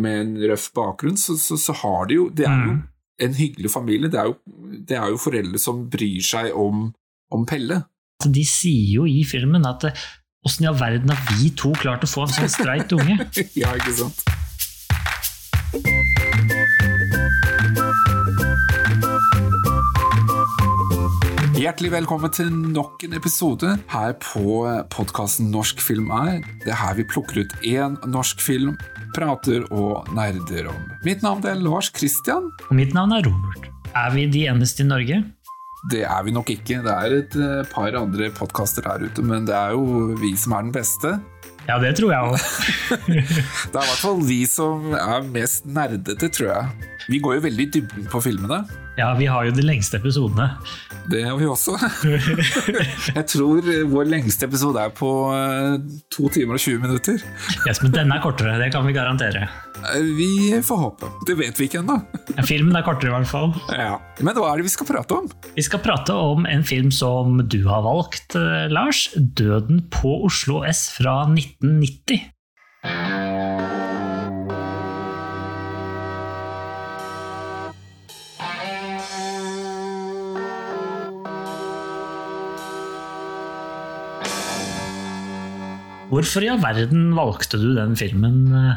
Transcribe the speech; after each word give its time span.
med 0.00 0.20
en 0.20 0.34
røff 0.50 0.68
bakgrunn, 0.76 1.16
så, 1.16 1.36
så, 1.40 1.56
så 1.56 1.72
har 1.82 2.06
de 2.10 2.14
jo 2.20 2.28
Det 2.28 2.44
er 2.46 2.58
jo 2.66 2.72
Mm. 2.76 2.82
en 3.24 3.34
hyggelig 3.34 3.70
familie. 3.72 4.10
Det 4.12 4.18
er 4.20 4.26
jo, 4.26 4.36
det 4.88 4.96
er 4.98 5.08
jo 5.08 5.16
foreldre 5.16 5.58
som 5.58 5.86
bryr 5.90 6.20
seg 6.22 6.52
om, 6.54 6.90
om 7.32 7.46
Pelle. 7.48 7.82
Så 8.22 8.28
De 8.32 8.44
sier 8.44 8.94
jo 8.98 9.06
i 9.08 9.22
filmen 9.24 9.64
at 9.66 9.84
eh, 9.88 9.92
åssen 10.46 10.64
i 10.64 10.68
all 10.68 10.76
verden 10.80 11.08
har 11.10 11.36
vi 11.38 11.50
to 11.56 11.72
klart 11.80 12.04
å 12.04 12.10
få 12.10 12.26
en 12.26 12.34
sånn 12.36 12.52
streit 12.52 12.92
unge? 12.92 13.16
ja, 13.62 13.72
ikke 13.76 13.96
sant? 14.02 14.20
Hjertelig 21.66 21.88
velkommen 21.90 22.30
til 22.30 22.50
nok 22.54 23.00
en 23.02 23.16
episode 23.18 23.72
her 23.90 24.12
på 24.22 24.60
podkasten 24.94 25.48
Norsk 25.50 25.80
film 25.82 26.12
er. 26.14 26.36
Det 26.62 26.70
er 26.70 26.78
her 26.78 26.94
vi 26.94 27.06
plukker 27.10 27.40
ut 27.42 27.54
én 27.66 27.96
norsk 28.06 28.38
film, 28.38 28.76
prater 29.16 29.64
og 29.74 30.06
nerder 30.14 30.68
om. 30.70 30.84
Mitt 31.02 31.24
navn 31.26 31.42
er 31.42 31.58
Lars 31.58 31.88
Kristian. 31.90 32.46
Og 32.68 32.78
mitt 32.78 32.94
navn 32.94 33.16
er 33.16 33.26
Robert. 33.26 33.66
Er 33.98 34.14
vi 34.14 34.28
de 34.30 34.44
eneste 34.46 34.84
i 34.84 34.88
Norge? 34.92 35.18
Det 35.90 36.04
er 36.06 36.22
vi 36.28 36.36
nok 36.38 36.54
ikke. 36.54 36.78
Det 36.86 36.94
er 36.94 37.18
et 37.18 37.34
eh, 37.34 37.66
par 37.74 37.98
andre 37.98 38.30
podkaster 38.38 38.86
her 38.86 39.02
ute, 39.02 39.26
men 39.26 39.50
det 39.50 39.58
er 39.58 39.74
jo 39.74 40.14
vi 40.22 40.36
som 40.38 40.54
er 40.54 40.68
den 40.68 40.74
beste. 40.78 41.16
Ja, 41.66 41.82
det 41.82 41.96
tror 41.98 42.14
jeg 42.14 42.30
òg. 42.30 42.48
Det 43.10 43.18
er 43.18 43.82
i 43.82 43.90
hvert 43.90 44.04
fall 44.06 44.22
vi 44.22 44.44
som 44.46 44.92
er 44.94 45.26
mest 45.34 45.66
nerdete, 45.66 46.30
tror 46.30 46.52
jeg. 46.52 46.90
Vi 47.10 47.18
går 47.18 47.40
jo 47.40 47.48
veldig 47.50 47.72
i 47.72 47.78
dybden 47.80 48.12
på 48.12 48.22
filmene. 48.22 48.62
Ja, 48.96 49.10
vi 49.18 49.26
har 49.28 49.44
jo 49.44 49.52
de 49.52 49.60
lengste 49.60 49.98
episodene. 50.00 50.46
Det 51.12 51.20
har 51.26 51.36
vi 51.36 51.44
også. 51.46 51.74
Jeg 53.16 53.24
tror 53.28 53.66
vår 53.92 54.08
lengste 54.08 54.48
episode 54.48 54.80
er 54.80 54.94
på 54.96 55.10
eh, 55.36 55.74
to 56.14 56.30
timer 56.32 56.56
og 56.56 56.62
20 56.64 56.80
minutter. 56.80 57.20
Yes, 57.68 57.82
men 57.84 57.92
denne 57.92 58.16
er 58.16 58.24
kortere, 58.24 58.56
det 58.62 58.70
kan 58.72 58.86
vi 58.88 58.94
garantere. 58.96 59.44
Eh, 59.92 60.08
Vi 60.16 60.30
får 60.64 60.80
håpe. 60.80 61.10
Det 61.28 61.36
vet 61.38 61.60
vi 61.60 61.68
ikke 61.68 61.82
ennå. 61.84 61.98
Filmen 62.48 62.78
er 62.80 62.86
kortere, 62.86 63.12
i 63.12 63.16
hvert 63.18 63.30
fall. 63.30 63.52
Ja. 63.76 63.98
Men 64.24 64.40
hva 64.40 64.54
er 64.54 64.62
det 64.62 64.70
vi 64.70 64.74
skal 64.78 64.88
prate 64.88 65.20
om? 65.20 65.28
Vi 65.58 65.66
skal 65.68 65.84
prate 65.84 66.16
om 66.16 66.48
en 66.48 66.64
film 66.66 66.88
som 66.94 67.36
du 67.44 67.60
har 67.68 67.84
valgt, 67.84 68.32
eh, 68.40 68.64
Lars. 68.72 69.10
'Døden 69.16 69.84
på 69.92 70.22
Oslo 70.26 70.64
S' 70.64 70.88
fra 70.96 71.20
1990. 71.28 72.32
Hvorfor 86.06 86.44
i 86.44 86.50
all 86.52 86.60
verden 86.62 87.08
valgte 87.16 87.58
du 87.58 87.72
den 87.74 87.96
filmen, 87.98 88.44
eh, 88.54 88.76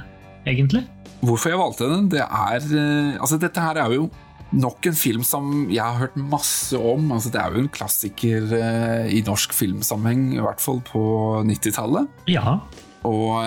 egentlig? 0.49 0.81
Hvorfor 1.21 1.51
jeg 1.51 1.59
valgte 1.59 1.89
den? 1.91 2.07
Det 2.09 2.23
er 2.25 2.57
eh, 2.57 3.19
Altså, 3.21 3.37
dette 3.37 3.61
her 3.61 3.77
er 3.77 3.93
jo 3.93 4.07
nok 4.49 4.87
en 4.89 4.97
film 4.97 5.21
som 5.21 5.69
jeg 5.69 5.83
har 5.83 5.99
hørt 5.99 6.17
masse 6.17 6.73
om. 6.73 7.11
Altså, 7.13 7.29
det 7.29 7.43
er 7.43 7.53
jo 7.53 7.61
en 7.61 7.69
klassiker 7.69 8.49
eh, 8.57 9.13
i 9.13 9.21
norsk 9.27 9.53
filmsammenheng, 9.53 10.39
i 10.39 10.41
hvert 10.41 10.63
fall 10.63 10.81
på 10.81 11.03
90-tallet. 11.45 12.09
Ja. 12.33 12.57
Og 13.05 13.45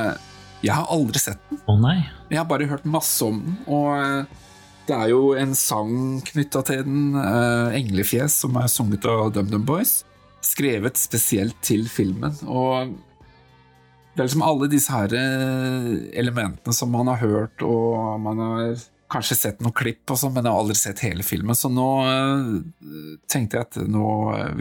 jeg 0.62 0.76
har 0.78 0.86
aldri 0.86 1.18
sett 1.18 1.42
den. 1.50 1.58
Å 1.66 1.78
nei. 1.82 1.98
Jeg 2.30 2.38
har 2.38 2.46
bare 2.46 2.70
hørt 2.70 2.86
masse 2.86 3.26
om 3.26 3.42
den. 3.42 3.60
Og 3.66 4.30
det 4.86 4.94
er 4.94 5.10
jo 5.10 5.32
en 5.34 5.58
sang 5.58 6.22
knytta 6.30 6.62
til 6.70 6.86
den, 6.86 7.16
'Englefjes', 7.18 8.44
som 8.46 8.54
er 8.62 8.70
sunget 8.70 9.10
av 9.10 9.32
DumDum 9.34 9.66
Boys. 9.66 10.04
Skrevet 10.42 10.98
spesielt 10.98 11.58
til 11.66 11.88
filmen. 11.90 12.38
Og 12.46 12.94
det 14.12 14.20
er 14.20 14.28
liksom 14.28 14.44
alle 14.44 14.68
disse 14.68 14.92
her 14.92 15.14
eh, 15.16 15.92
elementene 16.20 16.74
som 16.76 16.90
man 16.92 17.08
har 17.08 17.22
hørt, 17.22 17.64
og 17.64 18.20
man 18.20 18.42
har 18.44 18.82
kanskje 19.12 19.36
sett 19.36 19.60
noen 19.64 19.76
klipp, 19.76 20.04
og 20.10 20.20
sånn, 20.20 20.34
men 20.36 20.46
jeg 20.46 20.52
har 20.52 20.62
aldri 20.64 20.76
sett 20.78 21.04
hele 21.04 21.24
filmen. 21.26 21.56
Så 21.56 21.70
nå 21.72 21.88
eh, 22.08 22.50
tenkte 23.32 23.58
jeg 23.60 23.68
at 23.68 23.80
nå 23.88 24.08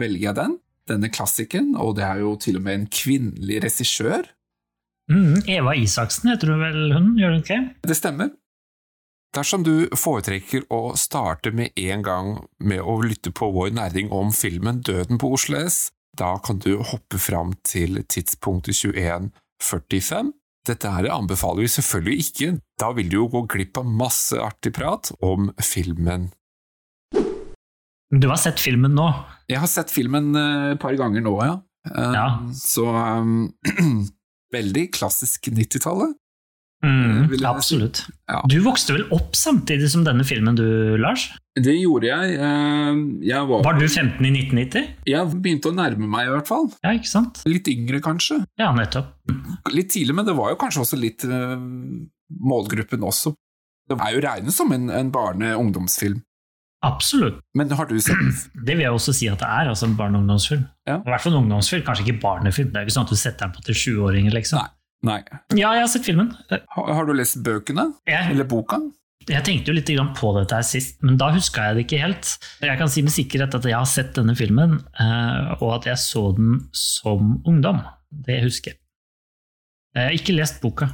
velger 0.00 0.28
jeg 0.30 0.38
den. 0.40 0.58
Denne 0.90 1.12
klassikeren, 1.14 1.76
og 1.78 1.94
det 1.98 2.04
er 2.08 2.24
jo 2.24 2.34
til 2.42 2.58
og 2.58 2.64
med 2.64 2.74
en 2.74 2.86
kvinnelig 2.90 3.60
regissør. 3.62 4.26
Mm, 5.12 5.44
Eva 5.50 5.76
Isaksen 5.78 6.32
heter 6.32 6.50
hun 6.52 6.62
vel, 6.62 6.80
hun? 6.94 7.10
Gjør 7.20 7.36
hun 7.36 7.44
ikke? 7.44 7.60
Det 7.86 7.98
stemmer. 7.98 8.32
Dersom 9.32 9.62
du 9.64 9.88
foretrekker 9.96 10.66
å 10.72 10.92
starte 11.00 11.54
med 11.56 11.72
en 11.80 12.02
gang 12.04 12.34
med 12.60 12.82
å 12.84 12.98
lytte 13.00 13.32
på 13.32 13.48
vår 13.54 13.72
næring 13.78 14.10
om 14.12 14.32
filmen 14.36 14.82
Døden 14.84 15.20
på 15.20 15.30
Oslo 15.32 15.62
S, 15.62 15.86
da 16.18 16.34
kan 16.44 16.58
du 16.60 16.76
hoppe 16.84 17.16
fram 17.16 17.54
til 17.64 18.02
tidspunktet 18.04 18.76
21.45. 19.62 20.32
Dette 20.66 20.90
her 20.94 21.08
anbefaler 21.10 21.64
vi 21.64 21.70
selvfølgelig 21.72 22.18
ikke, 22.26 22.50
da 22.78 22.92
vil 22.94 23.08
du 23.10 23.16
jo 23.16 23.28
gå 23.32 23.40
glipp 23.50 23.80
av 23.80 23.88
masse 23.88 24.38
artig 24.38 24.70
prat 24.76 25.10
om 25.24 25.50
filmen. 25.62 26.28
Du 28.12 28.28
har 28.28 28.38
sett 28.38 28.60
filmen 28.60 28.94
nå? 28.94 29.08
Jeg 29.50 29.58
har 29.62 29.70
sett 29.70 29.90
filmen 29.90 30.34
eh, 30.36 30.72
et 30.74 30.82
par 30.82 30.94
ganger 31.00 31.24
nå, 31.24 31.34
ja. 31.42 31.56
Eh, 31.88 32.12
Ja. 32.14 32.26
Så 32.54 32.84
um, 32.86 33.48
veldig 34.56 34.84
klassisk 34.94 35.48
90-tallet. 35.50 36.14
Mm, 36.82 37.28
absolutt. 37.46 38.00
Si. 38.02 38.12
Ja. 38.28 38.40
Du 38.50 38.56
vokste 38.64 38.96
vel 38.96 39.04
opp 39.14 39.36
samtidig 39.38 39.86
som 39.92 40.02
denne 40.06 40.24
filmen, 40.26 40.56
du, 40.58 40.64
Lars? 40.98 41.28
Det 41.54 41.74
gjorde 41.78 42.08
jeg. 42.08 42.32
Eh, 42.42 43.02
Jeg, 43.28 43.46
var, 43.50 43.62
Var 43.68 43.78
du 43.78 43.84
15 43.86 44.18
i 44.26 44.32
1990? 44.32 44.88
jeg 45.06 45.36
begynte 45.44 45.70
å 45.70 45.76
nærme 45.76 46.08
meg, 46.10 46.26
i 46.26 46.32
hvert 46.34 46.48
fall. 46.50 46.66
Ja, 46.82 46.94
ikke 46.96 47.10
sant? 47.12 47.42
Litt 47.46 47.68
yngre, 47.70 48.00
kanskje. 48.02 48.40
Ja, 48.58 48.72
nettopp. 48.74 49.12
Litt 49.70 49.92
tidlig, 49.94 50.16
men 50.18 50.26
det 50.26 50.34
var 50.38 50.50
jo 50.54 50.58
kanskje 50.58 50.82
også 50.82 50.98
litt 50.98 51.22
uh, 51.28 51.54
målgruppen 52.42 53.04
også. 53.06 53.34
Det 53.90 53.98
er 54.00 54.14
jo 54.16 54.22
regnet 54.24 54.54
som 54.56 54.70
en, 54.74 54.90
en 54.90 55.10
barne-ungdomsfilm. 55.14 56.20
Absolutt. 56.82 57.38
Men 57.54 57.70
har 57.78 57.86
du 57.86 57.94
sett 58.02 58.18
Det 58.66 58.74
vil 58.74 58.82
jeg 58.88 58.90
også 58.96 59.12
si 59.14 59.28
at 59.30 59.38
det 59.42 59.46
er, 59.48 59.70
altså 59.70 59.86
en 59.86 59.94
barne- 59.98 60.18
og 60.18 60.24
ungdomsfilm. 60.24 60.64
Ja. 60.88 60.98
I 60.98 61.12
hvert 61.14 61.22
fall 61.22 61.36
en 61.36 61.44
ungdomsfilm, 61.44 61.84
kanskje 61.86 62.08
ikke 62.08 62.22
barnefilm. 62.24 62.72
Det 62.72 62.80
er 62.80 62.86
jo 62.86 62.90
ikke 62.90 62.96
sånn 62.98 63.06
at 63.10 63.14
du 63.14 63.20
setter 63.20 63.46
den 63.46 63.54
på 63.54 63.66
til 63.68 63.78
sjuåringer, 63.84 64.34
liksom. 64.34 64.58
Nei. 64.64 64.78
Nei. 65.02 65.20
Ja, 65.58 65.72
jeg 65.74 65.82
har 65.82 65.90
sett 65.90 66.06
filmen. 66.06 66.30
Har, 66.50 66.90
har 66.94 67.08
du 67.08 67.14
lest 67.16 67.40
bøkene? 67.42 67.88
Ja. 68.08 68.26
Eller 68.30 68.46
boka? 68.48 68.78
jeg 69.30 69.44
tenkte 69.46 69.70
jo 69.70 69.76
litt 69.76 69.90
på 70.18 70.30
dette 70.36 70.56
her 70.56 70.66
sist, 70.66 70.98
men 71.04 71.18
da 71.20 71.30
huska 71.34 71.68
jeg 71.68 71.76
det 71.76 71.84
ikke 71.86 72.00
helt. 72.02 72.30
Jeg 72.62 72.78
kan 72.80 72.90
si 72.90 73.04
med 73.04 73.14
sikkerhet 73.14 73.54
at 73.54 73.68
jeg 73.68 73.76
har 73.76 73.88
sett 73.88 74.14
denne 74.16 74.34
filmen, 74.38 74.80
eh, 74.98 75.52
og 75.60 75.76
at 75.78 75.86
jeg 75.90 76.00
så 76.02 76.24
den 76.36 76.56
som 76.76 77.36
ungdom. 77.46 77.82
Det 78.10 78.40
husker 78.44 78.74
jeg. 78.74 78.80
Jeg 79.94 80.08
har 80.08 80.16
ikke 80.16 80.36
lest 80.36 80.60
boka. 80.62 80.88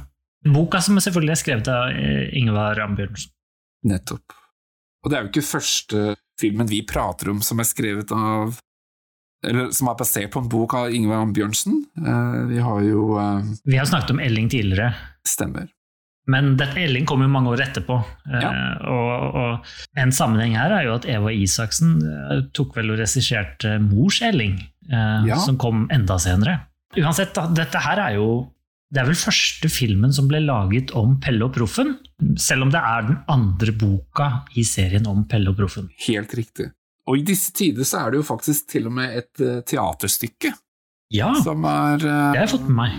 Boka 0.45 0.81
som 0.83 0.99
selvfølgelig 0.99 1.33
er 1.33 1.41
skrevet 1.41 1.71
av 1.71 1.89
eh, 1.95 2.29
Ingvar 2.39 2.79
Ambjørnsen. 2.83 3.33
Nettopp. 3.89 4.35
Og 5.03 5.11
det 5.11 5.17
er 5.17 5.25
jo 5.25 5.31
ikke 5.31 5.47
første 5.47 6.15
filmen 6.39 6.69
vi 6.69 6.83
prater 6.87 7.31
om 7.31 7.39
som 7.43 7.59
er 7.59 7.67
skrevet 7.67 8.11
av 8.15 8.59
Eller 9.47 9.69
som 9.71 9.87
er 9.87 9.95
basert 9.99 10.31
på 10.33 10.41
en 10.43 10.49
bok 10.51 10.73
av 10.75 10.91
Ingvar 10.91 11.25
Bjørnsen. 11.35 11.77
Eh, 11.95 12.39
vi 12.51 12.59
har 12.59 12.81
jo 12.83 13.03
eh, 13.19 13.51
Vi 13.65 13.77
har 13.79 13.85
snakket 13.87 14.11
om 14.15 14.19
Elling 14.19 14.49
tidligere, 14.51 14.89
Stemmer. 15.27 15.69
men 16.27 16.57
dette 16.59 16.75
Elling 16.83 17.05
kom 17.07 17.21
jo 17.23 17.29
mange 17.31 17.53
år 17.53 17.63
etterpå. 17.69 18.01
Ja. 18.33 18.41
Ja. 18.43 18.51
Og, 18.91 19.39
og 19.39 19.99
en 20.03 20.11
sammenheng 20.11 20.57
her 20.59 20.75
er 20.75 20.83
jo 20.89 20.97
at 20.97 21.07
Eva 21.09 21.31
Isaksen 21.31 21.95
uh, 22.03 22.41
tok 22.53 22.75
vel 22.75 22.91
og 22.91 22.99
regisserte 22.99 23.77
Mors 23.81 24.19
Elling, 24.21 24.59
eh, 24.91 25.25
Ja. 25.31 25.39
som 25.39 25.57
kom 25.57 25.87
enda 25.91 26.19
senere. 26.19 26.59
Uansett, 26.99 27.31
da, 27.37 27.47
dette 27.47 27.79
her 27.85 27.99
er 28.09 28.15
jo 28.19 28.29
det 28.89 29.03
er 29.03 29.05
vel 29.05 29.19
første 29.21 29.69
filmen 29.69 30.09
som 30.11 30.25
ble 30.27 30.39
laget 30.41 30.89
om 30.97 31.19
Pelle 31.21 31.45
og 31.45 31.51
Proffen, 31.53 31.91
selv 32.41 32.65
om 32.65 32.71
det 32.73 32.79
er 32.81 33.03
den 33.05 33.19
andre 33.29 33.71
boka 33.77 34.29
i 34.57 34.63
serien 34.65 35.05
om 35.05 35.27
Pelle 35.29 35.51
og 35.51 35.59
Proffen. 35.59 35.91
Helt 36.07 36.33
riktig. 36.33 36.71
Og 37.09 37.17
i 37.17 37.23
disse 37.25 37.49
tider 37.57 37.81
så 37.87 37.97
er 38.03 38.11
det 38.13 38.19
jo 38.21 38.25
faktisk 38.27 38.67
til 38.69 38.85
og 38.89 38.93
med 38.99 39.09
et 39.17 39.33
uh, 39.41 39.61
teaterstykke 39.65 40.51
Ja, 41.15 41.31
som 41.41 41.65
er 41.65 41.97
uh, 41.97 42.01
det 42.05 42.37
har 42.37 42.45
jeg 42.45 42.53
fått 42.53 42.69
med 42.69 42.77
meg. 42.77 42.91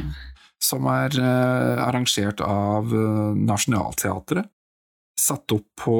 som 0.61 0.87
er 0.91 1.11
uh, 1.15 1.87
arrangert 1.87 2.41
av 2.45 2.91
Nationaltheatret. 3.39 4.51
Satt 5.21 5.53
opp 5.55 5.69
på 5.79 5.97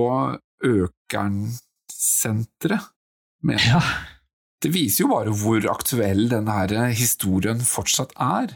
Økernsenteret. 0.67 2.83
Men 3.47 3.59
Ja, 3.63 3.81
det 4.61 4.69
viser 4.75 5.05
jo 5.07 5.11
bare 5.15 5.33
hvor 5.33 5.65
aktuell 5.73 6.27
denne 6.29 6.53
her 6.53 6.93
historien 6.93 7.61
fortsatt 7.65 8.13
er. 8.21 8.53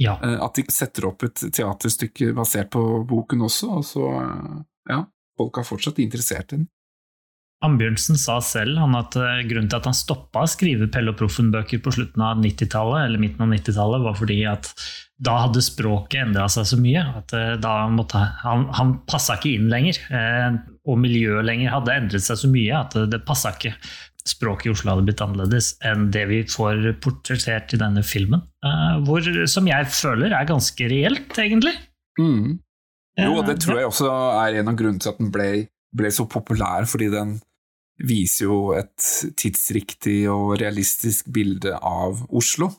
ja. 0.00 0.18
At 0.20 0.54
de 0.58 0.64
setter 0.68 1.06
opp 1.08 1.22
et 1.24 1.40
teaterstykke 1.40 2.34
basert 2.36 2.68
på 2.74 2.82
boken 3.08 3.40
også, 3.46 3.66
og 3.78 3.84
så 3.88 4.04
ja, 4.90 5.00
folk 5.40 5.56
er 5.56 5.64
fortsatt 5.70 5.96
interessert 6.04 6.52
i 6.52 6.56
den. 6.58 6.68
Ambjørnsen 7.60 8.16
sa 8.16 8.38
selv 8.40 8.78
at 8.96 9.16
eh, 9.20 9.42
grunnen 9.44 9.68
til 9.68 9.76
at 9.76 9.86
han 9.90 9.96
stoppa 9.96 10.46
å 10.46 10.48
skrive 10.48 10.88
Pelle 10.92 11.12
og 11.12 11.18
Proffen-bøker 11.18 11.82
på 11.84 11.92
slutten 11.92 12.22
av 12.24 12.38
90-tallet, 12.40 13.02
eller 13.04 13.20
midten 13.20 13.44
av 13.44 13.50
90-tallet, 13.52 14.04
var 14.06 14.14
fordi 14.16 14.38
at 14.48 14.70
da 15.20 15.34
hadde 15.42 15.60
språket 15.60 16.22
endra 16.22 16.46
seg 16.48 16.70
så 16.70 16.78
mye 16.80 17.02
at 17.18 17.34
eh, 17.36 17.58
da 17.60 17.74
måtte 17.92 18.22
han, 18.40 18.64
han 18.78 18.94
passa 19.04 19.36
ikke 19.36 19.52
inn 19.58 19.68
lenger. 19.72 19.98
eh, 20.08 20.56
Og 20.88 20.96
miljøet 21.02 21.44
lenger 21.50 21.74
hadde 21.74 21.98
endret 21.98 22.24
seg 22.24 22.40
så 22.40 22.48
mye 22.48 22.78
at 22.78 22.96
det, 23.12 23.20
passa 23.28 23.52
ikke. 23.52 23.74
Språket 24.24 24.70
i 24.70 24.72
Oslo 24.72 24.94
hadde 24.94 25.04
blitt 25.10 25.20
annerledes 25.24 25.74
enn 25.84 26.08
det 26.14 26.24
vi 26.32 26.40
får 26.48 26.80
portrettert 27.04 27.76
i 27.76 27.80
denne 27.80 28.02
filmen. 28.04 28.42
Hvor, 29.06 29.24
som 29.48 29.68
jeg 29.68 29.86
føler 29.88 30.34
er 30.36 30.48
ganske 30.48 30.88
reelt, 30.92 31.32
egentlig. 31.40 31.72
Mm. 32.20 32.58
Jo, 33.20 33.38
det 33.44 33.56
tror 33.64 33.80
jeg 33.80 33.88
også 33.88 34.10
er 34.42 34.58
en 34.60 34.68
av 34.68 34.76
grunnene 34.76 35.00
til 35.00 35.12
at 35.14 35.22
den 35.22 35.32
ble, 35.32 35.48
ble 35.96 36.12
så 36.12 36.28
populær, 36.28 36.84
fordi 36.88 37.08
den 37.12 37.38
viser 38.06 38.46
jo 38.48 38.58
et 38.76 39.08
tidsriktig 39.38 40.22
og 40.32 40.56
realistisk 40.60 41.28
bilde 41.32 41.76
av 41.76 42.24
Oslo. 42.30 42.70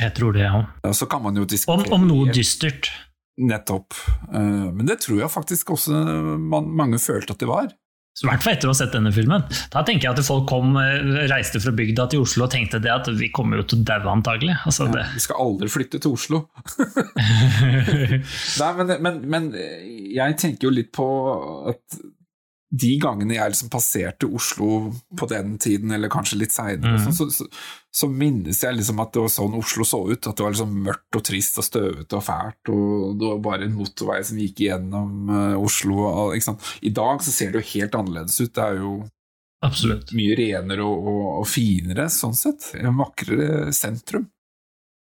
Jeg 0.00 0.14
tror 0.16 0.34
det, 0.34 0.42
ja. 0.46 0.64
Og 0.88 0.94
så 0.96 1.06
kan 1.10 1.22
man 1.22 1.36
jo 1.38 1.44
Om, 1.44 1.50
diskutere 1.52 1.94
om 1.94 2.06
noe 2.08 2.32
dystert. 2.34 2.90
Nettopp. 3.38 3.94
Eh, 4.32 4.66
Men 4.74 4.86
det 4.86 5.00
tror 5.04 5.20
jeg 5.24 5.30
faktisk 5.30 5.74
også 5.74 5.94
man, 6.38 6.68
mange 6.70 6.98
følte 7.02 7.34
at 7.34 7.42
det 7.42 7.50
var. 7.50 7.72
I 8.14 8.28
hvert 8.28 8.44
fall 8.44 8.52
etter 8.54 8.68
å 8.68 8.70
ha 8.70 8.78
sett 8.78 8.92
denne 8.94 9.10
filmen. 9.10 9.42
Da 9.74 9.80
tenker 9.82 10.06
jeg 10.06 10.14
at 10.14 10.26
folk 10.26 10.44
kom, 10.46 10.76
eh, 10.78 11.26
reiste 11.30 11.58
fra 11.62 11.72
bygda 11.74 12.06
til 12.12 12.22
Oslo 12.22 12.46
og 12.46 12.52
tenkte 12.52 12.78
det 12.82 12.92
at 12.94 13.10
vi 13.18 13.30
kommer 13.34 13.58
jo 13.58 13.64
til 13.66 13.80
å 13.82 13.86
daue 13.90 14.12
antagelig. 14.12 14.54
Altså 14.62 14.86
ja, 14.86 15.06
Vi 15.16 15.22
skal 15.24 15.40
aldri 15.42 15.70
flytte 15.72 15.98
til 15.98 16.14
Oslo. 16.14 16.44
Nei, 18.62 18.70
men, 18.78 18.92
men, 19.02 19.18
men 19.34 19.48
jeg 19.54 20.38
tenker 20.38 20.68
jo 20.68 20.74
litt 20.76 20.92
på 20.94 21.08
at 21.74 21.98
de 22.74 22.90
gangene 22.98 23.36
jeg 23.36 23.52
liksom 23.52 23.70
passerte 23.70 24.26
Oslo 24.26 24.68
på 25.18 25.28
den 25.30 25.56
tiden, 25.62 25.92
eller 25.94 26.10
kanskje 26.10 26.40
litt 26.40 26.54
seinere, 26.54 26.98
mm. 26.98 27.12
så, 27.14 27.28
så, 27.30 27.46
så 27.94 28.08
minnes 28.10 28.62
jeg 28.64 28.74
liksom 28.74 29.02
at 29.04 29.12
det 29.14 29.22
var 29.22 29.32
sånn 29.32 29.56
Oslo 29.58 29.86
så 29.86 30.00
ut. 30.08 30.26
At 30.26 30.34
det 30.34 30.46
var 30.46 30.54
liksom 30.54 30.74
mørkt 30.86 31.18
og 31.18 31.24
trist 31.28 31.60
og 31.60 31.68
støvete 31.68 32.18
og 32.18 32.24
fælt, 32.26 32.72
og 32.74 33.18
det 33.20 33.30
var 33.30 33.42
bare 33.46 33.68
en 33.68 33.76
motorvei 33.78 34.20
som 34.26 34.40
gikk 34.42 34.64
gjennom 34.66 35.30
uh, 35.30 35.56
Oslo. 35.60 36.00
Og? 36.08 36.38
I 36.82 36.94
dag 36.94 37.22
så 37.24 37.34
ser 37.34 37.54
det 37.54 37.62
jo 37.62 37.72
helt 37.76 37.98
annerledes 38.00 38.40
ut. 38.42 38.54
Det 38.54 38.64
er 38.66 38.80
jo 38.82 38.94
Absolutt. 39.64 40.10
mye 40.16 40.38
renere 40.40 40.84
og, 40.84 41.10
og, 41.12 41.26
og 41.42 41.48
finere, 41.48 42.08
sånn 42.12 42.36
sett. 42.36 42.72
En 42.80 42.98
vakrere 42.98 43.70
sentrum. 43.76 44.26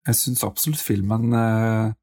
Jeg 0.06 0.18
syns 0.20 0.44
absolutt 0.46 0.78
filmen 0.78 1.32
eh, 1.34 1.94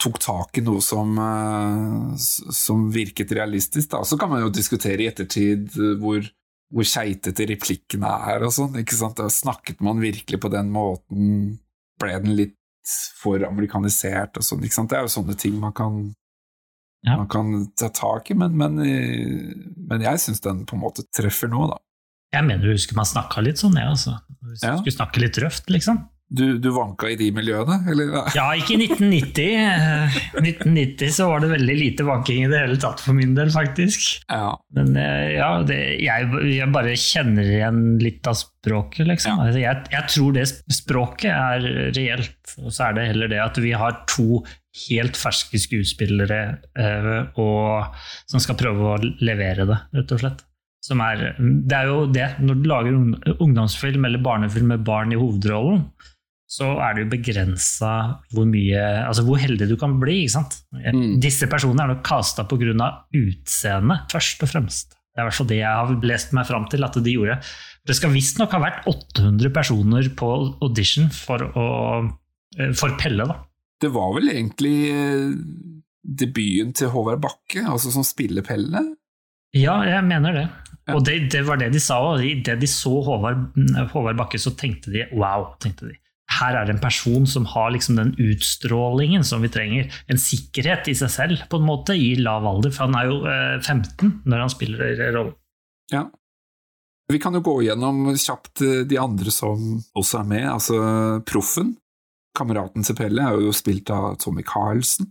tok 0.00 0.18
tak 0.22 0.58
i 0.58 0.62
noe 0.64 0.80
som, 0.84 1.10
eh, 1.18 2.16
som 2.16 2.86
virket 2.94 3.32
realistisk. 3.36 3.90
Da. 3.92 4.02
Så 4.04 4.16
kan 4.18 4.30
man 4.32 4.40
jo 4.44 4.50
diskutere 4.54 5.04
i 5.04 5.08
ettertid 5.10 5.74
eh, 5.76 5.96
hvor, 6.00 6.24
hvor 6.72 6.86
keitete 6.88 7.46
replikkene 7.50 8.08
er 8.32 8.46
og 8.46 8.54
sånn. 8.56 8.78
ikke 8.80 8.96
sant? 8.96 9.18
Da 9.20 9.28
snakket 9.32 9.82
man 9.84 10.00
virkelig 10.02 10.40
på 10.40 10.50
den 10.52 10.70
måten? 10.72 11.58
Ble 12.00 12.16
den 12.24 12.36
litt 12.38 12.56
for 13.20 13.42
amerikanisert 13.44 14.38
og 14.40 14.46
sånn? 14.46 14.64
ikke 14.64 14.78
sant? 14.78 14.90
Det 14.90 14.98
er 14.98 15.04
jo 15.04 15.12
sånne 15.18 15.36
ting 15.38 15.58
man 15.60 15.74
kan, 15.76 16.00
Ja. 17.04 17.16
man 17.16 17.28
kan 17.28 17.52
ta 17.76 17.88
tak 17.88 18.30
i, 18.30 18.34
men, 18.34 18.56
men, 18.56 18.78
eh, 18.84 19.52
men 19.76 20.00
jeg 20.04 20.20
syns 20.24 20.40
den 20.44 20.64
på 20.66 20.76
en 20.76 20.82
måte 20.86 21.04
treffer 21.16 21.48
nå, 21.52 21.66
da. 21.74 21.78
Jeg 22.32 22.46
mener 22.46 22.62
du 22.62 22.72
husker 22.72 22.94
man 22.96 23.04
snakka 23.08 23.42
litt 23.42 23.58
sånn, 23.58 23.74
jeg, 23.76 23.88
altså. 23.90 24.16
Hvis 24.46 24.62
Ja. 24.64 24.76
du 24.76 24.82
skulle 24.84 24.96
snakke 24.96 25.20
litt 25.20 25.36
røft, 25.42 25.66
liksom. 25.68 26.08
Du, 26.30 26.44
du 26.62 26.68
vanka 26.70 27.08
i 27.10 27.16
de 27.18 27.26
miljøene, 27.34 27.80
eller? 27.90 28.12
Ja, 28.36 28.44
ikke 28.54 28.76
i 28.76 28.84
1990. 28.84 29.46
Eh, 29.58 30.18
1990 30.38 31.14
så 31.16 31.26
var 31.26 31.42
det 31.42 31.48
veldig 31.50 31.74
lite 31.74 32.06
vanking 32.06 32.44
i 32.44 32.50
det 32.52 32.60
hele 32.62 32.76
tatt 32.78 33.02
for 33.02 33.18
min 33.18 33.32
del, 33.34 33.50
faktisk. 33.50 34.04
Ja. 34.30 34.52
Men 34.76 34.94
eh, 34.94 35.32
ja, 35.34 35.48
det, 35.66 35.78
jeg, 36.04 36.28
jeg 36.54 36.70
bare 36.70 36.94
kjenner 36.94 37.50
igjen 37.50 37.80
litt 37.98 38.30
av 38.30 38.38
språket, 38.38 39.08
liksom. 39.10 39.40
Ja. 39.40 39.48
Altså, 39.48 39.62
jeg, 39.64 39.82
jeg 39.96 40.14
tror 40.14 40.36
det 40.36 40.46
språket 40.78 41.32
er 41.34 41.66
reelt, 41.98 42.54
og 42.62 42.70
så 42.70 42.86
er 42.86 42.98
det 43.00 43.08
heller 43.10 43.32
det 43.34 43.42
at 43.42 43.58
vi 43.64 43.74
har 43.74 43.98
to 44.10 44.44
helt 44.86 45.18
ferske 45.18 45.58
skuespillere 45.58 46.40
eh, 46.78 47.10
og, 47.42 47.98
som 48.30 48.42
skal 48.42 48.58
prøve 48.60 48.86
å 48.86 49.02
levere 49.18 49.66
det, 49.66 49.80
rett 49.98 50.14
og 50.14 50.22
slett. 50.22 50.46
Som 50.80 51.02
er, 51.04 51.34
det 51.36 51.76
er 51.76 51.90
jo 51.90 52.06
det, 52.08 52.30
når 52.40 52.62
du 52.62 52.70
lager 52.70 53.34
ungdomsfilm 53.42 54.06
eller 54.08 54.22
barnefilm 54.24 54.70
med 54.72 54.86
barn 54.86 55.12
i 55.12 55.18
hovedrollen, 55.18 55.82
så 56.50 56.66
er 56.82 56.96
det 56.96 57.04
jo 57.04 57.10
begrensa 57.12 57.90
hvor 58.34 58.46
mye 58.50 58.80
Altså 59.04 59.22
hvor 59.26 59.38
heldig 59.38 59.68
du 59.70 59.76
kan 59.78 59.94
bli, 60.02 60.24
ikke 60.24 60.34
sant. 60.34 60.56
Mm. 60.74 61.20
Disse 61.22 61.46
personene 61.50 61.84
er 61.84 61.92
nok 61.92 62.02
kasta 62.06 62.46
pga. 62.50 62.88
utseendet, 63.14 64.10
først 64.10 64.42
og 64.42 64.50
fremst. 64.50 64.96
Det 65.10 65.20
er 65.20 65.26
i 65.26 65.28
hvert 65.28 65.38
fall 65.38 65.50
det 65.50 65.60
jeg 65.60 65.78
har 65.78 66.06
lest 66.10 66.34
meg 66.34 66.48
fram 66.48 66.66
til 66.70 66.86
at 66.86 66.98
de 66.98 67.14
gjorde. 67.14 67.36
Det 67.86 67.96
skal 67.98 68.14
visstnok 68.14 68.54
ha 68.54 68.62
vært 68.62 68.88
800 68.90 69.54
personer 69.54 70.10
på 70.18 70.30
audition 70.62 71.10
for, 71.14 71.46
å, 71.54 71.66
eh, 72.58 72.74
for 72.78 72.94
Pelle, 72.98 73.26
da. 73.30 73.40
Det 73.80 73.90
var 73.94 74.12
vel 74.18 74.30
egentlig 74.34 74.74
eh, 74.92 75.30
debuten 76.02 76.74
til 76.76 76.90
Håvard 76.92 77.22
Bakke, 77.22 77.62
altså 77.62 77.94
som 77.94 78.06
spiller 78.06 78.46
Pelle? 78.46 78.84
Ja, 79.56 79.80
jeg 79.86 80.02
mener 80.06 80.36
det. 80.36 80.46
Og 80.94 81.02
det, 81.06 81.16
det 81.30 81.42
var 81.46 81.58
det 81.60 81.70
de 81.74 81.82
sa, 81.82 82.00
og 82.02 82.22
idet 82.26 82.58
de 82.60 82.68
så 82.70 82.92
Håvard, 83.06 83.50
Håvard 83.94 84.18
Bakke, 84.18 84.38
så 84.42 84.54
tenkte 84.58 84.94
de 84.94 85.06
wow. 85.14 85.52
tenkte 85.62 85.90
de. 85.90 85.98
Her 86.40 86.56
er 86.56 86.68
det 86.68 86.76
en 86.76 86.82
person 86.82 87.26
som 87.28 87.46
har 87.52 87.72
liksom 87.74 87.98
den 87.98 88.14
utstrålingen 88.18 89.24
som 89.26 89.44
vi 89.44 89.50
trenger. 89.52 89.90
En 90.08 90.20
sikkerhet 90.20 90.88
i 90.88 90.96
seg 90.96 91.12
selv, 91.12 91.44
på 91.50 91.60
en 91.60 91.68
måte, 91.68 91.96
i 91.96 92.14
lav 92.20 92.46
alder. 92.48 92.72
For 92.74 92.88
han 92.88 92.96
er 92.96 93.10
jo 93.10 93.20
eh, 93.28 93.58
15 93.60 94.22
når 94.24 94.44
han 94.46 94.52
spiller 94.52 95.04
rollen. 95.14 95.36
Ja. 95.92 96.06
Vi 97.10 97.18
kan 97.18 97.34
jo 97.34 97.42
gå 97.42 97.56
gjennom 97.66 98.12
kjapt 98.14 98.62
eh, 98.64 98.82
de 98.88 98.98
andre 99.02 99.34
som 99.34 99.80
også 99.98 100.22
er 100.22 100.28
med. 100.32 100.46
Altså 100.48 100.80
Proffen, 101.28 101.74
kameraten 102.38 102.86
til 102.86 102.96
Pelle, 102.98 103.26
er 103.26 103.46
jo 103.46 103.54
spilt 103.56 103.90
av 103.94 104.14
Tommy 104.22 104.46
Carlsen. 104.46 105.10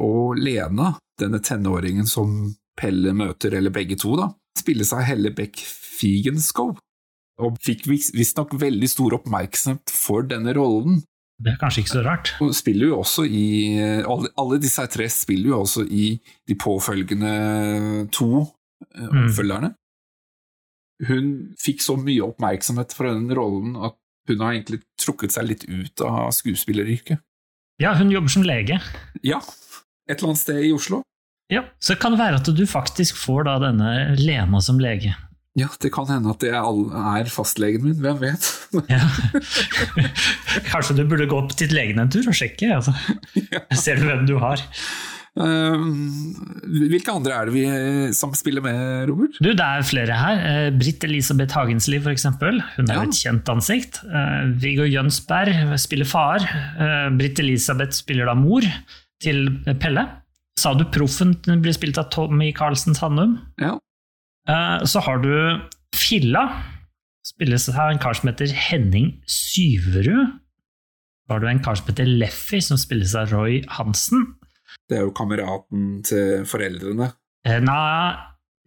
Og 0.00 0.38
Lena, 0.38 0.94
denne 1.20 1.42
tenåringen 1.44 2.06
som 2.08 2.54
Pelle 2.80 3.12
møter, 3.12 3.52
eller 3.58 3.74
begge 3.74 3.98
to, 4.00 4.14
da, 4.16 4.30
spilles 4.56 4.94
av 4.96 5.04
Helle 5.04 5.34
Beck 5.36 5.58
Figenschou. 5.60 6.72
Og 7.40 7.56
fikk 7.64 7.86
vis- 7.88 8.12
visstnok 8.14 8.52
veldig 8.60 8.88
stor 8.90 9.16
oppmerksomhet 9.18 9.90
for 9.94 10.22
denne 10.28 10.52
rollen. 10.56 11.00
Det 11.40 11.54
er 11.54 11.60
kanskje 11.62 11.80
ikke 11.84 11.94
så 11.94 12.02
rart. 12.04 12.34
Og 12.44 12.50
spiller 12.54 12.90
jo 12.90 12.98
også 13.00 13.24
i 13.24 13.44
Alle, 14.04 14.58
disse 14.60 14.84
tre 14.92 15.06
spiller 15.08 15.54
jo 15.54 15.60
også 15.62 15.86
i 15.88 16.20
de 16.46 16.54
påfølgende 16.60 18.10
to 18.12 18.28
oppfølgerne. 18.44 19.10
Mm. 19.10 19.24
oppfølgerne. 19.28 19.74
Hun 21.08 21.30
fikk 21.60 21.80
så 21.84 21.96
mye 21.96 22.20
oppmerksomhet 22.26 22.92
for 22.96 23.08
den 23.08 23.30
rollen 23.36 23.76
at 23.80 23.96
hun 24.28 24.42
har 24.44 24.52
egentlig 24.52 24.82
trukket 25.00 25.32
seg 25.32 25.48
litt 25.48 25.64
ut 25.68 26.02
av 26.04 26.28
skuespilleryrket. 26.36 27.20
Ja, 27.80 27.94
hun 27.96 28.10
jobber 28.12 28.28
som 28.28 28.44
lege. 28.44 28.76
Ja, 29.24 29.40
et 30.08 30.18
eller 30.20 30.34
annet 30.34 30.42
sted 30.42 30.60
i 30.68 30.72
Oslo. 30.76 31.00
Ja, 31.50 31.64
Så 31.80 31.94
det 31.96 32.02
kan 32.02 32.14
være 32.20 32.36
at 32.38 32.46
du 32.54 32.62
faktisk 32.68 33.16
får 33.18 33.48
da 33.48 33.56
denne 33.64 34.14
Lena 34.20 34.60
som 34.62 34.78
lege. 34.78 35.16
Ja, 35.58 35.66
det 35.82 35.90
kan 35.92 36.06
hende 36.06 36.30
at 36.30 36.38
det 36.44 36.52
er 36.54 37.30
fastlegen 37.32 37.82
min, 37.88 37.96
hvem 37.98 38.20
vet? 38.22 38.44
Ja. 38.88 39.00
Kanskje 40.70 40.94
du 41.00 41.04
burde 41.10 41.26
gå 41.30 41.38
opp 41.42 41.54
til 41.58 41.72
legen 41.74 41.98
en 42.02 42.10
tur 42.12 42.28
og 42.30 42.36
sjekke? 42.38 42.68
Altså. 42.76 42.94
Ser 43.82 43.98
du 44.00 44.06
hvem 44.06 44.26
du 44.28 44.36
har? 44.42 44.62
Um, 45.40 46.34
hvilke 46.90 47.12
andre 47.14 47.34
er 47.38 47.46
det 47.48 47.54
vi 47.54 47.64
som 48.16 48.32
spiller 48.34 48.64
med, 48.64 49.08
Robert? 49.10 49.36
Du, 49.42 49.50
Det 49.54 49.62
er 49.66 49.84
flere 49.86 50.16
her. 50.18 50.40
Eh, 50.50 50.70
Britt 50.78 51.04
Elisabeth 51.06 51.54
Hagensliv, 51.58 52.02
f.eks. 52.06 52.26
Hun 52.40 52.90
er 52.90 52.94
Ja. 52.96 53.02
et 53.04 53.18
kjent 53.18 53.50
ansikt. 53.52 54.00
Eh, 54.06 54.50
Viggo 54.62 54.86
Jønsberg 54.90 55.74
spiller 55.82 56.08
far. 56.10 56.42
Eh, 56.46 57.10
Britt 57.18 57.38
Elisabeth 57.42 57.94
spiller 58.02 58.26
da 58.30 58.34
mor 58.38 58.66
til 59.22 59.46
Pelle. 59.82 60.06
Sa 60.58 60.74
du 60.74 60.84
Proffen 60.92 61.34
blir 61.62 61.72
spilt 61.74 61.98
av 62.02 62.10
Tommy 62.12 62.50
Carlsen 62.52 62.94
Sandum? 62.98 63.38
Ja. 63.62 63.76
Eh, 64.48 64.84
Så 64.84 65.00
har 65.04 65.18
du 65.18 65.32
Filla. 65.94 66.44
Spilles 67.26 67.68
av 67.68 67.90
en 67.90 67.98
kar 68.00 68.14
som 68.16 68.28
heter 68.30 68.52
Henning 68.56 69.20
Syverud. 69.28 70.38
Så 71.26 71.34
har 71.34 71.40
du 71.40 71.46
en 71.50 71.62
kar 71.62 71.74
som 71.78 71.86
heter 71.90 72.06
Leffy, 72.08 72.60
som 72.64 72.76
spilles 72.80 73.14
av 73.14 73.30
Roy 73.30 73.60
Hansen. 73.68 74.24
Det 74.88 74.98
er 74.98 75.04
jo 75.04 75.12
kameraten 75.14 76.00
til 76.06 76.44
foreldrene. 76.48 77.12
Eh, 77.46 77.60
Nei, 77.60 78.16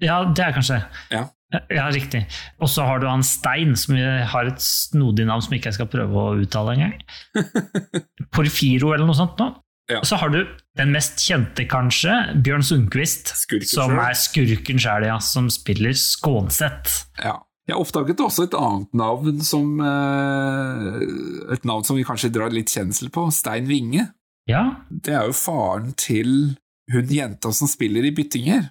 ja, 0.01 0.23
det 0.33 0.45
er 0.45 0.53
kanskje 0.55 0.83
Ja. 1.11 1.25
Eh, 1.53 1.59
Ja, 1.75 1.89
riktig. 1.91 2.23
Og 2.61 2.67
så 2.69 2.81
har 2.85 2.99
du 2.99 3.05
han 3.07 3.21
Stein, 3.23 3.75
som 3.75 3.95
har 3.95 4.45
et 4.47 4.59
snodig 4.61 5.25
navn 5.27 5.41
som 5.41 5.53
ikke 5.53 5.69
jeg 5.69 5.73
skal 5.75 5.87
prøve 5.91 6.09
å 6.17 6.39
uttale 6.41 6.73
engang. 6.73 6.95
Porfiro 8.33 8.93
eller 8.93 9.05
noe 9.05 9.15
sånt 9.17 9.37
nå. 9.37 9.51
Ja. 9.91 9.99
Så 10.07 10.15
har 10.21 10.29
du 10.31 10.39
den 10.79 10.93
mest 10.95 11.19
kjente, 11.19 11.65
kanskje, 11.67 12.13
Bjørn 12.43 12.63
Sundquist, 12.63 13.33
Skurken 13.35 13.67
som 13.67 13.91
er 13.99 14.13
skurken 14.15 14.79
sjæl, 14.79 15.03
ja, 15.09 15.17
som 15.19 15.49
spiller 15.51 15.91
Skånseth. 15.97 17.09
Ja. 17.19 17.41
Jeg 17.67 17.79
oppdaget 17.79 18.19
også 18.19 18.43
et 18.49 18.55
annet 18.59 18.89
navn 18.99 19.37
som 19.47 19.77
eh, 19.79 21.53
Et 21.55 21.63
navn 21.67 21.85
som 21.87 21.95
vi 21.95 22.03
kanskje 22.03 22.31
drar 22.35 22.51
litt 22.51 22.71
kjensel 22.73 23.07
på. 23.13 23.29
Stein 23.31 23.69
Winge. 23.69 24.09
Ja, 24.51 24.63
Det 24.91 25.13
er 25.15 25.29
jo 25.29 25.35
faren 25.37 25.93
til 25.95 26.57
hun 26.91 27.07
jenta 27.07 27.53
som 27.55 27.69
spiller 27.71 28.03
i 28.03 28.11
Byttinger. 28.11 28.65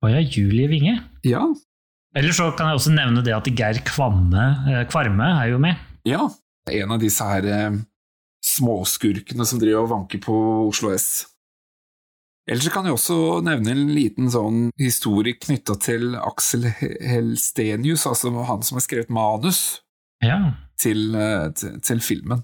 Å 0.00 0.08
ja, 0.08 0.22
Julie 0.24 0.70
Winge. 0.72 0.94
Ja. 1.28 1.42
Eller 2.16 2.32
så 2.32 2.48
kan 2.56 2.70
jeg 2.72 2.80
også 2.80 2.94
nevne 2.96 3.20
det 3.26 3.34
at 3.36 3.50
Geir 3.52 3.82
Kvamme, 3.84 4.46
eh, 4.72 4.86
Kvarme 4.88 5.28
er 5.42 5.52
jo 5.52 5.58
med. 5.62 5.76
ja. 6.08 6.28
En 6.70 6.90
av 6.92 7.00
disse 7.00 7.24
her 7.24 7.46
eh, 7.48 7.76
småskurkene 8.44 9.46
som 9.46 9.60
driver 9.60 9.84
og 9.84 9.92
vanker 9.92 10.22
på 10.24 10.36
Oslo 10.68 10.94
S. 10.94 11.26
Ellers 12.50 12.66
så 12.66 12.72
kan 12.74 12.88
jeg 12.88 12.96
også 12.96 13.18
nevne 13.46 13.74
en 13.74 13.92
liten 13.94 14.30
sånn 14.32 14.70
historie 14.80 15.36
knytta 15.38 15.76
til 15.82 16.16
Aksel 16.18 16.66
Helstenius, 16.72 18.08
altså 18.08 18.32
han 18.48 18.64
som 18.66 18.80
har 18.80 18.86
skrevet 18.86 19.12
manus 19.12 19.80
Ja, 20.24 20.56
til, 20.80 21.14
eh, 21.14 21.50
til, 21.54 21.78
til 21.84 22.02
filmen. 22.02 22.42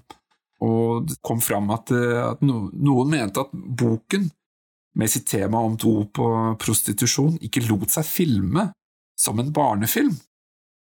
Og 0.63 1.09
det 1.09 1.19
kom 1.25 1.41
fram 1.43 1.69
at, 1.75 1.91
eh, 1.93 2.21
at 2.23 2.41
noen 2.45 3.11
mente 3.11 3.43
at 3.43 3.51
boken 3.53 4.29
med 4.97 5.11
sitt 5.11 5.27
tema 5.29 5.61
om 5.61 5.75
dop 5.77 6.17
og 6.23 6.57
prostitusjon, 6.61 7.37
ikke 7.45 7.65
lot 7.67 7.93
seg 7.93 8.07
filme 8.07 8.69
som 9.17 9.37
en 9.41 9.51
barnefilm. 9.53 10.15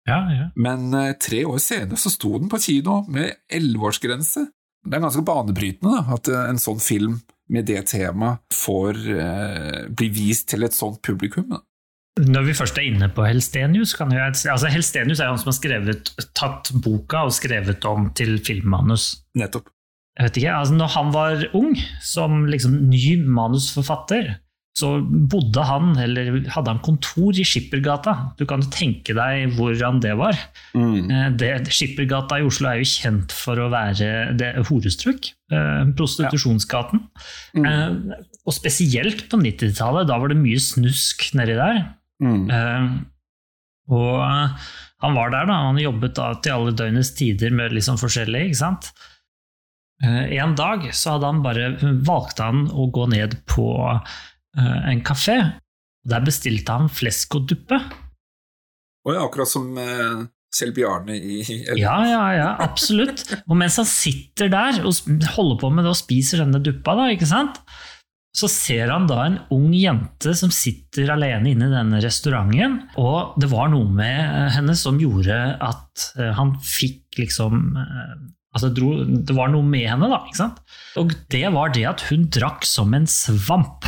Ja, 0.08 0.24
ja. 0.34 0.50
Men 0.56 0.90
eh, 0.98 1.14
tre 1.22 1.44
år 1.48 1.62
senere 1.64 2.00
så 2.00 2.12
sto 2.12 2.34
den 2.40 2.50
på 2.52 2.60
kino 2.64 3.02
med 3.12 3.46
elleveårsgrense. 3.52 4.48
Det 4.86 4.98
er 4.98 5.04
ganske 5.04 5.26
banebrytende 5.26 5.98
da, 6.00 6.16
at 6.18 6.30
eh, 6.32 6.48
en 6.50 6.62
sånn 6.62 6.82
film 6.82 7.20
med 7.52 7.68
det 7.68 7.84
temaet 7.92 8.56
får 8.56 9.02
eh, 9.14 9.82
bli 9.92 10.08
vist 10.14 10.50
til 10.52 10.66
et 10.66 10.76
sånt 10.76 11.02
publikum. 11.06 11.50
Da. 11.52 11.62
Når 12.20 12.48
vi 12.50 12.56
først 12.58 12.80
er 12.80 12.90
inne 12.90 13.08
på 13.14 13.24
Helstenius 13.24 13.94
kan 13.96 14.12
jeg, 14.12 14.36
altså 14.52 14.72
Helstenius 14.72 15.22
er 15.22 15.32
han 15.32 15.40
som 15.40 15.52
har 15.52 15.58
skrevet, 15.60 16.12
tatt 16.38 16.72
boka 16.84 17.26
og 17.28 17.36
skrevet 17.36 17.86
om 17.88 18.10
til 18.18 18.36
filmmanus. 18.44 19.14
Nettopp. 19.40 19.70
Jeg 20.20 20.28
vet 20.28 20.40
ikke, 20.42 20.56
altså 20.60 20.76
Når 20.76 20.90
han 20.92 21.12
var 21.16 21.44
ung, 21.56 21.76
som 22.04 22.42
liksom 22.52 22.74
ny 22.92 23.22
manusforfatter, 23.24 24.34
så 24.78 24.88
bodde 25.04 25.64
han, 25.68 25.90
eller 26.00 26.46
hadde 26.54 26.72
han 26.72 26.80
kontor 26.86 27.36
i 27.36 27.44
Skippergata. 27.44 28.14
Du 28.40 28.46
kan 28.48 28.62
jo 28.64 28.70
tenke 28.72 29.12
deg 29.18 29.52
hvordan 29.58 30.00
det 30.04 30.14
var. 30.18 30.38
Mm. 30.74 31.12
Eh, 31.12 31.30
Det, 31.36 31.50
Skippergata 31.76 32.40
i 32.40 32.46
Oslo 32.48 32.70
er 32.72 32.80
jo 32.80 32.88
kjent 32.88 33.36
for 33.36 33.60
å 33.60 33.68
være 33.74 34.32
det 34.40 34.54
horestrøk. 34.70 35.34
Prostitusjonsgaten. 35.52 35.96
Prostitusjonsgaten. 36.00 37.04
Mm. 37.60 37.66
Eh, 37.68 38.18
Og 38.48 38.56
spesielt 38.56 39.28
på 39.30 39.38
90-tallet, 39.38 40.08
da 40.10 40.18
var 40.18 40.32
det 40.32 40.40
mye 40.40 40.58
snusk 40.64 41.28
nedi 41.38 41.54
der. 41.60 41.84
Mm. 42.24 42.48
Eh, 42.50 42.88
og 43.92 44.16
eh, 44.24 44.56
han 45.04 45.16
var 45.20 45.30
der, 45.36 45.46
da. 45.52 45.60
Han 45.68 45.78
jobbet 45.84 46.16
da 46.18 46.32
til 46.42 46.56
alle 46.56 46.72
døgnets 46.80 47.12
tider 47.20 47.52
med 47.54 47.76
liksom 47.76 48.00
forskjellig, 48.02 48.48
ikke 48.50 48.62
sant. 48.64 48.90
Eh, 50.02 50.32
En 50.42 50.56
dag 50.58 50.88
så 50.96 51.18
hadde 51.18 51.30
han 51.30 51.44
bare 51.46 51.68
valgte 52.08 52.48
han 52.48 52.64
å 52.74 52.88
gå 52.94 53.06
ned 53.12 53.36
på 53.52 53.68
eh, 53.92 54.18
en 54.58 55.04
kafé. 55.06 55.38
Der 56.04 56.24
bestilte 56.26 56.74
han 56.76 56.90
flesk 56.92 57.38
og 57.38 57.48
duppe. 57.52 57.78
Og 59.06 59.16
ja, 59.16 59.24
akkurat 59.24 59.50
som 59.50 59.70
uh, 59.78 60.26
selv 60.54 60.76
Bjarne 60.76 61.16
i 61.16 61.40
Ja, 61.80 61.96
ja, 62.06 62.26
ja, 62.36 62.50
absolutt. 62.62 63.24
Og 63.48 63.56
mens 63.58 63.80
han 63.82 63.88
sitter 63.90 64.52
der 64.52 64.82
og 64.84 64.98
holder 65.38 65.62
på 65.62 65.72
med 65.72 65.88
det 65.88 65.94
og 65.94 66.02
spiser 66.02 66.44
denne 66.44 66.62
duppa, 66.64 66.98
da, 67.00 67.08
ikke 67.14 67.30
sant? 67.30 67.62
så 68.32 68.48
ser 68.48 68.88
han 68.88 69.10
da 69.10 69.26
en 69.26 69.40
ung 69.52 69.72
jente 69.76 70.34
som 70.40 70.52
sitter 70.56 71.10
alene 71.12 71.52
inne 71.52 71.68
i 71.68 71.74
denne 71.74 72.00
restauranten, 72.04 72.78
og 73.02 73.36
det 73.42 73.50
var 73.52 73.68
noe 73.74 73.90
med 73.92 74.20
eh, 74.24 74.54
henne 74.56 74.76
som 74.80 75.00
gjorde 75.02 75.36
at 75.60 76.06
eh, 76.16 76.32
han 76.38 76.54
fikk 76.64 77.20
liksom 77.20 77.60
Altså 78.52 78.68
dro, 78.76 78.90
det 79.08 79.32
var 79.38 79.48
noe 79.54 79.64
med 79.64 79.86
henne, 79.88 80.10
da. 80.12 80.18
ikke 80.28 80.40
sant? 80.42 80.58
Og 81.00 81.14
det 81.32 81.46
var 81.56 81.72
det 81.72 81.86
at 81.88 82.02
hun 82.10 82.26
drakk 82.36 82.66
som 82.68 82.92
en 82.98 83.06
svamp. 83.08 83.88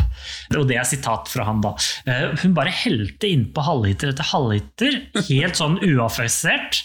Og 0.56 0.64
det 0.70 0.78
er 0.80 0.88
sitat 0.88 1.28
fra 1.28 1.44
han, 1.50 1.60
da. 1.66 1.74
Eh, 2.08 2.30
Hun 2.46 2.56
bare 2.56 2.72
helte 2.72 3.28
innpå 3.28 3.66
halvliter 3.66 4.14
etter 4.14 4.30
halvliter, 4.30 5.02
helt 5.28 5.60
sånn 5.60 5.76
uaffisert. 5.84 6.80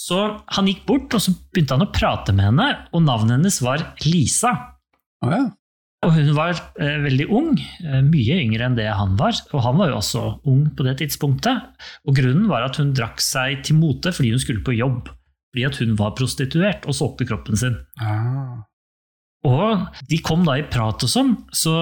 Så 0.00 0.18
han 0.56 0.66
gikk 0.66 0.82
bort, 0.88 1.14
og 1.14 1.22
så 1.22 1.36
begynte 1.52 1.76
han 1.76 1.86
å 1.86 1.92
prate 1.94 2.34
med 2.34 2.48
henne, 2.48 2.68
og 2.90 3.04
navnet 3.06 3.36
hennes 3.38 3.60
var 3.62 3.84
Lisa. 4.08 4.50
Oh, 5.22 5.30
ja. 5.30 5.42
Og 6.00 6.14
hun 6.16 6.30
var 6.32 6.56
eh, 6.80 6.96
veldig 7.04 7.26
ung, 7.36 7.52
eh, 7.84 8.00
mye 8.02 8.38
yngre 8.40 8.66
enn 8.66 8.76
det 8.78 8.88
han 8.88 9.14
var. 9.20 9.36
Og 9.52 9.62
han 9.66 9.76
var 9.78 9.92
jo 9.92 9.98
også 10.00 10.22
ung 10.48 10.62
på 10.74 10.86
det 10.88 10.96
tidspunktet. 11.02 11.66
Og 12.08 12.16
grunnen 12.16 12.48
var 12.50 12.64
at 12.66 12.80
hun 12.80 12.94
drakk 12.96 13.20
seg 13.22 13.60
til 13.68 13.76
mote 13.78 14.10
fordi 14.16 14.32
hun 14.32 14.40
skulle 14.42 14.64
på 14.64 14.74
jobb. 14.78 15.10
Fordi 15.50 15.66
at 15.66 15.80
hun 15.82 15.96
var 15.98 16.14
prostituert 16.18 16.86
og 16.86 16.96
solgte 16.96 17.26
kroppen 17.28 17.58
sin. 17.58 17.78
Ah. 18.00 18.62
Og 19.46 19.88
de 20.10 20.20
kom 20.22 20.44
da 20.46 20.58
i 20.60 20.68
prat 20.68 21.02
og 21.06 21.10
sånn, 21.10 21.34
så 21.54 21.74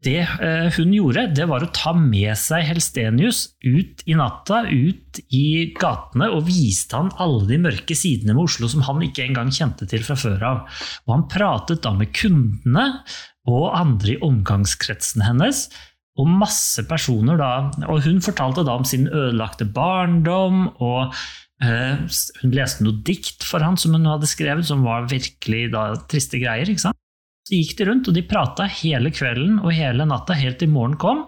det 0.00 0.20
eh, 0.22 0.68
hun 0.76 0.92
gjorde, 0.94 1.26
det 1.34 1.44
var 1.50 1.64
å 1.66 1.72
ta 1.74 1.90
med 1.92 2.32
seg 2.38 2.62
Helstenius 2.68 3.42
ut 3.66 4.04
i 4.08 4.14
natta, 4.16 4.62
ut 4.70 5.18
i 5.34 5.72
gatene, 5.76 6.30
og 6.30 6.46
viste 6.46 6.96
han 6.96 7.10
alle 7.20 7.44
de 7.50 7.58
mørke 7.60 7.96
sidene 7.98 8.36
med 8.36 8.46
Oslo 8.46 8.70
som 8.70 8.84
han 8.86 9.02
ikke 9.04 9.26
engang 9.26 9.50
kjente 9.52 9.88
til 9.90 10.06
fra 10.06 10.16
før 10.16 10.46
av. 10.46 10.62
Og 11.04 11.14
han 11.16 11.26
pratet 11.32 11.82
da 11.84 11.92
med 11.98 12.14
kundene 12.16 12.86
og 13.50 13.66
andre 13.74 14.14
i 14.14 14.20
omgangskretsen 14.24 15.26
hennes, 15.26 15.66
og 16.20 16.32
masse 16.40 16.82
personer 16.88 17.38
da. 17.40 17.52
Og 17.90 18.04
hun 18.06 18.22
fortalte 18.24 18.64
da 18.66 18.78
om 18.78 18.86
sin 18.88 19.08
ødelagte 19.08 19.66
barndom, 19.74 20.68
og 20.80 21.16
hun 21.60 22.54
leste 22.56 22.84
noe 22.86 23.02
dikt 23.04 23.44
for 23.44 23.60
han 23.64 23.76
som 23.80 23.92
hun 23.96 24.08
hadde 24.08 24.28
skrevet, 24.30 24.64
som 24.68 24.84
var 24.86 25.10
virkelig 25.10 25.66
da 25.74 25.90
triste 26.08 26.40
greier. 26.40 26.68
ikke 26.68 26.86
sant? 26.88 26.96
Så 27.48 27.56
gikk 27.58 27.76
de 27.78 27.86
rundt, 27.88 28.08
og 28.08 28.16
de 28.16 28.24
prata 28.24 28.66
hele 28.70 29.10
kvelden 29.12 29.58
og 29.60 29.72
hele 29.74 30.06
natta 30.08 30.36
helt 30.38 30.60
til 30.62 30.70
morgenen 30.72 31.00
kom. 31.00 31.24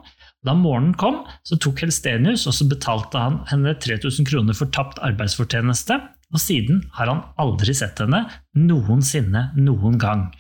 Da 0.47 0.55
morgenen 0.59 0.95
kom, 0.99 1.21
så 1.47 1.59
tok 1.61 1.85
Helstenius 1.85 2.49
og 2.51 2.57
så 2.57 2.67
betalte 2.71 3.21
han 3.21 3.41
henne 3.51 3.75
3000 3.79 4.27
kroner 4.29 4.57
for 4.59 4.73
tapt 4.75 5.01
arbeidsfortjeneste. 5.05 5.99
Og 6.33 6.41
siden 6.41 6.81
har 6.97 7.11
han 7.11 7.23
aldri 7.43 7.75
sett 7.77 8.01
henne 8.01 8.25
noensinne 8.57 9.51
noen 9.59 9.99
gang. 10.01 10.31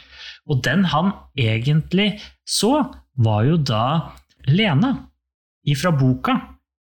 Og 0.48 0.62
den 0.64 0.86
han 0.90 1.12
egentlig 1.38 2.14
så, 2.48 2.78
var 3.12 3.44
jo 3.44 3.58
da 3.60 3.84
Lena 4.48 4.94
ifra 5.68 5.92
boka. 5.92 6.38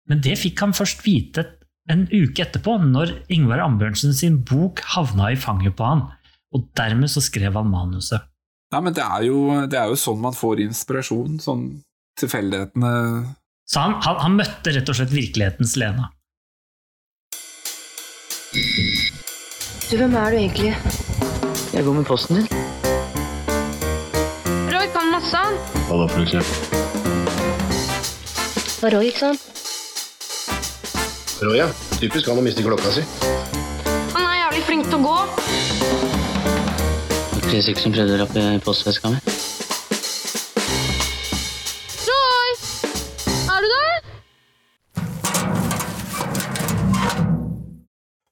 Men 0.09 0.23
det 0.25 0.39
fikk 0.41 0.63
han 0.63 0.73
først 0.75 1.03
vite 1.05 1.45
en 1.91 2.05
uke 2.09 2.41
etterpå, 2.45 2.77
når 2.81 3.11
Ingvar 3.33 3.61
Ambjørnsen 3.65 4.13
sin 4.17 4.39
bok 4.47 4.81
havna 4.95 5.31
i 5.33 5.37
fanget 5.39 5.75
på 5.77 5.85
han. 5.85 6.01
Og 6.55 6.65
dermed 6.77 7.11
så 7.11 7.21
skrev 7.21 7.57
han 7.57 7.69
manuset. 7.69 8.25
Nei, 8.73 8.81
men 8.81 8.95
det 8.97 9.03
er, 9.05 9.25
jo, 9.27 9.67
det 9.69 9.77
er 9.79 9.91
jo 9.91 9.97
sånn 9.99 10.23
man 10.23 10.35
får 10.35 10.63
inspirasjon. 10.65 11.37
Sånn 11.43 11.65
tilfeldighetene 12.19 12.91
Så 13.67 13.81
han, 13.83 13.97
han, 14.05 14.17
han 14.23 14.37
møtte 14.39 14.71
rett 14.73 14.89
og 14.89 14.97
slett 14.97 15.13
virkelighetens 15.13 15.75
Lena. 15.79 16.09
Du, 19.85 19.97
hvem 19.99 20.15
er 20.17 20.31
du 20.31 20.37
egentlig? 20.39 20.71
Jeg 21.75 21.85
går 21.85 21.97
med 21.97 22.05
posten 22.07 22.39
din. 22.39 22.47
Roy 24.71 24.87
kan 24.95 25.11
masse, 25.11 25.37
han. 25.37 25.59
Hva 25.89 25.95
da, 26.01 26.07
for 26.13 26.21
eksempel? 26.23 26.55
Hva 28.79 28.87
Roy, 28.95 29.11
ikke 29.11 29.21
sant? 29.27 29.64
Roy, 31.45 31.59
ja. 31.59 31.67
Typisk 31.99 32.25
han 32.31 32.39
å 32.41 32.43
miste 32.45 32.63
klokka 32.65 32.89
si. 32.95 33.03
Han 34.15 34.23
er 34.23 34.37
jævlig 34.39 34.63
flink 34.65 34.87
til 34.89 34.97
å 34.97 35.01
gå. 35.03 35.17
Det 37.45 37.59
er 37.59 37.69
ikke 37.69 37.83
som 37.83 37.93
prøvde 37.93 38.15
å 38.15 38.21
rappe 38.23 38.45
postveska 38.65 39.11
mi. 39.13 39.19
Joy! 42.07 42.49
Er 43.53 43.61
du 43.61 43.69
der? 43.75 44.01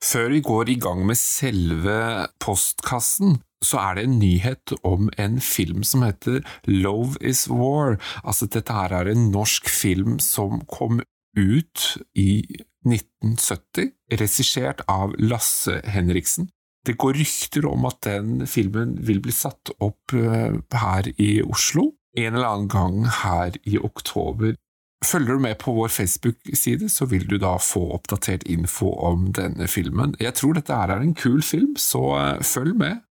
Før 0.02 0.34
vi 0.34 0.42
går 0.50 0.74
i 0.74 0.80
gang 0.82 1.06
med 1.06 1.22
selve 1.22 2.02
postkassen, 2.42 3.44
så 3.62 3.78
er 3.86 4.00
det 4.00 4.10
en 4.10 4.20
nyhet 4.26 4.74
om 4.82 5.14
en 5.22 5.38
film 5.38 5.86
som 5.86 6.02
heter 6.02 6.42
Love 6.66 7.22
is 7.22 7.46
War. 7.46 8.00
Altså, 8.26 8.50
dette 8.50 8.74
her 8.74 8.90
er 9.04 9.14
en 9.14 9.30
norsk 9.30 9.70
film 9.70 10.18
som 10.18 10.66
kom 10.66 11.06
ut 11.38 11.86
i 12.20 12.44
1970, 12.86 13.92
regissert 14.20 14.84
av 14.92 15.16
Lasse 15.20 15.80
Henriksen. 15.88 16.50
Det 16.84 16.98
går 17.00 17.16
rykter 17.16 17.66
om 17.70 17.86
at 17.88 18.02
den 18.04 18.48
filmen 18.50 18.98
vil 19.08 19.22
bli 19.24 19.32
satt 19.32 19.72
opp 19.80 20.14
eh, 20.18 20.58
her 20.76 21.10
i 21.16 21.38
Oslo 21.46 21.94
en 22.18 22.36
eller 22.36 22.48
annen 22.48 22.68
gang 22.70 23.06
her 23.24 23.56
i 23.64 23.78
oktober 23.78 24.56
Følger 25.04 25.34
du 25.36 25.40
med 25.44 25.58
på 25.60 25.74
vår 25.76 25.88
Facebook-side, 25.92 26.88
så 26.90 27.06
vil 27.12 27.26
du 27.28 27.36
da 27.36 27.58
få 27.60 27.82
oppdatert 27.92 28.46
info 28.48 28.88
om 29.04 29.34
denne 29.36 29.68
filmen. 29.68 30.14
Jeg 30.16 30.32
tror 30.40 30.56
dette 30.56 30.72
her 30.72 30.94
er 30.94 31.04
en 31.04 31.12
kul 31.12 31.42
film, 31.44 31.74
så 31.76 32.04
eh, 32.22 32.40
følg 32.40 32.78
med. 32.80 33.02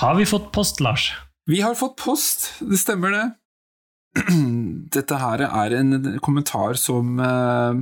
Har 0.00 0.16
vi 0.18 0.26
fått 0.26 0.50
post, 0.50 0.82
Lars? 0.82 1.12
Vi 1.46 1.60
har 1.62 1.78
fått 1.78 1.94
post, 1.94 2.48
det 2.58 2.80
stemmer 2.82 3.14
det. 3.14 3.22
Dette 4.92 5.18
her 5.20 5.42
er 5.48 5.74
en 5.78 6.18
kommentar 6.24 6.76
som 6.80 7.18
eh, 7.22 7.80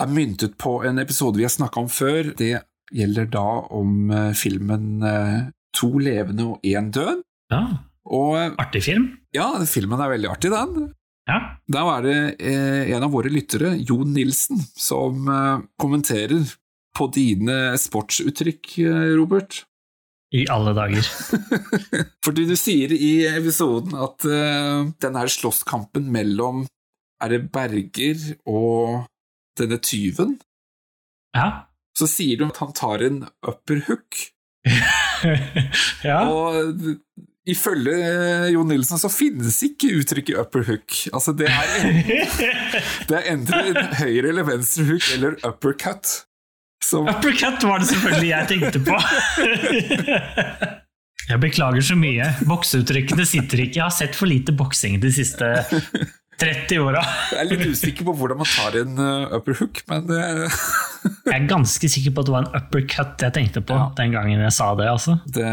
er 0.00 0.12
myntet 0.12 0.56
på 0.60 0.78
en 0.88 1.00
episode 1.02 1.40
vi 1.40 1.46
har 1.46 1.52
snakka 1.54 1.82
om 1.82 1.88
før. 1.92 2.32
Det 2.38 2.52
gjelder 2.94 3.28
da 3.30 3.46
om 3.76 4.10
eh, 4.10 4.30
filmen 4.38 5.02
eh, 5.06 5.40
To 5.78 5.92
levende 6.02 6.48
og 6.50 6.64
én 6.66 6.88
død. 6.90 7.20
Ja, 7.52 7.60
Og 8.10 8.56
artig 8.58 8.80
film. 8.88 9.04
ja, 9.34 9.52
filmen 9.70 10.00
er 10.02 10.10
veldig 10.10 10.30
artig, 10.32 10.50
den. 10.50 10.88
Ja. 11.30 11.36
Da 11.70 11.84
er 11.92 12.02
det 12.08 12.14
en 12.96 13.04
av 13.06 13.12
våre 13.14 13.30
lyttere, 13.30 13.76
Jon 13.86 14.10
Nilsen, 14.16 14.58
som 14.74 15.28
kommenterer 15.78 16.42
på 16.98 17.06
dine 17.14 17.76
sportsuttrykk, 17.78 18.72
Robert. 19.14 19.60
I 20.30 20.44
alle 20.52 20.74
dager. 20.76 21.06
Fordi 22.24 22.44
du 22.46 22.54
sier 22.58 22.92
i 22.94 23.14
episoden 23.30 23.96
at 23.98 24.26
uh, 24.28 24.86
den 25.02 25.18
her 25.18 25.32
slåsskampen 25.32 26.06
mellom 26.14 26.66
Er 27.20 27.34
det 27.34 27.48
Berger 27.52 28.20
og 28.48 29.08
denne 29.58 29.80
tyven? 29.82 30.38
Ja. 31.36 31.66
Så 31.98 32.06
sier 32.08 32.38
du 32.38 32.46
at 32.46 32.60
han 32.62 32.72
tar 32.76 33.02
en 33.04 33.24
upper 33.44 33.82
hook, 33.88 34.16
ja. 36.08 36.20
og 36.30 36.56
ifølge 37.50 37.92
eh, 37.98 38.46
Jon 38.54 38.70
Nilsen 38.70 39.00
så 39.00 39.10
finnes 39.12 39.58
ikke 39.66 39.92
uttrykket 39.98 40.38
upper 40.40 40.64
hook. 40.68 40.96
Altså 41.12 41.34
det 41.36 41.50
er, 41.50 41.92
det 43.10 43.18
er 43.18 43.28
enten 43.34 43.72
en 43.72 43.94
høyre 44.00 44.32
eller 44.32 44.48
venstre 44.48 44.86
hook 44.92 45.12
eller 45.16 45.38
uppercut. 45.46 46.22
Som, 46.84 47.08
Uppercut 47.08 47.62
var 47.68 47.82
det 47.82 47.90
selvfølgelig 47.90 48.30
jeg 48.30 48.48
tenkte 48.54 48.80
på. 48.86 48.96
Jeg 51.30 51.38
beklager 51.38 51.84
så 51.84 51.94
mye. 51.94 52.24
Bokseuttrykkene 52.48 53.26
sitter 53.28 53.60
ikke. 53.66 53.78
Jeg 53.78 53.84
har 53.84 53.94
sett 53.94 54.16
for 54.18 54.26
lite 54.26 54.54
boksing 54.56 54.96
de 55.02 55.12
siste 55.14 55.46
30 56.40 56.80
åra. 56.80 57.00
jeg 57.34 57.40
er 57.42 57.48
litt 57.50 57.66
usikker 57.74 58.06
på 58.08 58.14
hvordan 58.16 58.38
man 58.40 58.48
tar 58.48 58.76
en 58.80 59.00
eh, 59.04 59.34
upper 59.36 59.58
hook, 59.60 59.82
men 59.90 60.08
Jeg 61.00 61.32
er 61.32 61.46
ganske 61.48 61.88
sikker 61.88 62.12
på 62.12 62.22
at 62.22 62.28
det 62.28 62.32
var 62.34 62.44
en 62.46 62.56
uppercut 62.58 63.22
jeg 63.24 63.32
tenkte 63.32 63.62
på 63.64 63.76
Ja. 63.76 63.86
den 63.96 64.12
gangen 64.12 64.42
jeg 64.42 64.52
sa 64.52 64.70
det. 64.76 64.88
altså. 64.90 65.16
det, 65.24 65.48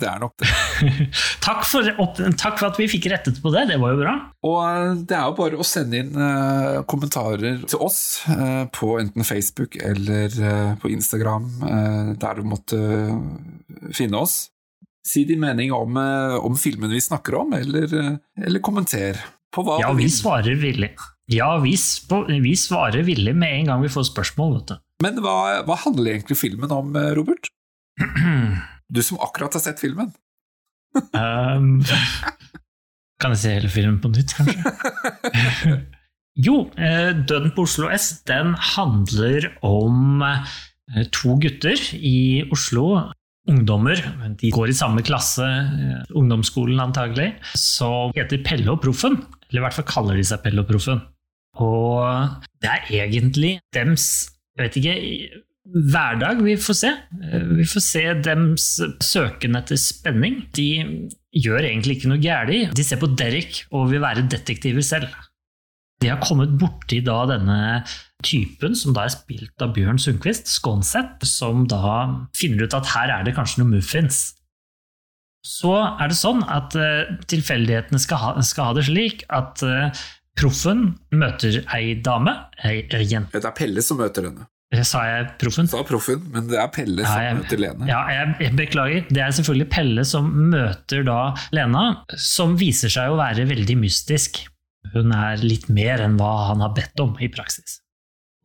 det 0.00 0.08
er 0.10 0.22
nok 0.22 0.34
det. 0.42 0.50
Takk 1.46 1.64
for, 1.66 1.86
opp, 2.02 2.18
takk 2.40 2.58
for 2.58 2.70
at 2.70 2.78
vi 2.80 2.88
fikk 2.90 3.06
rettet 3.12 3.38
på 3.42 3.52
det, 3.54 3.66
det 3.70 3.78
var 3.82 3.94
jo 3.94 4.00
bra. 4.02 4.14
Og 4.46 4.58
eh, 4.66 5.02
det 5.10 5.16
er 5.18 5.26
jo 5.28 5.36
bare 5.38 5.60
å 5.60 5.66
sende 5.66 6.00
inn 6.00 6.14
uh, 6.18 6.82
kommentarer 6.90 7.62
til 7.66 7.82
oss 7.82 8.00
uh, 8.30 8.66
på 8.74 8.94
enten 9.00 9.26
Facebook 9.26 9.76
eller 9.78 10.30
uh, 10.40 10.72
på 10.80 10.90
Instagram, 10.94 11.50
der 12.20 12.40
du 12.40 12.46
måtte 12.46 12.78
finne 13.96 14.22
oss. 14.22 14.48
Si 15.06 15.24
din 15.28 15.40
mening 15.42 15.72
om, 15.74 15.96
om 15.96 16.56
filmen 16.60 16.92
vi 16.92 17.00
snakker 17.02 17.38
om, 17.40 17.54
eller, 17.56 17.94
eller 18.36 18.62
kommenter 18.64 19.18
på 19.54 19.64
hva 19.66 19.80
Ja, 19.82 19.90
vi 19.96 20.08
svarer 20.12 20.58
villig. 20.60 20.92
Ja, 21.30 21.52
vi, 21.62 21.76
vi 22.42 22.54
svarer 22.58 23.04
villig 23.06 23.34
med 23.38 23.60
en 23.60 23.70
gang 23.70 23.84
vi 23.84 23.92
får 23.92 24.08
spørsmål, 24.10 24.56
vet 24.58 24.72
du. 24.72 24.80
Men 25.04 25.20
hva, 25.24 25.36
hva 25.66 25.76
handler 25.84 26.16
egentlig 26.16 26.38
filmen 26.40 26.72
om, 26.74 26.92
eh, 26.98 27.12
Robert? 27.18 27.52
Du 28.90 28.98
som 29.06 29.20
akkurat 29.22 29.54
har 29.54 29.62
sett 29.62 29.78
filmen. 29.78 30.08
Um, 31.14 31.76
kan 33.22 33.36
jeg 33.36 33.38
se 33.38 33.52
hele 33.54 33.68
filmen 33.70 34.00
på 34.02 34.10
nytt, 34.10 34.32
kanskje? 34.34 34.64
jo, 36.46 36.56
eh, 36.74 37.12
Døden 37.14 37.54
på 37.54 37.68
Oslo 37.68 37.86
S 37.94 38.08
den 38.26 38.56
handler 38.72 39.46
om 39.62 40.24
eh, 40.26 41.06
to 41.14 41.36
gutter 41.38 41.78
i 41.94 42.42
Oslo. 42.50 43.12
Ungdommer. 43.46 44.02
De 44.42 44.50
går 44.50 44.72
i 44.72 44.76
samme 44.76 45.06
klasse, 45.06 45.46
ungdomsskolen 46.18 46.82
antagelig, 46.82 47.30
som 47.54 48.10
heter 48.18 48.42
Pelle 48.42 48.74
og 48.74 48.82
Proffen. 48.82 49.20
Eller 49.50 49.60
i 49.60 49.64
hvert 49.66 49.74
fall 49.76 49.88
kaller 49.90 50.16
de 50.16 50.24
seg 50.24 50.42
Pelloproffen. 50.44 51.00
og 51.60 52.36
det 52.62 52.70
er 52.70 52.90
egentlig 53.04 53.56
dems 53.74 54.04
jeg 54.58 54.66
vet 54.66 54.76
ikke, 54.80 54.94
hverdag 55.92 56.40
vi 56.44 56.54
får 56.60 56.76
se. 56.76 56.88
Eh, 57.32 57.44
Vi 57.56 57.64
får 57.64 57.80
se 57.84 58.02
dems 58.26 58.64
søken 59.00 59.56
etter 59.56 59.78
spenning. 59.80 60.42
De 60.52 60.66
gjør 61.32 61.64
egentlig 61.64 61.96
ikke 61.98 62.10
noe 62.10 62.20
galt. 62.20 62.74
De 62.76 62.84
ser 62.84 63.00
på 63.00 63.08
Derek 63.16 63.62
og 63.72 63.88
vil 63.92 64.02
være 64.02 64.26
detektiver 64.28 64.82
selv. 64.84 65.08
De 66.02 66.08
har 66.10 66.20
kommet 66.20 66.52
borti 66.58 67.00
da 67.04 67.22
denne 67.28 67.84
typen, 68.24 68.74
som 68.76 68.92
da 68.96 69.04
er 69.06 69.14
spilt 69.14 69.62
av 69.62 69.72
Bjørn 69.76 69.98
Sundquist, 70.00 70.48
Skånseth, 70.48 71.24
som 71.28 71.66
da 71.68 72.26
finner 72.36 72.64
ut 72.66 72.74
at 72.76 72.86
her 72.94 73.12
er 73.18 73.24
det 73.24 73.34
kanskje 73.36 73.62
noe 73.62 73.74
muffins. 73.78 74.34
Så 75.46 75.72
er 75.72 76.10
det 76.12 76.16
sånn 76.20 76.42
at 76.52 76.74
eh, 76.76 77.14
tilfeldighetene 77.30 78.00
skal 78.02 78.18
ha, 78.20 78.30
skal 78.44 78.70
ha 78.70 78.74
det 78.76 78.84
slik 78.90 79.22
at 79.32 79.62
eh, 79.64 80.00
proffen 80.36 80.98
møter 81.16 81.62
ei 81.76 81.94
dame, 82.04 82.34
ei, 82.64 82.82
ei 82.92 83.04
jente. 83.08 83.40
Det 83.40 83.48
er 83.48 83.56
Pelle 83.56 83.82
som 83.84 84.00
møter 84.00 84.28
henne. 84.28 84.46
Sa 84.86 85.00
jeg 85.02 85.24
proffen? 85.40 85.66
Sa 85.66 85.80
proffen, 85.82 86.20
men 86.30 86.46
det 86.46 86.60
er 86.62 86.68
Pelle 86.70 87.02
som 87.02 87.16
Ja, 87.18 87.24
jeg- 87.26 87.38
møter 87.40 87.58
Lene. 87.58 87.88
Ja, 87.88 88.00
jeg, 88.14 88.34
jeg 88.44 88.52
beklager. 88.60 89.08
Det 89.10 89.22
er 89.24 89.32
selvfølgelig 89.34 89.68
Pelle 89.72 90.04
som 90.06 90.28
møter 90.52 91.02
da 91.08 91.16
Lena, 91.56 91.82
som 92.14 92.54
viser 92.60 92.92
seg 92.92 93.10
å 93.10 93.18
være 93.18 93.48
veldig 93.50 93.76
mystisk. 93.80 94.44
Hun 94.94 95.10
er 95.16 95.42
litt 95.42 95.66
mer 95.68 96.04
enn 96.04 96.14
hva 96.20 96.30
han 96.52 96.62
har 96.62 96.70
bedt 96.76 97.02
om 97.02 97.16
i 97.18 97.26
praksis. 97.32 97.80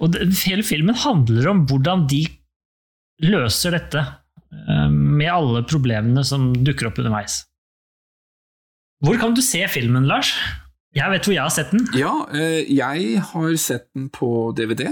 Og 0.02 0.15
det, 0.15 0.26
hele 0.48 0.65
filmen 0.65 0.98
handler 1.06 1.52
om 1.54 1.62
hvordan 1.69 2.08
de 2.12 2.24
løser 3.24 3.72
dette, 3.78 4.02
eh, 4.02 4.13
med 4.91 5.28
alle 5.32 5.62
problemene 5.68 6.24
som 6.28 6.52
dukker 6.65 6.89
opp 6.89 7.02
underveis. 7.02 7.44
Hvor 9.06 9.20
kan 9.22 9.36
du 9.36 9.41
se 9.46 9.62
filmen, 9.70 10.08
Lars? 10.10 10.32
Jeg 10.96 11.12
vet 11.12 11.28
hvor 11.28 11.36
jeg 11.36 11.44
har 11.44 11.52
sett 11.54 11.74
den. 11.76 11.84
Ja, 12.00 12.13
eh, 12.32 12.63
jeg 12.72 13.20
har 13.32 13.56
sett 13.60 13.89
den 13.94 14.08
på 14.15 14.52
DVD. 14.56 14.88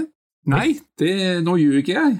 Nei, 0.52 0.76
det, 1.00 1.14
nå 1.46 1.56
ljuger 1.56 1.94
jeg. 1.94 2.18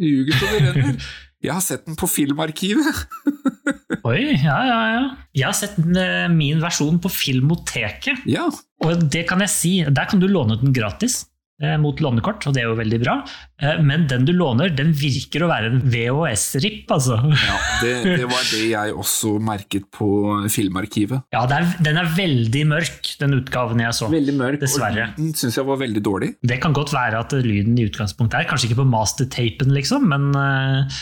Ljuger 0.00 0.40
på 0.40 0.48
det 0.54 0.60
renner. 0.64 1.08
Jeg 1.44 1.52
har 1.52 1.62
sett 1.62 1.84
den 1.84 1.98
på 2.00 2.08
Filmarkivet. 2.08 3.02
Oi, 4.08 4.22
ja, 4.40 4.56
ja, 4.66 4.78
ja. 4.94 5.02
Jeg 5.36 5.44
har 5.44 5.56
sett 5.58 5.76
eh, 5.78 6.24
min 6.32 6.62
versjon 6.64 6.96
på 7.02 7.12
Filmoteket. 7.12 8.24
Ja, 8.30 8.48
Og 8.82 9.04
det 9.12 9.26
kan 9.28 9.44
jeg 9.44 9.52
si, 9.52 9.72
der 9.84 10.08
kan 10.08 10.22
du 10.22 10.26
låne 10.30 10.56
den 10.62 10.72
gratis 10.74 11.26
mot 11.80 11.96
lånekort, 12.04 12.44
og 12.48 12.52
det 12.52 12.60
er 12.60 12.66
jo 12.68 12.74
veldig 12.76 12.98
bra. 13.00 13.14
Eh, 13.64 13.78
men 13.80 14.02
den 14.10 14.26
du 14.28 14.32
låner, 14.36 14.68
den 14.76 14.90
virker 14.92 15.46
å 15.46 15.48
være 15.48 15.70
en 15.72 15.78
VHS-ripp, 15.88 16.90
altså. 16.92 17.16
ja 17.32 17.56
det, 17.80 17.92
det 18.20 18.26
var 18.28 18.42
det 18.50 18.60
jeg 18.74 18.92
også 19.00 19.32
merket 19.40 19.86
på 19.96 20.08
Filmarkivet. 20.52 21.24
Ja, 21.32 21.46
det 21.48 21.56
er, 21.62 21.70
den 21.88 22.00
er 22.02 22.10
veldig 22.16 22.64
mørk, 22.74 23.12
den 23.22 23.38
utgaven 23.38 23.80
jeg 23.80 23.96
så. 23.96 24.10
Veldig 24.12 24.34
mørk, 24.36 24.60
Dessverre. 24.66 25.08
og 25.14 25.20
den 25.22 25.32
syns 25.40 25.56
jeg 25.56 25.68
var 25.70 25.80
veldig 25.80 26.02
dårlig. 26.04 26.32
Det 26.44 26.60
kan 26.60 26.76
godt 26.76 26.92
være 26.92 27.24
at 27.24 27.32
lyden 27.40 27.78
i 27.80 27.86
utgangspunktet 27.88 28.42
er 28.42 28.50
kanskje 28.50 28.70
ikke 28.70 28.82
på 28.82 28.88
mastertapen, 28.92 29.72
liksom, 29.76 30.04
men 30.12 30.28
eh, 30.36 31.00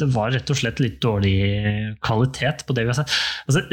det 0.00 0.06
var 0.14 0.30
rett 0.32 0.48
og 0.52 0.56
slett 0.56 0.78
litt 0.80 1.00
dårlig 1.04 1.34
kvalitet 2.04 2.62
på 2.68 2.76
det 2.76 2.84
vi 2.86 2.92
har 2.92 3.00
sett. 3.00 3.16
Altså, 3.48 3.64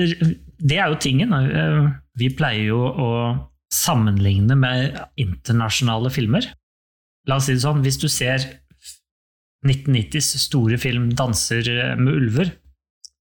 det 0.59 0.79
er 0.79 0.91
jo 0.91 0.97
tingen. 1.03 1.31
eh, 1.35 1.85
Vi 2.19 2.31
pleier 2.35 2.67
jo 2.71 2.81
å 2.87 3.11
sammenligne 3.73 4.55
med 4.55 4.97
internasjonale 5.19 6.11
filmer. 6.13 6.47
La 7.27 7.39
oss 7.39 7.49
si 7.49 7.57
det 7.57 7.65
sånn, 7.65 7.83
hvis 7.83 7.99
du 7.99 8.07
ser 8.11 8.45
1990s 9.65 10.37
store 10.39 10.77
film 10.79 11.11
'Danser 11.11 11.97
med 11.99 12.13
ulver', 12.13 12.55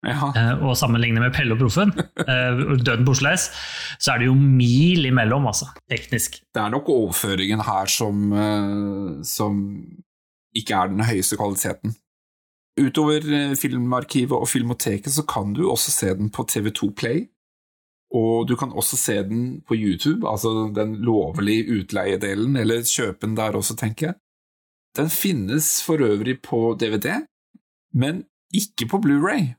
Ja, 0.06 0.28
eh, 0.36 0.62
og 0.62 0.76
sammenligner 0.78 1.24
med 1.24 1.34
Pelle 1.34 1.56
og 1.56 1.58
Proffen, 1.58 1.90
eh, 2.30 2.60
'Døden 2.78 3.06
på 3.06 3.14
Oslo 3.16 3.32
S', 3.32 3.50
så 3.98 4.12
er 4.12 4.18
det 4.18 4.28
jo 4.28 4.34
mil 4.34 5.08
imellom, 5.08 5.46
altså, 5.46 5.66
teknisk. 5.90 6.42
det 6.54 6.62
er 6.62 6.70
nok 6.70 6.88
overføringen 6.92 7.64
her 7.64 7.86
som, 7.90 8.32
eh, 8.32 9.22
som 9.24 9.62
ikke 10.54 10.74
er 10.74 10.92
den 10.92 11.00
høyeste 11.00 11.36
kvaliteten. 11.36 11.96
Utover 12.76 13.24
Filmarkivet 13.56 14.36
og 14.36 14.48
Filmoteket 14.48 15.10
så 15.12 15.24
kan 15.24 15.54
du 15.56 15.64
også 15.70 15.90
se 15.90 16.14
den 16.14 16.28
på 16.30 16.44
TV2 16.44 16.92
Play. 16.94 17.26
Og 18.14 18.46
du 18.48 18.54
kan 18.56 18.70
også 18.70 18.96
se 19.00 19.16
den 19.26 19.60
på 19.66 19.74
YouTube, 19.74 20.28
altså 20.30 20.68
den 20.74 20.94
lovlige 21.02 21.80
utleiedelen, 21.80 22.56
eller 22.56 22.84
kjøpe 22.86 23.26
den 23.26 23.34
der 23.36 23.56
også, 23.58 23.74
tenker 23.76 24.06
jeg. 24.12 24.18
Den 24.96 25.10
finnes 25.12 25.82
for 25.84 26.00
øvrig 26.00 26.38
på 26.42 26.76
DVD, 26.80 27.18
men 27.92 28.22
ikke 28.54 28.86
på 28.88 29.00
Blu-ray. 29.04 29.50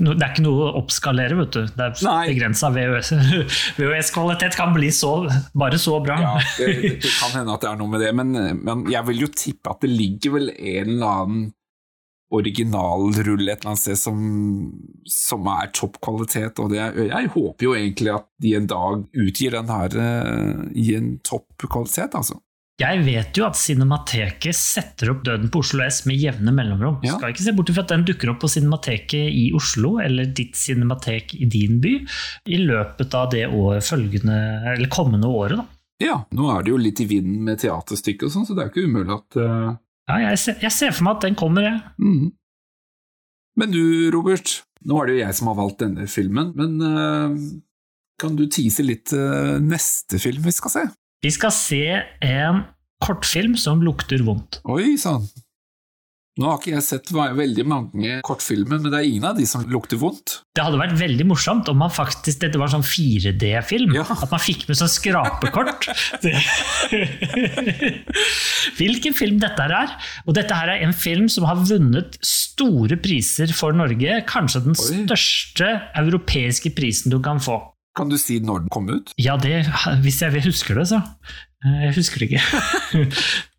No- 0.00 0.14
Det 0.16 0.24
er 0.24 0.30
ikke 0.32 0.44
noe 0.46 0.68
å 0.70 0.76
oppskalere, 0.80 1.36
vet 1.36 1.52
du. 1.52 1.66
Det 1.68 1.84
er 1.90 2.30
begrensa 2.30 2.70
VHS. 2.72 3.10
VHS-kvalitet 3.80 4.56
kan 4.56 4.72
bli 4.72 4.88
så, 4.94 5.10
bare 5.58 5.76
så 5.82 5.98
bra. 6.04 6.16
Ja, 6.22 6.30
det, 6.56 6.68
det, 6.80 6.92
det 7.04 7.12
kan 7.20 7.34
hende 7.36 7.52
at 7.58 7.66
det 7.66 7.68
er 7.74 7.82
noe 7.82 7.92
med 7.92 8.00
det, 8.00 8.12
men, 8.16 8.32
men 8.64 8.86
jeg 8.94 9.04
vil 9.10 9.26
jo 9.26 9.28
tippe 9.36 9.74
at 9.74 9.82
det 9.84 9.90
ligger 9.92 10.38
vel 10.38 10.48
en 10.54 10.94
eller 10.94 11.18
annen 11.26 11.44
originalrull 12.32 13.44
et 13.46 13.60
eller 13.60 13.72
annet 13.72 13.82
sted 13.82 13.98
som, 14.00 14.22
som 15.08 15.50
er 15.52 15.72
topp 15.76 15.98
kvalitet, 16.04 16.60
og 16.62 16.72
det, 16.72 16.80
jeg 17.08 17.32
håper 17.34 17.68
jo 17.68 17.74
egentlig 17.78 18.14
at 18.14 18.28
de 18.42 18.54
en 18.58 18.70
dag 18.70 19.04
utgir 19.24 19.58
den 19.58 19.72
her 19.72 19.98
uh, 19.98 20.64
i 20.72 20.94
en 20.96 21.14
topp 21.26 21.68
kvalitet, 21.68 22.16
altså. 22.18 22.40
Jeg 22.80 23.02
vet 23.04 23.36
jo 23.36 23.44
at 23.46 23.58
Cinemateket 23.60 24.56
setter 24.56 25.12
opp 25.12 25.20
Døden 25.26 25.50
på 25.52 25.60
Oslo 25.62 25.84
S 25.84 26.00
med 26.08 26.16
jevne 26.18 26.54
mellomrom. 26.56 26.96
Ja. 27.04 27.18
Skal 27.18 27.34
ikke 27.34 27.44
se 27.44 27.52
bort 27.54 27.70
ifra 27.70 27.84
at 27.84 27.92
den 27.92 28.06
dukker 28.08 28.32
opp 28.32 28.40
på 28.42 28.50
Cinemateket 28.50 29.28
i 29.28 29.44
Oslo, 29.54 29.98
eller 30.02 30.32
ditt 30.32 30.56
cinematek 30.58 31.36
i 31.36 31.46
din 31.52 31.78
by, 31.84 31.94
i 32.48 32.58
løpet 32.64 33.14
av 33.18 33.28
det 33.34 33.44
år, 33.46 33.78
følgende, 33.84 34.40
eller 34.72 34.90
kommende 34.90 35.30
året. 35.30 35.60
Da. 35.60 35.82
Ja, 36.02 36.16
nå 36.34 36.48
er 36.50 36.64
det 36.64 36.72
jo 36.72 36.80
litt 36.80 37.00
i 37.04 37.06
vinden 37.06 37.44
med 37.46 37.60
teaterstykket 37.62 38.26
og 38.26 38.34
sånn, 38.34 38.48
så 38.48 38.56
det 38.56 38.64
er 38.64 38.72
ikke 38.72 38.88
umulig 38.88 39.14
at 39.14 39.38
eh, 39.38 39.68
Ja, 40.10 40.18
jeg, 40.28 40.38
ser, 40.42 40.56
jeg 40.62 40.74
ser 40.74 40.94
for 40.94 41.06
meg 41.06 41.18
at 41.18 41.26
den 41.26 41.38
kommer, 41.38 41.66
jeg. 41.66 41.80
Mm. 42.02 42.32
Men 43.60 43.74
du, 43.74 43.82
Robert, 44.14 44.62
nå 44.88 44.98
er 44.98 45.08
det 45.08 45.14
jo 45.14 45.22
jeg 45.22 45.38
som 45.38 45.50
har 45.52 45.58
valgt 45.60 45.82
denne 45.84 46.08
filmen, 46.10 46.52
men 46.58 46.78
uh, 46.80 47.36
kan 48.20 48.36
du 48.38 48.46
tease 48.50 48.84
litt 48.86 49.12
uh, 49.14 49.58
neste 49.62 50.20
film 50.22 50.44
vi 50.46 50.54
skal 50.56 50.74
se? 50.74 50.84
Vi 51.22 51.30
skal 51.30 51.54
se 51.54 51.82
en 52.26 52.64
kortfilm 53.02 53.54
som 53.58 53.82
lukter 53.84 54.24
vondt. 54.26 54.60
Oi 54.70 54.96
sann. 55.00 55.26
Nå 56.40 56.46
har 56.48 56.56
ikke 56.62 56.70
jeg 56.72 56.84
sett 56.86 57.10
veldig 57.12 57.64
mange 57.68 58.14
kortfilmer, 58.24 58.78
men 58.80 58.88
det 58.88 58.96
er 59.02 59.04
ingen 59.04 59.26
av 59.28 59.34
de 59.36 59.44
som 59.44 59.66
lukter 59.68 59.98
vondt. 60.00 60.38
Det 60.56 60.62
hadde 60.64 60.78
vært 60.80 60.94
veldig 60.96 61.26
morsomt 61.28 61.68
om 61.68 61.76
man 61.82 61.92
faktisk, 61.92 62.38
dette 62.40 62.56
var 62.60 62.70
sånn 62.72 62.84
4D-film. 62.88 63.92
Ja. 63.98 64.06
At 64.08 64.32
man 64.32 64.40
fikk 64.40 64.64
med 64.70 64.78
sånn 64.80 64.88
skrapekort. 64.88 65.90
Hvilken 68.80 69.12
film 69.18 69.42
dette 69.42 69.60
her 69.66 69.74
er. 69.82 69.92
Og 70.24 70.32
dette 70.38 70.56
her 70.56 70.72
er 70.72 70.86
en 70.86 70.96
film 70.96 71.28
som 71.32 71.44
har 71.50 71.60
vunnet 71.68 72.16
store 72.24 72.96
priser 73.04 73.52
for 73.56 73.76
Norge. 73.76 74.22
Kanskje 74.32 74.64
den 74.70 74.78
Oi. 74.78 74.88
største 75.04 75.68
europeiske 76.00 76.72
prisen 76.76 77.12
du 77.12 77.20
kan 77.24 77.44
få. 77.44 77.60
Kan 77.98 78.08
du 78.08 78.16
si 78.16 78.40
når 78.40 78.64
den 78.64 78.72
kom 78.72 78.88
ut? 78.88 79.12
Ja, 79.20 79.36
det, 79.36 79.66
hvis 80.00 80.22
jeg 80.24 80.46
husker 80.48 80.80
det, 80.80 80.88
så. 80.94 81.02
Eh, 81.60 81.90
Jeg 81.90 81.96
husker 82.00 82.24
det 82.24 82.32
ikke. 82.32 83.04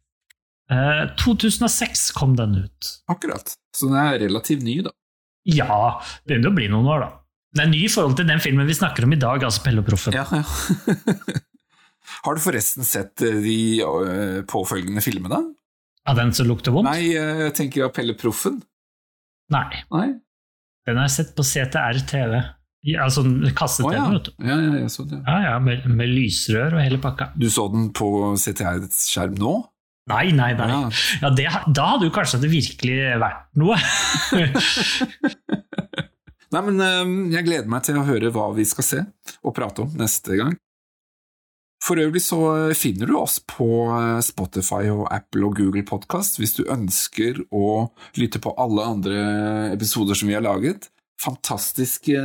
Eh, 0.73 1.03
2006 1.21 2.11
kom 2.17 2.35
den 2.39 2.55
ut. 2.65 2.91
Akkurat. 3.11 3.55
Så 3.75 3.89
den 3.89 3.97
er 3.99 4.19
relativt 4.25 4.65
ny, 4.65 4.79
da. 4.85 4.93
Ja, 5.43 5.99
begynner 6.27 6.53
å 6.53 6.57
bli 6.57 6.69
noen 6.71 6.89
år, 6.89 7.05
da. 7.05 7.11
Den 7.53 7.67
er 7.67 7.73
ny 7.75 7.83
i 7.85 7.91
forhold 7.91 8.17
til 8.17 8.29
den 8.29 8.41
filmen 8.41 8.69
vi 8.69 8.75
snakker 8.77 9.05
om 9.05 9.13
i 9.13 9.19
dag, 9.21 9.43
altså 9.45 9.61
Pelle 9.65 9.83
og 9.83 9.89
Proffen. 9.89 10.15
Ja, 10.15 10.25
ja. 10.31 11.41
Har 12.23 12.37
du 12.37 12.41
forresten 12.43 12.87
sett 12.87 13.21
eh, 13.21 13.39
de 13.43 13.57
eh, 13.83 14.39
påfølgende 14.49 15.03
filmene? 15.03 15.39
Av 16.09 16.17
den 16.19 16.33
som 16.35 16.47
lukter 16.49 16.73
vondt? 16.75 16.89
Nei, 16.89 17.13
eh, 17.15 17.45
jeg 17.47 17.55
tenker 17.59 17.87
av 17.87 17.93
Pelle 17.95 18.15
Proffen. 18.19 18.61
Nei. 19.53 19.83
Nei? 19.93 20.07
Den 20.87 20.99
har 20.99 21.07
jeg 21.07 21.15
sett 21.17 21.33
på 21.37 21.45
CTR-TV. 21.47 22.39
Altså 22.99 23.23
kasse-TV, 23.55 23.95
ja. 23.95 24.07
vet 24.11 24.25
du. 24.27 24.31
Ja, 24.43 24.57
ja, 24.59 24.71
jeg 24.81 24.91
så 24.91 25.05
det. 25.07 25.21
Ja, 25.21 25.37
ja, 25.45 25.53
med, 25.63 25.85
med 25.87 26.11
lysrør 26.11 26.75
og 26.75 26.83
hele 26.83 26.99
pakka. 27.03 27.29
Du 27.39 27.47
så 27.51 27.69
den 27.71 27.91
på 27.95 28.09
CTR-skjerm 28.39 29.37
nå? 29.39 29.53
Nei, 30.11 30.33
nei, 30.35 30.51
nei. 30.59 30.67
Ja. 30.67 30.81
Ja, 31.21 31.29
det, 31.31 31.45
da 31.71 31.85
hadde 31.93 32.09
jo 32.09 32.15
kanskje 32.15 32.41
det 32.43 32.51
virkelig 32.51 32.97
vært 33.23 33.45
noe. 33.59 33.77
Nei, 36.53 36.61
men 36.67 36.81
eh, 36.85 37.13
jeg 37.33 37.47
gleder 37.47 37.71
meg 37.71 37.85
til 37.87 37.97
å 37.97 38.03
høre 38.05 38.29
hva 38.35 38.51
vi 38.53 38.65
skal 38.67 38.85
se 38.85 38.99
og 39.41 39.55
prate 39.57 39.85
om 39.85 39.95
neste 39.97 40.37
gang. 40.37 40.53
For 41.83 41.99
øvrig 41.99 42.21
så 42.23 42.39
eh, 42.69 42.75
finner 42.77 43.09
du 43.09 43.17
oss 43.19 43.39
på 43.49 43.67
eh, 43.91 44.19
Spotify 44.23 44.87
og 44.93 45.07
Apple 45.11 45.47
og 45.49 45.57
Google 45.59 45.83
Podcast 45.87 46.39
hvis 46.39 46.55
du 46.55 46.63
ønsker 46.71 47.41
å 47.51 47.89
lytte 48.19 48.39
på 48.43 48.53
alle 48.61 48.85
andre 48.87 49.23
episoder 49.73 50.19
som 50.19 50.31
vi 50.31 50.37
har 50.37 50.45
laget. 50.45 50.87
Fantastiske 51.23 52.19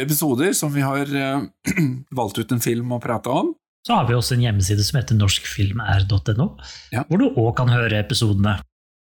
episoder 0.00 0.54
som 0.56 0.72
vi 0.72 0.84
har 0.84 1.08
eh, 1.08 1.44
valgt 2.18 2.40
ut 2.40 2.54
en 2.56 2.64
film 2.64 2.94
å 2.96 3.02
prate 3.02 3.32
om. 3.42 3.52
Så 3.86 3.96
har 3.98 4.06
vi 4.08 4.14
også 4.14 4.36
en 4.36 4.44
hjemmeside 4.44 4.84
som 4.86 5.00
heter 5.00 5.16
norskfilmr.no, 5.18 6.50
Ja. 6.94 7.02
hvor 7.08 7.18
du 7.18 7.30
òg 7.34 7.56
kan 7.58 7.68
høre 7.72 7.98
episodene. 8.02 8.60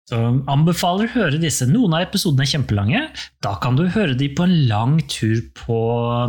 Så 0.07 0.15
anbefaler 0.47 1.09
å 1.09 1.11
høre 1.17 1.39
disse. 1.39 1.65
Noen 1.67 1.91
av 1.97 2.05
episodene 2.05 2.45
er 2.45 2.51
kjempelange. 2.53 2.99
Da 3.43 3.57
kan 3.59 3.75
du 3.75 3.81
høre 3.91 4.15
de 4.15 4.29
på 4.31 4.45
en 4.45 4.53
lang 4.69 5.01
tur 5.11 5.41
på 5.59 5.79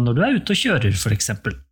når 0.03 0.16
du 0.16 0.22
er 0.27 0.35
ute 0.40 0.51
og 0.51 0.59
kjører, 0.59 0.96
f.eks. 0.98 1.29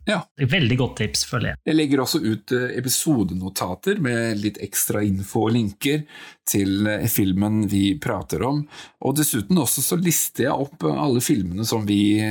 Ja. 0.06 0.20
Det 0.38 0.46
er 0.46 0.52
Veldig 0.52 0.76
godt 0.78 0.94
tips, 1.00 1.24
føler 1.26 1.48
jeg. 1.50 1.58
Jeg 1.66 1.74
legger 1.80 2.02
også 2.04 2.20
ut 2.22 2.54
eh, 2.54 2.68
episodenotater 2.78 3.98
med 3.98 4.38
litt 4.38 4.60
ekstra 4.62 5.02
info 5.02 5.48
og 5.48 5.56
linker 5.56 6.04
til 6.46 6.86
eh, 6.86 7.08
filmen 7.10 7.64
vi 7.70 7.96
prater 7.98 8.44
om, 8.46 8.62
og 9.02 9.16
dessuten 9.18 9.58
også 9.58 9.82
så 9.82 9.98
lister 9.98 10.46
jeg 10.46 10.54
opp 10.54 10.86
alle 10.86 11.18
filmene 11.20 11.66
som 11.66 11.82
vi 11.90 12.22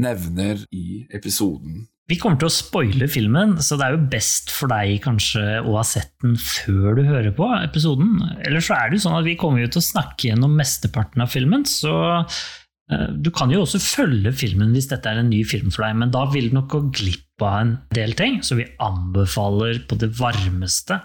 nevner 0.00 0.66
i 0.74 1.04
episoden. 1.14 1.84
Vi 2.10 2.16
kommer 2.18 2.40
til 2.40 2.48
å 2.48 2.50
spoile 2.50 3.06
filmen, 3.06 3.52
så 3.62 3.76
det 3.78 3.86
er 3.86 3.94
jo 3.94 4.06
best 4.10 4.50
for 4.50 4.72
deg 4.72 4.96
kanskje 5.04 5.60
å 5.62 5.76
ha 5.76 5.84
sett 5.86 6.10
den 6.24 6.34
før 6.42 6.96
du 6.98 7.04
hører 7.06 7.30
på 7.36 7.46
episoden. 7.60 8.16
Eller 8.42 8.64
så 8.66 8.74
er 8.74 8.90
det 8.90 8.98
jo 8.98 9.04
sånn 9.04 9.20
at 9.20 9.28
vi 9.28 9.36
kommer 9.38 9.62
jo 9.62 9.68
til 9.70 9.78
å 9.78 9.88
snakke 9.92 10.32
gjennom 10.32 10.56
mesteparten 10.58 11.22
av 11.22 11.30
filmen, 11.30 11.62
så 11.70 11.94
eh, 12.18 13.06
du 13.14 13.30
kan 13.30 13.54
jo 13.54 13.62
også 13.62 13.78
følge 13.84 14.34
filmen 14.34 14.74
hvis 14.74 14.90
dette 14.90 15.06
er 15.06 15.22
en 15.22 15.30
ny 15.30 15.44
film 15.46 15.70
for 15.70 15.86
deg, 15.86 16.00
men 16.02 16.10
da 16.16 16.24
vil 16.34 16.50
du 16.50 16.58
nok 16.58 16.74
gå 16.74 16.82
glipp 16.98 17.46
av 17.46 17.60
en 17.60 17.72
del 17.94 18.18
ting, 18.18 18.40
så 18.42 18.58
vi 18.58 18.66
anbefaler 18.82 19.84
på 19.86 20.00
det 20.02 20.10
varmeste 20.18 20.98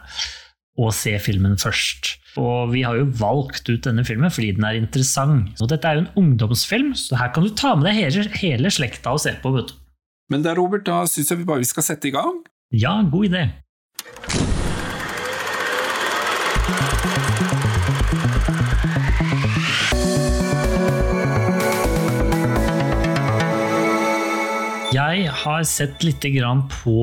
å 0.82 0.90
se 0.90 1.14
filmen 1.22 1.54
først. 1.62 2.16
Og 2.42 2.74
vi 2.74 2.82
har 2.84 2.98
jo 2.98 3.06
valgt 3.22 3.70
ut 3.70 3.86
denne 3.86 4.04
filmen 4.10 4.34
fordi 4.34 4.56
den 4.58 4.66
er 4.68 4.82
interessant. 4.82 5.54
Og 5.62 5.70
dette 5.72 5.88
er 5.88 6.00
jo 6.00 6.08
en 6.08 6.14
ungdomsfilm, 6.26 6.96
så 6.98 7.22
her 7.22 7.30
kan 7.32 7.46
du 7.46 7.54
ta 7.54 7.78
med 7.78 7.92
deg 7.92 8.02
hele, 8.02 8.30
hele 8.42 8.74
slekta 8.74 9.14
og 9.14 9.22
se 9.24 9.38
på, 9.40 9.54
vet 9.54 9.70
du. 9.70 9.82
Men 10.30 10.42
da, 10.46 10.54
Robert, 10.58 10.86
da 10.88 11.04
syns 11.10 11.30
jeg 11.32 11.42
vi 11.42 11.48
bare 11.50 11.62
vi 11.62 11.70
skal 11.70 11.86
sette 11.86 12.10
i 12.10 12.14
gang. 12.16 12.42
Ja, 12.74 12.96
god 13.12 13.26
idé. 13.30 13.44
Jeg 24.96 25.26
har 25.44 25.64
sett 25.68 26.04
lite 26.06 26.30
grann 26.36 26.66
på 26.72 26.96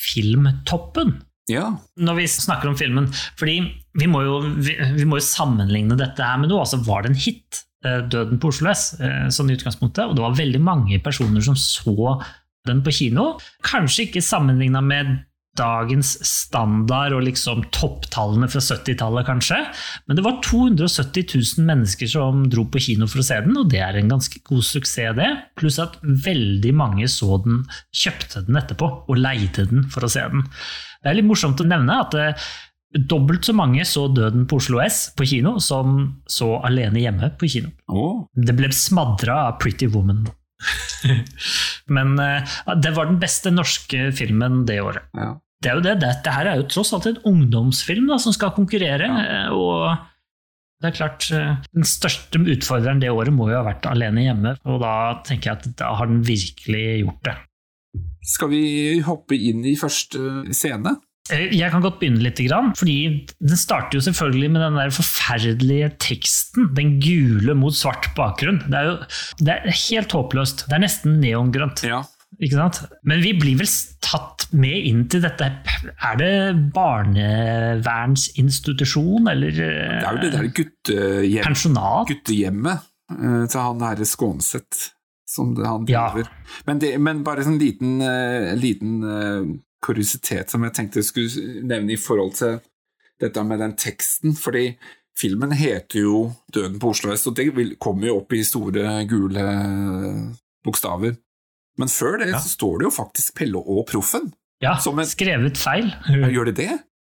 Filmtoppen 0.00 1.18
Ja. 1.50 1.66
når 2.00 2.16
vi 2.18 2.26
snakker 2.30 2.70
om 2.70 2.76
filmen. 2.78 3.06
Fordi 3.38 3.58
vi 3.98 4.06
må 4.10 4.22
jo, 4.24 4.38
vi, 4.56 4.74
vi 4.96 5.04
må 5.06 5.18
jo 5.20 5.26
sammenligne 5.26 5.96
dette 6.00 6.24
her 6.24 6.38
med 6.40 6.50
noe. 6.50 6.64
Altså, 6.64 6.80
var 6.86 7.02
det 7.04 7.12
en 7.12 7.20
hit? 7.26 7.64
eh, 7.84 8.02
'Døden 8.12 8.36
på 8.40 8.50
Oslo 8.52 8.68
S', 8.70 9.00
eh, 9.00 9.28
sånn 9.32 9.48
i 9.50 9.54
utgangspunktet. 9.56 10.04
Og 10.10 10.16
det 10.16 10.20
var 10.20 10.34
veldig 10.36 10.60
mange 10.60 10.98
personer 11.00 11.40
som 11.40 11.54
så 11.56 12.20
den 12.68 12.84
på 12.84 12.94
kino. 12.94 13.32
Kanskje 13.66 14.08
ikke 14.08 14.24
sammenligna 14.24 14.82
med 14.84 15.18
dagens 15.58 16.12
standard 16.26 17.14
og 17.16 17.24
liksom 17.26 17.64
topptallene 17.74 18.48
fra 18.50 18.62
70-tallet, 18.62 19.26
kanskje. 19.26 19.58
Men 20.06 20.18
det 20.18 20.24
var 20.24 20.38
270 20.46 21.26
000 21.58 21.66
mennesker 21.68 22.10
som 22.10 22.44
dro 22.52 22.64
på 22.70 22.82
kino 22.82 23.08
for 23.10 23.22
å 23.22 23.26
se 23.26 23.40
den, 23.44 23.58
og 23.58 23.70
det 23.72 23.82
er 23.84 23.98
en 23.98 24.12
ganske 24.14 24.42
god 24.46 24.64
suksess, 24.66 25.16
det. 25.18 25.30
Pluss 25.58 25.80
at 25.82 25.98
veldig 26.02 26.72
mange 26.76 27.10
så 27.10 27.40
den, 27.44 27.64
kjøpte 27.90 28.44
den 28.46 28.60
etterpå 28.60 28.90
og 29.10 29.20
leide 29.20 29.66
den 29.70 29.86
for 29.90 30.06
å 30.06 30.12
se 30.12 30.24
den. 30.32 30.46
Det 31.00 31.10
er 31.10 31.18
litt 31.18 31.30
morsomt 31.30 31.62
å 31.62 31.68
nevne 31.68 32.02
at 32.04 32.14
det, 32.14 32.26
dobbelt 32.90 33.46
så 33.46 33.54
mange 33.54 33.84
så 33.86 34.08
Døden 34.10 34.48
på 34.50 34.58
Oslo 34.58 34.80
S 34.82 35.12
på 35.14 35.26
kino 35.30 35.58
som 35.62 36.00
så 36.26 36.56
Alene 36.66 37.02
hjemme 37.04 37.32
på 37.38 37.50
kino. 37.50 37.70
Oh. 37.86 38.26
Det 38.34 38.54
ble 38.58 38.72
smadra 38.74 39.44
av 39.48 39.60
Pretty 39.62 39.86
Woman. 39.90 40.24
Men 41.96 42.16
eh, 42.22 42.58
det 42.80 42.94
var 42.96 43.10
den 43.10 43.20
beste 43.22 43.52
norske 43.54 44.10
filmen 44.16 44.64
det 44.68 44.82
året. 44.84 45.08
ja. 45.16 45.36
Det 45.60 45.68
er 45.68 45.76
jo 45.76 45.82
det. 45.84 45.98
Dette 46.00 46.32
her 46.32 46.48
er 46.48 46.56
jo 46.56 46.68
tross 46.72 46.88
alt 46.96 47.04
en 47.10 47.18
ungdomsfilm 47.28 48.06
da, 48.08 48.16
som 48.16 48.32
skal 48.32 48.54
konkurrere. 48.56 49.04
Ja. 49.04 49.40
Og 49.52 49.90
det 50.80 50.88
er 50.88 50.96
klart, 50.96 51.26
eh, 51.36 51.58
den 51.76 51.84
største 51.84 52.40
utfordreren 52.40 53.02
det 53.02 53.10
året 53.12 53.34
må 53.36 53.50
jo 53.50 53.58
ha 53.58 53.66
vært 53.66 53.84
Alene 53.90 54.24
hjemme. 54.24 54.54
Og 54.64 54.80
da 54.80 54.94
tenker 55.26 55.50
jeg 55.50 55.58
at 55.58 55.68
da 55.82 55.92
har 55.98 56.08
den 56.08 56.22
virkelig 56.24 56.84
gjort 57.02 57.28
det. 57.28 57.36
Skal 58.30 58.52
vi 58.54 58.64
hoppe 59.04 59.36
inn 59.36 59.60
i 59.68 59.76
første 59.76 60.46
scene? 60.56 60.94
Eh, 61.32 61.50
Jeg 61.56 61.70
kan 61.72 61.82
godt 61.84 61.98
begynne 62.00 62.22
litt, 62.22 62.38
fordi 62.78 62.96
den 63.40 63.56
starter 63.56 63.94
jo 63.98 64.02
selvfølgelig 64.06 64.50
med 64.50 64.60
den 64.66 64.74
der 64.80 64.90
forferdelige 64.90 65.88
teksten. 65.98 66.74
Den 66.76 67.00
gule 67.00 67.54
mot 67.54 67.74
svart 67.74 68.08
bakgrunn. 68.16 68.58
Det 68.70 68.74
er 68.78 68.84
jo 68.90 68.96
det 69.44 69.48
er 69.56 69.70
helt 69.88 70.12
håpløst. 70.12 70.64
Det 70.68 70.74
er 70.78 70.82
nesten 70.86 71.20
neongrønt. 71.20 71.82
Ja. 71.86 72.02
Men 73.04 73.20
vi 73.20 73.32
blir 73.34 73.56
vel 73.58 73.66
tatt 74.00 74.46
med 74.56 74.86
inn 74.86 75.08
til 75.10 75.20
dette 75.20 75.44
Er 76.06 76.16
det 76.16 76.54
barnevernsinstitusjon, 76.72 79.28
eller 79.28 79.50
Det 79.50 80.04
er 80.04 80.12
jo 80.14 80.18
det 80.22 80.32
der 80.32 80.46
guttehjem, 80.54 81.44
pensjonat? 81.44 82.06
guttehjemmet 82.08 82.78
eh, 83.12 83.46
til 83.50 83.60
han 83.60 83.80
herre 83.84 84.04
Skånseth 84.08 84.90
som 85.30 85.52
han 85.56 85.64
han 85.66 85.84
Ja. 85.90 86.08
driver. 86.10 86.28
Men, 86.66 86.78
det, 86.78 86.98
men 87.00 87.22
bare 87.24 87.42
en 87.46 87.58
liten, 87.58 88.00
eh, 88.02 88.54
liten 88.58 89.02
kuriositet 89.82 90.50
som 90.50 90.62
jeg 90.66 90.72
tenkte 90.76 91.00
jeg 91.00 91.04
skulle 91.08 91.62
nevne 91.66 91.92
i 91.94 92.00
forhold 92.00 92.34
til 92.38 92.58
dette 93.20 93.42
med 93.44 93.58
den 93.60 93.74
teksten, 93.76 94.32
fordi 94.36 94.76
filmen 95.18 95.52
heter 95.52 96.00
jo 96.00 96.32
Døden 96.52 96.78
på 96.80 96.90
Oslo 96.94 97.12
S, 97.12 97.26
og 97.28 97.34
det 97.36 97.50
kommer 97.78 98.06
jo 98.08 98.18
opp 98.22 98.32
i 98.32 98.42
store 98.46 99.04
gule 99.08 99.44
bokstaver. 100.64 101.16
Men 101.78 101.88
før 101.88 102.18
det 102.20 102.28
Ja. 102.32 102.38
så 102.40 102.48
står 102.56 102.78
det 102.78 102.84
jo 102.88 102.90
faktisk 102.90 103.34
Pelle 103.36 103.56
og 103.58 103.86
Proffen. 103.86 104.32
Ja, 104.62 104.76
Som 104.78 104.98
en- 104.98 105.06
skrevet 105.06 105.56
feil. 105.56 105.90
Gjør 106.08 106.44
det 106.46 106.56
det? 106.56 106.70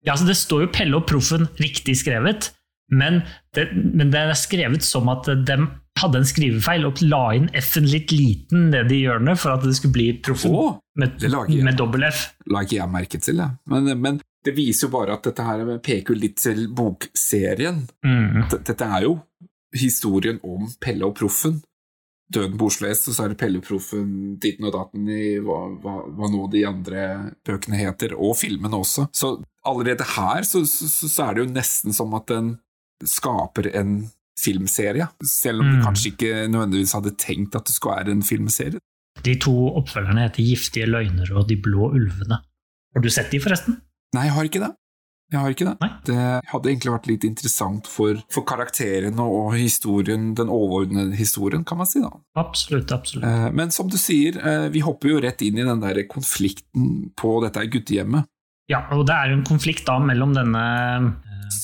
Ja, 0.05 0.11
altså 0.13 0.25
Det 0.27 0.35
står 0.37 0.61
jo 0.61 0.67
Pelle 0.71 0.95
og 0.95 1.07
Proffen 1.07 1.47
riktig 1.59 1.95
skrevet, 1.97 2.51
men 2.91 3.21
det, 3.55 3.69
men 3.73 4.11
det 4.11 4.19
er 4.19 4.35
skrevet 4.37 4.83
som 4.85 5.09
at 5.13 5.29
de 5.47 5.57
hadde 6.01 6.19
en 6.19 6.27
skrivefeil 6.27 6.87
og 6.87 7.01
la 7.05 7.23
inn 7.37 7.49
F-en 7.59 7.87
litt 7.87 8.11
liten 8.11 8.69
ned 8.73 8.91
i 8.91 9.03
hjørnet 9.03 9.39
for 9.39 9.55
at 9.55 9.65
det 9.65 9.75
skulle 9.77 9.95
bli 9.95 10.07
Proffen 10.25 10.55
oh, 10.57 10.77
med, 10.99 11.21
jeg. 11.21 11.63
med 11.65 11.77
dobbel 11.79 12.07
F. 12.09 12.25
la 12.49 12.63
ikke 12.65 12.79
jeg 12.79 12.91
merke 12.91 13.21
til, 13.21 13.41
ja. 13.43 13.51
men, 13.71 13.91
men 14.01 14.21
det 14.43 14.55
viser 14.57 14.89
jo 14.89 14.95
bare 14.97 15.15
at 15.15 15.27
dette 15.29 15.45
her 15.45 15.77
peker 15.83 16.17
litt 16.19 16.41
til 16.43 16.65
bokserien. 16.75 17.85
Mm. 18.03 18.49
Dette 18.51 18.75
er 18.83 19.05
jo 19.05 19.13
historien 19.73 20.41
om 20.43 20.67
Pelle 20.83 21.07
og 21.07 21.15
Proffen. 21.17 21.61
Døden 22.33 22.57
på 22.57 22.67
Oslo 22.67 22.89
S, 22.89 23.05
og 23.07 23.15
så 23.15 23.25
er 23.25 23.33
det 23.33 23.39
Pelle 23.39 23.61
og 23.61 23.65
Proffen, 23.67 24.35
ditten 24.41 24.67
og 24.67 24.73
datten 24.75 25.07
i 25.11 25.37
hva, 25.43 25.61
hva, 25.83 25.95
hva 26.11 26.29
nå 26.33 26.47
de 26.51 26.63
andre 26.67 27.05
bøkene 27.45 27.79
heter, 27.79 28.15
og 28.17 28.35
filmen 28.39 28.75
også. 28.75 29.07
Så 29.15 29.35
allerede 29.69 30.07
her 30.15 30.43
så, 30.47 30.63
så, 30.67 30.89
så 30.91 31.27
er 31.27 31.35
det 31.35 31.43
jo 31.43 31.53
nesten 31.53 31.95
som 31.95 32.15
at 32.17 32.27
den 32.31 32.55
skaper 33.03 33.69
en 33.75 34.09
filmserie, 34.39 35.07
selv 35.23 35.61
om 35.61 35.67
Mm. 35.67 35.73
de 35.79 35.85
kanskje 35.85 36.11
ikke 36.13 36.47
nødvendigvis 36.49 36.93
hadde 36.93 37.15
tenkt 37.17 37.55
at 37.55 37.65
det 37.65 37.73
skulle 37.75 37.97
være 38.03 38.11
en 38.11 38.23
filmserie. 38.23 38.79
De 39.23 39.35
to 39.39 39.53
oppfølgerne 39.77 40.23
heter 40.27 40.43
Giftige 40.43 40.87
løgner 40.89 41.29
og 41.37 41.47
De 41.47 41.55
blå 41.55 41.91
ulvene. 41.93 42.39
Har 42.95 43.01
du 43.01 43.09
sett 43.09 43.29
de, 43.31 43.39
forresten? 43.39 43.81
Nei, 44.13 44.25
jeg 44.25 44.33
har 44.33 44.43
ikke 44.49 44.59
det. 44.63 44.71
Jeg 45.31 45.39
har 45.41 45.49
ikke 45.49 45.65
det. 45.65 45.77
Nei. 45.81 45.89
Det 46.05 46.15
hadde 46.51 46.69
egentlig 46.69 46.91
vært 46.93 47.07
litt 47.07 47.23
interessant 47.23 47.87
for, 47.87 48.19
for 48.29 48.43
karakterene 48.45 49.19
og 49.23 49.53
historien, 49.57 50.33
den 50.35 50.47
overordnede 50.53 51.15
historien, 51.17 51.63
kan 51.65 51.77
man 51.79 51.87
si 51.89 52.01
da. 52.01 52.11
Absolutt, 52.37 52.91
absolutt. 52.91 53.23
Eh, 53.25 53.49
Men 53.51 53.71
som 53.71 53.87
du 53.89 53.97
sier, 53.97 54.37
eh, 54.37 54.67
vi 54.69 54.79
hopper 54.81 55.09
jo 55.09 55.21
rett 55.21 55.41
inn 55.41 55.57
i 55.57 55.63
den 55.63 55.79
der 55.81 56.03
konflikten 56.09 57.11
på 57.17 57.41
dette 57.41 57.65
guttehjemmet. 57.69 58.25
Ja, 58.69 58.83
og 58.91 59.07
det 59.07 59.15
er 59.15 59.29
jo 59.31 59.37
en 59.39 59.45
konflikt 59.45 59.85
da 59.85 59.97
mellom 59.99 60.33
denne, 60.35 61.15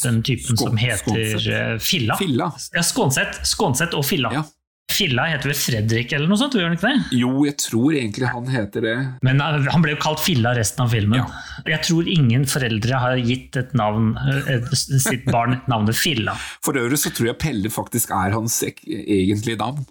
denne 0.03 0.23
typen 0.23 0.55
Skå- 0.55 0.69
som 0.69 0.77
heter 0.77 1.03
Skånseth. 1.03 1.49
eh, 1.57 1.75
Filla. 1.79 2.17
Filla. 2.19 2.47
Ja, 2.73 2.83
Skånseth, 2.85 3.43
Skånseth 3.43 3.95
og 3.99 4.05
Filla. 4.05 4.31
Ja. 4.33 4.45
Filla 4.89 5.27
heter 5.29 5.51
vel 5.51 5.55
Fredrik 5.55 6.13
eller 6.17 6.25
noe 6.27 6.37
sånt, 6.41 6.55
gjør 6.57 6.65
han 6.65 6.73
ikke 6.75 6.89
det? 6.89 7.19
Jo, 7.19 7.29
jeg 7.45 7.55
tror 7.61 7.93
egentlig 7.93 8.25
han 8.31 8.47
heter 8.49 8.81
det. 8.87 8.95
Men 9.27 9.39
eh, 9.45 9.67
han 9.69 9.83
ble 9.85 9.93
jo 9.93 9.99
kalt 10.01 10.19
Filla 10.23 10.55
resten 10.57 10.81
av 10.87 10.89
filmen. 10.95 11.19
Ja. 11.21 11.27
Jeg 11.75 11.83
tror 11.85 12.09
ingen 12.09 12.47
foreldre 12.49 12.97
har 13.03 13.21
gitt 13.21 13.55
et 13.61 13.75
navn, 13.77 14.15
eh, 14.17 14.65
sitt 14.73 15.29
barn 15.29 15.59
navnet 15.69 15.95
Filla. 15.95 16.33
For 16.65 16.73
øvrig 16.81 16.97
så 17.03 17.13
tror 17.13 17.29
jeg 17.33 17.37
Pelle 17.45 17.69
faktisk 17.69 18.09
er 18.17 18.33
hans 18.33 18.57
egentlige 18.65 19.59
navn. 19.61 19.85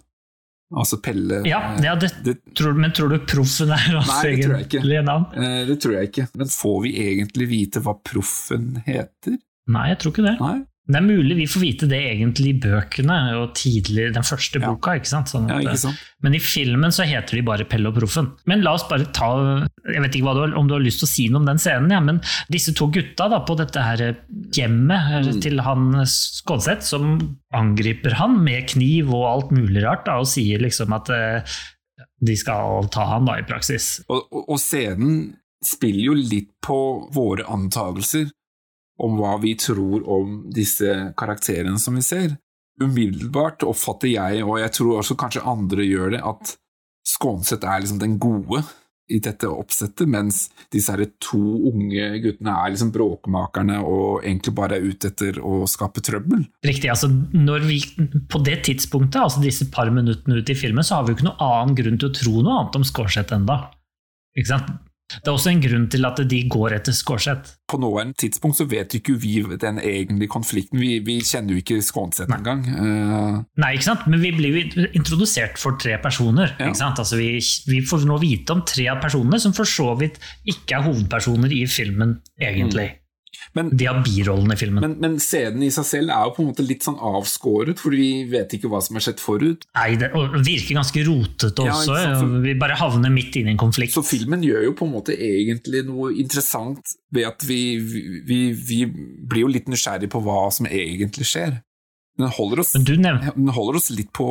Altså 0.69 0.99
Pelle 1.01 1.39
Ja, 1.49 1.63
ja 1.81 1.95
det, 1.97 2.11
det, 2.21 2.35
tror, 2.53 2.75
Men 2.77 2.91
tror 2.93 3.09
du 3.09 3.17
Proffen 3.25 3.71
er 3.73 3.87
hans 3.95 4.11
Nei, 4.11 4.35
egentlige 4.35 5.01
navn? 5.01 5.23
Nei, 5.33 5.63
det 5.65 5.79
tror 5.81 5.95
jeg 5.95 6.11
ikke. 6.11 6.27
Men 6.37 6.51
får 6.53 6.75
vi 6.83 6.91
egentlig 7.07 7.47
vite 7.49 7.81
hva 7.81 7.95
proffen 8.05 8.75
heter? 8.85 9.39
Nei, 9.69 9.87
jeg 9.93 9.99
tror 10.01 10.13
ikke 10.15 10.25
det. 10.31 10.35
Nei? 10.41 10.57
Det 10.89 10.97
er 10.97 11.03
mulig 11.05 11.35
vi 11.37 11.45
får 11.45 11.61
vite 11.61 11.87
det 11.91 11.97
egentlig 12.01 12.49
i 12.49 12.59
bøkene 12.63 13.15
og 13.37 13.51
tidlig 13.53 14.07
den 14.15 14.23
første 14.25 14.57
Ja. 14.57 14.71
boka. 14.71 14.95
ikke 14.97 15.05
sant? 15.11 15.27
Sånn 15.29 15.45
Ja, 15.47 15.59
ikke 15.61 15.77
sant? 15.77 15.99
Men 16.25 16.33
i 16.33 16.39
filmen 16.41 16.89
så 16.89 17.05
heter 17.05 17.37
de 17.37 17.43
bare 17.45 17.63
Pelle 17.69 17.91
og 17.91 17.93
Proffen. 17.99 18.31
Men 18.49 18.63
la 18.65 18.73
oss 18.73 18.87
bare 18.89 19.05
ta 19.13 19.27
Jeg 19.85 20.01
vet 20.01 20.15
ikke 20.17 20.33
du, 20.33 20.39
har- 20.41 20.57
om 20.57 20.67
du 20.67 20.73
har 20.73 20.81
lyst 20.81 21.03
til 21.03 21.05
å 21.05 21.11
si 21.11 21.27
noe 21.29 21.41
om 21.41 21.45
den 21.45 21.57
scenen, 21.61 21.91
ja, 21.91 21.99
men 21.99 22.19
disse 22.49 22.73
to 22.73 22.87
gutta 22.89 23.29
da, 23.29 23.39
på 23.45 23.55
dette 23.55 23.77
her 23.85 24.15
hjemmet 24.51 25.11
eh, 25.13 25.29
Mm. 25.31 25.41
til 25.41 25.59
han 25.61 25.93
Skånseth, 26.05 26.81
som 26.81 27.37
angriper 27.53 28.13
han 28.13 28.43
med 28.43 28.67
kniv 28.69 29.13
og 29.13 29.25
alt 29.29 29.51
mulig 29.51 29.83
rart, 29.83 30.05
da, 30.05 30.17
og 30.17 30.25
sier 30.25 30.57
liksom 30.59 30.91
at 30.95 31.09
eh, 31.11 31.41
de 32.25 32.35
skal 32.35 32.87
ta 32.89 33.05
han 33.13 33.25
da, 33.25 33.37
i 33.37 33.43
praksis. 33.43 34.01
Og, 34.09 34.25
og, 34.31 34.49
og 34.49 34.57
scenen 34.57 35.35
spiller 35.63 36.01
jo 36.09 36.13
litt 36.15 36.49
på 36.65 37.11
våre 37.13 37.45
antagelser 37.45 38.31
om 38.99 39.17
hva 39.19 39.37
vi 39.41 39.55
tror 39.59 40.05
om 40.09 40.41
disse 40.53 41.13
karakterene 41.19 41.79
som 41.81 41.97
vi 41.97 42.03
ser. 42.05 42.35
Umiddelbart 42.79 43.65
oppfatter 43.67 44.11
jeg, 44.13 44.43
og 44.45 44.59
jeg 44.61 44.75
tror 44.75 44.99
også 44.99 45.17
kanskje 45.19 45.47
andre 45.47 45.87
gjør 45.87 46.15
det, 46.15 46.21
at 46.23 46.55
Skånseth 47.09 47.65
er 47.65 47.81
liksom 47.83 47.99
den 47.99 48.19
gode 48.21 48.61
i 49.09 49.17
dette 49.23 49.49
oppsettet, 49.49 50.05
mens 50.09 50.43
disse 50.71 50.93
her 50.93 51.01
to 51.23 51.39
unge 51.71 52.05
guttene 52.23 52.53
er 52.53 52.73
liksom 52.73 52.91
bråkmakerne 52.93 53.79
og 53.81 54.21
egentlig 54.21 54.53
bare 54.57 54.77
er 54.77 54.85
ute 54.85 55.09
etter 55.09 55.39
å 55.41 55.63
skape 55.69 56.03
trøbbel. 56.05 56.43
Riktig, 56.65 56.91
altså 56.93 57.09
vi, 57.65 57.79
På 58.29 58.41
det 58.45 58.59
tidspunktet, 58.67 59.17
altså 59.23 59.41
disse 59.41 59.65
par 59.73 59.89
minuttene 59.93 60.39
ut 60.39 60.53
i 60.53 60.57
filmen, 60.57 60.85
så 60.85 60.99
har 60.99 61.07
vi 61.07 61.13
jo 61.13 61.19
ikke 61.19 61.29
noen 61.31 61.47
annen 61.47 61.79
grunn 61.79 61.97
til 61.97 62.11
å 62.11 62.17
tro 62.19 62.35
noe 62.37 62.59
annet 62.59 62.79
om 62.79 62.85
Skårseth 62.85 63.35
ennå. 63.39 63.57
Det 65.09 65.25
er 65.25 65.33
også 65.33 65.49
en 65.49 65.61
grunn 65.63 65.87
til 65.89 66.05
at 66.05 66.21
de 66.29 66.39
går 66.51 66.75
etter 66.77 66.93
Skårseth. 66.93 67.55
På 67.69 67.79
nåværende 67.81 68.17
tidspunkt 68.21 68.59
så 68.59 68.67
vet 68.69 68.93
jo 68.93 69.01
ikke 69.01 69.17
vi 69.21 69.33
den 69.61 69.81
egentlige 69.81 70.29
konflikten, 70.29 70.79
vi, 70.81 70.99
vi 71.05 71.19
kjenner 71.25 71.55
jo 71.55 71.63
ikke 71.63 71.79
Skånseth 71.85 72.33
engang. 72.35 72.61
Uh, 72.69 73.41
Nei, 73.61 73.73
ikke 73.77 73.87
sant? 73.89 74.05
Men 74.09 74.21
vi 74.21 74.33
blir 74.37 74.53
jo 74.53 74.87
introdusert 74.93 75.57
for 75.61 75.79
tre 75.81 75.97
personer. 76.01 76.53
Ja. 76.59 76.69
Ikke 76.69 76.81
sant? 76.81 77.01
Altså 77.01 77.19
vi, 77.19 77.31
vi 77.69 77.81
får 77.85 78.05
nå 78.09 78.19
vite 78.21 78.53
om 78.53 78.63
tre 78.67 78.89
av 78.93 79.01
personene 79.03 79.41
som 79.41 79.55
for 79.57 79.69
så 79.69 79.91
vidt 79.99 80.21
ikke 80.49 80.77
er 80.77 80.85
hovedpersoner 80.87 81.53
i 81.57 81.63
filmen, 81.69 82.19
egentlig. 82.41 82.91
Men 83.55 83.69
De 83.77 83.85
har 83.89 84.01
birollen 84.05 84.51
i 84.53 84.57
filmen. 84.59 84.83
Men, 84.83 84.95
men 85.03 85.17
scenen 85.23 85.63
i 85.63 85.71
seg 85.73 85.85
selv 85.87 86.13
er 86.15 86.25
jo 86.27 86.33
på 86.35 86.43
en 86.43 86.49
måte 86.51 86.65
litt 86.67 86.85
sånn 86.85 86.97
avskåret, 86.99 87.79
for 87.79 87.95
vi 87.95 88.25
vet 88.29 88.53
ikke 88.57 88.69
hva 88.71 88.81
som 88.85 88.95
har 88.99 89.05
skjedd 89.07 89.19
forut. 89.23 89.65
Nei, 89.75 89.95
det 90.01 90.11
virker 90.13 90.79
ganske 90.79 91.05
rotete 91.07 91.65
også. 91.65 91.95
Ja, 91.95 92.03
sant? 92.13 92.19
Så- 92.23 92.43
Vi 92.43 92.53
bare 92.59 92.77
havner 92.79 93.09
midt 93.13 93.35
inn 93.39 93.47
i 93.47 93.51
en 93.55 93.61
konflikt. 93.61 93.93
Så 93.97 94.03
filmen 94.05 94.43
gjør 94.45 94.63
jo 94.69 94.73
på 94.73 94.85
en 94.87 94.93
måte 94.93 95.15
egentlig 95.17 95.85
noe 95.87 96.11
interessant 96.15 96.95
ved 97.11 97.25
at 97.27 97.43
vi, 97.47 97.79
vi, 98.27 98.39
vi 98.53 98.83
blir 98.85 99.45
jo 99.47 99.51
litt 99.55 99.67
nysgjerrig 99.71 100.09
på 100.13 100.21
hva 100.23 100.51
som 100.53 100.67
egentlig 100.69 101.25
skjer. 101.29 101.61
Den 102.19 102.27
holder 102.35 102.59
oss, 102.59 102.73
den 102.73 103.47
holder 103.55 103.77
oss 103.79 103.89
litt 103.95 104.11
på 104.13 104.25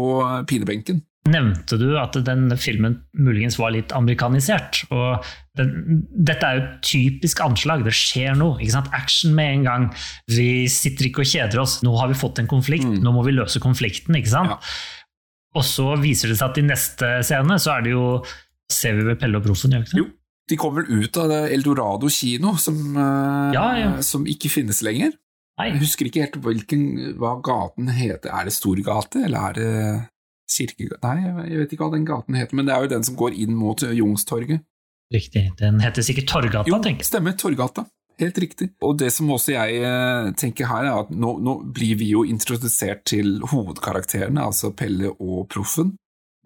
pinebenken. 0.47 1.03
nevnte 1.29 1.77
du 1.81 1.99
at 2.01 2.15
den 2.25 2.49
filmen 2.57 3.03
muligens 3.17 3.59
var 3.59 3.71
litt 3.75 3.93
amerikanisert. 3.93 4.85
og 4.91 5.25
Dette 5.59 6.43
er 6.47 6.59
jo 6.59 6.63
et 6.65 6.83
typisk 6.83 7.41
anslag, 7.45 7.85
det 7.85 7.93
skjer 7.93 8.37
noe. 8.39 8.59
ikke 8.61 8.73
sant? 8.77 8.89
Action 8.93 9.35
med 9.35 9.55
en 9.59 9.65
gang. 9.65 9.89
Vi 10.29 10.67
sitter 10.69 11.07
ikke 11.11 11.21
og 11.25 11.27
kjeder 11.33 11.59
oss. 11.61 11.81
Nå 11.83 11.97
har 11.99 12.09
vi 12.09 12.15
fått 12.15 12.39
en 12.39 12.47
konflikt, 12.51 12.85
Mm. 12.87 13.03
nå 13.03 13.13
må 13.13 13.25
vi 13.25 13.33
løse 13.33 13.59
konflikten. 13.61 14.15
ikke 14.17 14.29
sant? 14.29 14.51
Ja. 14.51 14.59
Og 15.57 15.63
så 15.65 15.97
viser 16.01 16.29
det 16.29 16.37
seg 16.39 16.51
at 16.51 16.59
i 16.59 16.63
neste 16.63 17.25
scene 17.25 17.59
så 17.59 17.79
er 17.79 17.83
det 17.83 17.91
jo 17.97 18.25
Ser 18.71 18.93
vi 18.99 19.03
ved 19.03 19.19
Pelle 19.19 19.39
og 19.39 19.45
Proffen, 19.47 19.71
gjør 19.73 19.81
vi 19.81 19.87
ikke 19.87 19.97
det? 19.97 20.03
Jo. 20.05 20.11
De 20.51 20.57
kommer 20.57 20.85
vel 20.85 21.03
ut 21.05 21.17
av 21.17 21.31
Eldorado 21.31 22.09
kino, 22.11 22.55
som, 22.57 22.77
eh, 22.97 23.53
Ja, 23.55 23.77
ja. 23.79 24.01
som 24.03 24.27
ikke 24.27 24.51
finnes 24.51 24.83
lenger. 24.83 25.13
Nei. 25.59 25.71
Jeg 25.73 25.81
husker 25.81 26.05
ikke 26.07 26.21
helt 26.27 26.37
hvilken, 26.45 27.17
hva 27.17 27.41
gaten 27.43 27.89
heter. 27.89 28.29
Er 28.31 28.45
det 28.45 28.53
Storgate, 28.53 29.25
eller 29.25 29.39
er 29.49 29.53
det 29.55 30.09
Kirkegate? 30.51 31.03
Nei, 31.03 31.49
jeg- 31.49 31.59
vet 31.59 31.73
ikke 31.73 31.85
hva 31.89 31.93
den 31.93 32.05
gaten 32.07 32.35
heter, 32.37 32.53
men 32.55 32.67
det 32.67 32.75
er 32.75 32.83
jo 32.83 32.89
den 32.89 33.03
som 33.05 33.17
går 33.17 33.33
inn 33.39 33.55
mot 33.55 33.77
Youngstorget. 33.81 34.61
Riktig. 35.15 35.47
Den 35.59 35.81
heter 35.81 36.05
sikkert 36.05 36.29
Torgata, 36.29 36.69
Jo, 36.69 36.81
tenker 36.85 37.01
jeg. 37.05 37.09
stemmer. 37.09 37.37
Torgata. 37.39 37.87
Helt 38.19 38.39
riktig. 38.43 38.73
Og 38.83 38.97
det 38.99 39.13
som 39.15 39.31
også 39.31 39.53
jeg 39.55 39.79
eh, 39.87 40.33
tenker 40.37 40.67
her, 40.67 40.89
er 40.91 41.05
at 41.05 41.11
nå, 41.15 41.37
nå 41.39 41.55
blir 41.75 41.95
vi 42.01 42.11
jo 42.11 42.25
introdusert 42.27 43.05
til 43.07 43.39
hovedkarakterene, 43.47 44.43
altså 44.43 44.73
Pelle 44.75 45.13
og 45.15 45.47
Proffen. 45.53 45.95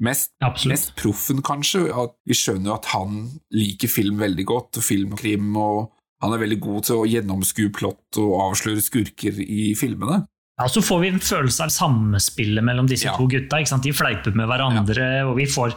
Mest, 0.03 0.33
mest 0.69 0.93
Proffen, 0.99 1.41
kanskje. 1.47 1.87
At 1.95 2.15
vi 2.29 2.37
skjønner 2.37 2.73
jo 2.73 2.77
at 2.77 2.91
han 2.93 3.23
liker 3.55 3.89
film 3.89 4.21
veldig 4.21 4.45
godt, 4.51 4.79
og 4.83 4.85
film 4.85 5.15
og 5.17 5.23
krim, 5.23 5.49
og 5.57 5.93
han 6.23 6.35
er 6.37 6.43
veldig 6.45 6.61
god 6.63 6.85
til 6.87 7.01
å 7.01 7.09
gjennomskue 7.09 7.73
plott 7.75 8.21
og 8.21 8.37
avsløre 8.51 8.83
skurker 8.85 9.41
i 9.43 9.73
filmene. 9.79 10.27
Ja, 10.61 10.67
Så 10.69 10.83
får 10.85 10.99
vi 11.01 11.09
en 11.09 11.21
følelse 11.25 11.65
av 11.65 11.71
samspillet 11.73 12.63
mellom 12.65 12.87
disse 12.87 13.07
Ja. 13.09 13.17
to 13.17 13.27
gutta. 13.27 13.57
De 13.83 13.93
fleiper 13.93 14.35
med 14.37 14.47
hverandre, 14.47 15.25
og 15.27 15.37
vi 15.39 15.47
får, 15.47 15.73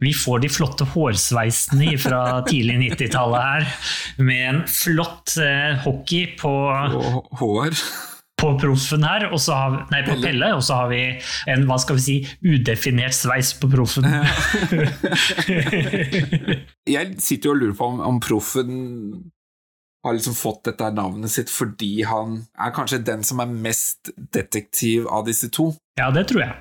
vi 0.00 0.12
får 0.14 0.40
de 0.44 0.48
flotte 0.48 0.84
hårsveisene 0.86 1.98
fra 1.98 2.42
tidlig 2.46 2.78
90-tallet 2.94 3.42
her. 3.42 3.66
Med 4.22 4.48
en 4.54 4.62
flott 4.70 5.34
eh, 5.42 5.74
hockey 5.82 6.36
på, 6.38 6.52
Og 6.94 7.26
hår. 7.42 7.74
på 8.40 8.54
proffen 8.62 9.02
her, 9.04 9.26
og 9.32 9.40
så 9.42 9.52
har 9.58 9.74
nei, 9.90 10.00
på 10.06 10.14
Pelle. 10.14 10.22
Pelle, 10.30 10.54
og 10.56 10.62
så 10.64 10.74
har 10.78 10.88
vi 10.88 11.02
en 11.50 11.66
hva 11.68 11.76
skal 11.82 11.96
vi 11.98 12.02
si, 12.06 12.16
udefinert 12.46 13.12
sveis 13.18 13.50
på 13.60 13.68
proffen. 13.68 14.06
Jeg 16.90 17.14
sitter 17.20 17.50
jo 17.50 17.54
og 17.54 17.60
lurer 17.60 17.76
på 17.76 17.90
om, 17.92 18.00
om 18.00 18.20
Proffen 18.24 18.72
har 20.04 20.16
liksom 20.16 20.34
fått 20.36 20.64
dette 20.70 20.90
navnet 20.96 21.32
sitt 21.32 21.52
fordi 21.52 22.02
han 22.08 22.40
er 22.56 22.74
kanskje 22.76 23.02
den 23.04 23.24
som 23.26 23.42
er 23.42 23.52
mest 23.52 24.12
detektiv 24.16 25.08
av 25.08 25.26
disse 25.28 25.50
to. 25.52 25.72
ja, 26.00 26.10
det 26.14 26.26
tror 26.30 26.46
jeg. 26.46 26.58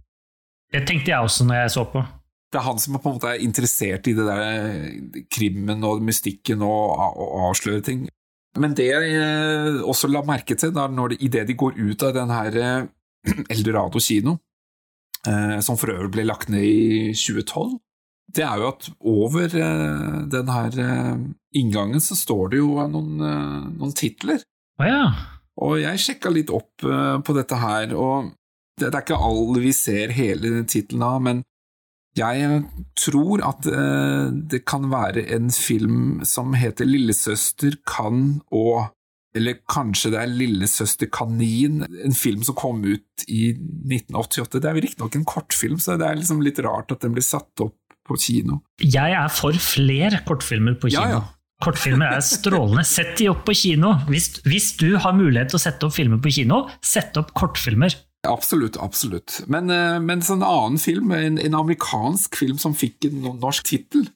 Det 0.70 0.86
tenkte 0.86 1.14
jeg 1.14 1.26
også 1.26 1.48
når 1.48 1.64
jeg 1.64 1.74
så 1.74 1.86
på. 1.90 2.04
Det 2.50 2.60
er 2.60 2.66
han 2.66 2.80
som 2.82 2.98
på 2.98 3.10
en 3.10 3.18
måte 3.18 3.32
er 3.32 3.44
interessert 3.46 4.08
i 4.10 4.14
det 4.18 4.26
der 4.26 5.24
krimmen 5.32 5.86
og 5.86 6.02
mystikken 6.02 6.62
og, 6.66 6.98
og 6.98 7.50
avsløre 7.50 7.82
ting. 7.86 8.08
Men 8.58 8.74
det 8.78 8.88
jeg 8.90 9.10
eh, 9.14 9.82
også 9.86 10.10
la 10.10 10.24
merke 10.26 10.58
til 10.58 10.74
da 10.74 10.88
når 10.90 11.14
det, 11.14 11.20
idet 11.28 11.46
de 11.50 11.58
går 11.58 11.78
ut 11.78 12.06
av 12.06 12.16
den 12.18 12.34
her 12.34 12.58
eh, 12.58 12.88
Eldorado 13.54 14.02
kino, 14.02 14.40
eh, 15.30 15.60
som 15.66 15.78
for 15.78 15.94
øvrig 15.94 16.12
ble 16.18 16.26
lagt 16.26 16.50
ned 16.50 16.66
i 16.66 17.14
2012, 17.14 17.78
det 18.36 18.46
er 18.46 18.62
jo 18.62 18.70
at 18.70 18.88
over 19.10 19.58
eh, 19.58 20.16
den 20.30 20.54
her 20.54 20.80
eh, 20.84 21.14
inngangen 21.58 22.02
så 22.04 22.18
står 22.18 22.54
det 22.54 22.62
jo 22.62 22.78
noen, 22.92 23.14
eh, 23.26 23.68
noen 23.80 23.96
titler. 23.98 24.44
Å 24.80 24.88
ja. 24.88 25.04
Og 25.60 25.80
jeg 25.82 26.02
sjekka 26.04 26.32
litt 26.32 26.52
opp 26.56 26.80
på 26.80 27.34
dette 27.36 27.58
her, 27.60 27.92
og 27.92 28.30
det, 28.80 28.86
det 28.86 28.94
er 28.94 29.02
ikke 29.04 29.18
alle 29.28 29.60
vi 29.60 29.74
ser 29.76 30.14
hele 30.16 30.62
tittelen 30.64 31.04
av, 31.04 31.18
men 31.26 31.42
jeg 32.16 32.62
tror 32.96 33.44
at 33.44 33.68
det 34.50 34.62
kan 34.68 34.88
være 34.92 35.26
en 35.36 35.52
film 35.52 36.24
som 36.28 36.56
heter 36.58 36.88
Lillesøster 36.88 37.76
kan 37.88 38.40
og 38.56 38.96
Eller 39.36 39.60
kanskje 39.70 40.10
det 40.16 40.18
er 40.24 40.32
Lillesøster 40.32 41.12
kanin, 41.14 41.84
en 41.86 42.16
film 42.18 42.42
som 42.48 42.56
kom 42.58 42.80
ut 42.82 43.28
i 43.28 43.52
1988. 43.52 44.58
Det 44.58 44.72
er 44.72 44.80
riktignok 44.82 45.20
en 45.20 45.28
kortfilm, 45.28 45.78
så 45.78 46.00
det 46.00 46.08
er 46.08 46.18
liksom 46.18 46.42
litt 46.42 46.64
rart 46.66 46.96
at 46.96 47.04
den 47.04 47.14
blir 47.14 47.28
satt 47.28 47.68
opp 47.68 47.78
på 48.10 48.18
kino. 48.20 48.60
Jeg 48.82 49.14
er 49.16 49.30
for 49.32 49.54
flere 49.62 50.20
kortfilmer 50.28 50.76
på 50.82 50.90
kino. 50.92 51.06
Ja, 51.06 51.20
ja. 51.20 51.22
Kortfilmer 51.64 52.14
er 52.16 52.22
strålende. 52.24 52.86
Sett 52.88 53.18
de 53.20 53.26
opp 53.34 53.42
på 53.48 53.54
kino. 53.58 53.94
Hvis, 54.08 54.30
hvis 54.48 54.70
du 54.80 54.94
har 55.04 55.12
mulighet 55.18 55.52
til 55.52 55.60
å 55.60 55.64
sette 55.66 55.88
opp 55.90 55.96
filmer 55.98 56.22
på 56.24 56.32
kino, 56.32 56.62
sett 56.82 57.18
opp 57.20 57.34
kortfilmer. 57.36 57.98
Absolutt, 58.28 58.78
absolutt. 58.84 59.42
Men, 59.52 59.70
eh, 59.72 59.98
men 60.04 60.20
en 60.24 60.44
annen 60.44 60.80
film, 60.80 61.12
en, 61.16 61.38
en 61.40 61.58
amerikansk 61.60 62.36
film 62.40 62.58
som 62.60 62.74
fikk 62.76 63.10
en 63.10 63.22
norsk 63.44 63.68
tittel, 63.68 64.08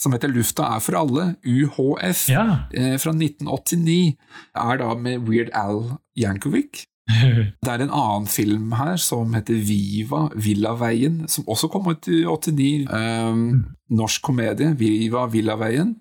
som 0.00 0.14
heter 0.14 0.30
Lufta 0.32 0.66
er 0.76 0.82
for 0.82 0.98
alle, 0.98 1.24
UHF, 1.46 2.26
Ja. 2.32 2.44
eh, 2.74 2.94
fra 3.02 3.12
1989, 3.14 4.16
er 4.56 4.78
da 4.82 4.94
med 4.94 5.26
Weird 5.28 5.50
Al 5.54 5.98
Yankovic. 6.18 6.86
Det 7.64 7.72
er 7.72 7.84
en 7.84 7.92
annen 7.92 8.28
film 8.30 8.74
her 8.78 8.96
som 9.00 9.34
heter 9.36 9.58
Viva 9.66 10.26
Villaveien, 10.34 11.24
som 11.30 11.48
også 11.50 11.70
kom 11.72 11.90
ut 11.90 12.08
i 12.10 12.22
89. 12.26 12.86
Um, 12.90 13.42
norsk 13.90 14.22
komedie, 14.30 14.74
Viva 14.78 15.26
Villaveien. 15.30 15.96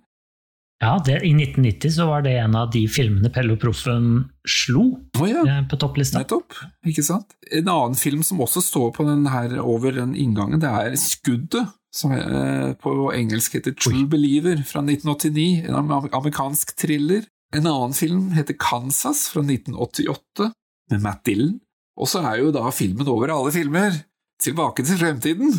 Ja, 0.80 0.94
det, 1.06 1.18
I 1.28 1.34
1990 1.36 1.92
så 1.92 2.06
var 2.08 2.22
det 2.24 2.38
en 2.40 2.56
av 2.56 2.70
de 2.72 2.86
filmene 2.88 3.28
Pelle 3.36 3.58
og 3.58 3.60
Proffen 3.60 4.30
slo 4.48 4.86
oh, 5.20 5.26
ja, 5.28 5.42
eh, 5.44 5.66
på 5.68 5.76
topplista. 5.80 6.22
nettopp. 6.22 6.56
Ikke 6.88 7.04
sant? 7.04 7.36
En 7.52 7.68
annen 7.68 8.00
film 8.00 8.24
som 8.24 8.40
også 8.40 8.64
står 8.64 8.94
på 8.96 9.04
den 9.08 9.28
her 9.28 9.58
over 9.60 9.98
den 9.98 10.16
inngangen, 10.16 10.62
det 10.64 10.72
er 10.72 10.96
Skuddet. 11.00 11.76
Som 11.92 12.14
eh, 12.14 12.76
på 12.78 13.10
engelsk 13.18 13.56
heter 13.58 13.74
True 13.74 14.06
Believer 14.08 14.62
fra 14.62 14.84
1989. 14.86 15.66
En 15.68 15.92
amerikansk 16.14 16.76
thriller. 16.78 17.26
En 17.56 17.66
annen 17.66 17.96
film 17.98 18.30
heter 18.38 18.54
Kansas 18.62 19.26
fra 19.34 19.42
1988 19.42 20.52
med 20.92 21.02
Matt 21.04 21.24
Dillon. 21.28 21.58
Og 22.00 22.08
så 22.08 22.22
er 22.24 22.40
jo 22.42 22.52
da 22.56 22.70
filmen 22.72 23.08
over 23.12 23.32
alle 23.34 23.52
filmer. 23.56 23.98
Tilbake 24.40 24.86
til 24.88 24.96
fremtiden. 24.96 25.50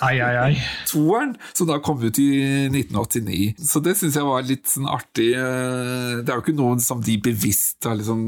Ai, 0.00 0.14
ai, 0.24 0.32
ai. 0.40 0.54
toeren, 0.88 1.34
som 1.52 1.68
da 1.68 1.76
kom 1.84 2.00
ut 2.00 2.16
i 2.22 2.28
1989. 2.70 3.50
Så 3.68 3.82
det 3.84 3.92
syns 4.00 4.16
jeg 4.16 4.24
var 4.24 4.46
litt 4.48 4.64
sånn 4.70 4.88
artig. 4.88 5.34
eh, 5.36 6.22
Det 6.24 6.30
er 6.32 6.38
jo 6.38 6.44
ikke 6.46 6.56
noen 6.56 6.80
som 6.80 7.02
de 7.04 7.18
bevisst 7.20 7.84
har 7.84 7.98
liksom 8.00 8.22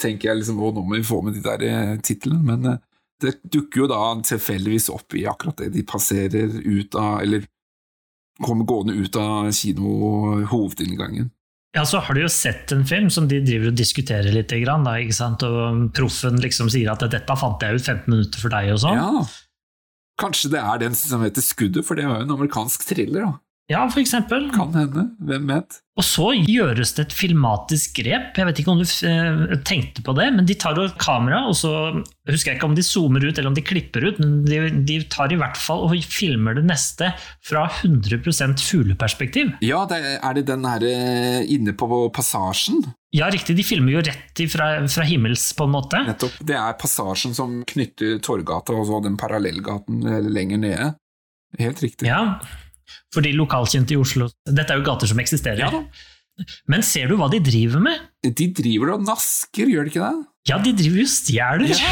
Tenker 0.00 0.30
jeg 0.30 0.38
liksom 0.40 0.58
å, 0.64 0.70
nå 0.72 0.80
må 0.82 0.96
vi 0.96 1.04
få 1.04 1.18
med 1.22 1.34
de 1.36 1.42
der 1.44 1.62
eh, 1.68 1.96
titlene, 2.00 2.40
men 2.40 2.66
eh, 2.72 2.78
det 3.20 3.34
dukker 3.52 3.82
jo 3.82 3.88
da 3.90 3.98
tilfeldigvis 4.24 4.86
opp 4.94 5.12
i 5.14 5.26
akkurat 5.28 5.58
det 5.60 5.66
de 5.74 5.82
passerer 5.84 6.54
ut 6.64 6.96
av 6.96 7.18
Eller 7.20 7.44
kommer 8.40 8.64
gående 8.64 8.94
ut 8.96 9.16
av 9.20 9.50
kino-hovedinngangen. 9.52 11.30
Ja, 11.76 11.84
så 11.86 12.00
har 12.02 12.16
du 12.16 12.24
jo 12.24 12.30
sett 12.32 12.72
en 12.74 12.82
film 12.86 13.10
som 13.14 13.28
de 13.30 13.38
driver 13.44 13.70
og 13.70 13.76
diskuterer 13.78 14.34
litt, 14.34 14.50
grann, 14.64 14.82
da, 14.82 14.96
og 15.46 15.84
proffen 15.94 16.40
liksom 16.42 16.70
sier 16.72 16.90
at 16.90 17.04
'dette 17.06 17.36
fant 17.38 17.62
jeg 17.62 17.78
ut 17.78 17.86
15 17.86 18.10
minutter 18.10 18.42
for 18.42 18.50
deg', 18.50 18.72
og 18.74 18.80
sånn. 18.82 18.98
Ja. 18.98 19.22
Kanskje 20.20 20.50
det 20.50 20.60
er 20.60 20.82
den 20.82 20.94
som 20.98 21.22
heter 21.22 21.40
Skuddet, 21.40 21.86
for 21.86 21.94
det 21.94 22.08
var 22.08 22.20
jo 22.20 22.26
en 22.26 22.36
amerikansk 22.36 22.82
thriller. 22.84 23.22
da. 23.22 23.32
Ja, 23.70 23.84
for 23.86 24.02
eksempel. 24.02 24.48
Kan 24.50 24.74
hende. 24.74 25.06
Hvem 25.22 25.46
vet? 25.46 25.78
Og 26.00 26.04
så 26.06 26.30
gjøres 26.34 26.94
det 26.96 27.04
et 27.04 27.14
filmatisk 27.14 28.00
grep. 28.00 28.38
Jeg 28.38 28.48
vet 28.48 28.60
ikke 28.62 28.72
om 28.72 28.80
du 28.80 28.86
eh, 29.06 29.58
tenkte 29.68 30.02
på 30.02 30.14
det, 30.16 30.26
men 30.34 30.46
de 30.48 30.56
tar 30.58 30.78
jo 30.78 30.86
kamera, 30.98 31.44
og 31.46 31.54
så 31.58 31.70
husker 32.30 32.50
jeg 32.50 32.58
ikke 32.58 32.70
om 32.70 32.74
de 32.74 32.84
zoomer 32.86 33.26
ut 33.26 33.36
eller 33.36 33.50
om 33.50 33.56
de 33.56 33.64
klipper 33.66 34.06
ut, 34.08 34.18
men 34.22 34.40
de, 34.46 34.58
de 34.88 34.96
tar 35.12 35.30
i 35.30 35.38
hvert 35.38 35.60
fall 35.60 35.84
og 35.86 35.94
filmer 36.08 36.56
det 36.58 36.64
neste 36.66 37.12
fra 37.46 37.66
100 37.82 38.58
fugleperspektiv. 38.64 39.52
Ja, 39.62 39.84
det 39.90 40.00
er, 40.00 40.16
er 40.18 40.38
det 40.38 40.46
den 40.48 40.64
her 40.66 40.86
eh, 40.88 41.44
inne 41.52 41.74
på 41.76 42.00
passasjen? 42.16 42.80
Ja, 43.14 43.28
riktig, 43.30 43.54
de 43.58 43.66
filmer 43.66 43.98
jo 43.98 44.02
rett 44.06 44.42
fra, 44.50 44.70
fra 44.90 45.06
himmels, 45.06 45.50
på 45.58 45.68
en 45.68 45.76
måte. 45.76 46.00
Nettopp. 46.06 46.40
Det 46.46 46.56
er 46.58 46.78
passasjen 46.80 47.36
som 47.36 47.60
knytter 47.68 48.18
Torgata 48.24 48.74
og 48.74 48.88
så 48.88 49.02
den 49.04 49.20
parallellgaten 49.20 50.02
eh, 50.06 50.26
lenger 50.26 50.64
nede. 50.64 50.90
Helt 51.58 51.82
riktig. 51.82 52.08
Ja, 52.10 52.40
for 53.14 53.24
de 53.26 53.32
lokalkjente 53.36 53.96
i 53.96 54.00
Oslo. 54.00 54.30
Dette 54.48 54.72
er 54.74 54.80
jo 54.82 54.86
gater 54.90 55.10
som 55.10 55.20
eksisterer. 55.22 55.66
Ja. 55.66 55.84
Men 56.72 56.80
ser 56.86 57.10
du 57.10 57.18
hva 57.20 57.26
de 57.28 57.36
driver 57.44 57.82
med? 57.84 58.00
De 58.24 58.46
driver 58.56 58.94
og 58.94 59.02
nasker, 59.04 59.68
gjør 59.68 59.84
de 59.84 59.92
ikke 59.92 60.06
det? 60.06 60.26
Ja, 60.48 60.56
de 60.64 60.70
driver 60.72 61.02
jo 61.02 61.08
stjeler! 61.10 61.68
Ja. 61.76 61.90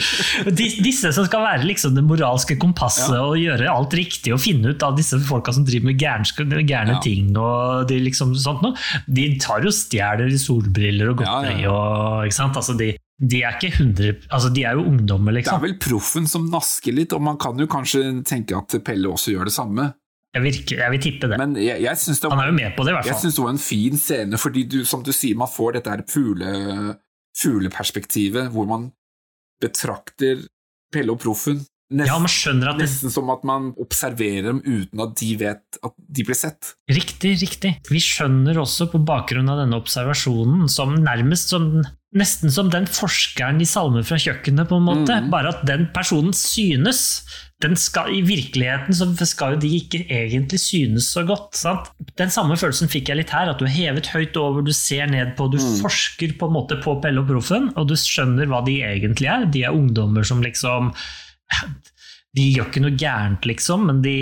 disse 0.86 1.10
som 1.12 1.26
skal 1.28 1.42
være 1.44 1.66
liksom 1.68 1.92
det 1.98 2.04
moralske 2.06 2.56
kompasset 2.60 3.12
Ja. 3.12 3.20
og 3.26 3.36
gjøre 3.36 3.68
alt 3.68 3.92
riktig 3.98 4.32
og 4.32 4.40
finne 4.40 4.72
ut 4.72 4.82
av 4.86 4.96
disse 4.96 5.18
folka 5.28 5.52
som 5.52 5.66
driver 5.68 5.90
med 5.90 6.00
gærne 6.00 6.96
ting 7.04 7.36
og 7.36 7.84
de 7.90 8.00
liksom 8.00 8.32
sånt 8.40 8.64
noe, 8.64 8.72
de 9.06 9.26
tar 9.42 9.66
jo 9.66 9.72
stjeler 9.74 10.32
i 10.32 10.40
solbriller 10.40 11.12
og 11.12 11.20
godteri 11.20 11.66
og 11.68 12.26
ikke 12.30 12.38
sant? 12.38 12.56
Altså, 12.56 12.76
de, 12.80 12.94
de 13.20 13.42
er 13.44 13.58
ikke 13.60 13.74
100 13.76 14.28
Altså, 14.32 14.48
de 14.56 14.64
er 14.64 14.78
jo 14.78 14.86
ungdommer, 14.88 15.32
Det 15.36 15.42
er 15.42 15.44
liksom. 15.44 15.62
vel 15.66 15.76
proffen 15.82 16.26
som 16.30 16.48
nasker 16.50 16.96
litt, 16.96 17.12
og 17.12 17.20
man 17.28 17.36
kan 17.36 17.58
jo 17.60 17.68
kanskje 17.70 18.06
tenke 18.24 18.56
at 18.56 18.78
Pelle 18.84 19.12
også 19.12 19.36
gjør 19.36 19.50
det 19.52 19.54
samme. 19.54 19.92
Jeg, 20.32 20.42
virker, 20.46 20.78
jeg 20.80 20.94
vil 20.94 21.02
tippe 21.04 21.28
det. 21.28 21.38
Men 21.40 21.56
jeg, 21.60 21.82
jeg 21.84 21.98
det, 22.08 22.30
Han 22.32 22.40
er 22.40 22.48
jo 22.48 22.56
med 22.56 22.76
på 22.76 22.86
det, 22.86 22.92
i 22.92 22.96
hvert 22.96 23.04
fall. 23.04 23.12
jeg 23.12 23.24
syns 23.24 23.36
det 23.36 23.44
var 23.44 23.52
en 23.52 23.64
fin 23.66 23.98
scene, 24.00 24.40
fordi 24.40 24.62
du, 24.64 24.78
som 24.88 25.04
du 25.04 25.12
sier, 25.12 25.36
man 25.36 25.50
får 25.52 25.76
dette 25.76 25.92
her 25.92 26.04
fugle, 26.08 26.54
fugleperspektivet, 27.42 28.48
hvor 28.54 28.68
man 28.70 28.90
betrakter 29.62 30.46
Pelle 30.92 31.14
og 31.14 31.22
proffen. 31.22 31.62
Nesten, 31.92 32.08
Ja, 32.08 32.18
man 32.20 32.32
skjønner 32.32 32.70
at 32.70 32.78
det 32.80 32.86
nesten 32.86 33.12
som 33.12 33.30
at 33.32 33.42
man 33.48 33.70
observerer 33.80 34.46
dem 34.48 34.60
uten 34.64 35.00
at 35.04 35.14
de 35.20 35.28
vet 35.40 35.78
at 35.84 35.94
de 35.96 36.24
blir 36.24 36.36
sett. 36.36 36.72
Riktig, 36.88 37.34
riktig. 37.42 37.72
Vi 37.88 38.00
skjønner 38.00 38.60
også 38.60 38.88
på 38.92 39.00
bakgrunn 39.04 39.50
av 39.52 39.60
denne 39.60 39.80
observasjonen, 39.80 40.68
som 40.72 40.96
nærmest 41.00 41.52
som 41.52 41.74
Nesten 42.12 42.50
som 42.52 42.68
den 42.68 42.84
forskeren 42.92 43.56
i 43.64 43.64
Salmer 43.64 44.04
fra 44.04 44.18
kjøkkenet, 44.20 44.68
på 44.68 44.76
en 44.76 44.84
måte. 44.84 45.14
Mm. 45.16 45.30
Bare 45.32 45.54
at 45.54 45.62
den 45.64 45.86
personen 45.96 46.34
synes. 46.36 47.22
Den 47.62 47.76
skal, 47.78 48.10
I 48.10 48.22
virkeligheten 48.26 48.96
så 48.96 49.06
skal 49.28 49.54
jo 49.54 49.60
de 49.62 49.68
ikke 49.78 50.00
egentlig 50.10 50.58
synes 50.58 51.06
så 51.14 51.22
godt. 51.28 51.52
Sant? 51.54 51.92
Den 52.18 52.32
samme 52.34 52.56
følelsen 52.58 52.90
fikk 52.90 53.12
jeg 53.12 53.20
litt 53.20 53.30
her, 53.34 53.52
at 53.52 53.60
du 53.62 53.66
er 53.68 53.74
hevet 53.76 54.10
høyt 54.10 54.36
over, 54.40 54.64
du 54.66 54.72
ser 54.74 55.06
ned 55.12 55.36
på, 55.38 55.46
du 55.52 55.58
forsker 55.80 56.34
på 56.40 56.48
en 56.50 56.56
måte 56.56 56.80
på 56.82 56.96
Pelle 57.04 57.22
og 57.22 57.30
Proffen, 57.30 57.70
og 57.78 57.86
du 57.90 57.94
skjønner 57.98 58.50
hva 58.50 58.64
de 58.66 58.80
egentlig 58.82 59.30
er. 59.30 59.46
De 59.54 59.62
er 59.68 59.76
ungdommer 59.78 60.26
som 60.26 60.42
liksom 60.42 60.90
de 62.32 62.46
gjør 62.54 62.70
ikke 62.70 62.80
noe 62.80 62.96
gærent, 62.96 63.44
liksom, 63.48 63.82
men 63.90 63.98
de, 64.04 64.14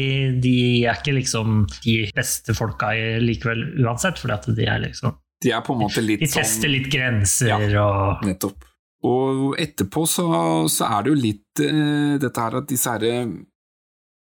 de 0.43 0.55
er 0.83 0.99
ikke 0.99 1.15
liksom 1.15 1.61
de 1.85 1.99
beste 2.17 2.57
folka 2.59 2.91
likevel 3.23 3.63
uansett, 3.85 4.19
fordi 4.19 4.35
at 4.35 4.49
de 4.57 4.67
er 4.67 4.83
liksom 4.89 5.15
De 5.41 5.53
er 5.55 5.63
på 5.65 5.77
en 5.77 5.85
måte 5.87 6.03
litt 6.05 6.21
De 6.25 6.29
sånn 6.29 6.43
tester 6.43 6.73
litt 6.73 6.91
grenser 6.93 7.53
Ja. 7.71 7.85
og 7.87 8.27
Nettopp. 8.27 8.67
Og 9.07 9.55
etterpå 9.61 10.03
så, 10.09 10.27
så 10.69 10.89
er 10.93 11.03
det 11.07 11.13
jo 11.15 11.21
litt 11.23 11.63
eh, 11.65 12.19
dette 12.21 12.43
her 12.45 12.59
at 12.59 12.67
disse 12.69 12.91
her 12.93 13.05
eh, 13.09 13.31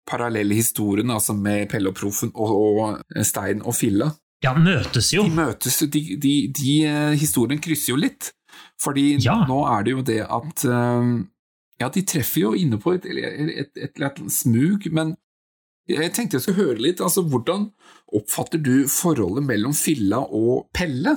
parallelle 0.08 0.56
historiene, 0.58 1.14
altså 1.14 1.32
med 1.38 1.68
Pelle 1.70 1.92
og 1.92 1.96
Proffen 1.96 2.32
og, 2.34 2.54
og 2.82 3.24
Stein 3.24 3.62
og 3.64 3.76
Filla, 3.78 4.10
Ja, 4.44 4.50
møtes 4.58 5.12
jo. 5.14 5.22
de 5.24 5.30
møtes, 5.32 5.78
de, 5.88 6.00
de, 6.20 6.32
de 6.52 6.72
eh, 6.84 7.14
historiene 7.16 7.62
krysser 7.64 7.94
jo 7.94 8.00
litt. 8.02 8.32
Fordi 8.82 9.14
Ja. 9.24 9.38
nå 9.48 9.62
er 9.70 9.82
det 9.86 9.94
jo 9.94 10.02
det 10.06 10.18
at 10.26 10.64
eh, 10.68 11.12
Ja, 11.80 11.88
de 11.90 12.02
treffer 12.06 12.40
jo 12.44 12.50
inne 12.54 12.76
på 12.78 12.92
et 12.94 13.06
eller 13.08 14.04
annet 14.10 14.30
smug, 14.34 14.84
men 14.94 15.14
jeg 15.90 16.12
tenkte 16.16 16.36
jeg 16.38 16.44
skulle 16.44 16.62
høre 16.68 16.80
litt, 16.80 17.00
altså 17.02 17.22
hvordan 17.28 17.66
oppfatter 18.14 18.60
du 18.62 18.86
forholdet 18.88 19.44
mellom 19.44 19.74
Filla 19.76 20.20
og 20.22 20.68
Pelle? 20.74 21.16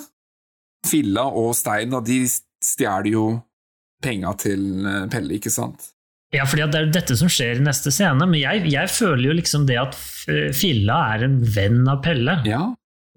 Filla 0.88 1.28
og 1.30 1.54
Stein, 1.56 1.91
da, 1.93 2.02
de 2.04 2.24
stjeler 2.63 3.12
jo 3.13 3.26
penga 4.03 4.33
til 4.39 4.86
eh, 4.86 5.05
Pelle, 5.12 5.38
ikke 5.39 5.51
sant? 5.53 5.91
Ja, 6.36 6.43
fordi 6.43 6.65
det 6.73 6.79
er 6.81 6.89
dette 6.91 7.15
som 7.15 7.29
skjer 7.31 7.62
i 7.62 7.63
neste 7.63 7.91
scene, 7.95 8.25
men 8.27 8.36
jeg, 8.41 8.65
jeg 8.67 8.89
føler 8.91 9.29
jo 9.29 9.36
liksom 9.38 9.63
det 9.69 9.77
at 9.79 9.95
Filla 10.57 10.97
er 11.13 11.23
en 11.29 11.38
venn 11.55 11.86
av 11.88 12.01
Pelle. 12.03 12.33
Ja, 12.45 12.65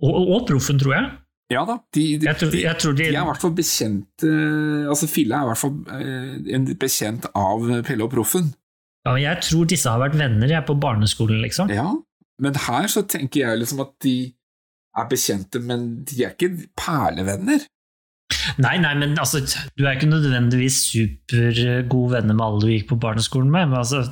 Og, 0.00 0.12
og, 0.14 0.28
og 0.36 0.44
Proffen, 0.46 0.78
tror 0.78 0.94
jeg. 0.94 1.08
ja 1.50 1.64
da. 1.66 1.74
De, 1.92 2.04
de, 2.22 2.28
Jeg 2.28 2.38
tror, 2.38 2.54
jeg 2.54 2.78
tror 2.78 2.94
de, 2.94 3.02
de 3.02 3.08
er 3.10 3.18
i 3.24 3.26
hvert 3.32 3.42
fall 3.42 3.56
bekjent 3.58 4.24
Altså, 4.28 5.08
Filla 5.10 5.40
er 5.40 5.48
i 5.48 5.50
hvert 5.50 5.60
fall 5.64 5.74
eh, 5.98 6.70
bekjent 6.84 7.26
av 7.34 7.66
Pelle 7.88 8.06
og 8.06 8.14
Proffen. 8.14 8.52
ja, 9.04 9.16
men 9.16 9.24
jeg 9.24 9.42
tror 9.48 9.66
disse 9.74 9.90
har 9.90 10.00
vært 10.04 10.16
venner 10.20 10.54
jeg, 10.54 10.64
på 10.70 10.78
barneskolen, 10.78 11.42
liksom. 11.42 11.74
Ja, 11.74 11.88
men 12.40 12.54
her 12.68 12.86
så 12.88 13.02
tenker 13.10 13.42
jeg 13.42 13.60
liksom 13.64 13.82
at 13.82 13.92
de 14.06 14.14
er 14.96 15.10
bekjente, 15.10 15.58
men 15.66 16.04
de 16.06 16.22
er 16.24 16.32
ikke 16.38 16.54
perlevenner. 16.78 17.66
Nei, 18.60 18.76
nei, 18.82 18.92
men 18.98 19.14
altså, 19.20 19.40
du 19.76 19.84
er 19.84 19.96
ikke 19.96 20.08
nødvendigvis 20.10 20.78
supergode 20.90 22.14
venner 22.16 22.36
med 22.36 22.44
alle 22.44 22.60
du 22.62 22.68
gikk 22.72 22.88
på 22.90 22.98
barneskolen 23.02 23.50
med. 23.52 23.74
Altså, 23.76 24.02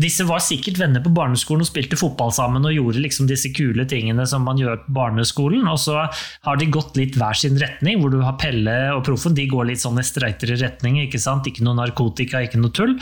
disse 0.00 0.26
var 0.28 0.42
sikkert 0.44 0.80
venner 0.80 1.02
på 1.04 1.12
barneskolen 1.16 1.64
og 1.64 1.70
spilte 1.70 1.98
fotball 1.98 2.32
sammen 2.34 2.66
og 2.66 2.74
gjorde 2.74 3.02
liksom 3.02 3.28
disse 3.30 3.52
kule 3.56 3.86
tingene 3.88 4.26
som 4.28 4.46
man 4.46 4.60
gjør 4.60 4.82
på 4.84 4.96
barneskolen. 4.96 5.66
Og 5.70 5.80
så 5.82 6.04
har 6.06 6.60
de 6.60 6.70
gått 6.72 6.98
litt 7.00 7.18
hver 7.18 7.38
sin 7.38 7.58
retning, 7.60 8.00
hvor 8.00 8.12
du 8.12 8.20
har 8.24 8.38
Pelle 8.40 8.76
og 8.94 9.04
Proffen. 9.08 9.36
De 9.36 9.48
går 9.50 9.70
litt 9.70 9.82
sånn 9.82 10.00
i 10.00 10.06
streitere 10.06 10.58
retning, 10.60 11.00
ikke 11.04 11.20
sant? 11.22 11.48
Ikke 11.48 11.66
noe 11.66 11.78
narkotika, 11.80 12.42
ikke 12.44 12.60
noe 12.62 12.74
tull. 12.76 12.96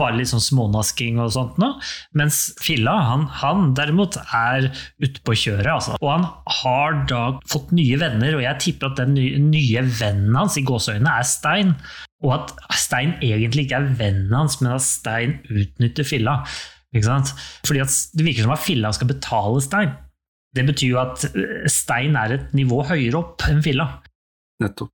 Bare 0.00 0.18
litt 0.18 0.32
sånn 0.32 0.44
smånasking 0.44 1.20
og 1.22 1.32
sånt 1.36 1.60
noe. 1.62 1.78
Mens 2.16 2.42
Filla, 2.60 2.96
han, 3.10 3.26
han 3.42 3.72
derimot 3.78 4.18
er 4.26 4.70
ute 5.02 5.22
på 5.24 5.36
kjøret, 5.46 5.72
altså. 5.78 5.98
Og 6.00 6.12
han 6.12 6.28
har 6.60 7.02
da 7.10 7.24
fått 7.50 7.74
nye 7.76 7.98
venner, 8.00 8.36
og 8.36 8.44
jeg 8.44 8.62
tipper 8.66 8.90
at 8.90 9.00
den 9.00 9.16
nye, 9.16 9.40
nye 9.40 9.84
vennen 9.88 10.19
hans 10.36 10.58
i 10.60 10.64
gåseøynene 10.66 11.14
er 11.20 11.26
Stein. 11.28 11.72
Og 12.24 12.34
at 12.36 12.52
Stein 12.76 13.16
egentlig 13.24 13.66
ikke 13.66 13.80
er 13.80 13.88
vennen 13.98 14.36
hans, 14.36 14.58
men 14.60 14.74
at 14.76 14.84
Stein 14.84 15.38
utnytter 15.48 16.06
Filla. 16.06 16.40
Fordi 16.92 17.82
Det 18.18 18.26
virker 18.26 18.44
som 18.44 18.54
at 18.54 18.64
Filla 18.64 18.92
skal 18.92 19.10
betale 19.12 19.60
Stein. 19.64 19.92
Det 20.54 20.66
betyr 20.66 20.88
jo 20.90 20.98
at 21.02 21.24
eh, 21.30 21.66
Stein 21.70 22.16
er 22.18 22.34
et 22.34 22.54
nivå 22.58 22.82
høyere 22.88 23.20
opp 23.20 23.44
enn 23.48 23.62
Filla. 23.62 23.86
Nettopp. 24.60 24.90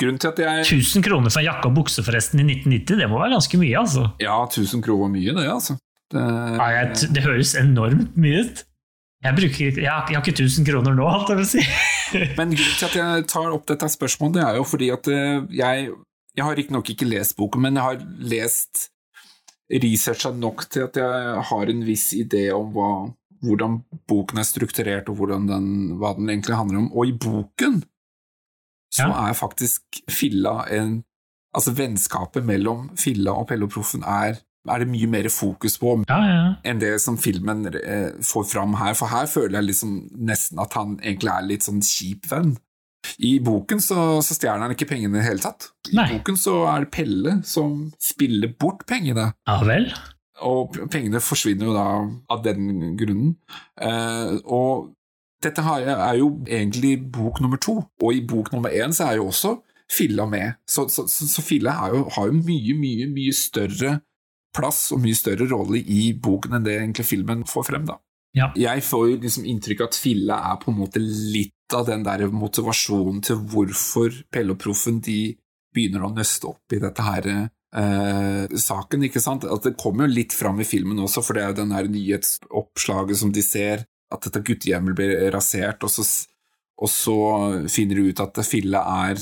Grunnen 0.00 0.20
til 0.20 0.30
at 0.30 0.38
jeg 0.40 0.64
1000 0.64 1.04
kroner 1.04 1.32
for 1.32 1.44
jakke 1.44 1.68
og 1.68 1.74
bukse 1.76 2.04
forresten 2.04 2.40
i 2.40 2.46
1990, 2.54 3.00
det 3.02 3.08
må 3.10 3.18
være 3.20 3.34
ganske 3.34 3.60
mye, 3.60 3.74
altså. 3.76 4.06
Ja, 4.22 4.38
1000 4.46 4.84
kroner 4.84 5.02
var 5.04 5.12
mye, 5.12 5.34
det, 5.36 5.44
altså. 5.52 5.76
Det, 6.08 6.22
Ja, 6.56 6.68
jeg, 6.72 7.12
det 7.12 7.24
høres 7.26 7.52
enormt 7.60 8.16
mye 8.16 8.46
ut. 8.46 8.62
Jeg, 9.24 9.34
bruker, 9.34 9.80
jeg, 9.82 9.90
har, 9.90 10.06
jeg 10.08 10.16
har 10.16 10.24
ikke 10.24 10.36
1000 10.38 10.68
kroner 10.68 10.96
nå, 10.96 11.08
alt 11.10 11.32
jeg 11.32 11.40
vil 11.40 11.50
si. 11.50 11.64
Men 12.38 12.54
grunnen 12.54 12.76
til 12.78 12.86
at 12.88 12.96
jeg 12.98 13.26
tar 13.30 13.50
opp 13.54 13.66
dette 13.68 13.88
spørsmålet, 13.92 14.38
det 14.38 14.44
er 14.46 14.58
jo 14.60 14.66
fordi 14.68 14.90
at 14.94 15.10
eh, 15.12 15.42
jeg 15.58 15.90
Jeg 16.38 16.44
har 16.46 16.54
riktignok 16.54 16.90
ikke 16.92 17.08
lest 17.08 17.34
boken, 17.36 17.62
men 17.64 17.74
jeg 17.74 17.82
har 17.82 18.02
lest 18.30 18.84
researcha 19.68 20.30
nok 20.30 20.68
til 20.70 20.84
at 20.86 20.96
jeg 20.96 21.42
har 21.48 21.70
en 21.72 21.80
viss 21.84 22.12
idé 22.14 22.44
om 22.54 22.68
hva, 22.72 22.90
hvordan 23.42 23.80
boken 24.06 24.38
er 24.38 24.46
strukturert, 24.46 25.10
og 25.10 25.18
den, 25.32 25.96
hva 25.98 26.12
den 26.14 26.30
egentlig 26.30 26.54
handler 26.56 26.78
om. 26.84 26.92
Og 26.94 27.10
i 27.10 27.12
boken 27.12 27.82
så 28.94 29.08
Ja. 29.08 29.28
er 29.28 29.34
faktisk 29.34 29.82
Filla 30.08 30.64
en 30.70 31.02
Altså 31.56 31.72
vennskapet 31.72 32.44
mellom 32.44 32.90
Filla 32.96 33.32
og 33.32 33.48
pelloproffen 33.48 34.02
er, 34.04 34.36
er 34.68 34.82
det 34.82 34.88
mye 34.90 35.08
mer 35.10 35.28
fokus 35.32 35.78
på 35.80 35.94
Ja, 36.08 36.18
ja. 36.26 36.40
enn 36.66 36.80
det 36.82 36.94
som 37.00 37.18
filmen 37.20 37.66
eh, 37.72 38.10
får 38.24 38.48
fram 38.50 38.74
her. 38.80 38.96
For 38.98 39.10
her 39.12 39.28
føler 39.30 39.60
jeg 39.60 39.70
liksom 39.70 39.92
nesten 40.28 40.58
at 40.62 40.74
han 40.78 40.98
egentlig 41.02 41.32
er 41.32 41.46
litt 41.46 41.68
sånn 41.68 41.80
kjip 41.84 42.26
venn. 42.32 42.56
I 43.22 43.38
boken 43.40 43.80
så, 43.80 44.18
så 44.26 44.34
stjeler 44.36 44.66
han 44.66 44.74
ikke 44.74 44.88
pengene 44.90 45.16
i 45.16 45.20
det 45.22 45.28
hele 45.28 45.40
tatt. 45.44 45.70
I 45.92 45.96
Nei. 45.96 46.08
boken 46.16 46.36
så 46.36 46.58
er 46.68 46.84
det 46.84 46.90
Pelle 46.92 47.36
som 47.46 47.88
spiller 48.02 48.50
bort 48.60 48.84
pengene. 48.90 49.30
ja 49.48 49.58
vel. 49.64 49.88
Og 50.44 50.76
pengene 50.92 51.18
forsvinner 51.22 51.66
jo 51.66 51.72
da 51.74 51.86
av 52.30 52.42
den 52.44 52.92
grunnen. 52.98 53.32
Eh, 53.80 54.36
og 54.46 54.92
dette 55.42 55.62
har 55.66 55.86
er 55.86 56.18
jo 56.18 56.28
egentlig 56.46 56.96
bok 57.14 57.40
nummer 57.42 57.58
to, 57.62 57.78
og 58.02 58.14
i 58.14 58.20
bok 58.26 58.52
nummer 58.52 58.70
én 58.74 58.94
så 58.94 59.08
er 59.08 59.18
jo 59.22 59.30
også 59.32 59.56
Filla 59.88 60.26
med. 60.28 60.58
Så, 60.68 60.84
så, 60.92 61.06
så, 61.08 61.24
så 61.26 61.42
Filla 61.42 61.72
jo, 61.88 62.02
har 62.12 62.26
jo 62.28 62.36
mye, 62.44 62.74
mye, 62.76 63.06
mye 63.08 63.32
større 63.32 63.94
plass 64.56 64.88
og 64.94 65.02
mye 65.02 65.16
større 65.16 65.48
rolle 65.50 65.80
i 65.80 66.12
boken 66.18 66.56
enn 66.58 66.66
det 66.66 66.78
egentlig 66.78 67.06
filmen 67.08 67.44
får 67.48 67.68
frem. 67.70 67.88
da. 67.88 67.98
Ja. 68.36 68.50
Jeg 68.58 68.84
får 68.84 69.04
jo 69.08 69.20
liksom 69.22 69.46
inntrykk 69.48 69.82
av 69.82 69.90
at 69.90 69.98
Filla 69.98 70.38
er 70.50 70.58
på 70.62 70.72
en 70.72 70.80
måte 70.82 71.02
litt 71.02 71.54
av 71.74 71.86
den 71.88 72.04
der 72.06 72.26
motivasjonen 72.32 73.22
til 73.24 73.40
hvorfor 73.52 74.14
Pelle 74.32 74.54
og 74.54 74.60
Proffen 74.62 75.00
de 75.04 75.36
begynner 75.74 76.06
å 76.06 76.12
nøste 76.14 76.48
opp 76.48 76.74
i 76.74 76.80
dette 76.80 77.04
her 77.04 77.28
eh, 77.28 78.44
saken, 78.48 79.04
ikke 79.08 79.22
sant? 79.22 79.44
At 79.44 79.66
det 79.66 79.76
kommer 79.80 80.06
jo 80.06 80.16
litt 80.16 80.36
fram 80.36 80.60
i 80.60 80.68
filmen 80.68 81.00
også, 81.04 81.24
for 81.24 81.36
det 81.36 81.44
er 81.44 81.52
jo 81.52 81.60
den 81.60 81.74
her 81.76 81.90
nyhetsoppslaget 81.92 83.20
som 83.20 83.32
de 83.34 83.44
ser, 83.44 83.84
at 84.08 84.24
dette 84.24 84.44
guttehjemmet 84.44 84.96
blir 84.96 85.14
rasert, 85.34 85.84
og 85.84 85.92
så, 85.92 86.06
og 86.80 86.92
så 86.92 87.18
finner 87.68 88.00
de 88.00 88.12
ut 88.12 88.24
at 88.24 88.40
Fille 88.48 88.80
er 88.80 89.20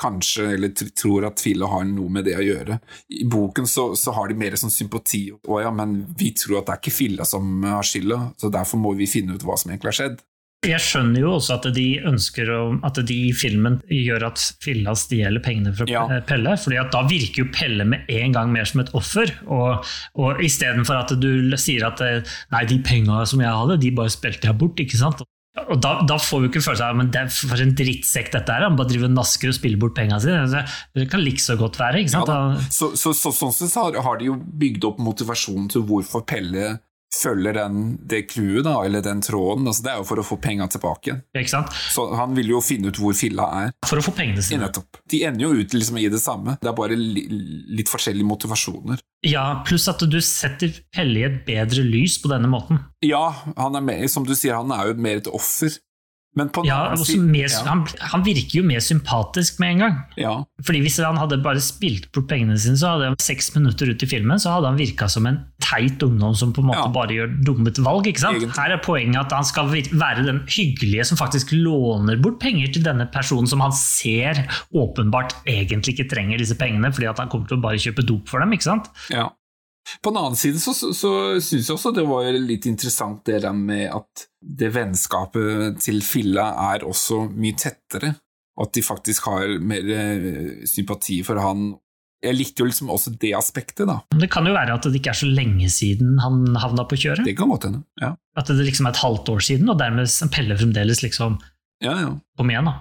kanskje, 0.00 0.48
eller 0.56 0.74
tror 0.74 1.28
at 1.28 1.42
Fille 1.42 1.68
har 1.70 1.86
noe 1.88 2.12
med 2.12 2.26
det 2.26 2.36
å 2.38 2.44
gjøre. 2.44 2.78
I 3.14 3.24
boken 3.30 3.68
så, 3.70 3.92
så 3.98 4.14
har 4.16 4.30
de 4.30 4.38
mer 4.38 4.56
sånn 4.58 4.72
sympati. 4.74 5.26
Å 5.32 5.62
ja, 5.62 5.72
men 5.74 6.00
vi 6.18 6.32
tror 6.36 6.60
at 6.60 6.68
det 6.68 6.76
er 6.76 6.82
ikke 6.82 6.98
Fille 6.98 7.26
som 7.28 7.66
har 7.66 7.86
skylda, 7.86 8.20
så 8.40 8.52
derfor 8.52 8.82
må 8.82 8.94
vi 8.98 9.10
finne 9.10 9.36
ut 9.36 9.46
hva 9.46 9.58
som 9.60 9.72
egentlig 9.72 9.92
har 9.94 10.00
skjedd. 10.02 10.22
Jeg 10.64 10.80
skjønner 10.80 11.20
jo 11.20 11.32
også 11.36 11.58
at 11.58 11.66
de 11.76 11.84
ønsker 12.08 12.48
å, 12.52 12.60
at 12.86 12.96
de 13.04 13.16
i 13.28 13.32
filmen 13.36 13.76
gjør 13.92 14.28
at 14.30 14.40
Filla 14.64 14.94
stjeler 14.96 15.42
pengene 15.44 15.74
fra 15.76 15.86
Ja. 15.90 16.04
Pelle, 16.24 16.54
fordi 16.60 16.78
at 16.80 16.92
da 16.94 17.02
virker 17.08 17.44
jo 17.44 17.50
Pelle 17.52 17.84
med 17.88 18.08
en 18.08 18.32
gang 18.32 18.52
mer 18.54 18.68
som 18.68 18.80
et 18.80 18.92
offer. 18.96 19.34
Og, 19.44 19.84
og 20.16 20.40
istedenfor 20.44 21.02
at 21.02 21.14
du 21.20 21.28
sier 21.60 21.84
at 21.88 22.00
eh, 22.04 22.36
nei, 22.54 22.64
de 22.70 22.80
penga 22.84 23.24
som 23.28 23.44
jeg 23.44 23.52
hadde, 23.52 23.80
de 23.82 23.92
bare 23.94 24.12
spilte 24.12 24.48
jeg 24.48 24.58
bort. 24.60 24.80
ikke 24.80 25.00
sant? 25.00 25.20
Og 25.54 25.76
da, 25.78 25.92
da 26.02 26.16
får 26.18 26.40
vi 26.42 26.48
ikke 26.50 26.62
følelsen 26.64 26.88
av 26.88 26.96
men 26.98 27.10
det 27.14 27.20
er 27.20 27.28
for 27.30 27.60
en 27.62 27.74
drittsekk 27.78 28.32
dette 28.34 28.54
er. 28.56 28.64
Han 28.66 28.78
bare 28.78 28.90
driver 28.90 29.06
og 29.06 29.14
nasker 29.20 29.52
og 29.52 29.54
spiller 29.54 29.78
bort 29.78 29.94
pengene 29.94 30.18
sine. 30.22 30.64
Det, 30.96 31.04
kan 31.12 31.22
like 31.22 31.42
så 31.42 31.54
godt 31.60 31.78
være. 31.78 32.02
ikke 32.02 32.14
sant? 32.16 32.26
Da- 32.26 32.72
så, 32.74 32.90
så, 32.98 33.12
så, 33.14 33.30
sånn 33.34 33.54
sett 33.54 33.76
har, 33.78 33.94
har 34.02 34.18
de 34.18 34.32
jo 34.32 34.34
bygd 34.34 34.88
opp 34.90 34.98
motivasjonen 34.98 35.70
til 35.70 35.86
hvorfor 35.86 36.26
Pelle 36.26 36.72
følger 37.22 37.56
den, 37.56 37.80
det 38.02 38.24
clouet, 38.32 38.66
eller 38.66 39.04
den 39.04 39.22
tråden. 39.24 39.66
Altså, 39.70 39.84
det 39.86 39.92
er 39.92 40.02
jo 40.02 40.08
for 40.08 40.22
å 40.22 40.26
få 40.26 40.38
penga 40.42 40.68
tilbake 40.70 41.18
ikke 41.34 41.52
sant? 41.52 41.72
Så 41.94 42.06
han 42.18 42.34
vil 42.36 42.52
jo 42.54 42.60
finne 42.64 42.90
ut 42.90 43.00
hvor 43.00 43.16
filla 43.18 43.48
er. 43.62 43.72
For 43.86 44.00
å 44.00 44.04
få 44.04 44.14
pengene 44.16 44.42
sine. 44.44 44.64
Nettopp. 44.64 45.00
De 45.10 45.22
ender 45.28 45.46
jo 45.46 45.62
ut 45.62 45.74
liksom 45.76 45.98
i 46.00 46.08
det 46.12 46.20
samme. 46.22 46.56
Det 46.62 46.70
er 46.70 46.76
bare 46.78 46.98
li, 46.98 47.26
litt 47.78 47.92
forskjellige 47.92 48.28
motivasjoner. 48.28 49.02
Ja, 49.24 49.46
Pluss 49.66 49.86
at 49.88 50.02
du 50.04 50.18
setter 50.24 50.72
Pelle 50.94 51.22
i 51.22 51.26
et 51.26 51.40
bedre 51.46 51.84
lys 51.86 52.18
på 52.22 52.28
denne 52.32 52.50
måten. 52.50 52.82
Ja, 53.04 53.24
han 53.56 53.76
er 53.76 53.84
med, 53.84 54.06
som 54.12 54.26
du 54.26 54.34
sier, 54.36 54.58
han 54.60 54.72
er 54.74 54.90
jo 54.90 54.98
mer 55.00 55.22
et 55.22 55.30
offer. 55.32 55.72
Men 56.36 56.48
på 56.50 56.64
Ja, 56.66 56.90
mer, 57.22 57.52
han, 57.68 57.84
han 58.10 58.24
virker 58.26 58.58
jo 58.58 58.64
mer 58.66 58.82
sympatisk 58.82 59.60
med 59.62 59.74
en 59.74 59.78
gang. 59.84 59.98
ja, 60.18 60.32
Fordi 60.66 60.80
Hvis 60.82 60.98
han 61.02 61.16
hadde 61.20 61.38
bare 61.44 61.60
spilt 61.62 62.10
bort 62.12 62.26
pengene 62.30 62.58
sine, 62.58 62.76
så 62.80 62.94
hadde 62.94 63.10
han 63.12 63.18
seks 63.22 63.52
minutter 63.54 63.92
ut 63.92 64.02
i 64.02 64.08
filmen, 64.10 64.40
så 64.42 64.56
hadde 64.56 64.72
han 64.72 64.78
virka 64.80 65.08
som 65.08 65.26
en 65.30 65.38
teit 65.62 66.02
ungdom 66.02 66.34
som 66.34 66.52
på 66.52 66.60
en 66.64 66.68
måte 66.72 66.82
Ja. 66.82 66.88
bare 66.88 67.14
gjør 67.14 67.36
dummet 67.46 67.78
valg. 67.78 68.06
ikke 68.10 68.20
sant? 68.20 68.38
Egentlig. 68.42 68.58
Her 68.58 68.74
er 68.74 68.82
poenget 68.82 69.20
at 69.26 69.32
han 69.32 69.44
skal 69.44 69.70
være 69.70 70.26
den 70.26 70.42
hyggelige 70.50 71.04
som 71.06 71.16
faktisk 71.20 71.52
låner 71.52 72.20
bort 72.20 72.40
penger 72.40 72.72
til 72.72 72.82
denne 72.82 73.06
personen 73.12 73.46
som 73.46 73.60
han 73.60 73.72
ser 73.72 74.44
åpenbart 74.74 75.34
egentlig 75.46 75.94
ikke 75.98 76.10
trenger 76.10 76.38
disse 76.38 76.58
pengene, 76.58 76.92
fordi 76.92 77.06
at 77.10 77.18
han 77.18 77.28
kommer 77.28 77.46
til 77.48 77.58
å 77.58 77.62
bare 77.62 77.78
kjøpe 77.78 78.04
dop 78.06 78.28
for 78.28 78.40
dem. 78.40 78.52
ikke 78.52 78.62
sant? 78.70 78.90
ja. 79.10 79.30
På 80.02 80.10
den 80.10 80.20
annen 80.20 80.38
side 80.38 80.60
så, 80.62 80.72
så, 80.74 81.12
syns 81.44 81.68
jeg 81.68 81.76
også 81.76 81.92
det 81.96 82.06
var 82.08 82.28
litt 82.32 82.66
interessant 82.70 83.24
det 83.28 83.42
der 83.44 83.56
med 83.56 83.86
at 83.92 84.26
det 84.40 84.70
vennskapet 84.74 85.80
til 85.84 86.02
Filla 86.04 86.50
er 86.72 86.84
også 86.88 87.24
mye 87.32 87.56
tettere, 87.60 88.14
og 88.58 88.68
at 88.68 88.76
de 88.76 88.84
faktisk 88.84 89.28
har 89.30 89.56
mer 89.64 89.88
eh, 89.92 90.62
sympati 90.68 91.20
for 91.26 91.40
han. 91.42 91.72
Jeg 92.24 92.38
likte 92.38 92.62
jo 92.62 92.68
liksom 92.70 92.92
også 92.92 93.12
det 93.20 93.34
aspektet, 93.36 93.84
da. 93.88 93.98
Det 94.16 94.30
kan 94.32 94.46
jo 94.48 94.54
være 94.56 94.78
at 94.78 94.86
det 94.88 95.00
ikke 95.00 95.12
er 95.12 95.20
så 95.20 95.28
lenge 95.28 95.68
siden 95.72 96.16
han 96.22 96.56
havna 96.56 96.86
på 96.88 96.96
kjøret. 97.00 97.26
Det 97.26 97.36
kan 97.36 97.52
godt 97.52 97.68
hende. 97.68 97.82
Ja, 98.00 98.14
At 98.40 98.48
det 98.48 98.64
liksom 98.64 98.88
er 98.88 98.96
et 98.96 99.02
halvt 99.04 99.28
år 99.34 99.44
siden, 99.44 99.68
og 99.68 99.80
dermed 99.80 100.08
Pelle 100.32 100.56
fremdeles 100.56 101.04
liksom 101.04 101.36
ja. 101.84 101.92
ja. 102.00 102.10
Kom 102.38 102.52
igjen, 102.52 102.70
da. 102.70 102.78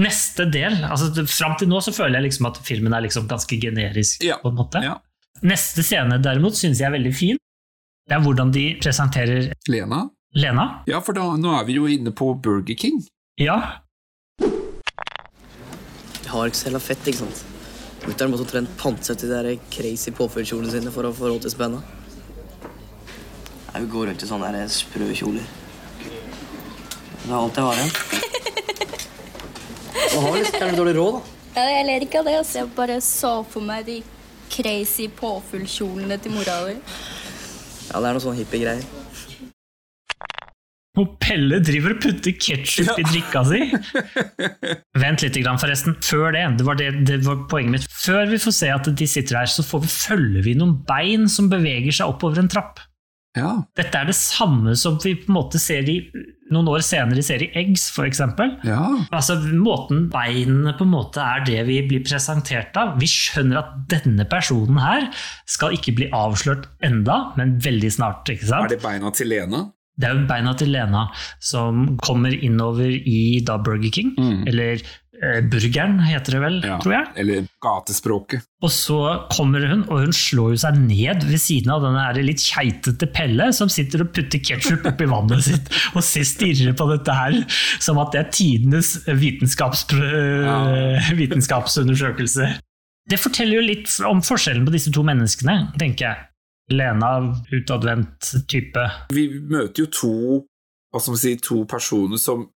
Neste 0.00 0.46
del 0.46 0.76
altså 0.86 1.24
Fram 1.26 1.56
til 1.58 1.66
nå 1.68 1.80
så 1.82 1.92
føler 1.92 2.20
jeg 2.20 2.28
liksom 2.28 2.46
at 2.46 2.60
filmen 2.62 2.94
er 2.94 3.02
liksom 3.04 3.26
ganske 3.28 3.58
generisk. 3.60 4.22
Ja, 4.24 4.38
på 4.40 4.52
en 4.52 4.60
måte. 4.60 4.82
ja. 4.86 4.96
Neste 5.40 5.82
scene 5.86 6.18
derimot 6.20 6.58
syns 6.58 6.80
jeg 6.82 6.88
er 6.90 6.96
veldig 6.98 7.12
fin. 7.16 7.38
Det 8.10 8.16
er 8.16 8.24
hvordan 8.24 8.50
de 8.52 8.64
presenterer 8.82 9.52
Lena? 9.70 10.02
Lena. 10.36 10.64
Ja, 10.90 11.00
for 11.02 11.16
da, 11.16 11.24
nå 11.40 11.54
er 11.58 11.64
vi 11.68 11.78
jo 11.78 11.86
inne 11.90 12.12
på 12.14 12.32
Burger 12.42 12.76
King. 12.78 13.00
Ja, 13.40 13.78
Jeg 16.30 16.36
har 16.36 16.46
ikke 16.46 16.58
så 16.60 16.66
heller 16.68 16.82
fett, 16.84 17.06
ikke 17.10 17.24
sant? 17.24 17.40
Mutter'n 18.06 18.30
måtte 18.30 18.44
omtrent 18.44 18.70
pantsette 18.78 19.26
de 19.26 19.32
der 19.34 19.56
crazy 19.74 20.12
påførkjolene 20.14 20.70
sine 20.70 20.92
for 20.94 21.08
å 21.08 21.10
få 21.16 21.26
råd 21.32 21.42
til 21.42 21.50
spenna. 21.50 21.80
Vi 23.74 23.88
går 23.90 24.06
rundt 24.12 24.22
i 24.22 24.28
sånne 24.28 24.52
der 24.54 24.70
sprø 24.70 25.08
kjoler. 25.16 25.48
Det 26.04 27.32
er 27.32 27.34
alt 27.40 27.58
jeg 27.58 27.66
har 27.66 27.80
igjen. 27.80 27.92
Du 30.10 30.16
har 30.22 30.38
litt 30.38 30.76
dårlig 30.78 30.94
råd, 30.96 31.18
da. 31.18 31.34
Ja, 31.58 31.64
jeg 31.74 31.84
ler 31.86 32.04
ikke 32.06 32.18
av 32.22 32.26
det. 32.30 32.36
Altså. 32.40 32.58
Jeg 32.60 32.70
bare 32.78 32.96
så 33.04 33.32
for 33.50 33.66
meg 33.66 33.84
de 33.86 33.98
crazy 34.50 35.08
påfuglkjolene 35.20 36.18
til 36.22 36.34
mora 36.34 36.56
di. 36.68 36.78
Ja, 37.90 38.00
det 38.00 38.10
er 38.10 38.16
noe 38.16 38.22
sånn 38.22 38.38
hippiegreier. 38.38 38.84
og 41.00 41.14
Pelle 41.22 41.60
driver 41.64 41.94
og 41.94 42.02
putter 42.02 42.34
ketsjup 42.36 42.98
i 43.00 43.06
drikka 43.06 43.42
si. 43.48 43.62
Vent 45.02 45.24
litt, 45.24 45.38
grann, 45.40 45.60
forresten. 45.62 45.96
Før 46.04 46.34
det, 46.36 46.44
det 46.58 46.66
var, 46.66 46.78
det, 46.80 46.90
det 47.08 47.20
var 47.24 47.46
poenget 47.50 47.78
mitt. 47.78 47.88
Før 48.02 48.28
vi 48.30 48.40
får 48.42 48.56
se 48.58 48.70
at 48.74 48.90
de 49.00 49.08
sitter 49.08 49.40
her, 49.40 49.50
så 49.50 49.64
får 49.66 49.86
vi, 49.86 49.92
følger 49.94 50.46
vi 50.46 50.56
noen 50.58 50.76
bein 50.88 51.30
som 51.30 51.50
beveger 51.52 52.02
seg 52.02 52.12
oppover 52.12 52.42
en 52.42 52.52
trapp. 52.52 52.82
Ja, 53.38 53.50
Dette 53.78 53.94
er 54.00 54.08
det 54.08 54.16
samme 54.18 54.72
som 54.74 54.96
vi 55.04 55.12
på 55.14 55.28
en 55.30 55.36
måte 55.36 55.58
ser 55.62 55.86
i, 55.86 56.00
noen 56.50 56.66
år 56.72 56.82
senere 56.82 57.22
ser 57.22 57.44
i 57.44 57.50
Eggs, 57.54 57.84
f.eks. 57.94 58.18
ja. 58.66 58.80
Altså, 59.14 59.36
måten 59.54 60.08
beinene 60.10 60.72
på 60.74 60.82
en 60.82 60.90
måte 60.96 61.22
er 61.22 61.44
det 61.46 61.60
vi 61.68 61.76
blir 61.86 62.02
presentert 62.02 62.74
av. 62.80 62.96
Vi 62.98 63.06
skjønner 63.06 63.60
at 63.62 63.76
denne 63.92 64.26
personen 64.26 64.80
her 64.82 65.06
skal 65.46 65.76
ikke 65.78 65.94
bli 66.00 66.08
avslørt 66.10 66.66
enda, 66.82 67.20
men 67.38 67.54
veldig 67.62 67.92
snart. 68.00 68.26
ikke 68.34 68.48
sant? 68.50 68.66
Er 68.66 68.74
det 68.74 68.82
beina 68.82 69.12
til 69.14 69.30
Lena? 69.30 69.68
Det 70.00 70.08
er 70.08 70.16
jo 70.16 70.26
beina 70.26 70.54
til 70.56 70.70
Lena 70.72 71.04
som 71.44 71.96
kommer 72.02 72.34
innover 72.34 72.90
i 72.90 73.38
da 73.46 73.58
Burger 73.62 73.92
King, 73.94 74.14
Mm. 74.18 74.46
eller 74.48 74.82
Burgeren 75.20 75.98
heter 76.00 76.32
det 76.32 76.40
vel, 76.40 76.54
Ja. 76.64 76.78
tror 76.80 76.92
jeg. 76.94 77.06
Eller 77.20 77.46
gatespråket. 77.60 78.46
Og 78.64 78.70
så 78.72 78.96
kommer 79.32 79.66
hun, 79.68 79.82
og 79.90 80.06
hun 80.06 80.12
slår 80.16 80.54
jo 80.54 80.60
seg 80.62 80.78
ned 80.80 81.24
ved 81.28 81.40
siden 81.40 81.70
av 81.74 81.82
denne 81.84 82.00
her 82.06 82.20
litt 82.24 82.40
keitete 82.40 83.08
Pelle, 83.12 83.50
som 83.52 83.68
sitter 83.68 84.00
og 84.06 84.12
putter 84.16 84.40
ketsjup 84.40 84.86
oppi 84.88 85.04
vannet 85.10 85.44
sitt, 85.48 85.68
og 85.94 86.00
ser 86.04 86.24
stirrer 86.24 86.72
på 86.76 86.88
dette 86.92 87.12
her 87.18 87.36
som 87.80 87.98
at 88.00 88.12
det 88.16 88.22
er 88.22 88.30
tidenes 88.32 88.94
vitenskaps, 89.08 89.84
vitenskapsundersøkelse. 91.20 92.48
Det 93.10 93.18
forteller 93.20 93.58
jo 93.60 93.64
litt 93.66 93.92
om 94.06 94.20
forskjellen 94.24 94.66
på 94.68 94.72
disse 94.74 94.92
to 94.94 95.02
menneskene, 95.06 95.72
tenker 95.80 96.06
jeg. 96.10 96.26
Lena, 96.70 97.16
utadvendt 97.50 98.28
type. 98.48 98.84
Vi 99.12 99.24
møter 99.50 99.84
jo 99.84 99.90
to 99.90 100.12
hva 100.90 101.00
skal 101.02 101.14
man 101.14 101.20
si, 101.22 101.32
to 101.42 101.64
personer 101.70 102.18
som 102.18 102.48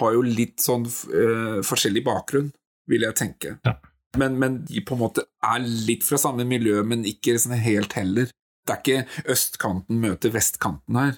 har 0.00 0.12
jo 0.16 0.22
litt 0.24 0.60
sånn 0.64 0.86
uh, 0.86 1.60
forskjellig 1.66 2.04
bakgrunn, 2.06 2.52
vil 2.88 3.02
jeg 3.06 3.14
tenke. 3.18 3.56
Ja. 3.66 3.76
Men, 4.18 4.38
men 4.38 4.60
de 4.68 4.80
på 4.84 4.94
en 4.96 5.00
måte 5.06 5.24
er 5.44 5.60
litt 5.64 6.04
fra 6.04 6.18
samme 6.20 6.44
miljø, 6.48 6.82
men 6.84 7.04
ikke 7.08 7.38
sånn 7.40 7.56
helt 7.60 7.92
heller. 7.96 8.28
Det 8.68 8.74
er 8.74 8.80
ikke 8.82 9.30
østkanten 9.32 10.00
møter 10.02 10.30
vestkanten 10.34 10.98
her. 11.00 11.16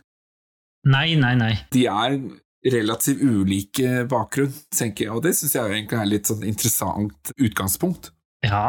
Nei, 0.87 1.15
nei, 1.17 1.35
nei. 1.41 1.53
De 1.73 1.87
er 1.91 2.19
relativt 2.73 3.21
ulike 3.25 4.05
bakgrunn, 4.09 4.53
tenker 4.73 5.07
jeg, 5.09 5.13
og 5.17 5.23
det 5.27 5.35
syns 5.37 5.55
jeg 5.57 5.73
egentlig 5.75 5.99
er 6.01 6.09
litt 6.09 6.31
sånn 6.31 6.45
interessant 6.49 7.33
utgangspunkt. 7.37 8.11
Ja, 8.45 8.63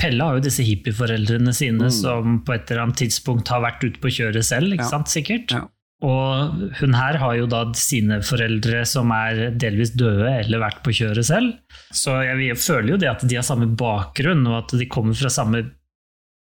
Pelle 0.00 0.24
har 0.24 0.38
jo 0.38 0.44
disse 0.46 0.64
hippieforeldrene 0.64 1.52
sine 1.56 1.88
Mm. 1.90 1.92
som 1.92 2.38
på 2.44 2.54
et 2.54 2.70
eller 2.70 2.86
annet 2.86 2.96
tidspunkt 3.02 3.48
har 3.52 3.60
vært 3.60 3.84
ute 3.84 4.00
på 4.00 4.08
kjøret 4.08 4.44
selv, 4.48 4.72
ikke 4.72 4.86
Ja. 4.86 4.88
sant, 4.88 5.08
sikkert? 5.12 5.52
Ja. 5.52 5.68
Og 6.06 6.62
hun 6.80 6.94
her 6.96 7.18
har 7.20 7.34
jo 7.36 7.48
da 7.50 7.64
sine 7.76 8.20
foreldre 8.24 8.84
som 8.88 9.10
er 9.12 9.50
delvis 9.60 9.92
døde 10.00 10.30
eller 10.38 10.62
vært 10.62 10.80
på 10.86 10.94
kjøret 10.96 11.26
selv. 11.28 11.58
Så 11.92 12.14
jeg 12.24 12.56
føler 12.60 12.94
jo 12.94 13.00
det 13.02 13.10
at 13.10 13.26
de 13.28 13.36
har 13.36 13.44
samme 13.44 13.68
bakgrunn, 13.76 14.46
og 14.48 14.62
at 14.62 14.74
de 14.80 14.88
kommer 14.88 15.18
fra 15.18 15.28
samme 15.32 15.60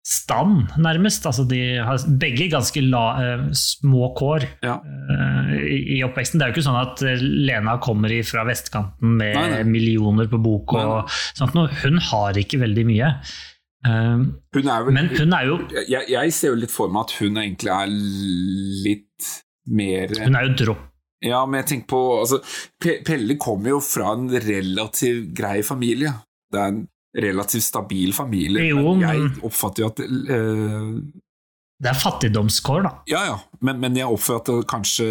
stand, 0.08 0.70
nærmest. 0.80 1.26
Altså 1.28 1.44
de 1.50 1.60
har 1.84 2.00
begge 2.22 2.46
ganske 2.54 2.80
la, 2.86 3.02
eh, 3.24 3.42
små 3.52 4.14
kår 4.16 4.46
Ja. 4.64 4.78
eh, 4.80 5.50
i, 5.98 6.04
oppveksten. 6.06 6.40
Det 6.40 6.46
er 6.46 6.54
jo 6.54 6.56
ikke 6.56 6.68
sånn 6.70 6.80
at 6.80 7.02
eh, 7.04 7.20
Lena 7.50 7.78
kommer 7.84 8.14
fra 8.24 8.46
vestkanten 8.48 9.18
med 9.20 9.36
Nei, 9.36 9.50
nei. 9.58 9.64
millioner 9.68 10.30
på 10.32 10.40
bok 10.40 10.78
Nei, 10.78 10.86
og 10.86 11.10
sånt 11.36 11.58
noe. 11.58 11.68
Hun 11.84 11.98
har 12.12 12.38
ikke 12.40 12.62
veldig 12.62 12.86
mye. 12.88 13.12
Hun 13.88 14.24
vel 14.54 14.92
men 14.92 15.08
hun 15.14 15.34
er 15.38 15.46
jo 15.48 15.58
jeg, 15.88 16.08
jeg 16.10 16.32
ser 16.34 16.50
jo 16.50 16.58
litt 16.60 16.74
for 16.74 16.90
meg 16.92 17.06
at 17.06 17.12
hun 17.22 17.38
egentlig 17.40 17.72
er 17.72 17.92
litt 18.88 19.28
mer 19.68 20.14
hun 20.24 20.38
er 20.38 20.48
jo 20.50 20.56
dropp. 20.64 20.86
Ja, 21.26 21.40
men 21.50 21.64
jeg 21.64 21.70
tenker 21.72 21.90
på 21.90 22.02
altså, 22.20 22.38
Pelle 22.78 23.38
kommer 23.42 23.74
jo 23.74 23.80
fra 23.82 24.12
en 24.14 24.28
relativt 24.30 25.32
grei 25.38 25.62
familie. 25.66 26.12
Det 26.54 26.60
er 26.62 26.74
en 26.76 26.84
relativt 27.18 27.66
stabil 27.66 28.14
familie. 28.14 28.68
Jo, 28.70 28.94
men 28.94 29.08
jeg 29.08 29.32
oppfatter 29.48 29.84
jo 29.84 29.90
at 29.90 30.04
uh, 30.04 30.92
Det 31.82 31.90
er 31.90 31.98
fattigdomskår, 31.98 32.86
da. 32.86 32.92
Ja, 33.10 33.24
ja, 33.32 33.40
men, 33.66 33.82
men 33.82 33.98
jeg 33.98 34.10
oppfatter 34.14 34.62
at 34.62 34.70
kanskje 34.70 35.08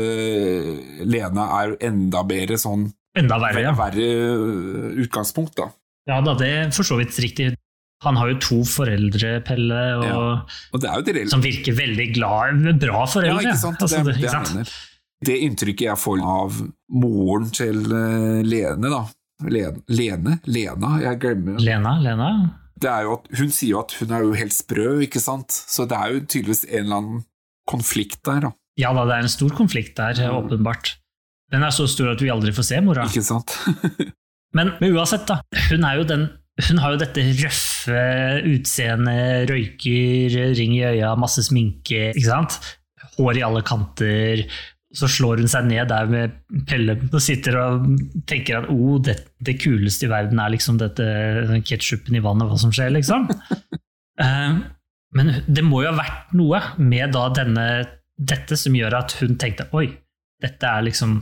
Lena 1.06 1.48
er 1.62 1.76
enda 1.90 2.22
bedre 2.26 2.60
sånn 2.60 2.88
Enda 3.16 3.38
verre. 3.40 3.62
Ja, 3.64 3.70
verre 3.72 4.06
øh, 4.12 4.88
utgangspunkt, 5.00 5.54
da. 5.56 5.70
ja 6.04 6.18
da, 6.20 6.34
det 6.36 6.48
er 6.52 6.66
for 6.76 6.84
så 6.84 6.98
vidt 7.00 7.16
riktig. 7.24 7.54
Han 8.04 8.16
har 8.20 8.28
jo 8.28 8.38
to 8.44 8.58
foreldre, 8.68 9.40
Pelle, 9.46 9.78
og, 9.96 10.04
Ja. 10.04 10.18
Og 10.74 10.80
det 10.82 10.90
jo 10.98 11.02
det 11.06 11.14
reelle 11.16 11.30
som 11.32 11.40
virker 11.42 11.72
veldig 11.78 12.08
glad. 12.14 12.60
Bra 12.80 12.98
Ja, 13.00 13.06
foreldre. 13.06 13.40
ikke 13.46 13.56
sant? 13.62 13.80
Altså, 13.80 14.02
det, 14.04 14.14
det- 14.14 14.24
ikke 14.24 14.30
sant? 14.52 14.74
det 15.24 15.36
inntrykket 15.46 15.86
jeg 15.88 15.96
får 15.96 16.20
av 16.20 16.58
moren 16.92 17.48
til 17.50 17.78
eh, 17.88 18.42
Lene, 18.44 18.90
da 18.92 19.06
Lene? 19.48 19.80
Lene? 19.88 20.40
Lena? 20.46 20.90
Jeg 21.00 21.18
glemmer 21.20 21.58
Lena, 21.60 21.94
Lena. 22.00 22.28
det 22.80 22.88
er 22.90 23.02
jo 23.04 23.14
at, 23.18 23.26
Hun 23.38 23.48
sier 23.50 23.70
jo 23.70 23.80
at 23.80 23.92
hun 24.00 24.12
er 24.12 24.22
jo 24.24 24.32
helt 24.36 24.52
sprø, 24.52 25.00
ikke 25.04 25.20
sant? 25.20 25.48
Så 25.52 25.88
det 25.88 25.96
er 25.96 26.12
jo 26.14 26.20
tydeligvis 26.20 26.64
en 26.68 26.84
eller 26.84 26.96
annen 27.00 27.24
konflikt 27.68 28.22
der, 28.24 28.40
da. 28.46 28.52
Ja 28.78 28.92
da, 28.92 29.04
det 29.08 29.14
er 29.16 29.24
en 29.24 29.32
stor 29.32 29.50
konflikt 29.56 29.96
der, 29.96 30.12
Mm. 30.20 30.36
åpenbart. 30.44 30.96
Den 31.50 31.62
er 31.62 31.70
så 31.72 31.86
stor 31.88 32.12
at 32.12 32.20
vi 32.20 32.28
aldri 32.28 32.52
får 32.52 32.64
se 32.64 32.80
mora. 32.84 33.04
Ikke 33.08 33.22
sant? 33.24 33.56
Men, 34.52 34.72
men 34.80 34.92
uansett, 34.96 35.26
da. 35.26 35.40
Hun, 35.70 35.84
er 35.84 35.96
jo 35.96 36.04
den, 36.04 36.28
hun 36.64 36.78
har 36.80 36.94
jo 36.94 37.00
dette 37.02 37.24
røffe 37.42 38.04
utseendet, 38.48 39.50
røyker, 39.50 40.36
ring 40.56 40.72
i 40.78 40.84
øya, 40.88 41.10
masse 41.20 41.44
sminke, 41.44 42.14
ikke 42.14 42.30
sant? 42.30 42.56
Hår 43.18 43.40
i 43.40 43.44
alle 43.44 43.60
kanter. 43.66 44.44
Så 44.96 45.08
slår 45.10 45.42
hun 45.42 45.50
seg 45.52 45.66
ned 45.68 45.90
der 45.90 46.08
med 46.08 46.38
Pelle 46.68 46.94
og 47.10 47.18
sitter 47.20 47.58
og 47.60 47.90
tenker 48.30 48.62
at 48.62 48.70
oh, 48.72 48.96
det, 49.04 49.18
det 49.44 49.58
kuleste 49.60 50.06
i 50.06 50.12
verden 50.12 50.40
er 50.40 50.54
liksom 50.54 50.78
dette 50.80 51.04
ketsjupen 51.68 52.16
i 52.16 52.22
vannet, 52.24 52.48
hva 52.48 52.56
som 52.60 52.72
skjer, 52.74 52.94
liksom. 52.96 53.28
Eh, 54.16 54.52
Men 55.12 55.30
det 55.44 55.60
må 55.60 55.82
jo 55.82 55.90
ha 55.90 55.98
vært 55.98 56.30
noe 56.38 56.56
med 56.80 57.10
da 57.12 57.26
denne, 57.36 57.64
dette 58.16 58.56
som 58.56 58.72
gjør 58.72 58.94
at 58.96 59.12
hun 59.20 59.34
tenkte 59.36 59.66
oi, 59.76 59.90
dette 60.40 60.70
er 60.70 60.86
liksom 60.86 61.18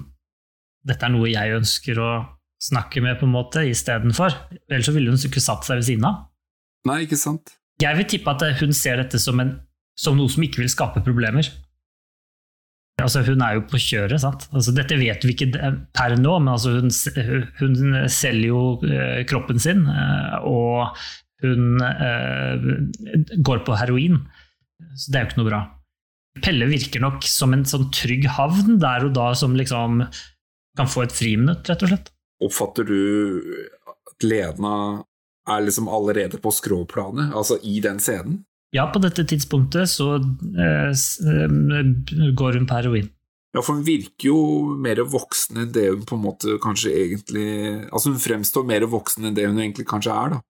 dette 0.87 1.03
er 1.03 1.11
noe 1.11 1.27
jeg 1.33 1.57
ønsker 1.57 1.99
å 1.99 2.11
snakke 2.65 3.03
med, 3.05 3.19
på 3.21 3.29
en 3.29 3.35
måte, 3.35 3.67
istedenfor. 3.69 4.37
Ellers 4.71 4.89
så 4.89 4.95
ville 4.97 5.13
hun 5.13 5.21
ikke 5.21 5.43
satt 5.43 5.67
seg 5.67 5.81
ved 5.81 5.89
siden 5.91 6.09
av. 6.09 6.25
Nei, 6.89 7.05
ikke 7.07 7.21
sant? 7.21 7.57
Jeg 7.83 7.99
vil 7.99 8.09
tippe 8.09 8.33
at 8.33 8.45
hun 8.61 8.75
ser 8.77 9.01
dette 9.03 9.21
som, 9.21 9.41
en, 9.43 9.57
som 9.99 10.17
noe 10.19 10.31
som 10.33 10.45
ikke 10.47 10.63
vil 10.63 10.73
skape 10.73 11.03
problemer. 11.05 11.49
Altså, 13.03 13.25
hun 13.27 13.43
er 13.43 13.57
jo 13.57 13.65
på 13.67 13.81
kjøret, 13.83 14.21
sant. 14.23 14.47
Altså, 14.55 14.73
dette 14.77 14.97
vet 15.01 15.25
vi 15.27 15.35
ikke 15.35 15.51
per 15.97 16.15
nå, 16.21 16.37
men 16.39 16.53
altså, 16.55 16.77
hun, 16.79 16.93
hun 17.59 17.97
selger 18.13 18.53
jo 18.53 18.63
eh, 18.87 19.25
kroppen 19.29 19.59
sin, 19.61 19.83
eh, 19.91 20.37
og 20.47 20.95
hun 21.43 21.83
eh, 21.83 22.69
går 23.45 23.65
på 23.67 23.81
heroin. 23.81 24.21
Så 24.95 25.11
det 25.11 25.19
er 25.19 25.27
jo 25.27 25.33
ikke 25.33 25.43
noe 25.43 25.51
bra. 25.51 25.63
Pelle 26.45 26.71
virker 26.71 27.03
nok 27.03 27.27
som 27.27 27.55
en 27.55 27.67
sånn 27.67 27.91
trygg 27.95 28.29
havn 28.39 28.79
der 28.83 29.09
og 29.09 29.15
da 29.19 29.29
som 29.39 29.59
liksom 29.59 30.05
kan 30.79 30.91
få 30.91 31.05
et 31.05 31.15
friminutt, 31.15 31.67
rett 31.71 31.83
og 31.87 31.91
slett. 31.91 32.14
Oppfatter 32.45 32.87
du 32.89 32.99
at 33.91 34.25
Lena 34.27 34.75
er 35.49 35.65
liksom 35.67 35.89
allerede 35.93 36.39
på 36.41 36.53
skråplanet, 36.55 37.35
altså 37.37 37.59
i 37.63 37.79
den 37.85 37.99
scenen? 38.01 38.43
Ja, 38.75 38.87
på 38.91 38.99
dette 39.05 39.23
tidspunktet 39.31 39.91
så 39.93 40.17
eh, 40.19 40.91
eh, 40.91 42.33
går 42.35 42.57
hun 42.59 42.67
på 42.67 42.79
heroin. 42.79 43.11
Ja, 43.55 43.63
for 43.63 43.77
hun 43.79 43.85
virker 43.87 44.27
jo 44.33 44.39
mer 44.83 44.99
voksen 45.07 45.61
enn 45.63 45.71
det 45.77 45.85
hun 45.93 46.03
på 46.09 46.17
en 46.17 46.25
måte 46.25 46.57
kanskje 46.59 46.91
egentlig 46.91 47.45
Altså 47.87 48.11
hun 48.11 48.19
fremstår 48.19 48.65
mer 48.67 48.83
voksen 48.91 49.29
enn 49.29 49.37
det 49.37 49.45
hun 49.47 49.61
egentlig 49.63 49.87
kanskje 49.87 50.11
er, 50.11 50.33
da. 50.35 50.41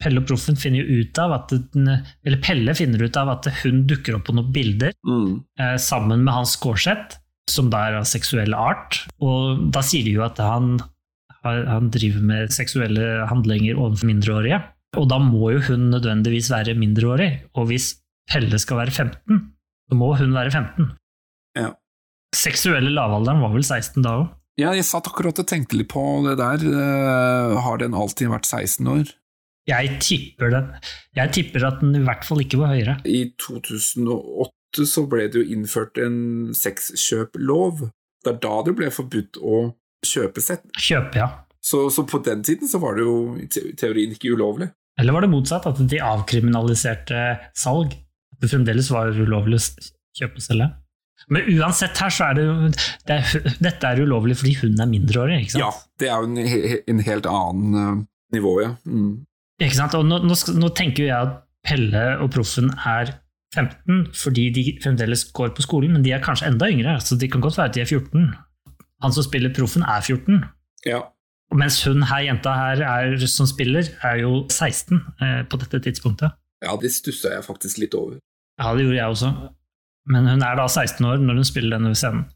Pelle 0.00 0.22
og 0.22 0.28
Proffen 0.30 0.56
finner 0.56 0.80
jo 0.86 1.02
ut 1.02 1.18
av 1.20 1.34
at 1.34 1.52
den, 1.74 1.88
eller 2.24 2.40
Pelle 2.40 2.72
finner 2.78 3.02
ut 3.04 3.16
av 3.20 3.32
at 3.34 3.50
hun 3.64 3.82
dukker 3.90 4.16
opp 4.16 4.28
på 4.30 4.36
noen 4.38 4.52
bilder 4.54 4.94
Mm. 5.04 5.42
eh, 5.60 5.74
sammen 5.76 6.22
med 6.24 6.32
Hans 6.38 6.54
Skårseth, 6.56 7.18
som 7.50 7.68
da 7.72 7.82
er 7.88 7.98
av 7.98 8.06
seksuell 8.08 8.54
art. 8.54 9.02
Og 9.20 9.66
da 9.74 9.82
sier 9.84 10.04
de 10.06 10.14
jo 10.16 10.22
at 10.24 10.38
han, 10.38 10.78
han 11.44 11.90
driver 11.94 12.24
med 12.24 12.54
seksuelle 12.54 13.26
handlinger 13.30 13.78
overfor 13.78 14.08
mindreårige. 14.10 14.60
Og 14.98 15.08
da 15.10 15.18
må 15.20 15.52
jo 15.52 15.60
hun 15.68 15.90
nødvendigvis 15.92 16.50
være 16.50 16.76
mindreårig. 16.78 17.30
Og 17.54 17.68
hvis 17.70 17.92
Pelle 18.28 18.58
skal 18.60 18.80
være 18.82 18.94
15, 18.94 19.38
så 19.88 19.96
må 19.96 20.14
hun 20.18 20.34
være 20.36 20.50
15. 20.52 20.90
Ja. 21.58 21.70
Seksuelle 22.36 22.90
lavalderen 22.92 23.40
var 23.44 23.54
vel 23.54 23.64
16 23.64 24.04
da 24.04 24.16
òg? 24.22 24.26
Ja, 24.58 24.72
jeg 24.74 24.88
satt 24.88 25.06
akkurat 25.06 25.38
og 25.38 25.46
tenkte 25.46 25.78
litt 25.78 25.90
på 25.92 26.02
det 26.26 26.34
der. 26.40 26.64
Eh, 26.66 27.56
har 27.62 27.78
den 27.78 27.94
alltid 27.94 28.32
vært 28.32 28.48
16 28.48 28.90
år? 28.90 29.12
Jeg 29.68 29.98
tipper, 30.00 30.50
den. 30.50 30.68
jeg 31.16 31.32
tipper 31.36 31.66
at 31.68 31.82
den 31.82 31.98
i 31.98 32.04
hvert 32.04 32.24
fall 32.24 32.40
ikke 32.40 32.60
var 32.60 32.72
høyere. 32.72 32.96
I 33.04 33.28
2008 33.38 34.86
så 34.88 35.04
ble 35.10 35.28
det 35.28 35.42
jo 35.42 35.56
innført 35.56 36.00
en 36.00 36.54
sexkjøplov. 36.56 37.84
Det 38.24 38.32
er 38.32 38.40
da 38.42 38.54
det 38.64 38.74
ble 38.80 38.88
forbudt 38.92 39.38
å 39.38 39.60
kjøpe 40.06 40.42
sett. 40.44 40.66
Kjøpe, 40.78 41.20
ja. 41.20 41.28
Så, 41.64 41.88
så 41.92 42.04
på 42.08 42.20
den 42.24 42.42
tiden 42.46 42.70
så 42.70 42.80
var 42.82 42.96
det 42.96 43.04
jo 43.06 43.16
i 43.40 43.48
teorien 43.50 44.14
ikke 44.14 44.32
ulovlig. 44.34 44.70
Eller 44.98 45.14
var 45.14 45.24
det 45.24 45.30
motsatt, 45.30 45.66
at 45.68 45.80
de 45.90 46.02
avkriminaliserte 46.02 47.22
salg? 47.56 47.94
At 48.34 48.42
det 48.42 48.50
fremdeles 48.52 48.90
var 48.90 49.14
ulovlig 49.14 49.60
å 49.60 49.64
kjøpe 50.18 50.40
og 50.40 50.46
selge? 50.46 50.68
Men 51.34 51.48
uansett 51.58 51.98
her, 51.98 52.12
så 52.14 52.28
er 52.28 52.38
det 52.38 52.44
jo 52.46 52.54
det 52.70 53.16
er, 53.16 53.54
Dette 53.58 53.90
er 53.90 54.02
ulovlig 54.06 54.38
fordi 54.38 54.54
hun 54.62 54.78
er 54.80 54.90
mindreårig, 54.90 55.40
ikke 55.42 55.56
sant? 55.56 55.64
Ja, 55.64 55.70
det 56.00 56.10
er 56.10 56.22
jo 56.22 56.30
en, 56.30 56.76
en 56.94 57.04
helt 57.08 57.28
annen 57.30 57.78
eh, 57.82 58.04
nivå, 58.38 58.54
ja. 58.62 58.72
Mm. 58.86 59.26
Ikke 59.58 59.80
sant? 59.80 59.96
Og 59.98 60.06
nå, 60.06 60.22
nå, 60.24 60.36
nå 60.58 60.70
tenker 60.78 61.04
jo 61.04 61.10
jeg 61.10 61.30
at 61.30 61.40
Pelle 61.66 62.04
og 62.22 62.30
Proffen 62.32 62.70
er 62.86 63.16
15 63.56 64.12
fordi 64.16 64.48
de 64.54 64.64
fremdeles 64.82 65.24
går 65.34 65.50
på 65.56 65.64
skolen, 65.64 65.96
men 65.96 66.04
de 66.04 66.12
er 66.14 66.22
kanskje 66.24 66.50
enda 66.52 66.68
yngre, 66.70 66.98
så 67.02 67.18
de 67.18 67.30
kan 67.32 67.42
godt 67.44 67.58
være 67.58 67.72
at 67.72 67.76
de 67.76 67.82
er 67.82 67.90
14. 67.90 68.28
Han 69.02 69.14
som 69.14 69.24
spiller 69.26 69.52
Proffen, 69.54 69.84
er 69.86 70.00
14. 70.02 70.40
Ja. 70.86 71.02
Mens 71.54 71.78
hun 71.86 72.02
her, 72.04 72.24
jenta 72.26 72.52
her 72.52 72.82
er, 72.84 73.14
som 73.30 73.46
spiller, 73.48 73.86
er 74.04 74.18
jo 74.24 74.42
16 74.52 74.98
eh, 75.22 75.42
på 75.48 75.60
dette 75.62 75.80
tidspunktet. 75.86 76.34
ja, 76.64 76.74
det 76.82 76.90
stussa 76.92 77.30
jeg 77.36 77.44
faktisk 77.46 77.78
litt 77.78 77.94
over. 77.94 78.18
Ja, 78.58 78.72
det 78.74 78.82
gjorde 78.84 78.98
jeg 78.98 79.14
også. 79.14 79.30
Men 80.10 80.26
hun 80.26 80.42
er 80.42 80.58
da 80.58 80.66
16 80.66 81.06
år 81.06 81.22
når 81.22 81.38
hun 81.40 81.46
spiller 81.46 81.76
denne 81.78 81.94
scenen. 81.94 82.26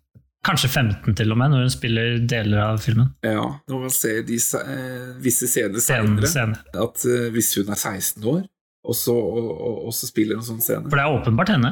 Kanskje 0.47 0.69
15 0.71 1.15
til 1.19 1.31
og 1.31 1.39
med, 1.39 1.53
når 1.53 1.61
hun 1.67 1.71
spiller 1.71 2.17
deler 2.31 2.59
av 2.65 2.81
filmen. 2.83 3.13
Ja, 3.23 3.45
når 3.71 3.85
man 3.85 3.93
ser 3.95 4.25
de, 4.27 4.39
eh, 4.59 5.13
visse 5.23 5.47
scener 5.51 5.83
senere, 5.83 6.27
scene. 6.31 6.59
at 6.75 7.05
eh, 7.07 7.29
hvis 7.35 7.53
hun 7.61 7.71
er 7.71 7.79
16 7.79 8.25
år, 8.27 8.41
og 8.83 8.97
så, 8.99 9.15
og, 9.15 9.51
og, 9.53 9.77
og 9.87 9.93
så 9.95 10.09
spiller 10.11 10.39
hun 10.41 10.47
sånn 10.47 10.63
scene 10.65 10.89
For 10.91 10.99
det 10.99 11.05
er 11.05 11.19
åpenbart 11.21 11.53
henne. 11.55 11.71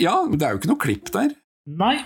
Ja, 0.00 0.14
men 0.24 0.38
det 0.40 0.46
er 0.46 0.54
jo 0.54 0.60
ikke 0.62 0.70
noe 0.72 0.80
klipp 0.80 1.10
der. 1.12 1.34
Nei, 1.68 1.96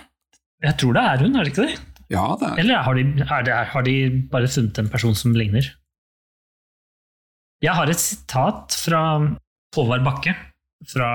jeg 0.61 0.77
tror 0.77 0.97
det 0.97 1.03
er 1.09 1.23
hun, 1.25 1.35
er 1.35 1.45
det 1.45 1.53
ikke 1.53 1.67
det? 1.67 1.77
Ja, 2.11 2.25
det 2.39 2.47
er 2.49 2.59
Eller 2.59 2.83
har 2.85 2.97
de, 2.97 3.05
er 3.23 3.45
det, 3.47 3.57
har 3.73 3.85
de 3.87 3.95
bare 4.31 4.49
funnet 4.51 4.79
en 4.81 4.91
person 4.91 5.15
som 5.15 5.35
ligner? 5.37 5.69
Jeg 7.61 7.77
har 7.77 7.89
et 7.89 8.01
sitat 8.01 8.73
fra 8.73 9.01
Håvard 9.75 10.03
Bakke 10.05 10.33
fra 10.89 11.09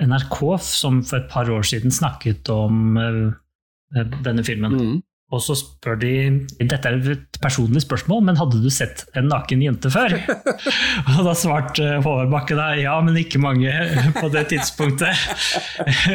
NRK, 0.00 0.38
som 0.64 1.02
for 1.04 1.20
et 1.20 1.28
par 1.30 1.50
år 1.52 1.66
siden 1.68 1.92
snakket 1.92 2.48
om 2.52 2.96
eh, 2.96 4.06
denne 4.24 4.44
filmen. 4.46 4.76
Mm. 4.76 4.98
Og 5.30 5.42
så 5.44 5.54
spør 5.54 5.98
de 6.00 6.12
Dette 6.58 6.90
er 6.90 6.96
et 7.12 7.38
personlig 7.42 7.84
spørsmål, 7.84 8.24
men 8.26 8.38
hadde 8.40 8.58
du 8.62 8.70
sett 8.72 9.04
en 9.18 9.28
naken 9.30 9.62
jente 9.62 9.90
før? 9.92 10.16
og 11.14 11.20
da 11.26 11.34
svarte 11.38 12.00
Håvard 12.02 12.32
Bakke 12.32 12.58
da 12.58 12.72
ja, 12.78 12.96
men 13.04 13.18
ikke 13.20 13.40
mange 13.42 13.70
på 14.18 14.30
det 14.34 14.48
tidspunktet. 14.50 15.14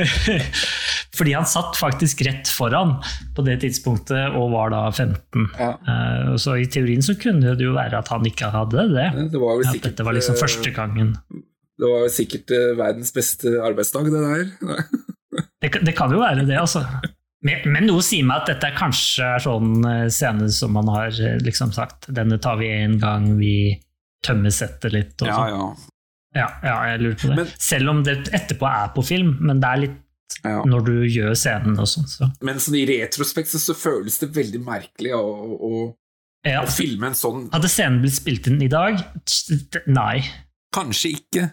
Fordi 1.15 1.31
han 1.37 1.47
satt 1.47 1.77
faktisk 1.79 2.25
rett 2.27 2.51
foran 2.51 2.97
på 3.37 3.45
det 3.47 3.61
tidspunktet 3.63 4.35
og 4.35 4.51
var 4.51 4.73
da 4.73 4.83
15. 4.91 5.47
Ja. 5.55 5.71
Eh, 5.79 6.35
Så 6.41 6.57
i 6.59 6.67
teorien 6.67 7.03
så 7.05 7.15
kunne 7.19 7.55
det 7.55 7.63
jo 7.63 7.75
være 7.75 8.01
at 8.03 8.11
han 8.11 8.27
ikke 8.27 8.51
hadde 8.51 8.87
det. 8.91 9.09
Det 9.31 9.39
var 9.39 9.63
sikkert, 9.63 9.75
At 9.79 9.91
dette 9.91 10.07
var 10.07 10.17
liksom 10.17 10.35
eh, 10.35 10.41
første 10.43 10.75
gangen. 10.75 11.15
Det 11.75 11.91
var 11.91 12.11
sikkert 12.11 12.51
eh, 12.55 12.71
verdens 12.75 13.15
beste 13.15 13.55
arbeidsdag, 13.63 14.11
det 14.11 14.25
der. 14.27 14.83
Det, 15.63 15.71
det 15.87 15.95
kan 15.95 16.11
jo 16.11 16.19
være 16.19 16.43
det, 16.47 16.59
altså. 16.59 16.83
Men, 17.45 17.85
noe 17.85 18.01
sier 18.05 18.25
meg 18.25 18.41
at 18.41 18.47
dette 18.55 18.69
er 18.71 18.77
kanskje 18.77 19.25
er 19.35 19.43
sånn 19.43 19.83
eh, 19.85 20.05
scene 20.13 20.47
som 20.53 20.71
man 20.73 20.87
har 20.89 21.11
eh, 21.13 21.35
liksom 21.45 21.73
sagt. 21.75 22.07
Denne 22.09 22.39
tar 22.41 22.57
vi 22.57 22.71
en 22.73 22.95
gang 23.01 23.27
vi 23.37 23.51
tømmer 24.25 24.53
settet 24.55 24.95
litt. 24.95 25.13
Og 25.21 25.29
Ja, 25.29 25.35
sånn. 25.35 25.51
ja. 25.53 25.67
ja, 26.41 26.47
ja, 26.65 26.77
jeg 26.91 27.03
lurer 27.03 27.19
på 27.21 27.29
det. 27.29 27.35
Men- 27.43 27.51
Selv 27.61 27.91
om 27.93 28.01
det 28.07 28.15
etterpå 28.33 28.65
er 28.71 28.89
på 28.95 29.03
film, 29.05 29.35
men 29.45 29.61
det 29.61 29.69
er 29.69 29.81
litt 29.83 30.01
ja. 30.41 30.63
når 30.65 30.85
du 30.87 30.95
gjør 31.05 31.35
scenen 31.37 31.77
og 31.83 31.85
sånn. 31.91 32.07
Så. 32.09 32.31
Men 32.41 32.57
sånn 32.63 32.79
i 32.79 32.85
retrospekt 32.89 33.53
så, 33.53 33.75
føles 33.77 34.17
det 34.23 34.31
veldig 34.33 34.63
merkelig 34.65 35.13
å, 35.13 35.21
å, 35.69 35.83
Ja. 36.45 36.63
å 36.65 36.69
filme 36.73 37.11
en 37.11 37.17
sånn 37.17 37.45
Hadde 37.53 37.69
scenen 37.69 38.01
blitt 38.01 38.17
spilt 38.17 38.49
inn 38.49 38.57
i 38.65 38.67
dag? 38.73 38.97
Nei. 39.85 40.23
Kanskje 40.73 41.13
ikke. 41.19 41.45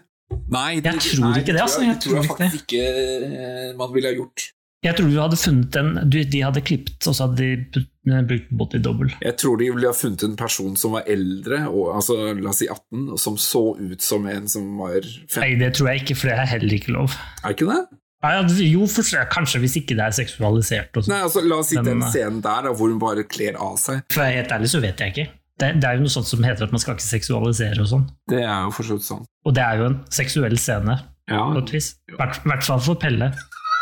Nei, 0.49 0.79
Jeg 0.81 0.97
tror 1.05 1.21
nei, 1.29 1.39
ikke 1.43 1.53
det, 1.53 1.61
altså. 1.61 1.77
Tror 1.77 1.85
jeg, 1.85 1.93
Jeg 1.93 2.01
tror 2.01 2.17
jeg 2.17 2.25
tror 2.25 2.25
ikke 2.25 2.41
faktisk 2.41 2.65
ikke 2.65 2.83
eh, 3.29 3.71
man 3.77 3.93
ville 3.93 4.09
ha 4.09 4.17
gjort. 4.17 4.49
Jeg 4.83 4.97
tror 4.97 5.07
du 5.09 5.17
hadde 5.21 5.39
funnet 5.39 5.75
en 5.79 5.91
du, 6.11 6.19
De 6.27 6.41
hadde 6.43 6.61
klippet, 6.65 6.99
og 7.07 7.15
så 7.15 7.27
hadde 7.29 7.39
de 7.39 7.49
put- 7.71 8.27
brukt 8.27 8.49
body 8.51 8.81
double. 8.83 9.09
Jeg 9.23 9.37
tror 9.39 9.57
de 9.61 9.69
ville 9.71 9.87
ha 9.87 9.95
funnet 9.95 10.23
en 10.27 10.35
person 10.39 10.75
som 10.79 10.97
var 10.97 11.07
eldre, 11.07 11.61
og, 11.69 11.93
altså 11.95 12.17
la 12.35 12.51
oss 12.51 12.59
si 12.59 12.67
18, 12.67 13.05
og 13.15 13.19
som 13.21 13.37
så 13.39 13.63
ut 13.79 14.03
som 14.03 14.27
en 14.27 14.47
som 14.51 14.65
var 14.81 14.99
15. 14.99 15.39
Nei, 15.39 15.51
det 15.61 15.73
tror 15.77 15.93
jeg 15.93 16.03
ikke, 16.03 16.17
for 16.19 16.31
det 16.31 16.39
er 16.39 16.51
heller 16.57 16.75
ikke 16.79 16.95
lov. 16.97 17.15
Er 17.43 17.55
ikke 17.55 17.69
det? 17.71 17.81
Nei, 18.23 18.33
jo, 18.71 18.85
for, 18.87 19.07
kanskje 19.31 19.59
hvis 19.63 19.77
ikke 19.81 19.95
det 19.99 20.03
er 20.05 20.15
seksualisert. 20.15 20.91
Og 20.95 21.03
sånn. 21.05 21.11
Nei, 21.15 21.21
altså 21.27 21.43
La 21.43 21.57
oss 21.59 21.71
si 21.73 21.79
den 21.79 22.03
eh, 22.03 22.11
scenen 22.11 22.43
der 22.43 22.69
hvor 22.71 22.91
hun 22.91 22.99
bare 23.01 23.25
kler 23.27 23.57
av 23.59 23.75
seg. 23.81 24.03
For 24.13 24.23
jeg 24.23 24.35
er 24.37 24.41
helt 24.43 24.53
ærlig 24.57 24.69
så 24.71 24.83
vet 24.83 25.03
jeg 25.03 25.15
ikke. 25.15 25.25
Det, 25.59 25.69
det 25.79 25.87
er 25.89 25.97
jo 25.99 26.05
noe 26.05 26.11
sånt 26.13 26.27
som 26.27 26.43
heter 26.43 26.65
at 26.65 26.71
man 26.73 26.81
skal 26.81 26.95
ikke 26.97 27.05
seksualisere 27.05 27.83
og 27.83 27.89
sånn. 27.91 28.05
Det 28.31 28.39
er 28.41 28.63
jo 28.65 28.71
for 28.73 28.99
sånn. 29.07 29.25
Og 29.47 29.55
det 29.55 29.63
er 29.63 29.81
jo 29.81 29.89
en 29.91 29.99
seksuell 30.11 30.55
scene, 30.59 30.95
Ja, 31.29 31.43
på 31.51 31.61
et 31.61 31.75
vis. 31.75 31.91
I 32.11 32.15
hvert 32.19 32.65
fall 32.67 32.81
for 32.83 32.99
Pelle. 32.99 33.29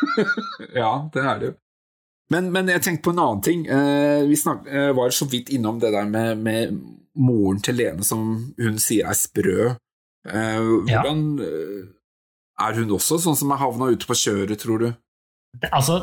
ja 0.81 0.91
det 1.13 1.23
er 1.25 1.39
det 1.41 1.49
jo. 1.51 1.55
Men, 2.31 2.47
men 2.55 2.69
jeg 2.71 2.81
tenkte 2.85 3.03
på 3.09 3.11
en 3.11 3.19
annen 3.19 3.41
ting. 3.43 3.63
Eh, 3.67 4.21
vi 4.29 4.37
snak, 4.39 4.63
eh, 4.71 4.91
var 4.95 5.11
så 5.11 5.25
vidt 5.27 5.49
innom 5.51 5.79
det 5.81 5.89
der 5.91 6.05
med, 6.07 6.37
med 6.39 6.77
moren 7.19 7.59
til 7.59 7.75
Lene 7.75 8.05
som 8.07 8.21
hun 8.55 8.77
sier 8.79 9.09
er 9.11 9.17
sprø. 9.19 9.73
Eh, 10.27 10.61
Ja. 10.87 11.01
hvordan 11.01 11.25
eh, 11.43 11.89
Er 12.61 12.75
hun 12.77 12.91
også 12.93 13.17
sånn 13.19 13.35
som 13.35 13.51
er 13.51 13.57
havna 13.59 13.89
ute 13.91 14.05
på 14.07 14.13
kjøret, 14.15 14.59
tror 14.61 14.79
du? 14.79 14.89
Altså, 15.73 15.95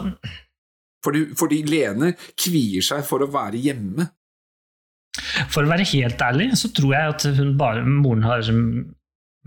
Fordi, 1.06 1.22
fordi 1.38 1.62
Lene 1.64 2.12
kvier 2.36 2.82
seg 2.84 3.04
for 3.06 3.22
å 3.24 3.30
være 3.30 3.56
hjemme. 3.62 4.08
for 5.48 5.62
å 5.64 5.70
være 5.70 5.86
helt 5.94 6.20
ærlig, 6.22 6.50
så 6.58 6.68
tror 6.74 6.92
jeg 6.94 7.14
at 7.14 7.24
hun 7.38 7.56
bare 7.58 7.84
Moren 7.86 8.22
har 8.26 8.42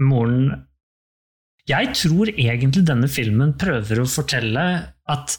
Moren 0.02 0.66
Jeg 1.70 1.93
tror 1.93 2.32
egentlig 2.32 2.84
denne 2.88 3.09
filmen 3.12 3.53
prøver 3.59 4.01
å 4.01 4.09
fortelle 4.09 4.66
at 5.12 5.38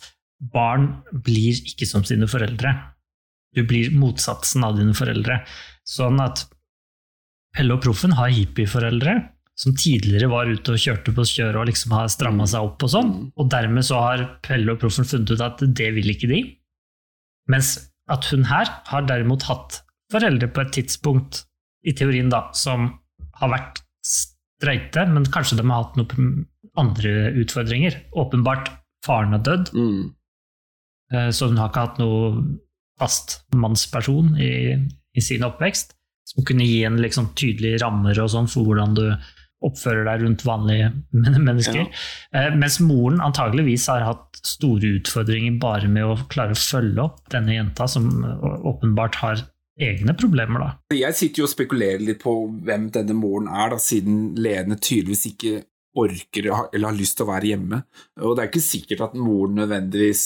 barn 0.53 0.89
blir 1.13 1.59
ikke 1.67 1.87
som 1.89 2.05
sine 2.07 2.29
foreldre. 2.31 2.73
Du 3.53 3.63
blir 3.69 3.93
motsatsen 3.95 4.65
av 4.67 4.79
dine 4.79 4.95
foreldre. 4.97 5.43
Sånn 5.87 6.21
at 6.23 6.47
Pelle 7.53 7.77
og 7.77 7.83
Proffen 7.85 8.15
har 8.17 8.33
hippieforeldre 8.33 9.19
som 9.59 9.75
tidligere 9.77 10.31
var 10.33 10.49
ute 10.49 10.73
og 10.73 10.81
kjørte 10.81 11.13
på 11.15 11.27
kjøret 11.29 11.61
og 11.61 11.69
liksom 11.69 11.93
har 11.95 12.09
stramma 12.11 12.47
seg 12.49 12.65
opp 12.71 12.87
og 12.87 12.93
sånn. 12.95 13.13
Og 13.37 13.51
dermed 13.53 13.85
så 13.87 14.01
har 14.01 14.25
Pelle 14.47 14.73
og 14.73 14.81
Proffen 14.81 15.09
funnet 15.09 15.35
ut 15.35 15.45
at 15.45 15.61
det 15.63 15.91
vil 15.99 16.15
ikke 16.15 16.31
de. 16.31 16.43
Mens 17.53 17.77
at 18.11 18.27
hun 18.33 18.47
her 18.49 18.71
har 18.89 19.07
derimot 19.07 19.45
hatt 19.51 19.83
foreldre 20.13 20.49
på 20.53 20.65
et 20.65 20.75
tidspunkt, 20.79 21.45
i 21.83 21.91
teorien 21.99 22.29
da, 22.31 22.45
som 22.55 22.93
har 23.41 23.51
vært 23.51 23.81
streite, 24.63 25.07
men 25.11 25.27
kanskje 25.35 25.59
de 25.59 25.67
har 25.69 25.83
hatt 25.85 25.99
noen 25.99 26.47
andre 26.79 27.33
utfordringer. 27.43 27.99
Åpenbart, 28.17 28.71
faren 29.05 29.35
har 29.35 29.43
dødd, 29.45 29.73
mm. 29.75 31.33
så 31.35 31.51
hun 31.51 31.59
har 31.59 31.73
ikke 31.73 31.87
hatt 31.89 31.99
noe 32.01 32.31
fast 33.03 33.41
mannsperson 33.59 34.37
i, 34.41 34.79
i 35.19 35.25
sin 35.25 35.45
oppvekst, 35.45 35.97
som 36.31 36.47
kunne 36.47 36.65
gi 36.65 36.85
en 36.87 37.01
liksom 37.03 37.33
tydelige 37.39 37.83
rammer 37.83 38.17
og 38.23 38.31
sånn 38.31 38.49
for 38.51 38.69
hvordan 38.69 38.95
du 38.97 39.07
oppfører 39.63 40.07
deg 40.09 40.25
rundt 40.25 40.45
vanlige 40.47 40.91
mennesker. 41.49 41.87
Ja. 42.35 42.51
mens 42.59 42.81
moren 42.83 43.23
antageligvis 43.23 43.89
har 43.91 44.07
hatt 44.07 44.41
store 44.43 44.97
utfordringer 44.99 45.59
bare 45.63 45.91
med 45.91 46.07
å 46.07 46.17
klare 46.33 46.57
å 46.57 46.59
følge 46.59 47.05
opp 47.05 47.23
denne 47.31 47.55
jenta, 47.55 47.87
som 47.91 48.09
eh, 48.27 48.47
åpenbart 48.73 49.21
har 49.23 49.45
egne 49.81 50.15
problemer, 50.19 50.61
da. 50.61 50.71
Jeg 50.97 51.15
sitter 51.19 51.43
jo 51.43 51.49
og 51.49 51.53
spekulerer 51.55 52.01
litt 52.05 52.21
på 52.23 52.35
hvem 52.67 52.91
denne 52.95 53.15
moren 53.17 53.49
er, 53.49 53.71
da, 53.75 53.79
siden 53.83 54.35
Lene 54.37 54.77
tydeligvis 54.77 55.27
ikke 55.33 55.63
orker 55.97 56.47
eller 56.73 56.89
har 56.89 56.97
lyst 56.97 57.19
til 57.19 57.27
å 57.27 57.33
være 57.33 57.51
hjemme. 57.53 57.83
Og 58.25 58.37
det 58.37 58.45
er 58.45 58.51
ikke 58.53 58.65
sikkert 58.65 59.01
at 59.11 59.15
moren 59.21 59.59
nødvendigvis 59.61 60.23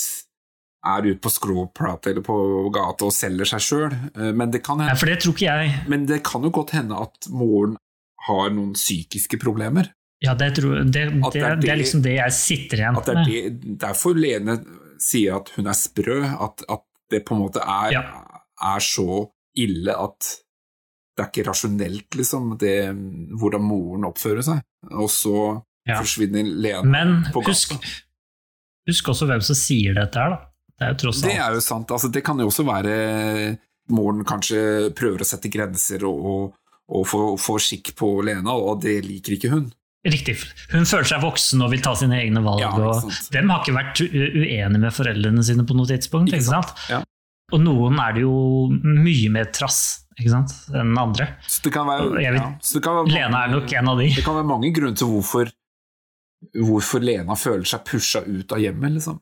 er 0.87 1.03
ute 1.09 1.19
på 1.25 1.31
skråplata 1.35 2.11
eller 2.13 2.23
på 2.23 2.37
gata 2.75 3.09
og 3.09 3.15
selger 3.15 3.49
seg 3.51 3.65
sjøl, 3.65 3.95
men, 4.39 4.51
det 4.55 4.61
kan 4.63 4.79
Nei, 4.79 4.87
hende- 4.93 5.01
for 5.01 5.07
det 5.11 5.17
tror 5.25 5.35
ikke 5.35 5.49
jeg. 5.49 5.73
men 5.91 6.07
det 6.07 6.21
kan 6.23 6.43
jo 6.47 6.51
godt 6.55 6.71
hende 6.77 6.95
at 7.03 7.27
moren 7.35 7.75
har 8.29 8.51
noen 8.55 8.73
psykiske 8.79 9.39
problemer. 9.43 9.91
Ja, 10.23 10.35
det, 10.39 10.55
tror, 10.57 10.79
det, 10.85 10.93
det, 10.93 11.33
det 11.35 11.43
er 11.43 11.73
er 11.75 11.77
liksom 11.83 12.03
det 12.03 12.15
jeg 12.17 12.33
sitter 12.33 12.81
igjen 12.81 12.97
At 12.97 13.05
det 13.05 13.17
er 13.17 13.19
med. 13.21 13.59
det, 13.61 13.79
derfor 13.83 14.15
Lene 14.17 14.55
sier 15.03 15.37
at 15.37 15.51
hun 15.57 15.67
er 15.69 15.77
sprø, 15.77 16.23
at, 16.25 16.63
at 16.73 16.85
det 17.13 17.25
på 17.27 17.35
en 17.35 17.43
måte 17.43 17.61
er, 17.61 17.91
Ja. 17.93 18.05
er 18.63 18.81
så 18.81 19.27
ille 19.57 19.95
at 19.97 20.33
det 21.17 21.25
er 21.25 21.31
ikke 21.31 21.47
rasjonelt, 21.49 22.09
liksom, 22.19 22.51
det, 22.61 22.75
hvordan 23.41 23.63
moren 23.65 24.05
oppfører 24.05 24.45
seg. 24.45 24.61
Og 24.93 25.09
så 25.13 25.63
Ja. 25.87 26.01
forsvinner 26.03 26.43
Lene 26.45 26.83
Men 26.91 27.15
på 27.33 27.41
gata. 27.41 27.53
husk, 27.55 27.73
husk 28.89 29.09
også 29.13 29.27
hvem 29.31 29.41
som 29.43 29.55
sier 29.57 29.95
dette 29.95 30.19
her, 30.19 30.31
da. 30.35 30.39
Det 30.77 30.85
er 30.85 30.93
jo 30.93 30.99
tross 31.07 31.23
Det 31.23 31.33
er 31.39 31.55
jo 31.55 31.61
sant. 31.65 31.89
Altså, 31.95 32.11
det 32.13 32.23
kan 32.27 32.37
jo 32.43 32.49
også 32.51 32.67
være 32.67 33.57
moren 33.89 34.25
kanskje 34.29 34.93
prøver 34.99 35.23
å 35.23 35.29
sette 35.29 35.49
grenser 35.49 36.03
og, 36.05 36.27
og, 36.27 36.55
og 36.91 37.07
få, 37.09 37.21
få 37.41 37.57
skikk 37.63 37.95
på 37.97 38.11
Lena, 38.27 38.53
og 38.53 38.83
det 38.83 38.99
liker 39.07 39.39
ikke 39.39 39.51
hun. 39.55 39.71
Riktig. 40.07 40.37
Hun 40.71 40.85
føler 40.87 41.09
seg 41.09 41.23
voksen 41.25 41.63
og 41.65 41.71
vil 41.73 41.81
ta 41.83 41.95
sine 41.99 42.19
egne 42.21 42.43
valg. 42.45 42.61
Ja, 42.61 42.71
og. 42.77 43.09
Dem 43.33 43.49
har 43.51 43.63
ikke 43.65 43.75
vært 43.79 44.03
uenige 44.05 44.79
med 44.79 44.93
foreldrene 44.95 45.43
sine 45.43 45.65
på 45.67 45.75
noe 45.75 45.87
tidspunkt. 45.89 46.31
Ikke 46.35 46.47
sant? 46.47 46.75
Ja. 46.93 47.01
Og 47.55 47.61
noen 47.63 47.99
er 48.03 48.17
det 48.17 48.23
jo 48.25 48.33
mye 48.73 49.29
mer 49.31 49.51
trass 49.55 49.79
ikke 50.19 50.33
sant? 50.33 50.53
enn 50.75 50.97
andre. 50.99 51.29
Så 51.47 51.63
det 51.67 51.73
kan 51.75 51.87
være, 51.87 52.09
vet- 52.17 52.25
ja, 52.41 52.49
det 52.73 52.83
kan 52.83 52.97
være 52.99 53.13
Lena 53.13 53.45
er 53.45 53.53
nok 53.53 53.73
en 53.79 53.89
av 53.93 53.99
de. 54.01 54.09
Det 54.17 54.25
kan 54.25 54.35
være 54.39 54.49
mange 54.49 54.73
grunner 54.75 54.97
til 54.99 55.07
hvorfor, 55.13 55.53
hvorfor 56.57 57.05
Lena 57.05 57.37
føler 57.39 57.65
seg 57.69 57.85
pusha 57.87 58.23
ut 58.27 58.53
av 58.57 58.59
hjemmet, 58.63 58.97
liksom. 58.99 59.21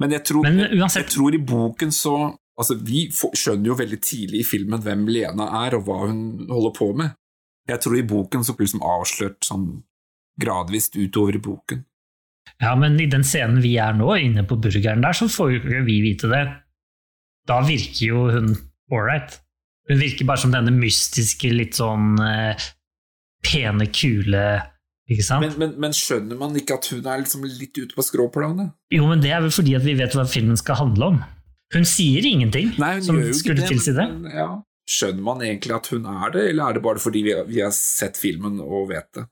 Men 0.00 0.14
jeg 0.14 0.24
tror, 0.30 0.42
Men 0.46 0.60
uansett- 0.78 1.02
jeg 1.08 1.10
tror 1.16 1.34
i 1.34 1.38
boken 1.44 1.92
så 1.92 2.14
Altså, 2.58 2.74
vi 2.82 3.06
skjønner 3.08 3.66
jo 3.70 3.74
veldig 3.78 4.00
tidlig 4.02 4.40
i 4.40 4.42
filmen 4.42 4.80
hvem 4.82 5.04
Lena 5.06 5.44
er, 5.64 5.76
og 5.76 5.84
hva 5.86 6.08
hun 6.08 6.44
holder 6.50 6.72
på 6.74 6.88
med. 6.96 7.12
Jeg 7.70 7.78
tror 7.84 7.94
i 7.96 8.02
boken 8.02 8.42
så 8.42 8.50
blir 8.56 8.66
det 8.66 8.72
liksom 8.72 8.82
avslørt 8.82 9.46
sånn 9.46 9.82
gradvis 10.42 10.90
utover 10.96 11.36
i 11.36 11.38
boken. 11.38 11.84
Ja, 12.60 12.74
men 12.74 12.98
i 12.98 13.06
den 13.06 13.22
scenen 13.22 13.62
vi 13.62 13.76
er 13.78 13.92
nå, 13.94 14.10
inne 14.18 14.42
på 14.42 14.58
burgeren 14.58 15.00
der, 15.06 15.12
så 15.14 15.28
får 15.30 15.52
jo 15.52 15.60
ikke 15.60 15.84
vi 15.86 16.00
vite 16.02 16.26
det. 16.32 16.42
Da 17.48 17.60
virker 17.64 18.02
jo 18.04 18.26
hun 18.32 18.52
ålreit. 18.92 19.38
Hun 19.88 20.00
virker 20.02 20.28
bare 20.28 20.42
som 20.42 20.52
denne 20.52 20.72
mystiske, 20.74 21.50
litt 21.54 21.78
sånn 21.78 22.18
eh, 22.20 22.68
pene, 23.44 23.88
kule 23.94 24.44
Ikke 25.08 25.24
sant? 25.24 25.46
Men, 25.46 25.54
men, 25.56 25.74
men 25.86 25.96
skjønner 25.96 26.36
man 26.36 26.56
ikke 26.60 26.76
at 26.76 26.90
hun 26.92 27.06
er 27.08 27.22
liksom 27.22 27.46
litt 27.48 27.78
ute 27.78 27.96
på 27.96 28.04
skråplanet? 28.04 28.74
jo, 28.92 29.06
men 29.08 29.24
det 29.24 29.32
er 29.32 29.40
vel 29.44 29.54
fordi 29.54 29.76
at 29.78 29.86
vi 29.86 29.96
vet 29.96 30.16
hva 30.16 30.26
filmen 30.28 30.58
skal 30.60 30.82
handle 30.82 31.12
om. 31.14 31.18
Hun 31.72 31.88
sier 31.88 32.24
ingenting 32.24 32.74
Nei, 32.80 32.94
hun 32.98 33.06
som 33.06 33.20
skulle 33.36 33.64
tilsi 33.68 33.96
det. 33.96 34.08
men, 34.12 34.28
ja. 34.32 34.50
Skjønner 34.88 35.24
man 35.24 35.42
egentlig 35.44 35.74
at 35.76 35.88
hun 35.92 36.06
er 36.08 36.30
det, 36.32 36.46
eller 36.50 36.70
er 36.70 36.76
det 36.78 36.82
bare 36.84 37.00
fordi 37.00 37.20
vi, 37.26 37.34
vi 37.50 37.58
har 37.60 37.72
sett 37.76 38.16
filmen 38.16 38.56
og 38.64 38.86
vet 38.88 39.08
det? 39.18 39.26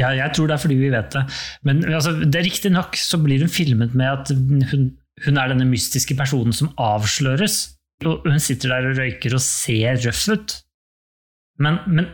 Ja, 0.00 0.10
jeg 0.16 0.32
tror 0.34 0.48
det 0.48 0.56
er 0.56 0.62
fordi 0.62 0.78
vi 0.80 0.88
vet 0.90 1.12
det. 1.14 1.22
Men 1.68 1.82
altså, 1.86 2.14
det 2.24 2.38
er 2.40 2.46
riktig 2.48 2.72
nok 2.74 2.96
så 2.98 3.20
blir 3.22 3.44
hun 3.44 3.52
filmet 3.52 3.92
med 3.94 4.08
at 4.10 4.32
hun, 4.72 4.86
hun 5.22 5.38
er 5.38 5.52
denne 5.52 5.66
mystiske 5.70 6.16
personen 6.18 6.54
som 6.56 6.72
avsløres. 6.80 7.60
Og 8.04 8.24
hun 8.26 8.40
sitter 8.42 8.72
der 8.74 8.88
og 8.90 8.98
røyker 8.98 9.36
og 9.36 9.42
ser 9.44 10.00
røff 10.02 10.24
ut. 10.34 10.56
Men, 11.62 11.78
men, 11.86 12.08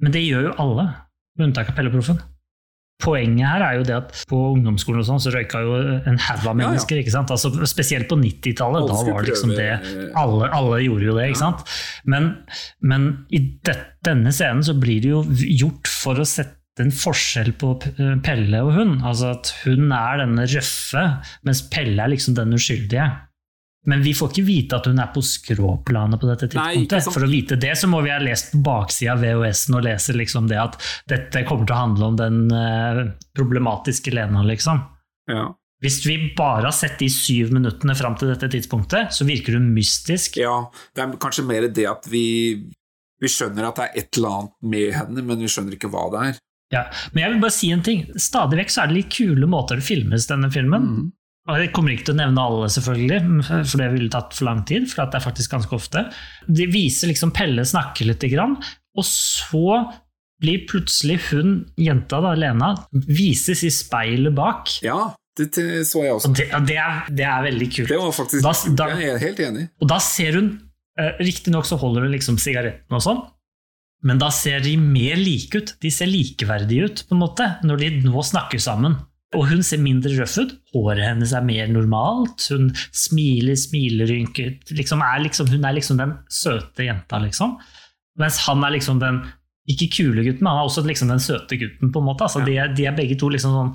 men 0.00 0.14
det 0.14 0.24
gjør 0.24 0.48
jo 0.48 0.54
alle, 0.62 0.86
med 1.36 1.50
unntak 1.50 1.68
av 1.70 1.76
Pelleproffen. 1.76 2.22
Poenget 3.04 3.44
her 3.44 3.60
er 3.60 3.74
jo 3.76 3.82
det 3.84 3.92
at 3.98 4.14
på 4.30 4.38
ungdomsskolen 4.54 5.02
og 5.02 5.04
sånn, 5.04 5.20
så 5.20 5.28
røyka 5.34 5.60
jo 5.60 5.74
en 6.08 6.16
haug 6.16 6.38
av 6.40 6.46
Ja, 6.46 6.48
ja. 6.48 6.56
mennesker. 6.62 7.02
ikke 7.02 7.12
sant? 7.12 7.28
Altså, 7.34 7.50
spesielt 7.68 8.08
på 8.08 8.16
90-tallet. 8.16 8.86
Da 8.88 9.02
var 9.04 9.20
det 9.20 9.34
liksom 9.34 9.52
det 9.52 9.66
alle, 10.16 10.48
alle 10.56 10.78
gjorde 10.86 11.10
jo 11.10 11.16
det, 11.18 11.26
ikke 11.34 11.42
sant? 11.42 11.66
Men, 12.08 12.30
men 12.80 13.04
i 13.36 13.42
det, 13.68 13.76
denne 14.08 14.32
scenen 14.32 14.64
så 14.64 14.72
blir 14.80 15.04
det 15.04 15.12
jo 15.12 15.20
gjort 15.60 15.92
for 15.92 16.24
å 16.24 16.26
sette 16.26 16.56
en 16.82 16.92
forskjell 16.92 17.54
på 17.60 17.74
Pelle 18.24 18.62
og 18.64 18.74
hun. 18.76 18.98
Altså 19.06 19.32
at 19.36 19.52
hun 19.64 19.92
er 19.94 20.20
denne 20.22 20.44
røffe, 20.50 21.04
mens 21.46 21.64
Pelle 21.72 22.02
er 22.04 22.12
liksom 22.12 22.36
den 22.36 22.56
uskyldige. 22.56 23.08
Men 23.86 24.02
vi 24.02 24.12
får 24.18 24.32
ikke 24.32 24.46
vite 24.46 24.78
at 24.80 24.88
hun 24.90 24.98
er 24.98 25.12
på 25.14 25.22
skråplanet 25.22 26.18
på 26.18 26.26
dette 26.26 26.48
tidspunktet. 26.50 26.96
Nei, 26.96 27.14
For 27.14 27.22
å 27.22 27.30
vite 27.30 27.58
det, 27.62 27.70
så 27.78 27.88
må 27.90 28.00
vi 28.02 28.10
ha 28.10 28.18
lest 28.18 28.50
på 28.52 28.62
baksida 28.66 29.14
av 29.14 29.22
VHS-en 29.22 29.76
og 29.78 29.84
lese 29.86 30.16
liksom 30.16 30.48
det 30.50 30.58
at 30.58 30.74
dette 31.06 31.44
kommer 31.46 31.68
til 31.68 31.76
å 31.76 31.84
handle 31.84 32.08
om 32.10 32.18
den 32.18 32.40
eh, 32.50 33.04
problematiske 33.38 34.14
Lena, 34.14 34.42
liksom. 34.46 34.82
Ja. 35.30 35.46
Hvis 35.84 36.00
vi 36.06 36.16
bare 36.34 36.64
har 36.66 36.74
sett 36.74 36.98
de 36.98 37.06
syv 37.12 37.52
minuttene 37.54 37.94
fram 37.94 38.16
til 38.18 38.32
dette 38.32 38.48
tidspunktet, 38.50 39.14
så 39.14 39.26
virker 39.28 39.58
hun 39.58 39.70
mystisk. 39.76 40.40
ja, 40.40 40.56
det 40.96 41.04
er 41.04 41.14
kanskje 41.22 41.46
mer 41.46 41.68
det 41.68 41.86
at 41.86 42.08
vi, 42.10 42.24
vi 43.22 43.30
skjønner 43.30 43.68
at 43.68 43.78
det 43.78 43.86
er 43.86 44.02
et 44.02 44.18
eller 44.18 44.38
annet 44.40 44.56
med 44.74 44.94
henne, 44.96 45.26
men 45.30 45.44
vi 45.44 45.52
skjønner 45.52 45.76
ikke 45.78 45.92
hva 45.92 46.08
det 46.14 46.24
er. 46.30 46.42
Ja, 46.74 46.86
men 47.14 47.22
jeg 47.22 47.32
vil 47.32 47.42
bare 47.44 47.54
si 47.54 47.68
en 47.70 47.82
ting. 47.86 48.00
Stadig 48.18 48.58
vekk 48.58 48.72
så 48.74 48.82
er 48.82 48.90
det 48.90 48.96
litt 48.98 49.12
kule 49.14 49.46
måter 49.50 49.78
det 49.78 49.86
filmes, 49.86 50.26
denne 50.26 50.48
filmen. 50.50 50.88
Mm. 50.96 51.04
Og 51.46 51.60
Jeg 51.62 51.70
kommer 51.76 51.92
ikke 51.94 52.08
til 52.08 52.16
å 52.16 52.18
nevne 52.18 52.42
alle, 52.42 52.66
selvfølgelig, 52.74 53.20
for 53.70 53.78
det 53.78 53.90
ville 53.92 54.10
tatt 54.10 54.34
for 54.34 54.48
lang 54.48 54.64
tid. 54.66 54.88
for 54.90 55.06
det 55.06 55.20
er 55.20 55.22
faktisk 55.28 55.52
ganske 55.54 55.76
ofte. 55.76 56.02
De 56.50 56.66
viser 56.66 57.06
liksom 57.12 57.30
Pelle 57.30 57.62
snakke 57.62 58.02
litt, 58.08 58.24
og 58.96 59.04
så 59.06 59.92
blir 60.42 60.66
plutselig 60.68 61.20
hun, 61.30 61.52
jenta 61.78 62.18
da, 62.20 62.34
Lena, 62.34 62.72
vises 62.92 63.62
i 63.62 63.70
speilet 63.70 64.34
bak. 64.36 64.68
Ja, 64.82 65.14
det, 65.38 65.52
det 65.54 65.86
så 65.86 66.02
jeg 66.02 66.16
også. 66.16 66.28
Og 66.32 66.34
det, 66.36 66.48
og 66.58 66.66
det, 66.66 66.76
er, 66.82 66.98
det 67.14 67.24
er 67.30 67.46
veldig 67.46 67.70
kult. 67.76 67.88
Det 67.94 68.00
var 68.02 68.12
faktisk 68.18 68.42
Da- 68.42 68.74
da- 68.82 68.98
Jeg 68.98 69.14
er 69.14 69.18
helt 69.22 69.38
enig. 69.46 69.68
Og 69.80 69.88
da 69.88 69.98
ser 70.02 70.32
hun 70.40 70.50
eh, 70.98 71.12
Riktignok 71.20 71.64
så 71.68 71.78
holder 71.78 72.02
hun 72.08 72.12
liksom 72.16 72.38
sigaretten 72.42 72.90
og 72.96 73.02
sånn, 73.04 73.22
men 74.04 74.20
da 74.20 74.28
ser 74.34 74.60
de 74.64 74.76
mer 74.80 75.16
like 75.18 75.56
ut. 75.56 75.74
De 75.82 75.90
ser 75.92 76.10
likeverdige 76.10 76.88
ut, 76.90 77.04
på 77.08 77.16
en 77.16 77.22
måte, 77.22 77.46
når 77.66 77.80
de 77.82 77.92
nå 78.04 78.24
snakker 78.24 78.60
sammen. 78.62 78.98
Og 79.34 79.48
hun 79.50 79.64
ser 79.66 79.82
mindre 79.82 80.12
røff 80.14 80.36
ut. 80.38 80.52
Håret 80.74 81.02
hennes 81.02 81.32
er 81.34 81.44
mer 81.44 81.70
normalt. 81.72 82.44
Hun 82.52 82.68
smiler, 82.94 83.56
smilerynket. 83.58 84.70
Liksom 84.76 85.02
er 85.02 85.24
liksom, 85.24 85.50
hun 85.50 85.66
er 85.66 85.74
liksom 85.76 85.98
den 86.00 86.14
søte 86.32 86.86
jenta, 86.86 87.20
liksom. 87.24 87.56
Mens 88.20 88.38
han 88.46 88.62
er 88.64 88.76
liksom 88.76 89.00
den 89.02 89.24
ikke 89.66 89.88
kule 89.96 90.22
gutten, 90.22 90.44
men 90.44 90.52
han 90.52 90.62
er 90.62 90.68
også 90.68 90.84
liksom 90.86 91.10
den 91.10 91.22
søte 91.22 91.58
gutten, 91.58 91.90
på 91.92 92.00
en 92.00 92.06
måte. 92.06 92.28
Altså, 92.28 92.44
de, 92.46 92.54
er, 92.62 92.70
de 92.76 92.86
er 92.86 92.94
begge 92.96 93.18
to 93.18 93.30
liksom 93.32 93.54
sånn 93.56 93.72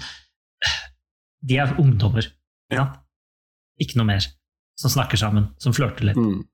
De 1.50 1.58
er 1.60 1.74
ungdommer. 1.82 2.30
Ikke, 2.72 2.86
ikke 3.84 4.00
noe 4.00 4.08
mer. 4.14 4.30
Som 4.80 4.94
snakker 4.94 5.20
sammen, 5.20 5.50
som 5.62 5.76
flørter 5.76 6.08
litt. 6.08 6.20
Mm. 6.22 6.46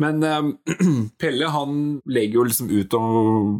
Men 0.00 0.22
eh, 0.22 0.52
Pelle 1.20 1.50
han 1.52 1.82
legger 2.08 2.40
jo 2.40 2.46
liksom 2.48 2.70
ut 2.70 2.94
om, 2.98 3.58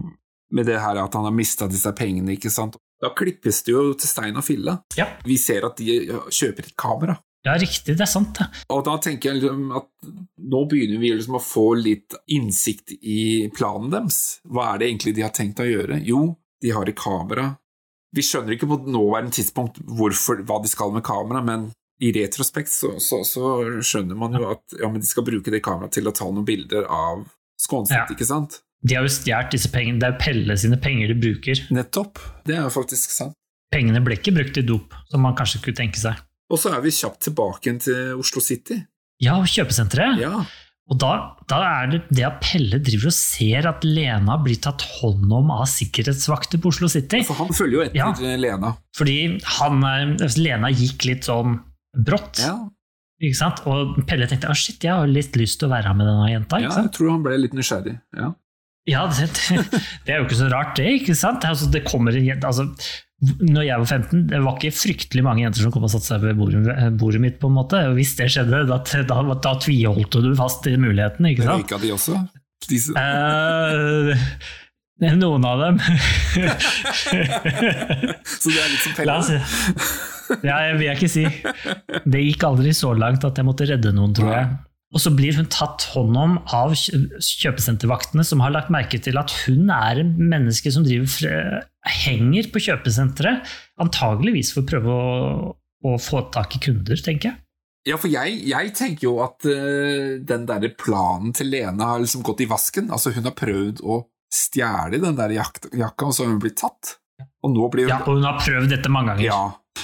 med 0.52 0.68
det 0.68 0.78
her 0.80 1.02
at 1.02 1.18
han 1.18 1.28
har 1.28 1.34
mista 1.36 1.68
disse 1.70 1.92
pengene, 1.96 2.36
ikke 2.36 2.52
sant. 2.52 2.78
Da 3.02 3.10
klippes 3.18 3.64
det 3.66 3.74
jo 3.74 3.90
til 3.98 4.08
stein 4.08 4.38
og 4.38 4.46
fille. 4.46 4.76
Ja. 4.98 5.08
Vi 5.26 5.36
ser 5.40 5.66
at 5.66 5.80
de 5.80 5.98
kjøper 6.30 6.68
et 6.68 6.76
kamera. 6.78 7.18
Ja, 7.42 7.56
riktig, 7.58 7.96
det 7.98 8.04
er 8.04 8.10
sant. 8.10 8.38
det. 8.38 8.46
Og 8.70 8.84
da 8.86 8.94
tenker 9.02 9.32
jeg 9.32 9.40
liksom 9.40 9.72
at 9.74 9.88
nå 10.52 10.60
begynner 10.70 11.00
vi 11.02 11.10
liksom 11.10 11.40
å 11.40 11.42
få 11.42 11.64
litt 11.74 12.14
innsikt 12.30 12.94
i 13.00 13.48
planen 13.54 13.90
deres. 13.90 14.20
Hva 14.46 14.68
er 14.70 14.78
det 14.78 14.92
egentlig 14.92 15.16
de 15.16 15.24
har 15.26 15.34
tenkt 15.34 15.62
å 15.62 15.66
gjøre? 15.66 15.98
Jo, 16.06 16.28
de 16.62 16.70
har 16.70 16.86
et 16.86 16.98
kamera. 16.98 17.48
Vi 18.14 18.22
skjønner 18.22 18.54
ikke 18.54 18.68
på 18.70 18.78
nåværende 18.86 19.34
tidspunkt 19.34 19.80
hvorfor, 19.82 20.44
hva 20.46 20.60
de 20.62 20.70
skal 20.70 20.94
med 20.94 21.02
kamera, 21.06 21.42
men 21.42 21.70
i 22.02 22.10
retrospekt 22.16 22.72
så, 22.72 22.96
så, 22.98 23.20
så 23.28 23.52
skjønner 23.84 24.18
man 24.18 24.34
jo 24.34 24.48
at 24.50 24.74
ja, 24.80 24.88
men 24.90 25.00
de 25.02 25.06
skal 25.06 25.24
bruke 25.26 25.52
det 25.54 25.60
kameraet 25.62 25.94
til 25.96 26.08
å 26.10 26.14
ta 26.16 26.26
noen 26.26 26.46
bilder 26.48 26.88
av 26.90 27.22
Skånset, 27.62 27.94
Ja. 27.94 28.06
ikke 28.10 28.26
sant? 28.26 28.56
De 28.82 28.96
har 28.98 29.04
jo 29.06 29.12
stjålet 29.14 29.52
disse 29.54 29.68
pengene. 29.70 30.00
Det 30.02 30.08
er 30.08 30.16
Pelle 30.18 30.56
sine 30.58 30.74
penger 30.82 31.12
de 31.12 31.14
bruker. 31.22 31.60
Nettopp. 31.70 32.18
Det 32.48 32.56
er 32.56 32.64
jo 32.64 32.72
faktisk 32.74 33.12
sant. 33.14 33.36
Pengene 33.70 34.00
ble 34.02 34.16
ikke 34.18 34.34
brukt 34.34 34.58
i 34.58 34.64
dop, 34.66 34.96
som 35.12 35.22
man 35.22 35.36
kanskje 35.38 35.60
kunne 35.62 35.78
tenke 35.78 36.00
seg. 36.02 36.18
Og 36.50 36.58
så 36.58 36.72
er 36.74 36.82
vi 36.82 36.90
kjapt 36.90 37.22
tilbake 37.28 37.62
igjen 37.70 37.78
til 37.86 38.18
Oslo 38.18 38.42
City. 38.42 38.80
Ja, 39.22 39.38
kjøpesenteret. 39.46 40.18
Ja, 40.20 40.42
Og 40.90 40.98
da, 40.98 41.12
da 41.48 41.60
er 41.62 41.86
det 41.94 42.00
det 42.10 42.24
at 42.26 42.40
Pelle 42.42 42.80
driver 42.82 43.12
og 43.12 43.14
ser 43.14 43.68
at 43.70 43.84
Lena 43.86 44.34
blir 44.42 44.58
tatt 44.60 44.82
hånd 44.98 45.30
om 45.32 45.52
av 45.54 45.62
sikkerhetsvakter 45.70 46.58
på 46.60 46.72
Oslo 46.74 46.90
City. 46.90 47.22
for 47.24 47.38
han 47.38 47.54
følger 47.54 47.78
jo 47.78 47.84
etter 47.86 48.02
Ja. 48.02 48.36
Lena. 48.42 48.74
Fordi 48.98 49.38
han, 49.60 49.78
er- 49.86 50.34
Lena 50.42 50.68
gikk 50.74 51.06
litt 51.06 51.30
sånn 51.30 51.60
brått. 51.96 52.40
Ja, 52.42 52.54
Ikke 53.22 53.36
sant? 53.38 53.60
Og 53.70 54.00
Pelle 54.08 54.26
tenkte 54.26 54.48
å 54.50 54.56
shit, 54.58 54.82
jeg 54.82 54.90
har 54.92 55.06
litt 55.06 55.36
lyst 55.38 55.60
til 55.60 55.68
å 55.68 55.72
være 55.76 55.92
med 55.94 56.08
denne 56.08 56.30
jenta. 56.32 56.58
ja, 56.58 56.66
Ikke 56.68 56.74
sant? 56.78 56.88
jeg 56.90 56.96
tror 56.98 57.10
han 57.14 57.22
ble 57.22 57.36
litt 57.38 57.54
nysgjerrig. 57.54 57.96
Ja. 58.18 58.32
Ja, 58.90 59.04
det, 59.14 59.28
det 60.08 60.10
er 60.10 60.18
jo 60.18 60.26
ikke 60.26 60.40
så 60.40 60.48
rart, 60.50 60.72
det. 60.80 60.88
ikke 60.98 61.14
sant? 61.14 61.44
Altså, 61.46 61.68
det 61.70 61.84
kommer 61.86 62.16
en 62.18 62.24
jente, 62.26 62.48
altså, 62.48 62.66
når 63.46 63.62
jeg 63.68 63.78
var 63.78 63.86
15, 63.86 64.24
det 64.32 64.40
var 64.42 64.56
ikke 64.58 64.74
fryktelig 64.74 65.22
mange 65.22 65.44
jenter 65.44 65.62
som 65.62 65.70
kom 65.70 65.84
og 65.86 65.92
satte 65.92 66.08
seg 66.10 66.24
ved 66.24 66.34
bordet, 66.40 66.64
bordet 66.98 67.20
mitt. 67.22 67.36
på 67.38 67.46
en 67.46 67.54
måte. 67.60 67.78
Og 67.92 67.94
hvis 68.00 68.16
det 68.18 68.26
skjedde, 68.34 68.64
da, 68.66 68.80
da, 68.82 69.20
da 69.46 69.52
tviholdte 69.62 70.24
du 70.24 70.32
fast 70.34 70.66
i 70.66 70.74
muligheten. 70.82 71.28
ikke 71.30 71.46
sant? 71.46 71.62
Røyka 71.62 71.78
de 71.84 71.92
også? 71.94 72.16
De, 72.66 72.80
s- 72.82 72.90
Eh, 72.98 74.26
noen 75.18 75.44
av 75.48 75.58
dem. 75.62 75.78
så 78.22 78.46
det 78.46 78.60
er 78.60 78.68
litt 78.70 78.84
som 78.84 78.94
Pelle? 78.96 79.16
Ja, 80.46 80.58
jeg 80.68 80.76
vil 80.78 80.86
jeg 80.86 80.96
ikke 80.98 81.10
si. 81.10 81.24
Det 82.06 82.20
gikk 82.22 82.46
aldri 82.46 82.70
så 82.76 82.92
langt 82.96 83.24
at 83.26 83.38
jeg 83.38 83.48
måtte 83.48 83.66
redde 83.68 83.92
noen, 83.96 84.14
tror 84.16 84.30
jeg. 84.32 84.46
Og 84.92 85.00
så 85.00 85.10
blir 85.16 85.36
hun 85.38 85.48
tatt 85.52 85.86
hånd 85.94 86.16
om 86.20 86.34
av 86.52 86.74
kjøpesentervaktene, 86.76 88.24
som 88.28 88.42
har 88.44 88.52
lagt 88.52 88.72
merke 88.72 89.00
til 89.00 89.16
at 89.20 89.32
hun 89.46 89.72
er 89.72 90.02
en 90.02 90.12
menneske 90.20 90.72
som 90.72 90.84
driver 90.84 91.62
henger 92.02 92.50
på 92.52 92.60
kjøpesenteret, 92.68 93.48
antageligvis 93.82 94.52
for 94.54 94.62
å 94.62 94.68
prøve 94.68 94.92
å, 94.92 95.54
å 95.88 95.96
få 96.00 96.26
tak 96.34 96.58
i 96.58 96.62
kunder, 96.68 97.00
tenker 97.00 97.32
jeg. 97.32 97.38
Ja, 97.88 97.96
for 97.98 98.12
jeg, 98.12 98.36
jeg 98.46 98.74
tenker 98.78 99.08
jo 99.08 99.16
at 99.24 99.42
uh, 99.48 100.20
den 100.22 100.44
der 100.46 100.68
planen 100.78 101.32
til 101.34 101.50
Lene 101.50 101.88
har 101.88 101.98
liksom 101.98 102.22
gått 102.22 102.44
i 102.44 102.50
vasken. 102.50 102.92
Altså, 102.94 103.10
hun 103.16 103.26
har 103.26 103.34
prøvd 103.34 103.82
å 103.82 104.04
stjele 104.32 105.00
den 105.02 105.18
der 105.18 105.34
jak 105.36 105.60
jakka, 105.76 106.08
og 106.08 106.14
så 106.16 106.24
har 106.24 106.32
hun 106.32 106.40
blitt 106.42 106.58
tatt. 106.62 106.96
Og 107.42 107.52
nå 107.54 107.68
blir 107.72 107.86
hun 107.88 107.92
Ja, 107.94 108.00
og 108.06 108.16
hun 108.18 108.24
har 108.26 108.38
prøvd 108.40 108.70
dette 108.72 108.90
mange 108.92 109.12
ganger. 109.12 109.26
Ja. 109.26 109.42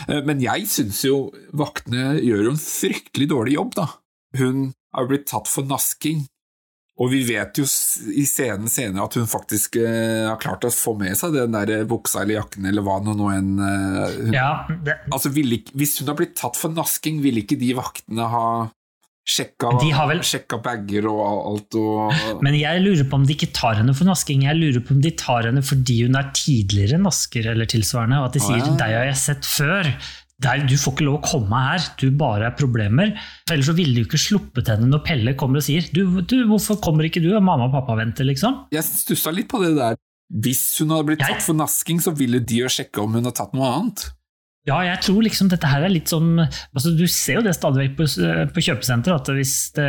Eh, 0.09 0.23
Men 0.27 0.41
jeg 0.43 0.67
syns 0.71 1.03
jo 1.07 1.29
vaktene 1.57 2.17
gjør 2.23 2.49
jo 2.49 2.57
en 2.57 2.63
fryktelig 2.63 3.29
dårlig 3.31 3.55
jobb, 3.59 3.75
da. 3.79 3.87
Hun 4.39 4.73
har 4.95 5.07
blitt 5.11 5.27
tatt 5.31 5.49
for 5.51 5.67
nasking, 5.69 6.25
og 6.99 7.13
vi 7.13 7.21
vet 7.29 7.55
jo 7.61 7.63
i 8.11 8.25
scenen 8.27 8.67
senere 8.73 9.05
at 9.07 9.15
hun 9.15 9.29
faktisk 9.31 9.77
eh, 9.79 10.25
har 10.27 10.39
klart 10.43 10.65
å 10.67 10.71
få 10.75 10.97
med 10.99 11.15
seg 11.19 11.37
den 11.37 11.55
der 11.55 11.85
buksa 11.87 12.25
eller 12.25 12.41
jakken 12.41 12.67
eller 12.67 12.83
hva 12.83 12.97
nå 13.07 13.15
enn 13.37 13.53
eh, 13.63 14.17
hun 14.25 14.35
Ja, 14.35 14.49
det, 14.83 14.97
Altså, 15.13 15.31
Hvis 15.31 16.01
hun 16.01 16.09
har 16.11 16.19
blitt 16.19 16.35
tatt 16.41 16.59
for 16.59 16.75
nasking, 16.75 17.21
ville 17.23 17.45
ikke 17.45 17.59
de 17.61 17.71
vaktene 17.79 18.27
ha 18.33 18.47
sjekka, 19.29 19.75
De 19.83 19.91
har 19.93 20.09
vel- 20.09 20.23
sjekka 20.25 20.59
bager 20.65 21.07
og 21.11 21.21
alt 21.53 21.77
og 21.77 22.43
Men 22.43 22.55
jeg 22.57 22.81
lurer 22.83 23.05
på 23.11 23.19
om 23.21 23.27
de 23.29 23.35
ikke 23.37 23.53
tar 23.53 23.75
henne 23.81 23.95
for 23.95 24.09
nasking. 24.09 24.43
Jeg 24.49 24.57
lurer 24.57 24.81
på 24.81 24.95
om 24.97 25.03
de 25.05 25.11
tar 25.11 25.43
henne 25.51 25.63
fordi 25.63 25.99
hun 26.07 26.17
er 26.17 26.31
tidligere 26.33 27.01
nasker 27.03 27.51
eller 27.53 27.69
tilsvarende, 27.69 28.19
og 28.23 28.31
at 28.31 28.39
de 28.39 28.41
sier 28.41 28.59
sier 28.63 28.73
ja. 28.73 28.79
'deg 28.81 28.97
har 28.97 29.05
jeg 29.13 29.17
sett 29.17 29.43
før'. 29.45 29.93
Der, 30.41 30.59
du 30.71 30.77
får 30.79 30.93
ikke 30.95 31.05
lov 31.05 31.17
å 31.19 31.27
komme 31.27 31.51
her, 31.59 31.81
du 31.99 32.11
bare 32.15 32.47
er 32.47 32.55
problemer. 32.55 33.11
Ellers 33.51 33.67
så 33.67 33.75
ville 33.75 33.93
de 33.93 34.05
jo 34.05 34.07
ikke 34.07 34.21
sluppet 34.23 34.69
henne 34.71 34.87
når 34.87 35.03
Pelle 35.05 35.35
kommer 35.35 35.57
og 35.59 35.65
sier 35.67 35.83
du, 35.93 36.21
du, 36.23 36.47
'hvorfor 36.47 36.79
kommer 36.81 37.03
ikke 37.05 37.21
du?' 37.21 37.35
og 37.37 37.43
mamma 37.43 37.65
og 37.67 37.73
pappa 37.73 37.97
venter, 37.99 38.25
liksom. 38.25 38.67
Jeg 38.71 38.85
stussa 38.85 39.33
litt 39.35 39.49
på 39.49 39.59
det 39.65 39.75
der. 39.77 39.97
Hvis 40.33 40.79
hun 40.79 40.91
hadde 40.91 41.07
blitt 41.07 41.19
Jeg- 41.21 41.29
tatt 41.35 41.43
for 41.43 41.55
nasking, 41.55 41.99
så 42.01 42.15
ville 42.17 42.39
de 42.39 42.57
jo 42.63 42.67
sjekke 42.67 43.03
om 43.03 43.13
hun 43.15 43.25
har 43.25 43.33
tatt 43.33 43.53
noe 43.53 43.67
annet. 43.67 44.11
Ja, 44.69 44.79
jeg 44.85 45.01
tror 45.07 45.23
liksom 45.25 45.49
dette 45.51 45.71
her 45.71 45.87
er 45.87 45.93
litt 45.93 46.11
sånn 46.11 46.37
altså 46.43 46.93
Du 46.93 47.07
ser 47.11 47.39
jo 47.39 47.45
det 47.47 47.55
stadig 47.57 47.87
vekk 47.87 47.95
på, 48.01 48.09
på 48.55 48.65
kjøpesenter, 48.69 49.15
at 49.17 49.31
hvis 49.33 49.55
det, 49.79 49.89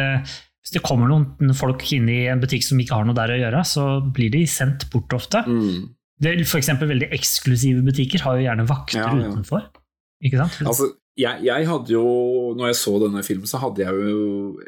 hvis 0.63 0.75
det 0.77 0.83
kommer 0.85 1.11
noen 1.11 1.55
folk 1.57 1.83
inn 1.95 2.09
i 2.11 2.21
en 2.31 2.41
butikk 2.43 2.65
som 2.67 2.79
ikke 2.81 2.95
har 2.95 3.07
noe 3.07 3.17
der 3.17 3.35
å 3.35 3.39
gjøre, 3.41 3.63
så 3.67 3.87
blir 4.15 4.31
de 4.33 4.45
sendt 4.49 4.87
bort 4.93 5.15
ofte. 5.17 5.43
Det, 6.19 6.35
for 6.47 6.59
eksempel 6.59 6.91
veldig 6.91 7.11
eksklusive 7.15 7.83
butikker 7.85 8.23
har 8.25 8.39
jo 8.39 8.47
gjerne 8.47 8.67
vakter 8.69 9.03
Ja, 9.03 9.11
ja. 9.15 9.29
utenfor. 9.31 9.69
Ikke 10.25 10.41
sant? 10.41 10.59
Altså, 10.67 10.89
jeg, 11.19 11.43
jeg 11.47 11.67
hadde 11.67 11.93
jo, 11.95 12.05
når 12.59 12.71
jeg 12.71 12.79
så 12.81 12.95
denne 13.03 13.23
filmen, 13.27 13.47
så 13.47 13.61
hadde 13.63 13.85
jeg 13.85 14.11
jo 14.11 14.59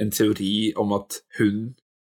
en 0.00 0.10
teori 0.12 0.54
om 0.80 0.94
at 0.96 1.20
hun 1.38 1.72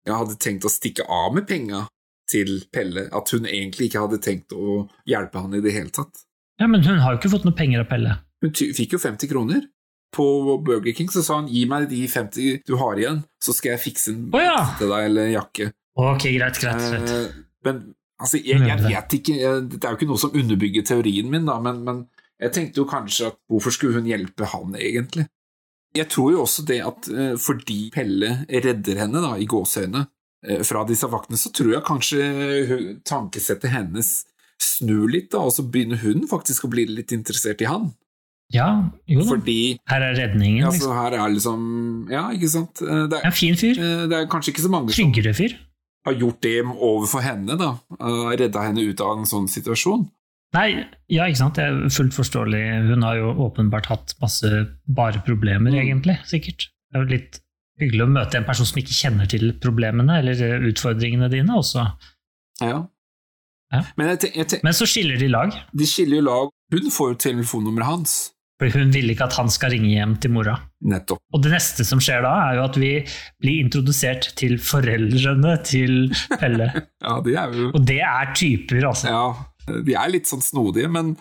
jeg 0.08 0.18
hadde 0.18 0.40
tenkt 0.42 0.66
å 0.66 0.72
stikke 0.74 1.06
av 1.06 1.36
med 1.36 1.46
penga 1.50 1.84
til 2.30 2.64
Pelle. 2.74 3.08
At 3.16 3.30
hun 3.36 3.46
egentlig 3.50 3.90
ikke 3.90 4.06
hadde 4.06 4.22
tenkt 4.24 4.56
å 4.56 4.86
hjelpe 5.10 5.44
han 5.44 5.54
i 5.58 5.62
det 5.62 5.74
hele 5.76 5.94
tatt. 5.94 6.24
Ja, 6.60 6.68
Men 6.68 6.84
hun 6.84 7.00
har 7.00 7.14
jo 7.16 7.20
ikke 7.22 7.32
fått 7.32 7.46
noe 7.48 7.56
penger 7.56 7.84
av 7.86 7.90
Pelle. 7.92 8.18
Hun 8.44 8.52
fikk 8.56 8.96
jo 8.96 9.00
50 9.00 9.30
kroner. 9.32 9.62
På 10.16 10.26
Burger 10.66 10.92
King 10.98 11.10
så 11.14 11.22
sa 11.24 11.36
han 11.38 11.48
gi 11.52 11.66
meg 11.70 11.86
de 11.92 12.02
50 12.10 12.64
du 12.66 12.74
har 12.82 12.98
igjen, 12.98 13.20
så 13.44 13.54
skal 13.54 13.76
jeg 13.76 13.82
fikse 13.84 14.10
en 14.16 14.24
oh, 14.34 14.42
ja! 14.42 14.56
til 14.80 14.90
deg 14.90 15.06
eller 15.06 15.28
en 15.28 15.36
jakke. 15.36 15.68
Ok, 16.02 16.26
greit, 16.34 16.58
greit. 16.64 16.86
greit. 16.90 17.10
Eh, 17.14 17.40
men 17.68 17.82
Altså, 18.20 18.36
jeg, 18.44 18.60
jeg 18.68 18.82
vet 18.84 19.14
ikke, 19.16 19.34
jeg- 19.40 19.68
det 19.72 19.78
er 19.80 19.94
jo 19.94 19.96
ikke 19.96 20.08
noe 20.10 20.20
som 20.20 20.34
underbygger 20.36 20.84
teorien 20.84 21.30
min, 21.32 21.46
da, 21.48 21.54
men, 21.64 21.78
men 21.86 22.02
jeg 22.42 22.52
tenkte 22.52 22.82
jo 22.82 22.84
kanskje 22.90 23.30
at 23.30 23.38
hvorfor 23.48 23.72
skulle 23.72 23.96
hun 23.96 24.10
hjelpe 24.10 24.44
han, 24.52 24.74
egentlig? 24.76 25.24
Jeg 25.96 26.10
tror 26.12 26.34
jo 26.34 26.42
også 26.44 26.66
det 26.68 26.82
at 26.84 27.08
eh, 27.14 27.38
fordi 27.40 27.78
Pelle 27.94 28.34
redder 28.52 29.00
henne, 29.06 29.22
da, 29.24 29.38
i 29.40 29.48
gåseøyne, 29.48 30.02
eh, 30.44 30.66
fra 30.68 30.84
disse 30.90 31.08
vaktene, 31.08 31.40
så 31.40 31.54
tror 31.56 31.72
jeg 31.78 31.86
kanskje 31.88 32.28
tankesettet 33.08 33.72
hennes 33.72 34.12
snur 34.62 35.08
litt, 35.12 35.32
da, 35.32 35.40
og 35.48 35.52
så 35.56 35.64
begynner 35.72 35.98
hun 36.04 36.28
faktisk 36.28 36.66
å 36.66 36.70
bli 36.72 36.86
litt 36.86 37.12
interessert 37.16 37.62
i 37.62 37.70
han. 37.70 37.94
Ja, 38.52 38.90
jo 39.08 39.22
da. 39.22 39.28
Fordi 39.30 39.78
Her 39.88 40.02
er 40.02 40.16
redningen. 40.18 40.64
ja, 40.64 40.70
Liksom. 40.72 40.90
så 40.90 40.94
her 40.98 41.14
er 41.14 41.30
liksom 41.30 42.08
Ja, 42.10 42.24
ikke 42.34 42.50
sant? 42.50 42.82
Eh, 42.82 43.06
Det 43.08 43.20
En 43.24 43.30
ja, 43.30 43.32
fin 43.32 43.54
fyr. 43.56 43.78
eh, 43.78 44.08
det 44.10 44.18
er 44.18 44.26
kanskje 44.26 44.50
ikke 44.54 44.64
så 44.66 44.72
mange 44.74 44.90
Tryggere 44.90 45.36
fyr. 45.38 45.54
har 46.06 46.14
gjort 46.16 46.42
det 46.42 46.64
overfor 46.66 47.22
henne, 47.22 47.58
da. 47.60 47.78
eh, 48.00 48.38
Redda 48.42 48.64
henne 48.66 48.82
ut 48.90 49.00
av 49.02 49.20
en 49.20 49.26
sånn 49.26 49.46
situasjon. 49.48 50.10
Nei, 50.56 50.84
ja, 51.08 51.26
ikke 51.30 51.38
sant. 51.38 51.54
Det 51.56 51.64
er 51.64 51.90
fullt 51.94 52.14
forståelig. 52.18 52.88
Hun 52.90 53.04
har 53.04 53.16
jo 53.18 53.34
åpenbart 53.38 53.86
hatt 53.86 54.16
masse 54.20 54.50
bare 54.88 55.22
problemer, 55.24 55.70
Mm. 55.70 55.86
egentlig. 56.02 56.18
Sikkert. 56.26 56.70
Det 56.92 56.96
er 56.96 57.06
jo 57.06 57.12
litt 57.18 57.40
hyggelig 57.80 58.02
å 58.02 58.10
møte 58.10 58.36
en 58.38 58.46
person 58.46 58.66
som 58.66 58.82
ikke 58.82 58.98
kjenner 58.98 59.28
til 59.30 59.54
problemene 59.62 60.18
eller 60.18 60.60
utfordringene 60.72 61.30
dine 61.30 61.54
også. 61.54 61.86
Ja. 62.62 62.88
Ja. 63.74 63.84
Men 63.98 64.08
jeg 64.14 64.20
tenk, 64.24 64.36
jeg 64.40 64.48
tenk, 64.50 64.64
Men 64.66 64.74
så 64.74 64.86
skiller 64.90 65.20
de 65.22 65.28
lag. 65.30 65.54
de 65.78 65.86
skiller 65.86 66.18
jo 66.22 66.26
lag. 66.26 66.50
Hun 66.74 66.92
får 66.94 67.12
jo 67.14 67.18
telefonnummeret 67.30 67.86
hans. 67.86 68.14
Fordi 68.60 68.74
hun 68.76 68.90
vil 68.92 69.10
ikke 69.14 69.24
at 69.30 69.36
han 69.40 69.48
skal 69.54 69.72
ringe 69.72 69.88
hjem 69.94 70.18
til 70.20 70.34
mora. 70.36 70.58
Nettopp. 70.84 71.22
Og 71.34 71.44
det 71.46 71.54
neste 71.54 71.86
som 71.88 72.02
skjer 72.04 72.26
da, 72.26 72.34
er 72.50 72.58
jo 72.58 72.64
at 72.66 72.80
vi 72.82 72.90
blir 73.40 73.62
introdusert 73.64 74.34
til 74.36 74.58
foreldrene 74.60 75.54
til 75.64 76.10
Pelle. 76.40 76.68
Ja, 77.06 77.20
de 77.24 77.36
er 77.40 77.54
jo 77.56 77.70
Og 77.72 77.86
det 77.88 78.02
er 78.04 78.34
typer, 78.36 78.84
altså. 78.90 79.14
Ja, 79.14 79.78
de 79.86 79.96
er 79.96 80.12
litt 80.12 80.28
sånn 80.28 80.42
snodige, 80.44 80.90
men, 80.92 81.14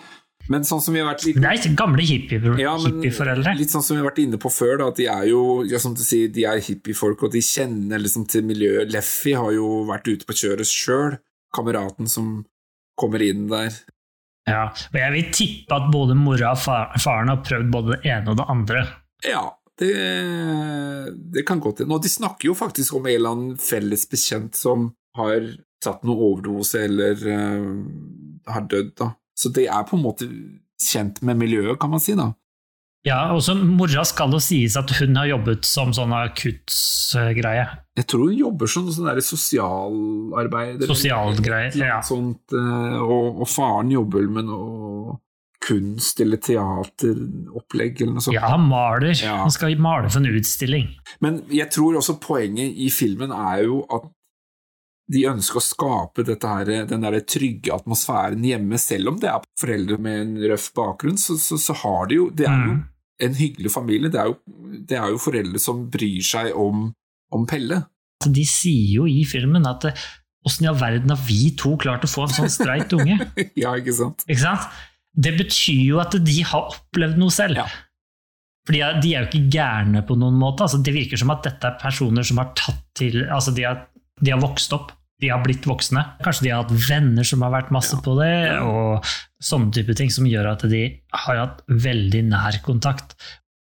men 0.50 0.64
sånn 0.66 0.82
som 0.82 0.96
vi 0.96 0.98
har 1.04 1.12
vært 1.12 1.28
litt 1.28 1.38
Det 1.38 1.52
er 1.52 1.76
gamle 1.78 2.02
hippie- 2.08 2.56
ja, 2.58 2.74
hippieforeldre. 2.82 3.54
Litt 3.60 3.70
sånn 3.70 3.84
som 3.86 3.94
vi 3.94 4.02
har 4.02 4.08
vært 4.10 4.18
inne 4.24 4.40
på 4.42 4.50
før, 4.50 4.74
da, 4.82 4.88
at 4.90 4.98
de 4.98 5.06
er 5.12 5.28
jo 5.30 5.44
ja, 5.70 5.78
som 5.78 5.94
du 5.94 6.02
sier, 6.02 6.32
de 6.34 6.42
er 6.48 6.58
hippiefolk, 6.64 7.22
og 7.28 7.32
de 7.36 7.44
kjenner 7.44 8.02
liksom 8.02 8.26
til 8.26 8.42
miljøet. 8.50 8.90
Leffy 8.90 9.36
har 9.38 9.52
jo 9.54 9.84
vært 9.86 10.10
ute 10.10 10.26
på 10.26 10.34
kjøret 10.42 10.66
sjøl, 10.66 11.20
kameraten 11.58 12.08
som 12.10 12.32
kommer 12.98 13.22
inn 13.26 13.44
der. 13.50 13.74
Ja, 14.48 14.64
og 14.72 14.96
jeg 14.96 15.12
vil 15.12 15.26
tippe 15.36 15.76
at 15.76 15.90
både 15.92 16.14
mora 16.16 16.54
og 16.54 16.60
fa- 16.62 16.96
faren 17.02 17.28
har 17.34 17.42
prøvd 17.44 17.68
både 17.74 17.96
det 17.98 18.08
ene 18.14 18.32
og 18.32 18.38
det 18.40 18.46
andre. 18.48 18.84
Ja, 19.28 19.42
det, 19.78 19.90
det 21.34 21.44
kan 21.46 21.60
godt 21.60 21.82
hende. 21.82 21.94
Og 21.98 22.02
de 22.02 22.10
snakker 22.12 22.48
jo 22.50 22.56
faktisk 22.56 22.96
om 22.96 23.06
en 23.06 23.14
eller 23.18 23.34
annen 23.36 23.58
felles 23.60 24.06
bekjent 24.10 24.56
som 24.58 24.88
har 25.18 25.44
tatt 25.84 26.02
noe 26.08 26.18
overdose 26.32 26.80
eller 26.88 27.20
uh, 27.28 28.50
har 28.50 28.64
dødd, 28.70 28.94
da. 28.98 29.12
Så 29.38 29.52
det 29.54 29.68
er 29.70 29.84
på 29.86 29.94
en 29.98 30.02
måte 30.02 30.26
kjent 30.82 31.20
med 31.26 31.38
miljøet, 31.38 31.76
kan 31.78 31.92
man 31.92 32.02
si, 32.02 32.16
da. 32.18 32.32
Ja, 33.08 33.20
også 33.34 33.54
Mora 33.58 34.04
skal 34.08 34.30
jo 34.36 34.40
sies 34.42 34.76
at 34.78 34.90
hun 35.00 35.16
har 35.16 35.26
jobbet 35.30 35.64
som 35.68 35.90
sånn 35.96 36.12
akuttgreie. 36.14 37.66
Jeg 37.98 38.06
tror 38.10 38.28
hun 38.28 38.36
jobber 38.38 38.70
som 38.70 38.90
sånn 38.94 39.08
der 39.10 39.22
sosialarbeider. 39.24 40.86
Sosialgreier, 40.90 41.74
Ja. 41.80 42.00
sånt, 42.04 42.52
eh, 42.52 42.98
og, 43.00 43.40
og 43.42 43.48
faren 43.48 43.90
jobber 43.94 44.28
med 44.28 44.44
noe 44.50 45.16
kunst- 45.68 46.20
eller 46.22 46.38
teateropplegg 46.38 48.00
eller 48.02 48.12
noe 48.14 48.22
sånt. 48.24 48.34
ja, 48.36 48.46
han 48.48 48.68
maler. 48.68 49.14
Ja. 49.20 49.38
Han 49.42 49.50
skal 49.50 49.74
male 49.78 50.08
for 50.10 50.20
en 50.22 50.30
utstilling. 50.38 50.92
Men 51.20 51.42
jeg 51.50 51.70
tror 51.74 51.98
også 51.98 52.18
poenget 52.22 52.76
i 52.78 52.88
filmen 52.94 53.32
er 53.34 53.64
jo 53.66 53.82
at 53.90 54.06
de 55.10 55.22
ønsker 55.24 55.56
å 55.56 55.64
skape 55.64 56.24
dette 56.24 56.44
her, 56.46 56.64
den 56.86 57.00
der 57.00 57.18
trygge 57.24 57.72
atmosfæren 57.72 58.42
hjemme, 58.44 58.76
selv 58.78 59.08
om 59.08 59.16
det 59.22 59.30
er 59.32 59.40
foreldre 59.58 59.96
med 60.04 60.20
en 60.20 60.34
røff 60.50 60.70
bakgrunn, 60.76 61.16
så, 61.16 61.36
så, 61.40 61.56
så 61.56 61.74
har 61.82 62.06
de 62.10 62.14
jo 62.18 62.30
Det 62.30 62.46
er 62.46 62.58
jo 62.66 62.74
Mm. 62.76 62.82
En 63.22 63.34
hyggelig 63.38 63.72
familie. 63.74 64.10
Det 64.12 64.20
er 64.20 64.30
jo, 64.30 64.38
det 64.88 64.98
er 64.98 65.12
jo 65.12 65.20
foreldre 65.22 65.60
som 65.62 65.86
bryr 65.90 66.24
seg 66.24 66.54
om, 66.58 66.88
om 67.34 67.46
Pelle. 67.48 67.82
De 68.26 68.44
sier 68.48 68.98
jo 68.98 69.08
i 69.10 69.22
filmen 69.28 69.66
at 69.70 69.88
eh, 69.90 70.06
åssen 70.46 70.66
i 70.66 70.70
all 70.70 70.78
verden 70.80 71.12
har 71.14 71.20
vi 71.26 71.52
to 71.58 71.76
klart 71.80 72.06
å 72.06 72.10
få 72.10 72.26
en 72.26 72.36
sånn 72.36 72.52
streit 72.52 72.94
unge? 72.96 73.18
ja, 73.62 73.74
ikke 73.78 73.94
sant? 73.96 74.24
Ikke 74.28 74.42
sant? 74.42 74.80
Det 75.18 75.34
betyr 75.38 75.82
jo 75.82 76.00
at 76.02 76.14
de 76.22 76.40
har 76.46 76.72
opplevd 76.74 77.18
noe 77.20 77.34
selv. 77.34 77.62
Ja. 77.62 77.68
For 78.68 78.76
de 78.76 78.82
de 79.02 79.14
er 79.14 79.24
jo 79.24 79.30
ikke 79.30 79.50
gærne 79.54 80.04
på 80.06 80.18
noen 80.20 80.36
måte. 80.38 80.66
Altså, 80.66 80.82
det 80.84 80.94
virker 80.94 81.20
som 81.20 81.32
at 81.32 81.46
dette 81.46 81.70
er 81.70 81.78
personer 81.80 82.26
som 82.26 82.40
har 82.42 82.52
tatt 82.58 82.84
til 82.98 83.22
Altså, 83.24 83.54
de 83.56 83.64
har, 83.64 83.86
de 84.20 84.34
har 84.34 84.42
vokst 84.42 84.74
opp. 84.76 84.92
De 85.18 85.32
har 85.32 85.42
blitt 85.42 85.66
voksne. 85.66 86.04
Kanskje 86.22 86.46
de 86.46 86.52
har 86.54 86.62
hatt 86.62 86.88
venner 86.88 87.26
som 87.26 87.42
har 87.42 87.50
vært 87.50 87.72
masse 87.74 87.96
på 88.04 88.14
det, 88.20 88.34
og 88.62 89.06
sånne 89.42 89.74
type 89.74 89.96
ting 89.98 90.12
som 90.14 90.28
gjør 90.30 90.52
at 90.52 90.62
de 90.70 90.82
har 91.24 91.40
hatt 91.42 91.62
veldig 91.66 92.22
nær 92.30 92.60
kontakt. 92.66 93.16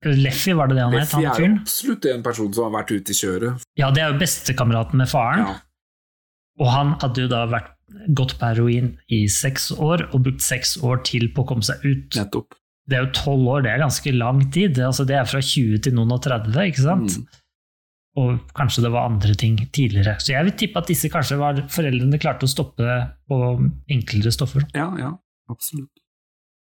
Leffy, 0.05 0.53
var 0.53 0.69
det 0.69 0.77
det 0.77 0.83
han 0.85 0.93
het? 0.93 1.07
Leffy 1.07 1.23
er 1.25 1.39
fyren? 1.39 1.55
absolutt 1.63 2.05
en 2.11 2.21
person 2.25 2.51
som 2.53 2.67
har 2.67 2.75
vært 2.77 2.93
ute 2.93 3.15
i 3.15 3.17
kjøret. 3.17 3.65
Ja, 3.79 3.89
det 3.93 4.03
er 4.03 4.13
jo 4.13 4.21
bestekameraten 4.21 5.01
med 5.01 5.09
faren. 5.09 5.47
Ja. 5.47 5.55
Og 6.61 6.69
han 6.73 6.93
hadde 7.01 7.25
jo 7.25 7.31
da 7.31 7.41
vært 7.49 7.73
gått 8.17 8.35
på 8.37 8.51
heroin 8.51 8.93
i 9.13 9.23
seks 9.31 9.71
år, 9.73 10.07
og 10.11 10.23
brukt 10.27 10.45
seks 10.45 10.77
år 10.85 11.01
til 11.07 11.29
på 11.33 11.43
å 11.43 11.49
komme 11.49 11.65
seg 11.65 11.81
ut. 11.85 12.17
Nettopp. 12.17 12.57
Det 12.87 12.95
er 12.95 13.03
jo 13.03 13.13
tolv 13.17 13.49
år, 13.51 13.65
det 13.65 13.73
er 13.73 13.83
ganske 13.83 14.13
lang 14.15 14.45
tid. 14.53 14.77
Altså, 14.79 15.03
det 15.07 15.17
er 15.17 15.27
fra 15.27 15.41
20 15.43 15.81
til 15.83 15.97
noen 15.97 16.13
og 16.15 16.21
30, 16.23 16.55
ikke 16.71 16.85
sant? 16.85 17.17
Mm. 17.17 17.41
Og 18.17 18.39
kanskje 18.57 18.81
det 18.87 18.89
var 18.95 19.05
andre 19.11 19.35
ting 19.37 19.59
tidligere. 19.75 20.15
Så 20.23 20.31
jeg 20.33 20.47
vil 20.47 20.55
tippe 20.57 20.81
at 20.81 20.89
disse 20.89 21.09
kanskje 21.13 21.37
var 21.37 21.59
foreldrene 21.69 22.17
klarte 22.21 22.47
å 22.47 22.49
stoppe 22.49 22.97
på 23.29 23.37
enklere 23.93 24.31
stoffer. 24.33 24.65
Ja, 24.73 24.87
ja, 24.97 25.11
absolutt. 25.53 25.91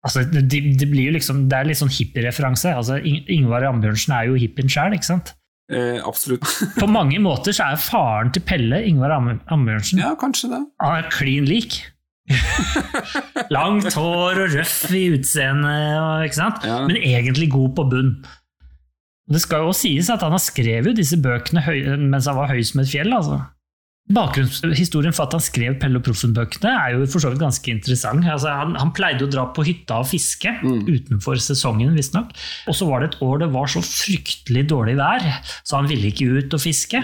Altså, 0.05 0.21
det, 0.29 0.43
det 0.77 0.87
blir 0.89 1.07
jo 1.11 1.13
liksom, 1.15 1.43
det 1.49 1.57
er 1.57 1.65
litt 1.69 1.79
sånn 1.79 1.89
hippie-referanse. 1.93 2.73
Altså, 2.77 2.97
Ingvar 3.05 3.65
Ambjørnsen 3.69 4.13
er 4.17 4.27
jo 4.29 4.35
hippien 4.41 4.69
sjæl, 4.69 4.93
ikke 4.97 5.07
sant? 5.11 5.31
Eh, 5.73 5.97
absolutt. 6.05 6.45
På 6.81 6.85
mange 6.89 7.17
måter 7.21 7.53
så 7.57 7.71
er 7.73 7.81
faren 7.81 8.29
til 8.33 8.43
Pelle, 8.45 8.83
Ingvar 8.85 9.15
Am- 9.15 9.39
Ambjørnsen, 9.53 10.01
ja, 10.01 10.11
kanskje 10.21 10.51
det. 10.53 10.61
Han 10.81 10.97
er 10.99 11.09
klin 11.13 11.45
lik. 11.49 11.79
Langt 13.53 13.93
hår 13.97 14.39
og 14.45 14.53
røff 14.55 14.77
i 14.97 15.03
utseendet, 15.15 16.25
ikke 16.29 16.37
sant? 16.39 16.65
Ja. 16.65 16.79
men 16.89 16.97
egentlig 17.01 17.49
god 17.53 17.73
på 17.77 17.85
bunn. 17.91 18.11
Det 19.31 19.41
skal 19.41 19.63
jo 19.63 19.71
også 19.71 19.87
sies 19.87 20.09
at 20.13 20.21
han 20.21 20.35
har 20.35 20.41
skrevet 20.43 20.97
disse 20.99 21.17
bøkene 21.17 21.63
mens 22.11 22.27
han 22.29 22.37
var 22.37 22.51
høy 22.51 22.61
som 22.67 22.83
et 22.83 22.91
fjell. 22.91 23.09
altså. 23.15 23.39
Bakgrunnshistorien 24.13 25.15
for 25.17 25.25
at 25.25 25.33
han 25.33 25.41
skrev 25.41 25.79
Pelle 25.81 25.97
og 25.97 26.03
Proffen-bøkene 26.05 26.69
er 26.77 26.91
jo 26.93 27.07
for 27.09 27.23
så 27.23 27.31
vidt 27.31 27.41
ganske 27.41 27.71
interessant. 27.73 28.21
Altså, 28.29 28.51
han, 28.53 28.75
han 28.77 28.91
pleide 28.93 29.25
å 29.25 29.31
dra 29.33 29.47
på 29.55 29.65
hytta 29.65 29.97
og 30.03 30.09
fiske, 30.11 30.51
utenfor 30.61 31.41
sesongen 31.41 31.95
visstnok. 31.97 32.29
Og 32.69 32.77
så 32.77 32.85
var 32.85 33.01
det 33.01 33.09
et 33.15 33.17
år 33.25 33.41
det 33.41 33.49
var 33.55 33.71
så 33.73 33.81
fryktelig 33.81 34.67
dårlig 34.69 34.93
vær, 35.01 35.25
så 35.65 35.79
han 35.79 35.89
ville 35.89 36.11
ikke 36.13 36.29
ut 36.37 36.53
og 36.53 36.61
fiske. 36.61 37.01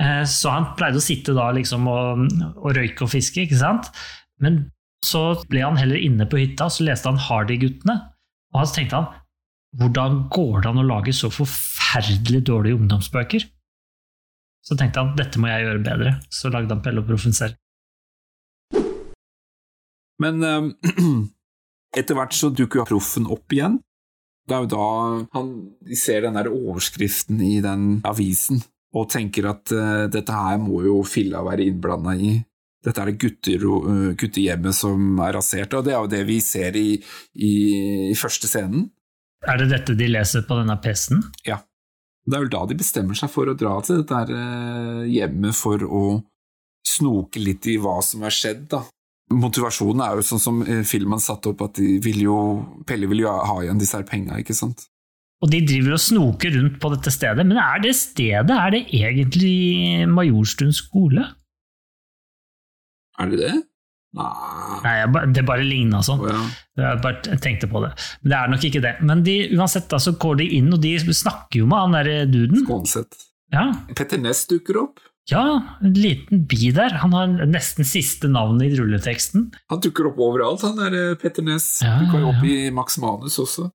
Eh, 0.00 0.24
Så 0.24 0.48
han 0.48 0.70
pleide 0.80 0.96
å 0.96 1.04
sitte 1.04 1.36
da 1.36 1.50
liksom 1.52 1.84
og, 1.92 2.24
og 2.56 2.72
røyke 2.72 3.04
og 3.04 3.12
fiske, 3.12 3.44
ikke 3.44 3.60
sant? 3.60 3.92
Men 4.40 4.62
så 5.04 5.34
ble 5.52 5.60
han 5.60 5.76
heller 5.76 6.00
inne 6.00 6.24
på 6.28 6.40
hytta, 6.40 6.70
så 6.72 6.88
leste 6.88 7.12
han 7.12 7.20
Hardy-guttene. 7.20 7.98
Og 8.56 8.64
så 8.64 8.80
tenkte 8.80 8.96
han, 8.96 9.19
hvordan 9.78 10.24
går 10.32 10.62
det 10.62 10.70
an 10.70 10.82
å 10.82 10.86
lage 10.86 11.14
så 11.14 11.30
forferdelig 11.32 12.42
dårlige 12.48 12.78
ungdomsbøker? 12.80 13.44
Så 14.66 14.76
tenkte 14.76 15.02
han, 15.02 15.14
dette 15.18 15.40
må 15.40 15.48
jeg 15.50 15.66
gjøre 15.66 15.84
bedre. 15.84 16.14
Så 16.32 16.50
lagde 16.52 16.74
han 16.74 16.82
Pelle 16.84 17.02
og 17.02 17.08
Proffen 17.08 17.34
selv. 17.36 17.56
Men 20.20 20.42
eh, 20.44 20.66
etter 22.00 22.18
hvert 22.18 22.36
så 22.36 22.50
dukker 22.52 22.82
jo 22.82 22.90
proffen 22.90 23.30
opp 23.30 23.56
igjen. 23.56 23.78
Det 24.48 24.56
er 24.56 24.66
jo 24.66 24.72
da 24.72 24.90
han 25.36 25.50
ser 25.96 26.26
den 26.26 26.36
der 26.36 26.50
overskriften 26.50 27.40
i 27.44 27.60
den 27.64 28.00
avisen 28.08 28.62
og 28.96 29.10
tenker 29.12 29.46
at 29.52 29.70
eh, 29.74 30.06
dette 30.10 30.34
her 30.34 30.58
må 30.60 30.82
jo 30.84 31.00
filla 31.06 31.44
være 31.46 31.68
innblanda 31.70 32.16
i. 32.18 32.34
Dette 32.84 33.02
er 33.04 33.12
det 33.12 33.30
eh, 33.54 34.12
guttehjemmet 34.18 34.76
som 34.76 35.20
er 35.22 35.36
rasert, 35.38 35.76
og 35.78 35.86
det 35.86 35.94
er 35.94 36.00
jo 36.00 36.10
det 36.10 36.24
vi 36.28 36.40
ser 36.44 36.76
i, 36.80 36.88
i, 37.38 37.52
i 38.10 38.16
første 38.18 38.50
scenen. 38.50 38.88
Er 39.48 39.60
det 39.60 39.70
dette 39.70 39.96
de 39.96 40.08
leser 40.10 40.44
på 40.44 40.58
denne 40.58 40.76
PC-en? 40.82 41.22
Det 42.30 42.36
er 42.36 42.44
vel 42.44 42.52
da 42.52 42.64
de 42.68 42.76
bestemmer 42.78 43.16
seg 43.16 43.30
for 43.32 43.48
å 43.48 43.56
dra 43.58 43.78
til 43.84 44.02
dette 44.02 44.18
her, 44.18 44.30
eh, 44.36 45.04
hjemmet 45.10 45.56
for 45.56 45.82
å 45.82 46.02
snoke 46.86 47.40
litt 47.40 47.66
i 47.70 47.78
hva 47.80 47.98
som 48.04 48.22
har 48.26 48.34
skjedd, 48.34 48.66
da. 48.74 48.84
Motivasjonen 49.30 50.02
er 50.04 50.18
jo 50.18 50.26
sånn 50.26 50.42
som 50.42 50.60
eh, 50.62 50.82
filmen 50.86 51.22
satte 51.22 51.52
opp, 51.52 51.64
at 51.68 51.80
de 51.80 51.98
vil 52.02 52.24
jo, 52.26 52.38
Pelle 52.86 53.08
vil 53.10 53.24
jo 53.24 53.32
ha 53.32 53.56
igjen 53.62 53.80
disse 53.80 53.96
her 53.96 54.06
penga, 54.08 54.38
ikke 54.42 54.56
sant? 54.56 54.86
Og 55.40 55.48
de 55.48 55.62
driver 55.64 55.96
og 55.96 56.02
snoker 56.04 56.52
rundt 56.58 56.76
på 56.82 56.90
dette 56.92 57.12
stedet, 57.14 57.46
men 57.48 57.60
er 57.62 57.80
det 57.80 57.94
stedet 57.96 58.52
er 58.52 58.74
det 58.74 58.82
egentlig 58.92 60.06
Majorstuen 60.12 60.74
skole? 60.76 61.24
Er 63.20 63.32
det 63.32 63.40
det? 63.40 63.54
Nei 64.16 64.94
det 65.30 65.44
bare 65.46 65.62
ligna 65.62 66.00
sånn. 66.02 66.22
Oh, 66.24 66.30
ja. 66.30 66.40
Jeg 66.80 67.02
bare 67.04 67.36
tenkte 67.42 67.68
på 67.70 67.82
det. 67.84 67.92
Men 68.22 68.32
det 68.32 68.38
er 68.38 68.50
nok 68.54 68.64
ikke 68.66 68.82
det. 68.82 68.94
Men 69.06 69.22
de, 69.26 69.36
uansett, 69.54 69.86
da, 69.92 70.00
så 70.02 70.16
går 70.18 70.40
de 70.40 70.48
inn, 70.58 70.72
og 70.74 70.82
de 70.82 70.96
snakker 70.98 71.62
jo 71.62 71.68
med 71.70 71.84
han 71.84 71.94
derre 71.98 72.24
duden. 72.30 72.64
Skånsett. 72.64 73.20
Ja, 73.54 73.68
Petter 73.98 74.20
Ness 74.22 74.44
dukker 74.50 74.82
opp. 74.82 75.00
Ja, 75.30 75.44
en 75.82 75.94
liten 75.94 76.44
bi 76.50 76.70
der. 76.74 76.96
Han 77.04 77.14
har 77.14 77.30
nesten 77.46 77.86
siste 77.86 78.30
navnet 78.30 78.72
i 78.72 78.78
rulleteksten. 78.80 79.50
Han 79.70 79.82
dukker 79.82 80.08
opp 80.10 80.18
overalt, 80.22 80.64
han 80.66 80.78
der 80.78 80.96
eh, 80.96 81.18
Petter 81.20 81.44
Næss. 81.46 81.68
Ja, 81.84 81.98
Dukker 82.02 82.24
jo 82.24 82.32
opp 82.32 82.42
ja. 82.42 82.50
i 82.50 82.72
Max 82.74 82.98
Manus 83.02 83.38
også. 83.42 83.68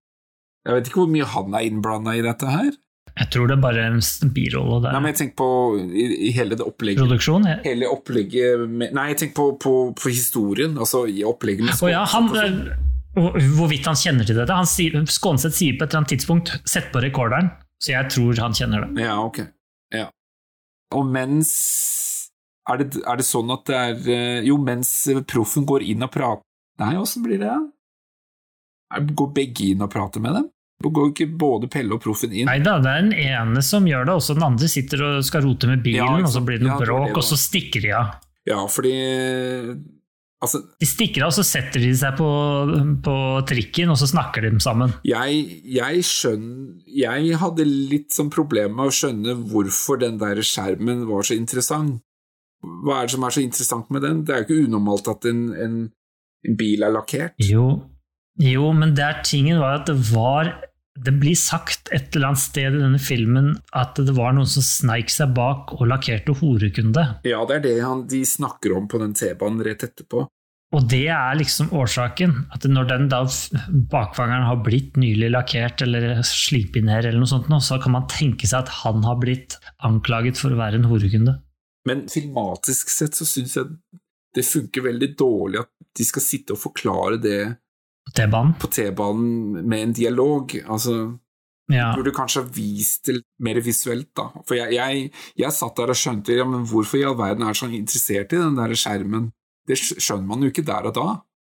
Jeg 0.66 0.80
vet 0.80 0.90
ikke 0.90 1.04
hvor 1.04 1.12
mye 1.14 1.28
han 1.30 1.56
er 1.56 1.68
innblanda 1.70 2.16
i 2.18 2.24
dette 2.26 2.50
her. 2.50 2.74
Jeg 3.16 3.30
tror 3.32 3.48
det 3.48 3.56
er 3.56 3.62
bare 3.64 3.84
en 3.88 4.02
birolle 4.36 4.82
der. 4.84 4.92
Nei, 4.92 5.00
men 5.06 5.14
jeg 5.14 5.18
tenker 5.22 5.36
på 5.40 5.50
i, 5.88 6.06
i 6.28 6.32
hele 6.36 6.58
det 6.60 6.66
opplegget. 6.68 7.00
Produksjon? 7.00 7.46
Ja. 7.48 7.54
Hele 7.64 7.88
opplegget 7.88 8.66
med, 8.68 8.92
Nei, 8.98 9.06
jeg 9.14 9.18
tenker 9.22 9.36
på, 9.40 9.46
på, 9.64 9.74
på 9.96 10.12
historien. 10.12 10.76
Altså 10.78 11.06
i 11.08 11.22
opplegget 11.24 11.64
med 11.70 11.92
ja, 11.94 12.02
han, 12.12 12.28
sånn. 12.34 12.58
eh, 12.68 12.82
hvor- 13.16 13.38
Hvorvidt 13.56 13.88
han 13.88 13.96
kjenner 13.96 14.28
til 14.28 14.36
dette? 14.36 14.52
Han 14.60 14.68
sier, 14.68 14.98
Skånseth 15.08 15.56
sier 15.56 15.78
på 15.80 15.86
et 15.86 15.94
eller 15.94 16.02
annet 16.04 16.12
tidspunkt 16.18 16.52
'sett 16.68 16.92
på 16.92 17.00
rekorderen', 17.06 17.54
så 17.80 17.94
jeg 17.96 18.10
tror 18.12 18.42
han 18.44 18.52
kjenner 18.58 18.84
det. 18.84 19.06
Ja, 19.06 19.16
ok. 19.24 19.40
Ja. 19.96 20.10
Og 20.92 21.06
mens 21.08 21.54
er 22.68 22.78
det, 22.84 23.00
er 23.08 23.16
det 23.16 23.26
sånn 23.26 23.50
at 23.54 23.64
det 23.70 23.76
er 23.80 24.12
eh, 24.12 24.42
Jo, 24.44 24.58
mens 24.58 24.92
proffen 25.30 25.64
går 25.66 25.84
inn 25.88 26.04
og 26.04 26.12
prater 26.12 26.44
Nei, 26.84 26.96
åssen 27.00 27.24
blir 27.24 27.40
det? 27.40 27.56
Går 29.16 29.32
begge 29.34 29.72
inn 29.72 29.82
og 29.86 29.90
prater 29.94 30.20
med 30.20 30.34
dem? 30.36 30.50
Går 30.84 31.12
ikke 31.14 31.30
både 31.40 31.70
Pelle 31.72 31.96
og 31.96 32.02
proffen 32.04 32.34
inn? 32.36 32.46
Nei 32.50 32.60
da, 32.60 32.76
det 32.84 32.92
er 32.92 33.02
den 33.08 33.14
ene 33.16 33.62
som 33.66 33.88
gjør 33.88 34.06
det, 34.10 34.16
og 34.20 34.22
så 34.22 34.36
den 34.38 34.44
andre 34.46 34.68
sitter 34.70 35.02
og 35.08 35.26
skal 35.26 35.46
rote 35.48 35.70
med 35.72 35.82
bilen, 35.86 36.04
Ja, 36.20 36.28
og 36.28 36.32
så 36.34 36.44
blir 36.46 36.60
det 36.60 36.68
noe 36.68 36.76
ja, 36.76 36.82
bråk, 36.84 37.08
det 37.14 37.20
og 37.22 37.26
så 37.26 37.38
stikker 37.40 37.86
de 37.88 37.94
av. 37.96 38.16
Ja, 38.46 38.62
fordi 38.70 38.94
Altså, 40.44 40.60
De 40.78 40.86
stikker 40.86 41.24
av, 41.24 41.32
og 41.32 41.38
så 41.38 41.46
setter 41.48 41.82
de 41.82 41.90
seg 41.98 42.18
på, 42.20 42.28
på 43.06 43.16
trikken, 43.50 43.90
og 43.90 43.98
så 43.98 44.06
snakker 44.12 44.44
de 44.46 44.52
sammen. 44.62 44.92
jeg, 45.08 45.46
jeg 45.64 46.04
skjønner 46.06 46.84
Jeg 46.92 47.40
hadde 47.42 47.66
litt 47.66 48.12
sånn 48.14 48.30
problem 48.34 48.76
med 48.78 48.92
å 48.92 48.94
skjønne 48.94 49.38
hvorfor 49.48 50.02
den 50.04 50.20
der 50.22 50.44
skjermen 50.46 51.06
var 51.10 51.26
så 51.26 51.38
interessant. 51.40 52.04
Hva 52.62 53.00
er 53.00 53.08
det 53.08 53.16
som 53.16 53.26
er 53.26 53.34
så 53.34 53.42
interessant 53.46 53.90
med 53.94 54.04
den? 54.06 54.22
Det 54.28 54.36
er 54.36 54.44
jo 54.44 54.48
ikke 54.50 54.68
unormalt 54.68 55.10
at 55.16 55.26
en, 55.32 55.42
en, 55.54 55.76
en 56.46 56.56
bil 56.60 56.84
er 56.86 56.94
lakkert. 56.94 57.36
Jo, 57.42 57.68
jo 58.42 58.72
men 58.76 58.96
der 58.98 59.22
tingen 59.24 59.62
var 59.62 59.82
at 59.82 59.90
det 59.90 59.98
var 60.12 60.54
Det 60.96 61.12
blir 61.20 61.36
sagt 61.36 61.90
et 61.92 62.16
eller 62.16 62.30
annet 62.30 62.40
sted 62.40 62.76
i 62.76 62.80
denne 62.80 63.00
filmen 63.04 63.50
at 63.76 63.98
det 64.00 64.14
var 64.16 64.32
noen 64.32 64.48
som 64.48 64.64
sneik 64.64 65.10
seg 65.12 65.34
bak 65.36 65.74
og 65.76 65.90
lakkerte 65.92 66.32
horekunde. 66.40 67.04
Ja, 67.28 67.42
det 67.50 67.58
er 67.58 67.64
det 67.66 67.74
han, 67.84 68.06
de 68.08 68.22
snakker 68.24 68.78
om 68.78 68.88
på 68.88 69.02
den 69.02 69.12
T-banen 69.12 69.60
rett 69.68 69.84
etterpå. 69.84 70.24
Og 70.76 70.88
det 70.92 71.06
er 71.12 71.36
liksom 71.36 71.74
årsaken. 71.76 72.34
At 72.56 72.66
når 72.68 72.88
den 72.90 73.10
da 73.12 73.22
bakfangeren 73.92 74.48
har 74.48 74.64
blitt 74.64 74.96
nylig 75.00 75.30
lakkert 75.32 75.84
eller 75.86 76.24
slipet 76.28 76.88
ned, 76.88 77.06
eller 77.06 77.22
noe 77.22 77.32
sånt, 77.32 77.52
nå, 77.52 77.60
så 77.60 77.78
kan 77.84 77.96
man 77.96 78.08
tenke 78.12 78.48
seg 78.48 78.64
at 78.64 78.74
han 78.82 79.04
har 79.06 79.20
blitt 79.22 79.60
anklaget 79.86 80.40
for 80.40 80.56
å 80.56 80.60
være 80.60 80.82
en 80.82 80.90
horekunde. 80.90 81.38
Men 81.86 82.08
filmatisk 82.12 82.90
sett 82.92 83.20
så 83.20 83.28
syns 83.30 83.60
jeg 83.60 83.78
det 84.36 84.44
funker 84.44 84.84
veldig 84.90 85.14
dårlig 85.16 85.62
at 85.62 85.72
de 85.96 86.08
skal 86.08 86.24
sitte 86.24 86.56
og 86.56 86.60
forklare 86.60 87.20
det 87.24 87.40
På 88.06 88.14
T-banen. 88.20 88.54
på 88.62 88.68
T-banen 88.72 89.64
med 89.68 89.80
en 89.90 89.94
dialog. 89.94 90.52
Altså, 90.68 91.18
Ja. 91.72 91.96
burde 91.96 92.12
kanskje 92.14 92.44
ha 92.44 92.50
vist 92.54 93.06
det 93.10 93.24
mer 93.42 93.56
visuelt, 93.66 94.12
da. 94.16 94.28
For 94.46 94.54
jeg, 94.56 94.74
jeg, 94.78 95.12
jeg 95.36 95.52
satt 95.52 95.76
der 95.76 95.90
og 95.90 95.98
skjønte 95.98 96.36
ja, 96.38 96.46
men 96.46 96.66
hvorfor 96.70 97.00
i 97.00 97.04
all 97.10 97.16
verden 97.18 97.42
er 97.48 97.54
så 97.58 97.66
interessert 97.74 98.34
i 98.34 98.38
den 98.38 98.56
der 98.60 98.70
skjermen. 98.78 99.32
Det 99.68 99.78
skjønner 99.80 100.28
man 100.30 100.44
jo 100.46 100.52
ikke 100.54 100.66
der 100.68 100.86
og 100.86 100.94
da. 100.94 101.08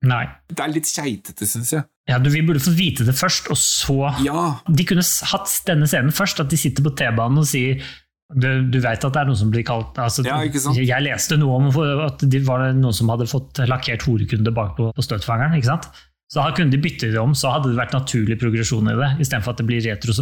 Nei. 0.06 0.24
Det 0.46 0.60
er 0.62 0.70
litt 0.70 0.86
keitete, 0.86 1.46
syns 1.50 1.72
jeg. 1.74 1.82
Ja, 2.06 2.20
du, 2.22 2.30
vi 2.30 2.42
burde 2.46 2.60
fått 2.62 2.76
vite 2.78 3.02
det 3.02 3.16
først, 3.18 3.48
og 3.50 3.56
så 3.58 3.96
Ja, 4.22 4.60
De 4.70 4.84
kunne 4.86 5.02
hatt 5.02 5.50
denne 5.66 5.88
scenen 5.90 6.12
først, 6.14 6.38
at 6.38 6.52
de 6.52 6.56
sitter 6.60 6.84
på 6.86 6.92
T-banen 6.94 7.38
og 7.42 7.48
sier 7.50 7.82
du, 8.30 8.46
du 8.70 8.78
vet 8.82 9.02
at 9.06 9.12
det 9.14 9.20
er 9.22 9.26
noe 9.26 9.38
som 9.38 9.50
blir 9.50 9.62
kalt 9.66 9.98
altså, 10.02 10.22
Ja? 10.26 10.38
Jeg 10.74 11.02
leste 11.02 11.36
noe 11.38 11.58
om 11.58 11.66
at 12.06 12.22
det 12.30 12.44
var 12.46 12.72
noen 12.74 12.94
som 12.94 13.10
hadde 13.10 13.26
fått 13.30 13.58
lakkert 13.66 14.02
horekunde 14.06 14.50
bak 14.54 14.76
på, 14.78 14.92
på 14.94 15.02
støtfangeren. 15.02 15.54
ikke 15.58 15.66
sant? 15.72 15.90
Så 16.26 16.42
da 16.42 16.50
kunne 16.56 16.74
de 16.74 16.80
bytte 16.82 17.12
det 17.12 17.20
om, 17.22 17.34
så 17.38 17.52
hadde 17.54 17.70
det 17.70 17.78
vært 17.78 17.94
naturlig 17.94 18.36
progresjon 18.40 18.90
i 18.90 18.96
det, 18.98 19.10
istedenfor 19.22 19.54
at 19.54 19.60
det 19.60 19.66
blir 19.68 19.84
retro, 19.84 20.14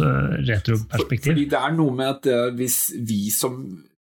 retroperspektiv. 0.45 1.31
fordi 1.31 1.45
det 1.49 1.61
er 1.61 1.73
noe 1.73 1.95
med 1.97 2.11
at 2.11 2.27
eh, 2.29 2.49
hvis 2.59 2.79
vi 3.09 3.21
som 3.33 3.55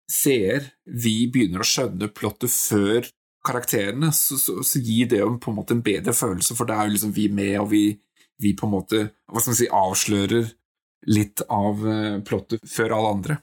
seer, 0.07 0.69
vi 0.85 1.15
begynner 1.33 1.65
å 1.65 1.67
skjønne 1.67 2.11
plottet 2.15 2.53
før 2.53 3.09
karakterene, 3.47 4.11
så, 4.15 4.37
så, 4.39 4.59
så 4.67 4.83
gir 4.83 5.09
det 5.09 5.23
jo 5.23 5.33
på 5.41 5.53
en 5.53 5.57
måte 5.57 5.73
en 5.77 5.83
bedre 5.87 6.13
følelse, 6.17 6.57
for 6.59 6.69
da 6.69 6.77
er 6.77 6.91
jo 6.91 6.97
liksom 6.99 7.15
vi 7.17 7.27
med, 7.33 7.55
og 7.63 7.71
vi, 7.73 7.85
vi 8.43 8.53
på 8.59 8.69
en 8.69 8.75
måte 8.77 9.03
hva 9.33 9.41
skal 9.41 9.55
man 9.55 9.61
si, 9.63 9.71
avslører 9.81 10.53
litt 11.17 11.47
av 11.49 11.87
eh, 11.89 12.19
plottet 12.29 12.69
før 12.69 12.99
alle 12.99 13.15
andre. 13.17 13.39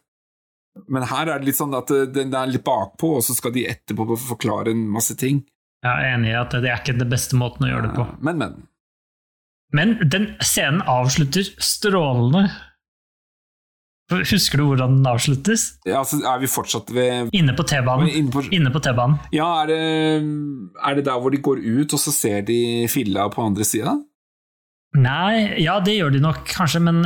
Men 0.93 1.07
her 1.09 1.29
er 1.29 1.41
det 1.41 1.49
litt 1.49 1.57
sånn 1.57 1.73
at 1.77 1.89
den 2.13 2.33
er 2.37 2.49
litt 2.49 2.65
bakpå, 2.65 3.15
og 3.17 3.25
så 3.25 3.33
skal 3.37 3.53
de 3.55 3.65
etterpå 3.69 4.13
forklare 4.17 4.73
en 4.73 4.85
masse 4.93 5.17
ting. 5.17 5.43
Jeg 5.83 5.91
er 5.91 6.13
enig 6.15 6.29
i 6.31 6.37
at 6.39 6.53
det 6.63 6.69
er 6.71 6.79
ikke 6.79 6.95
den 6.99 7.09
beste 7.11 7.35
måten 7.39 7.65
å 7.67 7.71
gjøre 7.73 7.89
det 7.89 7.95
på. 7.97 8.05
Men, 8.23 8.37
men. 8.39 8.53
Men 9.73 9.95
den 10.07 10.29
scenen 10.45 10.83
avslutter 10.87 11.43
strålende. 11.59 12.45
Husker 14.13 14.59
du 14.59 14.65
hvordan 14.67 14.97
den 14.99 15.07
avsluttes? 15.09 15.63
Ja, 15.87 16.01
altså, 16.03 16.19
er 16.27 16.41
vi 16.43 16.49
fortsatt 16.51 16.91
ved 16.93 17.31
Inne 17.33 17.55
på 17.57 17.63
T-banen. 17.65 18.09
Inne 18.11 18.31
på- 18.35 18.43
Inne 18.53 18.69
på 18.73 18.81
T-banen. 18.83 19.15
Ja, 19.33 19.47
er 19.63 19.71
det, 19.71 19.79
er 20.85 20.95
det 20.99 21.05
der 21.07 21.19
hvor 21.23 21.33
de 21.33 21.39
går 21.41 21.63
ut, 21.63 21.93
og 21.95 21.99
så 22.03 22.13
ser 22.13 22.43
de 22.45 22.57
filla 22.91 23.25
på 23.33 23.41
andre 23.47 23.65
sida? 23.65 23.95
Nei, 24.93 25.57
ja 25.63 25.79
det 25.81 25.95
gjør 25.95 26.11
de 26.13 26.19
nok 26.21 26.43
kanskje, 26.45 26.79
men 26.85 26.99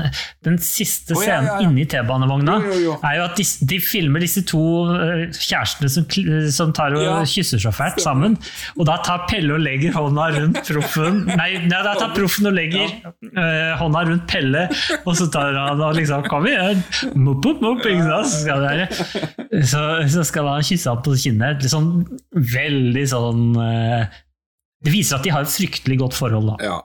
den 0.43 0.57
siste 0.59 1.15
oh, 1.15 1.21
ja, 1.23 1.38
scenen 1.38 1.45
ja, 1.47 1.53
scenen 1.55 1.69
inni 1.71 1.85
T-banevogna 1.88 2.57
er 2.67 3.13
jo 3.15 3.23
at 3.23 3.38
de, 3.39 3.45
de 3.69 3.77
filmer 3.79 4.23
disse 4.23 4.43
to 4.49 4.63
eh, 4.91 5.21
kjærestene 5.31 5.91
som, 5.93 6.07
som 6.51 6.73
tar 6.75 6.97
og 6.97 7.05
Ja, 7.05 7.13
kysser 7.27 7.61
så 7.63 7.71
fælt 7.71 8.01
sammen. 8.03 8.35
Og 8.75 8.89
da 8.89 8.97
tar 9.05 9.23
Pelle 9.29 9.55
og 9.55 9.63
legger 9.63 9.95
hånda 9.95 10.25
rundt 10.35 10.59
proffen 10.67 11.21
Nei, 11.29 11.47
nei 11.63 11.79
da 11.85 11.93
tar 11.95 12.11
proffen 12.15 12.49
og 12.49 12.57
legger 12.57 12.91
eh, 12.91 13.71
hånda 13.79 14.03
rundt 14.09 14.27
Pelle, 14.27 14.65
og 15.05 15.15
så 15.15 15.29
tar 15.31 15.55
han 15.55 15.85
og 15.88 15.95
liksom 15.95 16.27
Kom 16.27 16.49
igjen! 16.49 16.83
Mop, 17.15 17.45
mop, 17.45 17.63
mop? 17.63 17.88
Så 18.27 18.43
skal, 18.43 18.67
det, 18.67 19.63
så, 19.69 19.85
så 20.11 20.27
skal 20.27 20.51
han 20.51 20.65
kysse 20.67 20.91
ham 20.91 20.99
på 21.05 21.15
kinnet. 21.15 21.63
Sånn 21.71 22.01
veldig 22.35 23.07
sånn 23.07 23.47
Det 23.55 24.91
viser 24.91 25.21
at 25.21 25.23
de 25.27 25.31
har 25.31 25.47
et 25.47 25.55
fryktelig 25.55 26.01
godt 26.03 26.19
forhold, 26.19 26.51
da. 26.51 26.75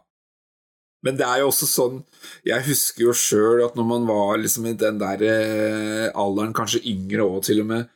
Men 1.03 1.17
det 1.19 1.25
er 1.27 1.41
jo 1.43 1.49
også 1.51 1.67
sånn 1.67 1.97
Jeg 2.47 2.63
husker 2.69 3.09
jo 3.09 3.13
sjøl 3.17 3.65
at 3.67 3.75
når 3.79 3.87
man 3.89 4.05
var 4.07 4.37
liksom 4.39 4.69
i 4.71 4.75
den 4.79 5.01
der 5.01 5.25
eh, 5.27 6.07
alderen, 6.15 6.53
kanskje 6.55 6.83
yngre 6.93 7.25
òg 7.27 7.41
til 7.49 7.65
og 7.65 7.67
med 7.73 7.89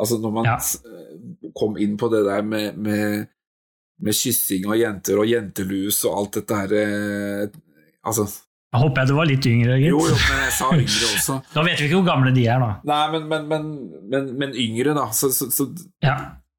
Altså 0.00 0.16
når 0.22 0.32
man 0.38 0.48
Ja. 0.48 0.56
eh, 0.58 1.50
kom 1.54 1.76
inn 1.78 1.98
på 2.00 2.08
det 2.10 2.24
der 2.26 2.42
med, 2.42 2.78
med, 2.80 3.26
med 4.02 4.16
kyssing 4.16 4.64
av 4.66 4.78
jenter 4.80 5.20
og 5.20 5.28
jentelus 5.30 6.00
og 6.08 6.16
alt 6.22 6.38
dette 6.40 6.62
her 6.62 6.72
eh, 6.80 7.44
Altså 8.04 8.24
Jeg 8.74 8.80
håper 8.82 9.00
jeg 9.04 9.08
du 9.12 9.14
var 9.20 9.28
litt 9.30 9.46
yngre, 9.46 9.76
gitt. 9.78 9.92
Jo, 9.92 10.00
jo, 10.10 10.16
men 10.18 10.40
jeg 10.48 10.54
sa 10.56 10.70
yngre 10.74 11.10
også. 11.14 11.36
Da 11.54 11.62
vet 11.62 11.78
vi 11.78 11.84
ikke 11.86 12.00
hvor 12.00 12.08
gamle 12.08 12.32
de 12.34 12.42
er, 12.50 12.58
da. 12.58 12.72
Nei, 12.90 13.02
men, 13.12 13.28
men, 13.30 13.44
men, 13.52 13.68
men, 14.10 14.26
men 14.40 14.56
yngre, 14.58 14.96
da. 14.98 15.04
Så, 15.14 15.30
så, 15.36 15.46
så 15.54 15.68
Ja. 16.02 16.16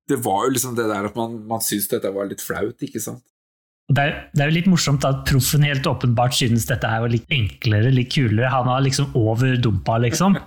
det 0.07 0.21
var 0.23 0.45
jo 0.45 0.53
liksom 0.55 0.77
det 0.77 0.85
der 0.87 1.09
at 1.09 1.17
man, 1.19 1.35
man 1.49 1.59
syntes 1.65 1.89
dette 1.91 2.13
var 2.15 2.29
litt 2.29 2.39
flaut, 2.45 2.77
ikke 2.87 3.01
sant? 3.03 3.19
Det 3.85 4.01
er, 4.01 4.15
det 4.33 4.41
er 4.41 4.49
jo 4.49 4.55
litt 4.55 4.67
morsomt 4.71 5.03
at 5.05 5.19
proffen 5.29 5.61
helt 5.67 5.85
åpenbart 5.85 6.33
synes 6.33 6.63
dette 6.65 6.89
her 6.89 7.03
var 7.03 7.11
litt 7.13 7.27
enklere, 7.29 7.91
litt 7.93 8.09
kulere. 8.15 8.49
Han 8.49 8.65
var 8.65 8.81
liksom 8.81 9.11
over 9.19 9.57
dumpa, 9.61 9.99
liksom. 10.07 10.37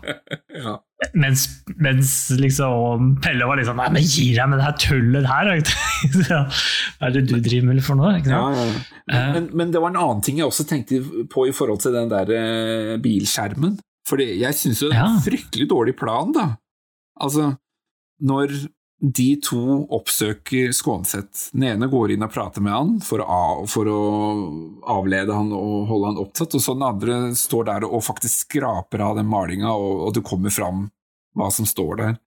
Ja. 0.59 0.73
Mens, 1.15 1.45
mens 1.79 2.09
liksom 2.35 3.13
Pelle 3.23 3.47
var 3.47 3.61
liksom 3.61 3.77
Nei, 3.79 3.85
men 3.95 4.03
gi 4.03 4.33
deg 4.35 4.49
med 4.51 4.59
det 4.59 4.65
her 4.67 4.79
tullet 4.83 5.29
her! 5.31 5.51
Hva 6.27 7.07
er 7.07 7.13
det 7.15 7.23
du 7.31 7.37
driver 7.37 7.69
med 7.69 7.79
for 7.87 8.01
noe? 8.01 8.17
Ja, 8.27 8.41
ja, 8.51 8.65
Men, 9.07 9.29
Men, 9.37 9.47
men 9.61 9.71
det 9.77 9.83
var 9.85 9.93
en 9.93 10.01
annen 10.01 10.25
ting 10.27 10.41
jeg 10.41 10.51
også 10.51 10.67
tenkte 10.67 10.99
på 11.31 11.47
i 11.47 11.55
forhold 11.55 11.79
til 11.85 11.95
den 11.95 12.11
der 12.11 12.33
eh, 12.35 12.97
bilskjermen. 13.05 13.77
For 14.09 14.19
jeg 14.25 14.59
syns 14.59 14.83
jo 14.83 14.91
det 14.91 14.99
er 14.99 15.07
en 15.07 15.23
fryktelig 15.23 15.69
dårlig 15.71 15.95
plan, 16.01 16.35
da. 16.35 16.49
Altså, 17.23 17.53
når 18.19 18.57
de 18.99 19.29
to 19.39 19.61
oppsøker 19.95 20.73
Skånseth 20.75 21.53
Den 21.53 21.69
ene 21.69 21.87
går 21.91 22.17
inn 22.17 22.25
og 22.27 22.33
prater 22.35 22.63
med 22.65 22.75
han 22.75 22.95
for 23.05 23.23
å, 23.23 23.67
for 23.71 23.87
å 23.87 23.99
avlede 24.91 25.37
han 25.37 25.53
og 25.55 25.85
holde 25.91 26.11
han 26.11 26.23
opptatt, 26.25 26.57
og 26.59 26.65
så 26.65 26.75
den 26.75 26.87
andre 26.89 27.19
står 27.39 27.69
der 27.69 27.87
og 27.87 28.03
faktisk 28.07 28.49
skraper 28.49 29.05
av 29.07 29.21
den 29.21 29.31
malinga, 29.31 29.71
og, 29.71 30.09
og 30.09 30.17
det 30.17 30.25
kommer 30.27 30.55
fram 30.55 30.89
hva 31.39 31.51
som 31.55 31.69
står 31.69 32.03
der. 32.03 32.19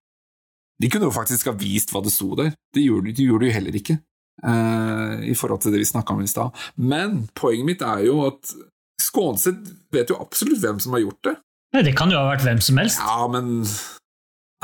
De 0.80 0.88
kunne 0.90 1.10
jo 1.10 1.14
faktisk 1.14 1.50
ha 1.50 1.56
vist 1.58 1.92
hva 1.92 2.00
det 2.02 2.14
sto 2.14 2.32
der. 2.38 2.54
Det 2.74 2.82
gjorde 2.86 3.12
de 3.14 3.28
gjorde 3.28 3.44
de 3.44 3.52
jo 3.52 3.56
heller 3.58 3.78
ikke 3.78 3.98
eh, 3.98 5.16
i 5.28 5.36
forhold 5.38 5.62
til 5.62 5.74
det 5.74 5.82
vi 5.84 5.92
snakka 5.92 6.16
om 6.16 6.24
i 6.24 6.30
stad. 6.30 6.56
Men 6.80 7.26
poenget 7.38 7.68
mitt 7.68 7.84
er 7.86 8.06
jo 8.08 8.22
at 8.30 8.54
Skånseth 9.02 9.74
vet 9.92 10.10
jo 10.10 10.18
absolutt 10.22 10.62
hvem 10.62 10.80
som 10.80 10.96
har 10.96 11.04
gjort 11.04 11.26
det. 11.28 11.36
Nei, 11.76 11.82
Det 11.84 11.96
kan 11.96 12.10
jo 12.12 12.20
ha 12.20 12.32
vært 12.32 12.46
hvem 12.46 12.60
som 12.64 12.80
helst. 12.80 13.00
Ja, 13.00 13.28
men 13.28 13.66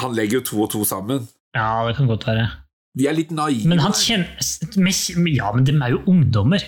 han 0.00 0.16
legger 0.16 0.40
jo 0.40 0.46
to 0.48 0.62
og 0.64 0.72
to 0.72 0.84
sammen. 0.88 1.28
Ja, 1.56 1.86
det 1.88 1.96
kan 1.96 2.08
godt 2.10 2.26
være. 2.28 2.48
De 2.98 3.06
er 3.08 3.16
litt 3.16 3.30
naive. 3.34 3.68
Men 3.70 3.80
han 3.84 3.94
kjenner 3.94 5.30
Ja, 5.32 5.52
men 5.54 5.64
de 5.66 5.74
er 5.76 5.94
jo 5.94 6.02
ungdommer. 6.10 6.62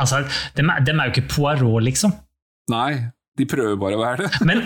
Altså, 0.00 0.22
de 0.56 0.64
er, 0.64 0.84
de 0.84 0.92
er 0.94 1.08
jo 1.08 1.12
ikke 1.14 1.28
Poirot, 1.30 1.82
liksom. 1.86 2.14
Nei, 2.72 3.10
De 3.38 3.46
prøver 3.48 3.78
bare 3.80 3.96
å 3.96 4.00
være 4.02 4.26
det. 4.26 4.46
Men, 4.48 4.58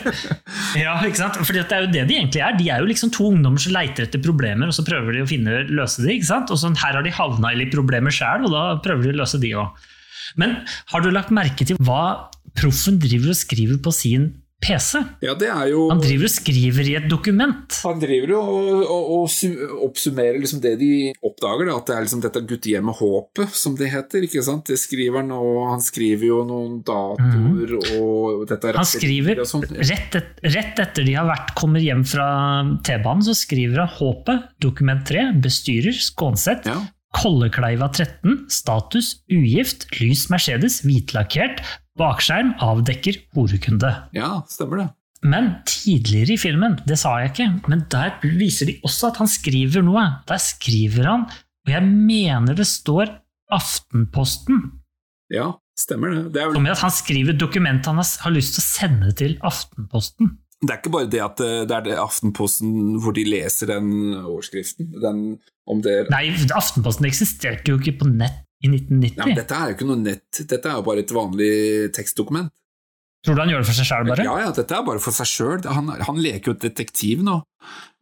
ja, 0.74 0.96
ikke 1.06 1.20
sant? 1.20 1.36
Fordi 1.38 1.60
det 1.62 1.76
er 1.76 1.84
jo 1.84 1.90
det 1.92 2.04
de 2.08 2.16
egentlig 2.16 2.40
er. 2.42 2.56
De 2.58 2.70
er 2.72 2.80
jo 2.82 2.88
liksom 2.88 3.12
to 3.14 3.28
ungdommer 3.30 3.62
som 3.62 3.74
leiter 3.76 4.08
etter 4.08 4.22
problemer, 4.24 4.66
og 4.70 4.74
så 4.74 4.82
prøver 4.86 5.14
de 5.14 5.22
å 5.22 5.28
finne, 5.30 5.60
løse 5.70 6.02
de. 6.02 6.16
ikke 6.16 6.30
sant? 6.32 6.50
Og 6.50 6.58
sånn, 6.58 6.74
Her 6.80 6.98
har 6.98 7.06
de 7.06 7.12
havna 7.14 7.52
i 7.54 7.60
litt 7.60 7.70
problemer 7.74 8.14
sjøl, 8.14 8.48
og 8.48 8.54
da 8.54 8.64
prøver 8.82 9.06
de 9.06 9.14
å 9.14 9.20
løse 9.20 9.38
de 9.42 9.52
òg. 9.62 9.86
Men 10.42 10.56
har 10.90 11.04
du 11.04 11.12
lagt 11.14 11.30
merke 11.34 11.66
til 11.68 11.78
hva 11.86 12.00
proffen 12.58 12.98
driver 13.02 13.30
og 13.30 13.38
skriver 13.38 13.78
på 13.84 13.92
sin 13.94 14.32
PC? 14.62 15.02
Ja, 15.20 15.34
det 15.36 15.50
er 15.52 15.68
jo 15.68 15.86
Han 15.90 16.00
driver 16.00 16.26
og 16.26 16.32
skriver 16.32 16.88
i 16.88 16.94
et 16.96 17.08
dokument. 17.10 17.76
Han 17.84 18.00
driver 18.00 18.32
jo 18.32 18.38
og, 18.40 18.80
og, 18.86 19.10
og 19.26 19.82
oppsummerer 19.86 20.40
liksom 20.40 20.62
det 20.64 20.74
de 20.80 20.90
oppdager, 21.20 21.68
da, 21.68 21.76
at 21.76 21.90
det 21.90 21.96
er 21.96 22.06
liksom 22.06 22.22
dette 22.24 22.42
guttehjemmet 22.48 22.98
Håpet, 23.00 23.52
som 23.56 23.76
det 23.78 23.90
heter. 23.92 24.24
ikke 24.26 24.44
sant? 24.46 24.66
Det 24.72 24.80
skriver 24.80 25.20
han, 25.20 25.34
og 25.36 25.60
han 25.74 25.84
skriver 25.84 26.28
jo 26.30 26.40
noen 26.48 26.80
datoer 26.86 27.76
og 28.00 28.46
dette. 28.48 28.74
Han 28.76 28.88
skriver 28.88 29.44
rett, 29.44 30.18
et, 30.18 30.44
rett 30.56 30.84
etter 30.86 31.06
de 31.06 31.16
har 31.18 31.28
vært, 31.28 31.54
kommer 31.58 31.84
hjem 31.84 32.04
fra 32.08 32.28
T-banen, 32.86 33.24
så 33.28 33.36
skriver 33.36 33.84
han 33.84 33.94
Håpet, 34.00 34.52
dokument 34.62 35.04
3, 35.06 35.30
bestyrer, 35.44 35.96
Skånseth. 35.96 36.68
Ja. 36.68 36.80
Kollekleiva 37.16 37.88
13, 37.88 38.42
status, 38.52 39.14
ugift, 39.32 39.86
lys 40.00 40.26
Mercedes, 40.32 40.82
hvitlakkert, 40.84 41.62
bakskjerm, 41.98 42.54
avdekker, 42.62 43.18
horekunde. 43.36 43.90
ja, 44.16 44.40
stemmer 44.52 44.82
det. 44.84 44.88
Men 45.26 45.48
tidligere 45.66 46.34
i 46.36 46.38
filmen, 46.38 46.76
det 46.86 46.98
sa 47.00 47.16
jeg 47.22 47.32
ikke, 47.32 47.46
men 47.72 47.86
der 47.90 48.12
viser 48.36 48.68
de 48.68 48.76
også 48.84 49.08
at 49.10 49.20
han 49.22 49.30
skriver 49.30 49.82
noe. 49.82 50.04
Der 50.28 50.38
skriver 50.42 51.08
han, 51.08 51.24
og 51.66 51.72
jeg 51.72 51.82
mener 51.88 52.54
det 52.54 52.68
står 52.68 53.14
Aftenposten, 53.56 54.60
Ja, 55.30 55.52
stemmer 55.78 56.12
det. 56.12 56.22
Det 56.34 56.42
er, 56.42 56.50
vel, 56.52 56.66
i 56.66 56.70
at 56.70 56.82
han 56.82 56.92
skriver 56.94 57.34
dokument 57.38 57.86
han 57.86 57.98
har, 57.98 58.32
lyst 58.34 58.56
til 58.56 58.62
å 58.62 58.66
sende 58.66 59.12
til 59.18 59.36
Aftenposten. 59.46 60.36
det 60.62 60.72
er 60.72 60.80
ikke 60.80 60.92
bare 60.94 61.10
det 61.10 61.22
at 61.22 61.42
eh, 61.42 61.64
det 61.66 61.76
er 61.92 62.00
Aftenposten 62.02 62.96
hvor 63.02 63.14
de 63.16 63.24
leser 63.26 63.70
den 63.70 63.88
overskriften. 64.20 64.92
Den, 65.02 65.22
om 65.66 65.82
det 65.82 66.06
Nei, 66.12 66.28
Aftenposten 66.54 67.08
eksisterte 67.08 67.72
jo 67.72 67.80
ikke 67.80 67.98
på 68.02 68.10
nett 68.12 68.45
i 68.66 68.70
1990. 68.74 69.16
Ja, 69.20 69.26
men 69.30 69.38
Dette 69.38 69.56
er 69.58 69.70
jo 69.72 69.76
ikke 69.78 69.88
noe 69.88 70.00
nett, 70.02 70.40
dette 70.50 70.70
er 70.70 70.78
jo 70.80 70.84
bare 70.86 71.02
et 71.04 71.14
vanlig 71.16 71.50
tekstdokument. 71.96 72.52
Tror 73.26 73.34
du 73.34 73.40
han 73.42 73.50
gjør 73.50 73.64
det 73.64 73.66
for 73.70 73.74
seg 73.80 73.88
sjøl, 73.88 74.06
bare? 74.06 74.24
Ja, 74.28 74.34
ja, 74.44 74.50
dette 74.54 74.76
er 74.76 74.84
bare 74.86 75.02
for 75.02 75.16
seg 75.16 75.26
sjøl. 75.26 75.64
Han, 75.74 75.88
han 76.06 76.18
leker 76.22 76.52
jo 76.52 76.56
detektiv 76.62 77.24
nå. 77.26 77.40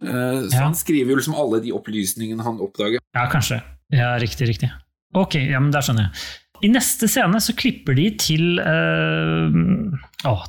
Eh, 0.04 0.40
så 0.50 0.52
Ja. 0.52 0.64
han 0.66 0.74
skriver 0.76 1.14
jo 1.14 1.20
liksom 1.20 1.36
alle 1.40 1.62
de 1.64 1.72
opplysningene 1.72 2.44
han 2.44 2.58
oppdager. 2.60 3.00
Ja, 3.16 3.24
kanskje. 3.32 3.62
Ja, 3.94 4.10
riktig, 4.20 4.48
riktig. 4.50 4.68
Ok, 5.16 5.38
ja, 5.40 5.60
men 5.62 5.70
der 5.72 5.80
skjønner 5.86 6.10
jeg. 6.10 6.26
I 6.64 6.70
neste 6.74 7.08
scene 7.10 7.40
så 7.42 7.52
klipper 7.56 7.96
de 7.96 8.04
til 8.20 8.60
uh, 8.60 9.48
Åh, 10.28 10.44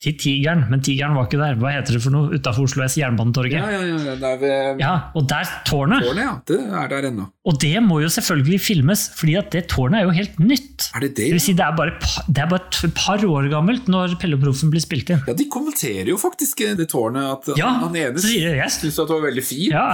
til 0.00 0.14
Tigeren, 0.16 0.62
men 0.72 0.80
Tigeren 0.80 1.12
var 1.12 1.26
ikke 1.28 1.36
der. 1.36 1.58
Hva 1.60 1.74
heter 1.74 1.92
det 1.98 2.00
for 2.00 2.14
noe 2.14 2.32
utafor 2.38 2.64
Oslo 2.64 2.86
S? 2.86 2.94
Jernbanetorget? 2.96 3.52
Ja, 3.60 3.66
ja, 3.74 3.80
ja, 3.84 4.14
det 4.16 4.28
er 4.30 4.38
ved 4.40 4.78
Ja, 4.80 4.92
og 5.12 5.26
der 5.28 5.50
tårnet. 5.68 6.00
tårnet, 6.06 6.22
ja. 6.24 6.30
Det 6.48 6.56
er 6.80 6.88
der 6.88 7.08
ennå. 7.10 7.26
Og 7.44 7.58
det 7.60 7.82
må 7.84 7.98
jo 8.00 8.08
selvfølgelig 8.08 8.60
filmes, 8.64 9.02
fordi 9.18 9.34
at 9.36 9.50
det 9.52 9.66
tårnet 9.68 9.98
er 10.00 10.06
jo 10.08 10.14
helt 10.16 10.40
nytt. 10.40 10.86
Er 10.96 11.04
det 11.04 11.10
det? 11.18 11.26
Det 11.26 11.34
vil 11.36 11.44
si, 11.44 11.52
det 11.52 11.66
er 11.66 11.76
bare, 11.76 11.92
det 12.32 12.40
er 12.46 12.48
bare 12.48 12.64
et 12.88 12.96
par 12.96 13.20
år 13.28 13.50
gammelt 13.52 13.92
når 13.92 14.16
Pelle 14.22 14.40
og 14.40 14.42
Proffen 14.46 14.72
blir 14.72 14.80
spilt 14.80 15.12
inn. 15.12 15.20
Ja, 15.28 15.36
de 15.36 15.48
kommenterer 15.52 16.08
jo 16.14 16.16
faktisk 16.24 16.64
det 16.80 16.88
tårnet, 16.94 17.28
at 17.36 17.60
Ja, 17.60 17.68
han 17.84 17.92
ene 18.00 18.24
sier 18.24 18.56
at 18.64 18.80
det 18.80 18.96
var 18.96 19.24
veldig 19.28 19.44
fint. 19.44 19.68
Ja. 19.76 19.90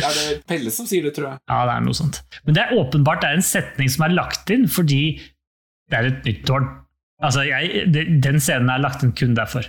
Er 0.00 0.12
det 0.22 0.40
Pelle 0.48 0.72
som 0.72 0.88
sier 0.88 1.04
det, 1.04 1.12
tror 1.20 1.34
jeg? 1.34 1.44
ja, 1.44 1.60
det 1.68 1.76
er 1.76 1.84
noe 1.84 2.00
sånt. 2.00 2.22
Men 2.48 2.56
det 2.56 2.64
er 2.64 2.76
åpenbart 2.80 3.20
det 3.24 3.28
er 3.34 3.42
en 3.42 3.44
setning 3.52 3.92
som 3.92 4.08
er 4.08 4.16
lagt 4.16 4.48
inn 4.56 4.64
fordi 4.72 5.02
det 5.88 5.96
er 6.00 6.08
et 6.14 6.24
nytt 6.24 6.46
tårn. 6.48 6.66
Altså, 7.22 7.42
jeg, 7.48 7.88
Den 8.22 8.38
scenen 8.42 8.70
er 8.70 8.82
lagt 8.82 9.02
inn 9.02 9.14
kun 9.18 9.34
derfor. 9.34 9.66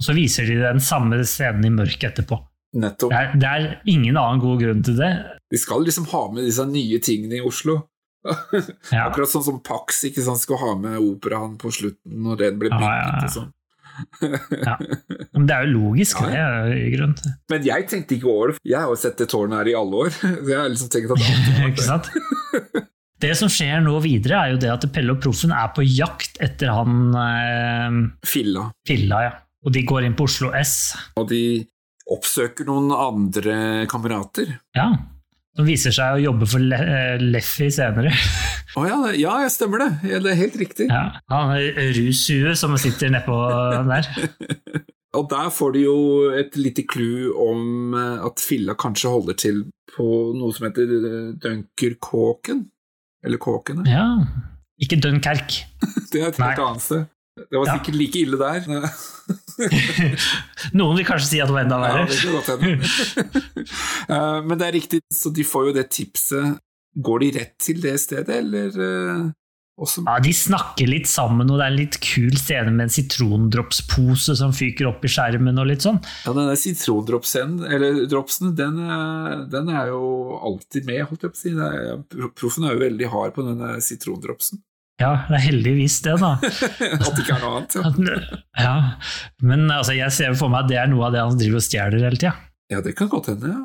Og 0.00 0.06
så 0.06 0.14
viser 0.16 0.48
de 0.48 0.56
den 0.62 0.80
samme 0.80 1.18
scenen 1.28 1.66
i 1.68 1.72
mørket 1.74 2.08
etterpå. 2.14 2.38
Nettopp. 2.80 3.10
Det 3.10 3.18
er, 3.18 3.32
det 3.42 3.48
er 3.50 3.64
ingen 3.90 4.16
annen 4.16 4.40
god 4.40 4.60
grunn 4.62 4.82
til 4.86 4.96
det. 5.00 5.10
De 5.50 5.58
skal 5.58 5.82
liksom 5.84 6.06
ha 6.12 6.22
med 6.32 6.46
disse 6.46 6.64
nye 6.70 7.00
tingene 7.04 7.40
i 7.40 7.44
Oslo. 7.44 7.80
Ja. 8.92 9.06
Akkurat 9.06 9.30
sånn 9.32 9.44
som 9.46 9.60
Pax 9.64 10.02
ikke 10.04 10.20
sant, 10.24 10.42
skal 10.42 10.58
ha 10.60 10.74
med 10.76 10.98
operaen 11.00 11.54
på 11.60 11.70
slutten 11.72 12.18
når 12.24 12.40
den 12.42 12.58
blir 12.60 12.72
Ja, 12.74 12.80
bygget. 12.80 13.00
ja, 13.00 13.06
ja. 13.08 13.24
og 13.24 13.32
sånn. 13.32 13.50
Ja. 14.68 14.74
Men 15.36 15.46
det 15.48 15.54
er 15.56 15.64
jo 15.66 15.70
logisk, 15.78 16.20
Ja, 16.24 16.28
det 16.30 16.42
er 16.42 16.74
i 16.76 16.90
grunnen. 16.94 17.32
Men 17.52 17.64
jeg 17.68 17.86
tenkte 17.90 18.16
ikke 18.18 18.28
over 18.32 18.52
det. 18.52 18.60
Jeg 18.68 18.80
har 18.80 18.92
jo 18.92 18.98
sett 19.00 19.16
det 19.20 19.28
tårnet 19.32 19.60
her 19.62 19.70
i 19.72 19.76
alle 19.80 20.02
år. 20.04 20.12
Så 20.20 20.52
jeg 20.52 20.60
har 20.60 20.68
liksom 20.72 20.92
tenkt 20.92 21.14
at 21.16 21.24
det 21.24 21.70
Ikke 21.72 21.86
sant? 21.88 22.10
Det 23.20 23.34
som 23.36 23.50
skjer 23.52 23.82
nå 23.84 23.98
videre, 24.00 24.38
er 24.40 24.54
jo 24.54 24.60
det 24.62 24.70
at 24.72 24.86
Pelle 24.94 25.12
og 25.12 25.20
Proffen 25.20 25.52
er 25.52 25.68
på 25.76 25.84
jakt 25.84 26.40
etter 26.40 26.72
han 26.72 27.12
eh, 27.20 27.98
Filla. 28.26 28.70
Filla, 28.88 29.22
ja. 29.26 29.32
Og 29.60 29.74
de 29.76 29.84
går 29.84 30.06
inn 30.06 30.16
på 30.16 30.24
Oslo 30.24 30.54
S. 30.56 30.94
Og 31.20 31.28
de 31.28 31.42
oppsøker 32.10 32.64
noen 32.68 32.88
andre 32.96 33.56
kamerater. 33.90 34.54
Ja. 34.76 34.88
Som 35.58 35.66
viser 35.68 35.92
seg 35.92 36.16
å 36.16 36.22
jobbe 36.22 36.48
for 36.48 36.64
Le 36.64 36.78
eh, 36.80 37.20
Leffy 37.20 37.68
senere. 37.74 38.14
Å 38.78 38.84
ja, 38.86 38.96
ja, 39.18 39.34
jeg 39.42 39.50
stemmer 39.50 39.82
det. 39.82 39.90
Ja, 40.12 40.20
det 40.22 40.30
er 40.30 40.40
helt 40.44 40.56
riktig. 40.60 40.86
Ja. 40.86 41.18
Han 41.32 41.56
rushuet 41.98 42.56
som 42.56 42.76
sitter 42.78 43.10
nedpå 43.10 43.36
der. 43.90 44.08
Og 45.18 45.26
der 45.26 45.48
får 45.50 45.72
de 45.74 45.80
jo 45.82 45.96
et 46.38 46.54
lite 46.54 46.84
clou 46.88 47.32
om 47.50 47.96
eh, 47.98 48.26
at 48.30 48.42
Filla 48.42 48.76
kanskje 48.78 49.10
holder 49.10 49.38
til 49.42 49.64
på 49.90 50.06
noe 50.38 50.54
som 50.54 50.68
heter 50.68 50.92
eh, 51.00 51.32
Dunkerkåken. 51.42 52.62
Eller 53.24 53.38
Kåkene. 53.38 53.84
Ja. 53.88 54.06
Ikke 54.80 54.96
Dunkerque. 55.00 55.66
Det 56.12 56.22
er 56.22 56.28
et 56.32 56.38
helt 56.40 56.58
annet 56.64 56.82
sted. 56.82 57.06
Det 57.40 57.56
var 57.56 57.66
Ja. 57.66 57.74
sikkert 57.78 57.94
like 57.96 58.18
ille 58.20 58.36
der. 58.40 58.64
Noen 60.76 60.96
vil 60.98 61.06
kanskje 61.08 61.28
si 61.28 61.40
at 61.40 61.48
det 61.48 61.54
var 61.56 61.64
enda 61.64 61.78
Ja, 61.78 61.82
verre. 61.84 62.06
godt. 62.34 62.48
Eh, 64.10 64.40
Men 64.44 64.58
det 64.58 64.66
er 64.66 64.72
riktig, 64.74 65.00
så 65.14 65.30
de 65.32 65.44
får 65.46 65.68
jo 65.68 65.72
det 65.76 65.86
tipset. 65.94 66.58
Går 66.98 67.20
de 67.22 67.28
rett 67.38 67.52
til 67.62 67.78
det 67.80 67.92
stedet, 68.02 68.28
eller 68.42 68.68
eh, 68.74 69.20
også 69.80 70.02
Ja, 70.06 70.18
De 70.20 70.32
snakker 70.36 70.86
litt 70.90 71.08
sammen, 71.08 71.48
og 71.50 71.56
det 71.60 71.64
er 71.66 71.72
en 71.72 71.78
litt 71.80 71.98
kul 72.04 72.34
scene 72.36 72.70
med 72.74 72.86
en 72.88 72.92
sitrondropspose 72.92 74.36
som 74.38 74.52
fyker 74.56 74.88
opp 74.90 75.04
i 75.04 75.10
skjermen 75.10 75.58
og 75.60 75.68
litt 75.70 75.84
sånn. 75.86 75.98
Ja, 76.26 76.34
den 76.36 76.48
der 76.50 76.58
sitrondropsen, 76.60 77.58
eller 77.66 78.02
dropsen, 78.10 78.54
den, 78.58 78.78
er- 78.84 79.46
den 79.52 79.68
er 79.72 79.88
jo 79.92 80.02
alltid 80.50 80.86
med, 80.88 81.04
holdt 81.08 81.22
jeg 81.26 81.32
på 81.32 81.38
å 81.38 81.42
si. 81.44 81.54
Er- 81.56 82.30
Proffen 82.36 82.64
er 82.68 82.74
jo 82.76 82.82
veldig 82.84 83.08
hard 83.12 83.34
på 83.36 83.44
den 83.46 83.58
der 83.62 83.80
sitrondropsen. 83.84 84.60
Ja, 85.00 85.24
det 85.30 85.38
er 85.38 85.44
heldigvis 85.48 86.02
det, 86.04 86.18
da. 86.20 86.34
At 86.44 87.16
det 87.16 87.22
ikke 87.24 87.38
er 87.38 87.40
noe 87.40 87.62
annet. 87.62 87.76
Ja, 87.80 88.34
Ja, 88.60 88.74
Men 89.40 89.64
altså, 89.72 89.94
jeg 89.96 90.12
ser 90.12 90.34
for 90.36 90.52
meg 90.52 90.66
at 90.66 90.68
det 90.68 90.76
er 90.82 90.90
noe 90.92 91.06
av 91.08 91.14
det 91.16 91.22
han 91.24 91.38
driver 91.40 91.56
og 91.62 91.64
stjeler 91.64 92.04
hele 92.04 92.20
tida. 92.20 92.34
ja 92.70 92.82
det 92.84 92.92
kan 92.98 93.08
godt 93.08 93.30
hende, 93.32 93.48
ja. 93.56 93.64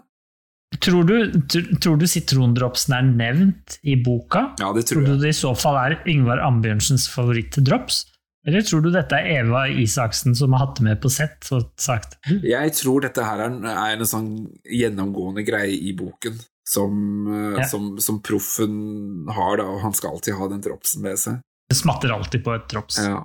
Tror 0.82 1.06
du, 1.08 1.14
tr- 1.48 1.70
tror 1.80 1.96
du 2.02 2.06
sitrondropsen 2.10 2.94
er 2.98 3.06
nevnt 3.08 3.78
i 3.88 3.96
boka? 4.02 4.56
Ja, 4.60 4.72
det 4.76 4.88
Tror 4.90 5.02
tror 5.02 5.06
du 5.06 5.12
jeg. 5.14 5.22
det 5.22 5.30
i 5.32 5.38
så 5.38 5.54
fall 5.58 5.78
er 5.80 5.96
Yngvar 6.10 6.42
Ambjørnsens 6.44 7.06
favorittdrops? 7.14 8.02
Eller 8.46 8.62
tror 8.62 8.84
du 8.86 8.92
dette 8.94 9.18
er 9.18 9.40
Eva 9.40 9.64
Isaksen 9.72 10.36
som 10.38 10.54
har 10.54 10.66
hatt 10.68 10.76
det 10.78 10.84
med 10.86 11.00
på 11.02 11.10
sett 11.10 11.48
og 11.56 11.72
sagt 11.82 12.18
Jeg 12.30 12.74
tror 12.78 13.02
dette 13.02 13.24
her 13.26 13.40
er 13.42 13.48
en, 13.50 13.64
er 13.66 13.96
en 13.96 14.06
sånn 14.10 14.28
gjennomgående 14.70 15.46
greie 15.48 15.74
i 15.74 15.96
boken. 15.98 16.38
Som, 16.68 16.94
eh, 17.30 17.60
Ja. 17.62 17.66
som, 17.70 17.96
som 18.02 18.20
proffen 18.26 19.26
har, 19.30 19.58
da, 19.62 19.66
og 19.70 19.82
han 19.86 19.94
skal 19.94 20.16
alltid 20.16 20.34
ha 20.38 20.48
den 20.50 20.62
dropsen 20.66 21.02
med 21.06 21.18
seg. 21.22 21.40
Det 21.70 21.78
smatter 21.78 22.10
alltid 22.14 22.44
på 22.46 22.54
et 22.58 22.68
drops. 22.70 22.98
Ja. 23.06 23.24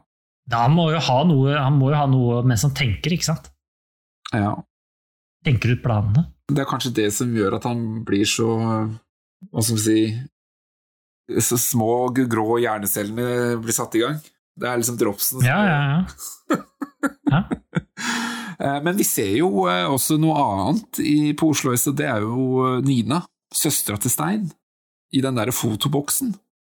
Da 0.49 0.63
han 0.67 0.73
må 0.77 0.91
noe, 0.93 1.55
han 1.57 1.77
må 1.81 1.91
jo 1.91 1.97
ha 1.97 2.07
noe 2.09 2.43
mens 2.45 2.63
han 2.69 2.73
tenker, 2.77 3.13
ikke 3.17 3.29
sant? 3.33 3.51
ja. 4.33 4.55
Tenker 5.47 5.73
ut 5.75 5.83
planene. 5.85 6.27
Det 6.51 6.61
er 6.65 6.69
kanskje 6.69 6.93
det 6.97 7.09
som 7.15 7.31
gjør 7.35 7.57
at 7.61 7.67
han 7.69 8.03
blir 8.05 8.27
så 8.29 8.49
Hva 9.51 9.63
skal 9.63 9.79
vi 9.79 9.85
si 9.85 11.39
Så 11.47 11.57
små, 11.63 12.11
grå 12.13 12.59
hjernecellene 12.61 13.57
blir 13.63 13.77
satt 13.77 13.95
i 13.97 14.03
gang. 14.03 14.19
Det 14.61 14.69
er 14.69 14.81
liksom 14.83 14.99
dropsen. 15.01 15.45
Ja, 15.47 15.61
Ja, 15.65 15.79
ja, 16.51 16.61
ja. 17.31 17.43
Eh, 18.61 18.83
Men 18.85 18.97
vi 18.99 19.05
ser 19.09 19.31
jo 19.39 19.65
eh, 19.73 19.87
også 19.89 20.19
noe 20.21 20.37
annet 20.37 20.99
i, 21.01 21.33
på 21.33 21.49
Oslo 21.55 21.73
S, 21.73 21.87
og 21.89 21.95
det 21.97 22.05
er 22.13 22.27
jo 22.27 22.43
eh, 22.67 22.83
Nina, 22.85 23.23
søstera 23.57 23.97
til 23.97 24.13
Stein, 24.13 24.43
i 25.17 25.23
den 25.25 25.39
derre 25.39 25.55
fotoboksen. 25.57 26.35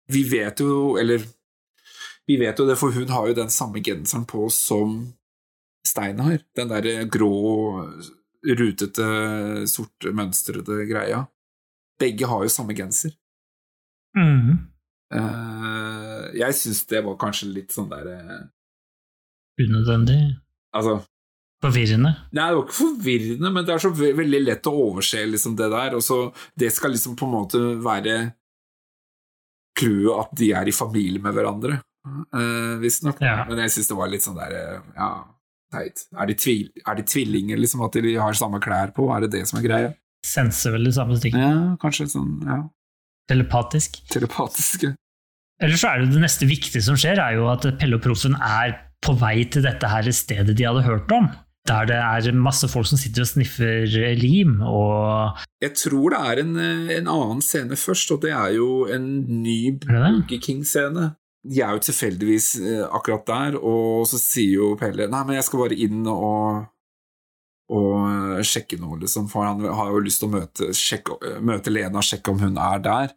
Vi 0.07 0.21
vet 0.31 0.63
jo, 0.63 0.95
eller 0.99 1.25
Vi 2.23 2.37
vet 2.39 2.55
jo 2.59 2.63
det, 2.69 2.77
for 2.79 2.95
hun 2.95 3.11
har 3.11 3.27
jo 3.27 3.35
den 3.35 3.51
samme 3.51 3.83
genseren 3.83 4.23
på 4.23 4.45
som 4.47 4.95
Stein 5.83 6.23
har. 6.23 6.39
Den 6.55 6.71
derre 6.71 7.03
grå, 7.11 7.33
rutete, 8.43 9.07
sorte, 9.69 10.11
mønstrede 10.15 10.83
greia. 10.89 11.23
Begge 12.01 12.27
har 12.27 12.43
jo 12.43 12.51
samme 12.51 12.75
genser. 12.77 13.13
Mm. 14.17 14.57
Uh, 15.13 16.29
jeg 16.37 16.57
syns 16.57 16.83
det 16.89 17.03
var 17.05 17.17
kanskje 17.21 17.51
litt 17.53 17.73
sånn 17.73 17.89
der 17.91 18.07
uh, 18.09 18.37
Unødvendig. 19.61 20.17
Altså 20.73 20.99
Forvirrende. 21.63 22.09
Nei, 22.35 22.45
det 22.49 22.57
var 22.57 22.63
ikke 22.65 22.75
forvirrende, 22.75 23.49
men 23.55 23.65
det 23.65 23.71
er 23.75 23.83
så 23.85 23.91
ve 23.95 24.09
veldig 24.17 24.39
lett 24.43 24.67
å 24.67 24.73
overse 24.89 25.21
liksom 25.29 25.53
det 25.55 25.69
der. 25.71 25.93
Og 25.95 26.03
så 26.03 26.17
Det 26.59 26.71
skal 26.75 26.91
liksom 26.91 27.15
på 27.15 27.29
en 27.29 27.35
måte 27.37 27.61
være 27.79 28.17
clouet 29.79 30.25
at 30.25 30.33
de 30.41 30.49
er 30.59 30.67
i 30.67 30.75
familie 30.75 31.23
med 31.23 31.37
hverandre. 31.37 31.79
uh, 32.03 32.75
visstnok. 32.83 33.21
Ja. 33.23 33.45
Men 33.47 33.63
jeg 33.63 33.71
syns 33.77 33.87
det 33.87 33.95
var 33.95 34.11
litt 34.11 34.25
sånn 34.25 34.35
der 34.35 34.57
uh, 34.57 34.89
Ja, 34.97 35.11
teit. 35.73 36.05
Er 36.13 36.29
de, 36.29 36.37
tvil, 36.37 36.69
er 36.85 36.99
de 37.01 37.05
tvillinger, 37.09 37.59
liksom? 37.59 37.81
At 37.87 37.97
de 38.05 38.15
har 38.21 38.37
samme 38.37 38.61
klær 38.63 38.93
på? 38.95 39.09
Er 39.15 39.25
det 39.25 39.33
det 39.35 39.43
som 39.49 39.59
er 39.59 39.67
greia? 39.67 39.91
Senser 40.23 40.71
vel 40.77 40.85
det 40.87 40.95
samme 40.95 41.17
ting. 41.19 41.35
Ja, 41.35 41.73
kanskje 41.81 42.07
sånn 42.13 42.37
ja, 42.47 42.61
Telepatisk. 43.29 44.01
telepatiske. 44.11 44.93
Eller 45.63 45.79
så 45.79 45.93
er 45.93 46.03
det 46.03 46.13
det 46.15 46.21
neste 46.23 46.47
viktige 46.49 46.83
som 46.83 46.97
skjer, 46.99 47.19
er 47.23 47.37
jo 47.37 47.47
at 47.51 47.65
Pelle 47.79 47.97
og 47.99 48.03
Proffen 48.03 48.35
er 48.39 48.75
på 49.03 49.15
vei 49.19 49.43
til 49.51 49.63
dette 49.65 49.87
her 49.91 50.07
stedet 50.15 50.55
de 50.57 50.65
hadde 50.67 50.83
hørt 50.85 51.11
om. 51.15 51.29
Der 51.67 51.85
det 51.87 51.95
er 51.95 52.35
masse 52.35 52.67
folk 52.67 52.87
som 52.89 52.99
sitter 52.99 53.23
og 53.23 53.29
sniffer 53.29 53.85
lim, 54.19 54.57
og 54.67 55.37
Jeg 55.63 55.75
tror 55.79 56.11
det 56.11 56.19
er 56.19 56.41
en, 56.41 56.55
eh, 56.59 56.97
en 56.97 57.07
annen 57.07 57.39
scene 57.41 57.77
først, 57.79 58.11
og 58.11 58.21
det 58.25 58.33
er 58.35 58.55
jo 58.57 58.85
en 58.91 59.05
ny 59.43 59.71
Er? 59.71 59.77
Burger 59.85 60.39
King-scene. 60.43 61.13
De 61.43 61.59
er 61.59 61.75
jo 61.75 61.81
tilfeldigvis 61.83 62.53
eh, 62.61 62.83
akkurat 62.87 63.25
der, 63.27 63.57
og 63.59 64.05
så 64.07 64.19
sier 64.21 64.61
jo 64.61 64.69
Pelle 64.79 65.09
Nei, 65.11 65.23
men 65.27 65.35
jeg 65.35 65.47
skal 65.49 65.65
bare 65.65 65.79
inn 65.85 66.05
og 66.07 66.63
og 67.73 67.99
eh, 68.05 68.41
sjekke 68.45 68.77
noe, 68.81 68.99
liksom, 69.03 69.29
for 69.31 69.47
han 69.47 69.63
har 69.63 69.91
jo 69.93 70.01
lyst 70.03 70.21
til 70.21 70.29
å 70.29 70.33
møte, 70.35 70.71
sjekke, 70.77 71.17
eh, 71.23 71.39
møte 71.43 71.71
Lena 71.71 72.01
og 72.01 72.07
sjekke 72.07 72.33
om 72.33 72.41
hun 72.43 72.59
er 72.59 72.83
der. 72.83 73.13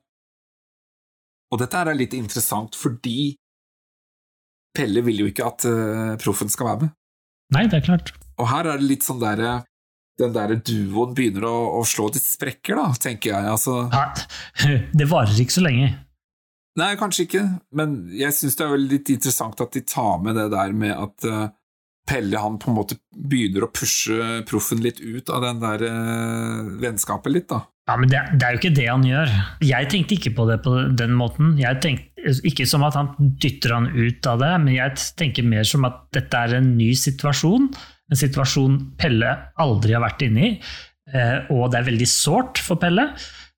Og 1.53 1.61
dette 1.62 1.82
er 1.82 1.98
litt 1.98 2.15
interessant, 2.16 2.78
fordi 2.78 3.35
Pelle 4.77 5.01
vil 5.07 5.23
jo 5.23 5.28
ikke 5.31 5.47
at 5.47 5.65
uh, 5.70 6.16
proffen 6.20 6.51
skal 6.53 6.66
være 6.69 6.81
med. 6.85 6.94
Nei, 7.55 7.62
det 7.70 7.78
er 7.78 7.85
klart. 7.86 8.11
Og 8.36 8.51
her 8.51 8.66
er 8.69 8.81
det 8.82 8.89
litt 8.90 9.07
sånn 9.07 9.23
derre 9.23 9.62
Den 10.20 10.35
derre 10.35 10.59
duoen 10.59 11.15
begynner 11.16 11.47
å, 11.48 11.55
å 11.78 11.85
slå 11.86 12.11
litt 12.11 12.24
sprekker, 12.24 12.77
da, 12.77 12.90
tenker 13.01 13.31
jeg. 13.31 13.48
Altså, 13.53 13.86
Ja, 13.93 14.11
det 14.98 15.09
varer 15.09 15.39
ikke 15.40 15.55
så 15.55 15.65
lenge. 15.65 15.93
Nei, 16.81 16.94
kanskje 17.01 17.27
ikke, 17.27 17.44
men 17.78 18.01
jeg 18.15 18.35
syns 18.36 18.59
det 18.59 18.66
er 18.66 18.74
veldig 18.74 18.93
litt 18.93 19.15
interessant 19.15 19.62
at 19.65 19.77
de 19.77 19.85
tar 19.86 20.19
med 20.24 20.36
det 20.39 20.51
der 20.55 20.74
med 20.77 20.94
at 20.97 21.28
eh, 21.28 21.47
Pelle 22.07 22.39
han 22.39 22.55
på 22.62 22.70
en 22.70 22.77
måte 22.77 23.01
begynner 23.11 23.65
å 23.66 23.73
pushe 23.74 24.44
proffen 24.47 24.78
litt 24.85 25.01
ut 25.03 25.31
av 25.35 25.43
den 25.43 25.62
der 25.65 25.82
eh, 25.89 26.69
vennskapet 26.85 27.35
litt, 27.35 27.48
da. 27.51 27.65
Ja, 27.86 27.94
men 27.98 28.11
det, 28.11 28.20
det 28.35 28.47
er 28.47 28.55
jo 28.55 28.61
ikke 28.61 28.74
det 28.74 28.86
han 28.89 29.05
gjør. 29.07 29.32
Jeg 29.62 29.89
tenkte 29.93 30.16
ikke 30.16 30.32
på 30.35 30.47
det 30.48 30.57
på 30.65 30.74
den 30.98 31.12
måten. 31.15 31.55
Jeg 31.61 31.78
tenkte 31.82 32.32
Ikke 32.48 32.65
som 32.66 32.82
at 32.82 32.97
han 32.98 33.12
dytter 33.39 33.77
han 33.77 33.85
ut 33.94 34.27
av 34.27 34.40
det, 34.43 34.48
men 34.65 34.73
jeg 34.74 34.97
tenker 35.19 35.47
mer 35.47 35.66
som 35.69 35.86
at 35.86 36.01
dette 36.16 36.35
er 36.35 36.57
en 36.57 36.73
ny 36.74 36.89
situasjon. 36.98 37.69
En 38.11 38.19
situasjon 38.19 38.81
Pelle 38.98 39.36
aldri 39.62 39.94
har 39.94 40.03
vært 40.03 40.24
inne 40.27 40.43
i, 40.43 40.51
eh, 41.15 41.36
og 41.55 41.70
det 41.70 41.78
er 41.78 41.86
veldig 41.93 42.09
sårt 42.11 42.59
for 42.62 42.82
Pelle. 42.82 43.12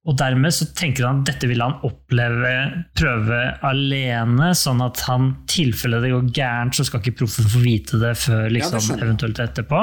Og 0.08 0.16
dermed 0.16 0.54
så 0.56 0.70
tenker 0.72 1.04
han 1.04 1.20
at 1.20 1.34
dette 1.34 1.48
vil 1.50 1.60
han 1.60 1.82
oppleve, 1.84 2.52
prøve 2.96 3.40
alene, 3.68 4.54
sånn 4.56 4.80
at 4.80 5.02
han 5.04 5.34
tilfelle 5.50 6.00
det 6.00 6.14
går 6.14 6.30
gærent, 6.32 6.78
så 6.78 6.86
skal 6.88 7.02
ikke 7.02 7.18
proffen 7.20 7.50
få 7.52 7.60
vite 7.60 8.00
det 8.00 8.14
før 8.16 8.46
Ja, 8.46 8.48
det 8.48 8.54
liksom, 8.56 8.94
eventuelt 8.96 9.42
etterpå. 9.44 9.82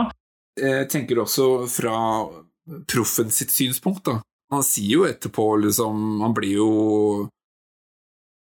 Jeg 0.58 0.88
tenker 0.90 1.22
også 1.22 1.50
fra 1.70 1.98
proffen 2.90 3.30
sitt 3.30 3.54
synspunkt, 3.54 4.08
da. 4.10 4.18
Han 4.54 4.66
sier 4.66 5.02
jo 5.02 5.06
etterpå, 5.10 5.44
liksom 5.64 6.22
Han 6.22 6.34
blir 6.38 6.60
jo 6.60 6.70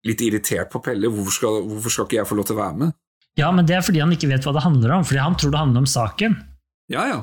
litt 0.08 0.22
irritert 0.22 0.70
på 0.72 0.82
Pelle. 0.86 1.10
Hvorfor 1.12 1.36
skal, 1.36 1.62
hvorfor 1.68 1.94
skal 1.94 2.08
ikke 2.08 2.20
jeg 2.22 2.30
få 2.30 2.38
lov 2.38 2.50
til 2.50 2.58
å 2.58 2.62
være 2.62 2.82
med? 2.82 2.98
Ja, 3.38 3.50
men 3.54 3.68
det 3.70 3.78
er 3.78 3.86
fordi 3.86 4.02
han 4.02 4.14
ikke 4.14 4.30
vet 4.32 4.46
hva 4.48 4.54
det 4.56 4.66
handler 4.66 4.96
om, 4.98 5.06
fordi 5.06 5.22
han 5.22 5.36
tror 5.38 5.54
det 5.54 5.62
handler 5.62 5.84
om 5.84 5.90
saken. 5.90 6.38
Ja, 6.90 7.04
ja. 7.12 7.20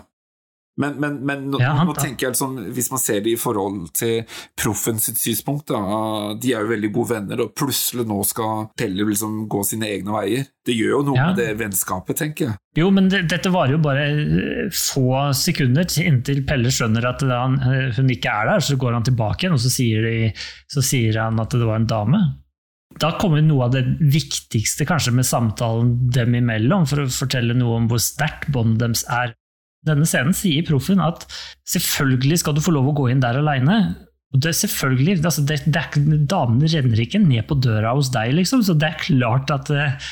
Men, 0.76 0.96
men, 0.98 1.20
men 1.24 1.42
nå, 1.52 1.60
Ja, 1.62 1.72
han- 1.78 1.86
nå 1.86 1.92
tenker 1.94 2.26
jeg 2.26 2.32
liksom, 2.34 2.56
hvis 2.74 2.88
man 2.90 2.98
ser 2.98 3.20
det 3.22 3.30
i 3.30 3.36
forhold 3.38 3.92
til 3.94 4.24
proffen 4.59 4.98
sitt 4.98 5.20
synspunkt, 5.22 5.68
da, 5.70 6.34
de 6.34 6.51
er 6.52 6.64
jo 6.64 6.72
veldig 6.72 6.90
gode 6.96 7.10
venner, 7.14 7.42
og 7.44 7.52
plutselig 7.55 8.06
nå 8.10 8.16
skal 8.26 8.64
Pelle 8.76 9.06
liksom 9.06 9.44
gå 9.48 9.62
sine 9.64 9.86
egne 9.86 10.10
veier. 10.16 10.48
Det 10.66 10.74
gjør 10.74 10.90
jo 10.96 11.02
noe 11.12 11.16
Ja. 11.20 11.26
med 11.28 11.36
det 11.38 11.51
vennskapet, 11.60 12.16
tenker 12.18 12.46
jeg. 12.48 12.56
Jo, 12.76 12.90
men 12.90 13.09
det, 13.09 13.28
dette 13.30 13.52
varer 13.55 13.76
jo 13.76 13.78
bare 13.78 14.06
eh, 14.10 14.68
få 14.74 15.30
sekunder 15.38 15.86
inntil 16.02 16.42
Pelle 16.48 16.72
skjønner 16.74 17.06
at 17.12 17.20
han, 17.22 17.55
eh, 17.62 17.92
hun 17.94 18.10
ikke 18.10 18.32
er 18.34 18.46
der, 18.51 18.59
så 18.66 18.76
går 18.76 18.92
han 18.98 19.05
tilbake 19.06 19.44
igjen, 19.46 19.55
og 19.55 19.62
så 19.62 19.70
sier, 19.70 20.02
de, 20.02 20.32
så 20.66 20.82
sier 20.82 21.20
han 21.22 21.38
at 21.38 21.51
det 21.55 21.62
var 21.68 21.76
en 21.76 21.86
dame. 21.86 22.22
Da 22.98 23.12
kommer 23.18 23.42
noe 23.42 23.64
av 23.66 23.72
det 23.74 23.84
viktigste 24.01 24.86
kanskje 24.86 25.12
med 25.14 25.26
samtalen 25.26 25.94
dem 26.14 26.34
imellom, 26.38 26.84
for 26.86 27.02
å 27.02 27.06
fortelle 27.10 27.55
noe 27.59 27.76
om 27.80 27.88
hvor 27.90 27.98
sterkt 28.02 28.51
båndet 28.55 28.78
deres 28.84 29.05
er. 29.10 29.34
Denne 29.85 30.09
scenen 30.09 30.36
sier 30.36 30.65
proffen 30.66 31.02
at 31.05 31.27
selvfølgelig 31.69 32.40
skal 32.43 32.56
du 32.56 32.62
få 32.65 32.74
lov 32.74 32.90
å 32.90 32.97
gå 32.97 33.11
inn 33.12 33.23
der 33.24 33.40
aleine. 33.40 33.78
Det 34.35 34.51
er 34.51 34.56
selvfølgelig, 34.65 35.20
altså 35.23 35.44
det, 35.47 35.61
det 35.70 35.78
er, 35.81 36.05
Damene 36.31 36.69
renner 36.73 37.02
ikke 37.05 37.20
ned 37.23 37.47
på 37.47 37.59
døra 37.62 37.93
hos 37.94 38.11
deg, 38.15 38.32
liksom, 38.35 38.65
så 38.66 38.74
det 38.74 38.89
er 38.89 39.02
klart 39.05 39.52
at 39.55 39.70
uh, 39.70 40.09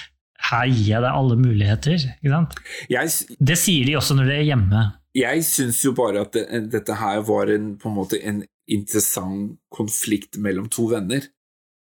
her 0.50 0.68
gir 0.70 0.92
jeg 0.92 1.02
deg 1.02 1.10
alle 1.10 1.38
muligheter. 1.40 2.06
Jeg, 2.22 3.12
Det 3.38 3.58
sier 3.58 3.88
de 3.88 3.96
også 3.98 4.18
når 4.18 4.30
de 4.30 4.36
er 4.36 4.48
hjemme. 4.52 4.84
jeg 5.18 5.44
syns 5.48 5.82
jo 5.84 5.94
bare 5.96 6.22
at 6.22 6.36
det, 6.36 6.46
dette 6.72 6.96
her 7.00 7.20
var 7.26 7.50
en, 7.52 7.74
på 7.78 7.90
en 7.90 7.98
måte 7.98 8.20
en 8.22 8.44
interessant 8.70 9.58
konflikt 9.74 10.38
mellom 10.38 10.68
to 10.72 10.86
venner, 10.92 11.26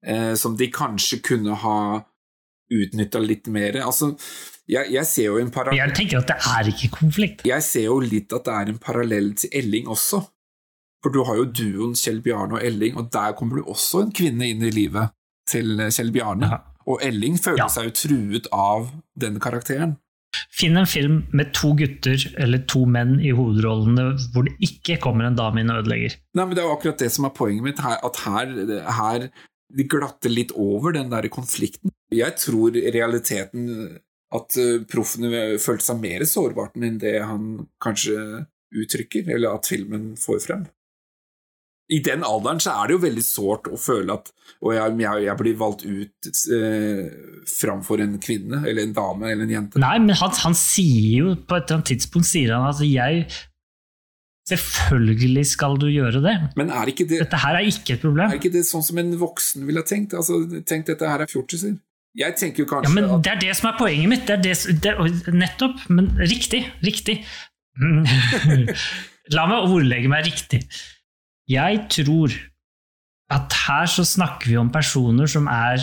eh, 0.05 0.35
som 0.37 0.57
de 0.57 0.69
kanskje 0.71 1.23
kunne 1.25 1.57
ha 1.65 1.79
utnytta 2.69 3.21
litt 3.25 3.49
mer. 3.49 3.81
Altså, 3.81 4.13
jeg, 4.69 4.90
jeg 4.93 5.07
ser 5.09 5.28
jo 5.31 5.39
en 5.40 5.51
parallell 5.55 5.81
Jeg 5.81 5.95
tenker 5.97 6.19
at 6.20 6.28
det 6.32 6.39
er 6.55 6.69
ikke 6.73 6.90
konflikt. 6.99 7.47
Jeg 7.49 7.62
ser 7.65 7.86
jo 7.89 7.99
litt 8.05 8.32
at 8.36 8.45
det 8.49 8.55
er 8.55 8.73
en 8.74 8.81
parallell 8.82 9.31
til 9.40 9.51
Elling 9.62 9.89
også. 9.89 10.23
For 11.03 11.15
du 11.15 11.20
har 11.24 11.39
jo 11.39 11.45
duoen 11.55 11.95
Kjell 11.95 12.19
Bjarne 12.24 12.59
og 12.59 12.65
Elling, 12.66 12.97
og 12.99 13.07
der 13.15 13.32
kommer 13.39 13.61
du 13.61 13.69
også 13.70 14.01
en 14.07 14.12
kvinne 14.12 14.49
inn 14.51 14.65
i 14.66 14.73
livet 14.74 15.12
til 15.49 15.78
Kjell 15.95 16.11
Bjarne. 16.12 16.49
Ja. 16.51 16.59
Og 16.89 17.03
Elling 17.05 17.36
føler 17.39 17.65
Ja. 17.65 17.69
seg 17.70 17.85
jo 17.89 17.95
truet 18.03 18.49
av 18.53 18.90
den 19.16 19.39
karakteren. 19.40 19.97
Finn 20.53 20.77
en 20.77 20.86
film 20.90 21.20
med 21.32 21.53
to 21.57 21.70
gutter 21.78 22.19
eller 22.36 22.59
to 22.69 22.82
menn 22.85 23.15
i 23.24 23.31
hovedrollene 23.32 24.09
hvor 24.35 24.45
det 24.49 24.57
ikke 24.65 24.99
kommer 25.01 25.24
en 25.28 25.36
dame 25.39 25.61
inn 25.62 25.70
og 25.73 25.85
ødelegger. 25.85 26.16
Nei, 26.36 26.45
men 26.45 26.55
Det 26.57 26.62
er 26.65 26.66
jo 26.69 26.74
akkurat 26.77 26.99
det 26.99 27.11
som 27.15 27.24
er 27.24 27.31
poenget 27.36 27.62
mitt, 27.65 27.78
her, 27.81 27.97
at 28.05 28.16
her, 28.27 28.53
her 28.99 29.28
de 29.78 29.85
glatter 29.85 30.31
litt 30.32 30.53
over 30.57 30.93
den 30.93 31.11
der 31.12 31.28
konflikten. 31.32 31.93
Jeg 32.12 32.36
tror 32.40 32.73
realiteten 32.73 33.99
at 34.37 34.59
uh, 34.61 34.81
proffene 34.91 35.59
følte 35.63 35.87
seg 35.87 36.03
mer 36.03 36.25
sårbart 36.29 36.77
enn 36.77 36.99
det 37.01 37.19
han 37.25 37.69
kanskje 37.83 38.45
uttrykker, 38.77 39.31
eller 39.33 39.57
at 39.57 39.69
filmen 39.71 40.13
får 40.21 40.43
frem. 40.45 40.67
I 41.89 42.03
den 42.05 42.25
alderen 42.27 42.61
så 42.61 42.75
er 42.77 42.89
det 42.89 42.99
jo 42.99 43.01
veldig 43.01 43.23
sårt 43.25 43.69
å 43.73 43.79
føle 43.81 44.13
at 44.19 44.27
og 44.59 44.75
jeg, 44.75 44.97
jeg, 45.01 45.23
jeg 45.25 45.39
blir 45.39 45.55
valgt 45.57 45.85
ut 45.87 46.29
eh, 46.53 47.05
framfor 47.49 48.03
en 48.05 48.19
kvinne, 48.21 48.61
eller 48.67 48.85
en 48.85 48.97
dame, 48.97 49.31
eller 49.31 49.47
en 49.47 49.55
jente. 49.55 49.81
Nei, 49.81 49.95
men 50.05 50.19
han, 50.19 50.35
han 50.43 50.57
sier 50.59 51.15
jo 51.15 51.37
på 51.39 51.57
et 51.57 51.65
eller 51.65 51.79
annet 51.79 51.93
tidspunkt 51.95 52.29
sier 52.29 52.57
han 52.57 52.69
at 52.69 52.83
jeg 52.85 53.29
Selvfølgelig 54.49 55.43
skal 55.45 55.75
du 55.77 55.91
gjøre 55.93 56.23
det. 56.25 56.33
Men 56.57 56.71
er 56.73 56.89
ikke 56.89 57.05
det, 57.05 57.19
Dette 57.21 57.41
her 57.43 57.59
er 57.59 57.67
ikke 57.69 57.99
et 57.99 58.01
problem. 58.01 58.31
er 58.31 58.39
ikke 58.39 58.55
det 58.55 58.63
sånn 58.65 58.85
som 58.87 58.97
en 58.97 59.11
voksen 59.21 59.67
ville 59.69 59.83
ha 59.83 59.85
tenkt? 59.85 60.15
Altså, 60.17 60.39
tenk, 60.65 60.87
dette 60.89 61.05
her 61.05 61.21
er 61.21 61.29
fjortiser. 61.29 61.75
Jeg 62.19 62.35
tenker 62.39 62.65
jo 62.65 62.81
Ja, 62.82 62.90
men 62.90 63.07
Det 63.23 63.31
er 63.31 63.40
det 63.40 63.55
som 63.57 63.70
er 63.70 63.78
poenget 63.78 64.11
mitt. 64.11 64.27
Det 64.27 64.36
er 64.36 64.43
det, 64.43 64.82
det, 64.82 65.35
nettopp. 65.35 65.85
Men 65.89 66.11
riktig. 66.19 66.65
Riktig. 66.82 67.20
La 69.35 69.45
meg 69.47 69.69
ordlegge 69.69 70.11
meg 70.11 70.27
riktig. 70.27 70.65
Jeg 71.49 71.85
tror 71.93 72.35
at 73.32 73.55
her 73.66 73.89
så 73.93 74.05
snakker 74.09 74.51
vi 74.51 74.57
om 74.59 74.70
personer 74.73 75.28
som 75.31 75.49
er 75.53 75.82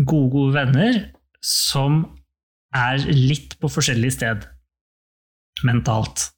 gode, 0.00 0.30
gode 0.32 0.54
venner, 0.56 1.00
som 1.44 2.02
er 2.74 3.04
litt 3.12 3.54
på 3.60 3.70
forskjellig 3.70 4.12
sted 4.16 4.46
mentalt. 5.64 6.30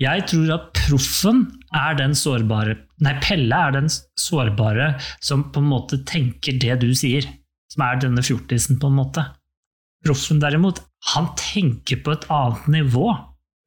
Jeg 0.00 0.24
tror 0.30 0.54
at 0.56 0.70
proffen 0.76 1.42
er 1.76 1.96
den 1.98 2.14
sårbare 2.16 2.78
Nei, 3.04 3.14
Pelle 3.20 3.56
er 3.56 3.74
den 3.76 3.88
sårbare 4.20 4.94
som 5.24 5.46
på 5.52 5.60
en 5.60 5.68
måte 5.70 6.00
tenker 6.08 6.56
det 6.60 6.78
du 6.82 6.90
sier. 6.96 7.28
Som 7.70 7.84
er 7.86 8.00
denne 8.02 8.22
fjortisen, 8.26 8.80
på 8.82 8.90
en 8.90 8.98
måte. 8.98 9.24
Proffen 10.04 10.40
derimot, 10.42 10.80
han 11.14 11.28
tenker 11.38 12.00
på 12.04 12.14
et 12.16 12.24
annet 12.32 12.68
nivå 12.72 13.08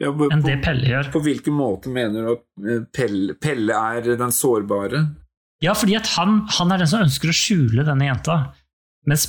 ja, 0.01 0.09
på, 0.09 0.29
enn 0.33 0.41
det 0.43 0.57
Pelle 0.63 0.89
gjør. 0.89 1.11
på 1.13 1.21
hvilken 1.23 1.55
måte 1.55 1.91
mener 1.93 2.25
du 2.25 2.31
at 2.33 2.45
eh, 2.65 2.81
Pelle, 2.93 3.35
Pelle 3.41 3.77
er 3.77 4.15
den 4.19 4.33
sårbare? 4.33 5.03
Ja, 5.63 5.75
fordi 5.77 5.95
at 5.99 6.09
han, 6.17 6.41
han 6.57 6.73
er 6.73 6.81
den 6.81 6.89
som 6.89 7.05
ønsker 7.05 7.31
å 7.31 7.37
skjule 7.37 7.85
denne 7.87 8.09
jenta. 8.09 8.39
Mens, 9.07 9.27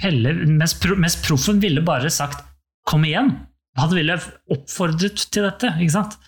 Pelle, 0.00 0.34
mens, 0.44 0.76
mens 0.94 1.16
proffen 1.24 1.62
ville 1.62 1.82
bare 1.84 2.10
sagt 2.12 2.44
'kom 2.86 3.06
igjen'. 3.08 3.32
Han 3.80 3.94
ville 3.94 4.18
oppfordret 4.52 5.26
til 5.32 5.46
dette. 5.48 5.72
ikke 5.80 5.96
sant? 5.96 6.18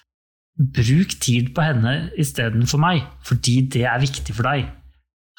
Bruk 0.57 1.17
tid 1.21 1.51
på 1.55 1.65
henne 1.67 2.11
istedenfor 2.17 2.81
meg, 2.81 3.03
fordi 3.27 3.61
det 3.75 3.85
er 3.91 4.01
viktig 4.01 4.35
for 4.37 4.49
deg. 4.49 4.71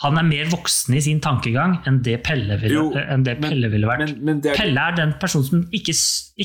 Han 0.03 0.17
er 0.19 0.25
mer 0.27 0.49
voksen 0.51 0.95
i 0.97 0.99
sin 1.01 1.21
tankegang 1.23 1.77
enn 1.87 2.01
det 2.03 2.17
Pelle 2.25 2.57
ville, 2.59 2.73
Jo, 2.75 2.89
enn 2.99 3.23
det 3.23 3.37
men- 3.39 3.49
Pelle 3.49 3.69
ville 3.71 3.87
vært. 3.87 4.01
Men, 4.03 4.25
men 4.27 4.41
er, 4.43 4.57
Pelle 4.59 4.81
er 4.89 4.95
den 4.97 5.13
personen 5.21 5.45
som 5.47 5.61
ikke, 5.71 5.95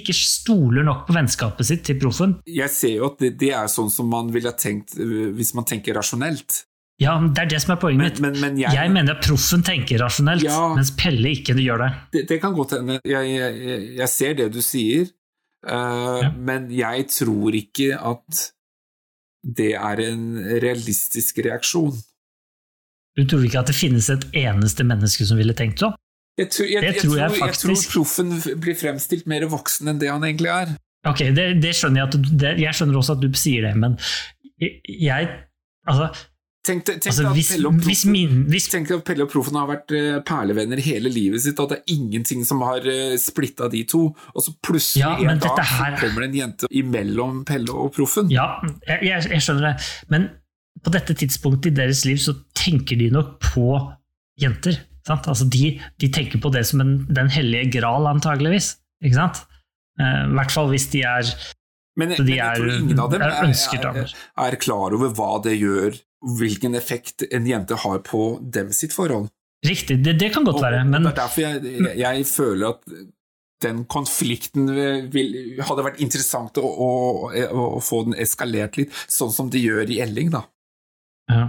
ikke 0.01 0.15
stoler 0.15 0.85
nok 0.87 1.07
på 1.09 1.17
vennskapet 1.17 1.67
sitt 1.67 1.83
til 1.89 1.99
proffen. 1.99 2.37
jeg 2.47 2.71
ser 2.71 2.95
jo 3.01 3.07
at 3.11 3.19
det, 3.19 3.33
det 3.41 3.51
er 3.51 3.67
sånn 3.67 3.91
som 3.91 4.07
man 4.09 4.31
ville 4.31 4.53
tenkt 4.55 4.95
eh, 4.99 5.33
hvis 5.35 5.51
man 5.59 5.65
tenker 5.67 5.95
rasjonelt. 5.99 6.65
Ja, 7.01 7.17
Det 7.19 7.39
er 7.43 7.47
det 7.49 7.61
som 7.65 7.73
er 7.75 7.81
poenget 7.81 8.05
mitt. 8.05 8.21
Men, 8.21 8.33
men, 8.33 8.41
men 8.41 8.59
Jeg, 8.61 8.75
jeg, 8.77 8.91
mener 8.93 9.17
at 9.17 9.25
proffen 9.27 9.63
tenker 9.67 9.99
rasjonelt, 9.99 10.43
Ja. 10.45 10.75
mens 10.77 10.91
Pelle 10.95 11.31
ikke 11.35 11.55
gjør 11.59 11.79
det. 11.87 11.91
det, 12.13 12.23
det 12.29 12.41
kan 12.43 12.55
godt 12.55 12.77
hende. 12.77 13.01
Jeg, 13.09 13.35
jeg, 13.35 13.97
jeg 13.97 14.09
ser 14.13 14.35
det 14.35 14.53
du 14.53 14.61
sier, 14.63 15.09
uh, 15.67 16.21
Ja. 16.23 16.31
men 16.37 16.71
jeg 16.71 17.09
tror 17.09 17.51
ikke 17.57 17.97
at 17.99 18.45
det 19.43 19.73
er 19.75 20.01
en 20.11 20.37
realistisk 20.61 21.39
reaksjon. 21.47 21.97
Du 23.21 23.27
tror 23.29 23.45
ikke 23.45 23.61
at 23.61 23.69
det 23.73 23.77
finnes 23.77 24.09
et 24.13 24.25
eneste 24.41 24.87
menneske 24.89 25.27
som 25.29 25.37
ville 25.41 25.53
tenkt 25.59 25.83
sånn? 25.85 25.93
Jeg 26.41 26.49
tror, 26.55 26.69
jeg, 26.71 26.81
Det 26.81 26.89
jeg, 26.95 27.01
tror 27.03 27.11
tror, 27.11 27.21
jeg 27.21 27.41
jeg, 27.45 27.59
tror 27.61 27.83
proffen 27.93 28.31
blir 28.65 28.77
fremstilt 28.81 29.27
mer 29.29 29.45
voksen 29.53 29.91
enn 29.93 30.01
det 30.01 30.09
han 30.09 30.25
egentlig 30.25 30.49
er. 30.55 30.73
Ok, 31.09 31.21
det, 31.37 31.47
det 31.61 31.75
skjønner 31.77 32.03
jeg 32.03 32.09
at 32.09 32.33
det, 32.41 32.51
Jeg 32.61 32.77
skjønner 32.77 32.97
også 33.01 33.15
at 33.19 33.23
du 33.25 33.29
sier 33.41 33.65
det, 33.69 33.77
men 33.81 33.95
jeg, 34.61 34.81
jeg 34.89 35.31
Altså, 35.89 36.11
Tenk, 36.61 36.83
tenk 36.85 37.07
altså 37.09 37.25
at 37.25 37.33
hvis, 37.39 37.49
Pelle 37.55 37.69
og 37.71 37.79
Proffen- 37.81 38.13
min 38.13 38.41
hvis, 38.53 38.67
Tenk 38.69 38.91
at 38.93 39.05
Pelle 39.09 39.25
og 39.25 39.31
Proffen 39.33 39.57
har 39.57 39.69
vært 39.71 39.95
uh, 39.97 40.19
perlevenner 40.29 40.83
hele 40.85 41.09
livet 41.13 41.41
sitt, 41.41 41.57
og 41.63 41.71
det 41.73 41.79
er 41.81 41.95
ingenting 41.97 42.45
som 42.45 42.61
har 42.67 42.85
uh, 42.85 43.15
splitta 43.21 43.69
de 43.73 43.81
to, 43.89 44.03
og 44.13 44.45
så 44.45 44.53
plutselig 44.61 45.01
Ja, 45.07 45.15
en 45.33 45.41
dag 45.41 45.57
her- 45.71 45.97
kommer 46.03 46.27
det 46.27 46.29
en 46.29 46.37
jente 46.43 46.69
imellom 46.69 47.41
Pelle 47.49 47.73
og 47.73 47.95
Proffen. 47.97 48.29
Ja, 48.33 48.61
jeg, 48.85 49.01
jeg, 49.09 49.25
jeg 49.33 49.41
skjønner 49.47 49.71
det, 49.71 49.89
men 50.13 50.29
på 50.85 50.93
dette 50.95 51.15
tidspunktet 51.19 51.73
i 51.73 51.77
deres 51.77 52.05
liv 52.09 52.17
så 52.23 52.33
tenker 52.57 52.97
de 53.01 53.11
nok 53.13 53.39
på 53.51 53.67
jenter. 54.41 54.79
Sant? 55.07 55.27
Altså 55.29 55.47
de, 55.51 55.75
de 56.01 56.09
tenker 56.13 56.41
på 56.41 56.53
det 56.55 56.63
som 56.69 56.81
en, 56.85 56.93
den 57.11 57.29
hellige 57.33 57.71
gral, 57.81 58.07
antageligvis. 58.11 58.75
Ikke 59.05 59.17
sant? 59.19 59.43
Uh, 60.01 60.29
I 60.31 60.37
hvert 60.39 60.55
fall 60.55 60.71
hvis 60.73 60.87
de 60.93 61.03
er 61.09 61.29
Men, 61.99 62.15
de 62.15 62.23
men 62.23 62.31
jeg 62.33 62.47
er- 62.47 62.57
tror 62.63 62.73
ingen 62.79 63.01
av 63.03 63.11
dem 63.13 63.23
er 63.27 63.35
er, 63.35 64.15
er, 64.47 64.57
klar 64.63 64.95
over 64.97 65.11
hva 65.19 65.43
det 65.45 65.57
gjør, 65.59 65.99
hvilken 66.39 66.77
effekt 66.79 67.25
en 67.33 67.47
jente 67.49 67.77
har 67.83 67.99
på 68.07 68.39
dem 68.41 68.71
sitt 68.73 68.93
forhold. 68.97 69.29
Riktig, 69.67 69.99
det, 70.05 70.15
det 70.21 70.31
kan 70.33 70.45
godt 70.45 70.57
Og- 70.57 70.63
være, 70.65 70.85
men 70.89 71.03
Det 71.05 71.13
er 71.13 71.17
derfor 71.21 71.41
jeg, 71.43 71.63
jeg, 71.65 71.99
jeg 72.01 72.27
føler 72.31 72.69
at 72.71 72.81
den 73.61 73.83
konflikten 73.85 74.71
vil, 75.13 75.35
hadde 75.61 75.85
vært 75.85 76.01
interessant 76.01 76.57
å, 76.57 76.65
å, 76.65 76.89
å 77.53 77.81
få 77.85 78.05
den 78.07 78.15
eskalert 78.17 78.79
litt, 78.81 78.95
sånn 79.13 79.33
som 79.35 79.51
de 79.53 79.61
gjør 79.61 79.91
i 79.93 79.99
Elling, 80.01 80.31
da. 80.33 80.47
Ja. 81.31 81.49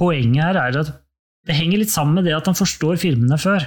Poenget 0.00 0.42
her 0.44 0.58
er 0.60 0.80
at 0.80 0.92
det 1.48 1.56
henger 1.56 1.82
litt 1.82 1.92
sammen 1.92 2.18
med 2.18 2.28
det 2.28 2.36
at 2.36 2.48
han 2.48 2.56
forstår 2.56 3.00
filmene 3.00 3.38
før. 3.40 3.64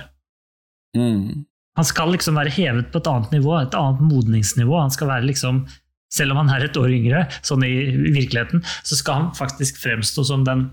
Han 1.74 1.88
skal 1.90 2.12
liksom 2.14 2.38
være 2.38 2.54
hevet 2.54 2.92
på 2.94 3.02
et 3.02 3.10
annet 3.10 3.32
nivå, 3.34 3.56
et 3.58 3.78
annet 3.78 4.04
modningsnivå. 4.06 4.76
Han 4.78 4.94
skal 4.94 5.10
være 5.16 5.30
liksom, 5.32 5.66
Selv 6.14 6.36
om 6.36 6.44
han 6.44 6.52
er 6.54 6.68
et 6.68 6.76
år 6.78 6.92
yngre, 6.94 7.24
sånn 7.42 7.64
i 7.66 7.72
virkeligheten, 8.14 8.62
så 8.86 8.94
skal 8.94 9.16
han 9.18 9.30
faktisk 9.34 9.80
fremstå 9.82 10.22
som 10.28 10.44
den 10.46 10.68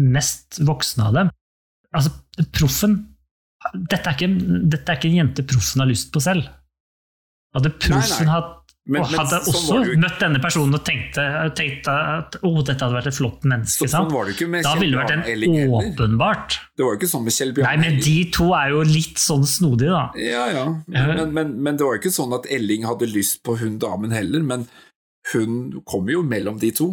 mest 0.00 0.62
voksne 0.64 1.10
av 1.10 1.18
dem. 1.18 1.32
Altså, 1.92 2.14
proffen 2.56 2.94
Dette 3.76 4.00
er 4.00 4.16
ikke, 4.16 4.30
dette 4.72 4.88
er 4.88 4.96
ikke 4.96 5.10
en 5.10 5.18
jente 5.18 5.44
proffen 5.44 5.84
har 5.84 5.90
lyst 5.90 6.08
på 6.14 6.22
selv. 6.24 6.48
Hadde 7.52 7.74
proffen 7.84 8.32
hatt 8.32 8.61
Men- 8.84 9.04
og 9.04 9.12
hadde 9.14 9.38
sånn 9.46 9.54
også 9.54 9.76
ikke. 9.84 9.98
møtt 10.02 10.16
denne 10.18 10.40
personen 10.42 10.74
og 10.74 10.80
tenkte, 10.82 11.24
tenkte 11.54 11.92
at 11.94 12.38
oh, 12.42 12.56
dette 12.66 12.82
hadde 12.82 12.96
vært 12.96 13.10
et 13.12 13.14
flott 13.14 13.44
menneske, 13.46 13.86
Så, 13.86 13.90
sånn 13.92 14.08
da 14.10 14.72
ville 14.80 14.96
det 14.96 14.98
vært 14.98 15.12
en 15.14 15.22
Elling 15.30 15.54
åpenbart 15.70 16.56
Det 16.74 16.82
var 16.82 16.96
jo 16.96 16.98
ikke 16.98 17.10
sånn 17.12 17.22
med 17.22 17.36
Kjell 17.36 17.52
Nei, 17.62 17.76
men 17.78 18.00
de 18.02 18.16
to 18.34 18.48
er 18.58 18.72
jo 18.74 18.80
litt 18.88 19.22
sånn 19.22 19.46
snodige, 19.46 19.94
da. 19.94 20.02
Ja, 20.18 20.48
ja. 20.50 20.64
Ja. 20.90 21.06
Men, 21.12 21.30
men, 21.36 21.54
men 21.62 21.78
det 21.78 21.86
var 21.86 21.94
jo 21.94 22.02
ikke 22.02 22.14
sånn 22.16 22.34
at 22.34 22.50
Elling 22.50 22.88
hadde 22.88 23.06
lyst 23.06 23.44
på 23.46 23.54
hun 23.62 23.78
damen 23.78 24.10
heller, 24.10 24.42
men 24.42 24.66
hun 25.30 25.78
kom 25.86 26.10
jo 26.10 26.24
mellom 26.26 26.58
de 26.58 26.72
to. 26.74 26.90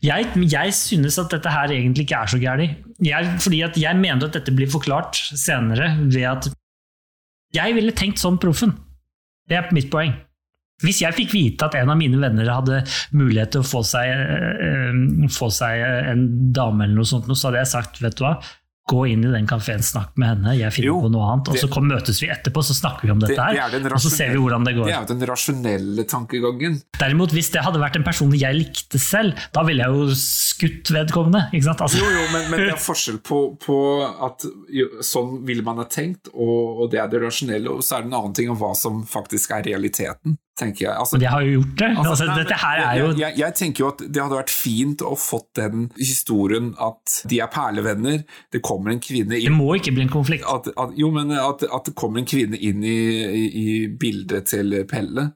Jeg, 0.00 0.30
jeg 0.48 0.72
synes 0.72 1.18
at 1.20 1.34
dette 1.34 1.52
her 1.52 1.72
egentlig 1.74 2.06
ikke 2.06 2.22
er 2.24 2.32
så 2.32 2.40
gærent. 2.40 3.40
Fordi 3.44 3.60
at 3.66 3.76
jeg 3.76 4.00
mener 4.00 4.30
at 4.30 4.38
dette 4.38 4.54
blir 4.56 4.70
forklart 4.72 5.20
senere 5.36 5.90
ved 6.08 6.24
at 6.30 6.48
Jeg 7.54 7.76
ville 7.76 7.92
tenkt 7.92 8.18
sånn 8.18 8.40
proffen. 8.40 8.72
Det 9.48 9.58
er 9.58 9.74
mitt 9.76 9.90
poeng. 9.92 10.14
Hvis 10.82 11.00
jeg 11.04 11.14
fikk 11.16 11.32
vite 11.32 11.68
at 11.68 11.76
en 11.78 11.92
av 11.92 11.98
mine 11.98 12.18
venner 12.20 12.50
hadde 12.50 12.80
mulighet 13.14 13.54
til 13.54 13.62
å 13.62 13.68
få 13.68 13.84
seg, 13.86 14.10
eh, 14.10 15.28
få 15.32 15.48
seg 15.54 15.84
en 16.10 16.24
dame, 16.52 16.84
eller 16.84 16.98
noe 16.98 17.08
sånt, 17.08 17.30
så 17.30 17.48
hadde 17.48 17.62
jeg 17.62 17.72
sagt 17.72 18.02
vet 18.02 18.18
du 18.18 18.24
hva, 18.26 18.34
gå 18.86 19.06
inn 19.08 19.22
i 19.24 19.30
den 19.32 19.46
kafeen, 19.48 19.80
snakk 19.80 20.10
med 20.20 20.28
henne, 20.28 20.52
jeg 20.58 20.72
finner 20.76 20.90
Jo, 20.90 20.96
på 21.06 21.10
noe 21.14 21.24
annet, 21.32 21.48
og 21.48 21.56
så 21.56 21.68
kom, 21.72 21.86
møtes 21.88 22.18
vi 22.20 22.28
etterpå, 22.28 22.60
så 22.68 22.74
snakker 22.76 23.06
vi 23.08 23.12
om 23.14 23.18
dette 23.22 23.32
Det- 23.32 23.70
det 23.72 23.80
her, 23.82 23.94
og 23.96 24.02
så 24.04 24.10
ser 24.12 24.28
vi 24.34 24.36
hvordan 24.42 24.64
det 24.66 24.74
går. 24.76 24.84
Det 24.84 24.94
er 24.94 25.06
jo 25.06 25.14
den 25.14 25.26
rasjonelle 25.30 26.04
tankegangen. 26.04 26.82
Derimot, 27.00 27.30
hvis 27.32 27.50
det 27.50 27.62
hadde 27.64 27.80
vært 27.80 27.96
en 27.96 28.04
person 28.04 28.30
jeg 28.36 28.54
likte 28.54 29.00
selv, 29.00 29.32
da 29.54 29.62
ville 29.64 29.82
jeg 29.84 29.88
jo 29.88 30.14
skutt 30.14 30.92
vedkommende. 30.92 31.48
ikke 31.54 31.64
sant? 31.64 31.80
Altså, 31.80 31.98
Jo, 31.98 32.10
jo, 32.12 32.26
men, 32.32 32.50
men 32.50 32.60
det 32.60 32.72
er 32.74 32.82
forskjell 32.84 33.18
på, 33.24 33.40
på 33.58 33.78
at 34.28 34.44
jo, 34.68 34.86
sånn 35.00 35.44
ville 35.46 35.62
man 35.64 35.76
ha 35.80 35.84
tenkt, 35.88 36.28
og, 36.34 36.82
og 36.84 36.90
det 36.92 37.00
er 37.00 37.08
det 37.08 37.22
rasjonelle, 37.24 37.68
og 37.70 37.80
så 37.80 37.96
er 37.98 38.02
det 38.04 38.12
en 38.12 38.18
annen 38.20 38.34
ting 38.36 38.50
om 38.50 38.56
hva 38.60 38.74
som 38.76 39.02
faktisk 39.08 39.50
er 39.56 39.62
realiteten, 39.70 40.36
tenker 40.58 40.84
jeg. 40.86 40.94
Altså, 40.94 41.18
jeg 41.20 41.30
har 41.32 41.42
jo 41.42 41.52
gjort 41.60 41.76
det. 41.80 41.88
Altså, 41.98 42.10
Altså, 42.14 42.26
nei, 42.30 42.36
dette 42.42 42.58
her 42.62 42.80
er 42.84 42.98
jo 43.00 43.06
jeg, 43.08 43.18
jeg, 43.24 43.38
jeg 43.42 43.54
tenker 43.58 43.84
jo 43.84 43.88
at 43.90 44.02
det 44.06 44.22
hadde 44.22 44.36
vært 44.38 44.52
fint 44.54 45.02
å 45.02 45.14
fått 45.18 45.48
den 45.58 45.86
historien 45.98 46.68
at 46.78 47.14
de 47.30 47.40
er 47.42 47.50
perlevenner, 47.50 48.20
det 48.54 48.60
kommer 48.62 48.92
en 48.94 49.00
kvinne 49.02 49.34
inn 49.40 49.48
Det 49.50 49.54
må 49.56 49.74
ikke 49.80 49.94
bli 49.96 50.04
en 50.06 50.12
konflikt. 50.14 50.44
at, 50.46 50.68
at, 50.76 50.92
Jo, 50.98 51.10
men 51.10 51.32
at, 51.34 51.64
at 51.66 51.84
det 51.90 51.94
kommer 51.98 52.22
en 52.22 52.28
kvinne 52.30 52.56
inn 52.60 52.84
i, 52.86 52.98
i, 53.24 53.42
i 53.64 53.88
bildet 53.88 54.46
til 54.52 54.76
Pelle. 54.90 55.32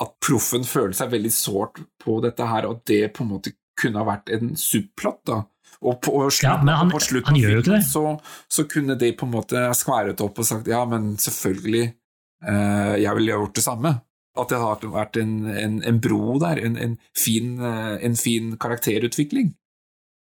At 0.00 0.12
proffen 0.22 0.62
føler 0.66 0.94
seg 0.94 1.10
veldig 1.10 1.30
sårt 1.34 1.80
på 2.02 2.18
dette 2.22 2.46
her, 2.46 2.66
og 2.70 2.82
det 2.86 3.12
på 3.14 3.24
en 3.24 3.32
måte 3.36 3.54
kunne 3.78 3.98
ha 4.02 4.06
vært 4.10 4.30
en 4.34 4.52
subplott. 4.58 5.22
da. 5.26 5.40
Og 5.86 6.00
på, 6.02 6.10
og 6.18 6.32
slutt, 6.34 6.42
Ja, 6.48 6.56
men 6.62 6.74
han- 6.74 6.90
på 6.90 6.98
slutten 7.02 7.34
han 7.34 7.38
gjør 7.38 7.52
jo 7.56 7.62
ikke 7.62 7.76
det. 7.76 7.84
Så, 7.86 8.02
så 8.50 8.64
kunne 8.70 8.96
de 8.98 9.12
på 9.14 9.26
en 9.26 9.32
måte 9.36 9.62
skværet 9.78 10.20
opp 10.24 10.38
og 10.42 10.46
sagt 10.46 10.66
ja, 10.66 10.84
men 10.90 11.12
selvfølgelig, 11.16 11.84
eh, 12.46 12.94
jeg 13.04 13.14
ville 13.18 13.36
gjort 13.38 13.54
det 13.54 13.64
samme. 13.64 13.92
At 14.38 14.52
det 14.52 14.60
har 14.62 14.84
vært 14.94 15.18
en, 15.20 15.32
en, 15.50 15.80
en 15.86 16.02
bro 16.02 16.38
der, 16.42 16.60
en, 16.62 16.76
en, 16.78 16.98
fin, 17.16 17.56
eh, 17.58 17.96
en 18.06 18.18
fin 18.18 18.52
karakterutvikling. 18.60 19.54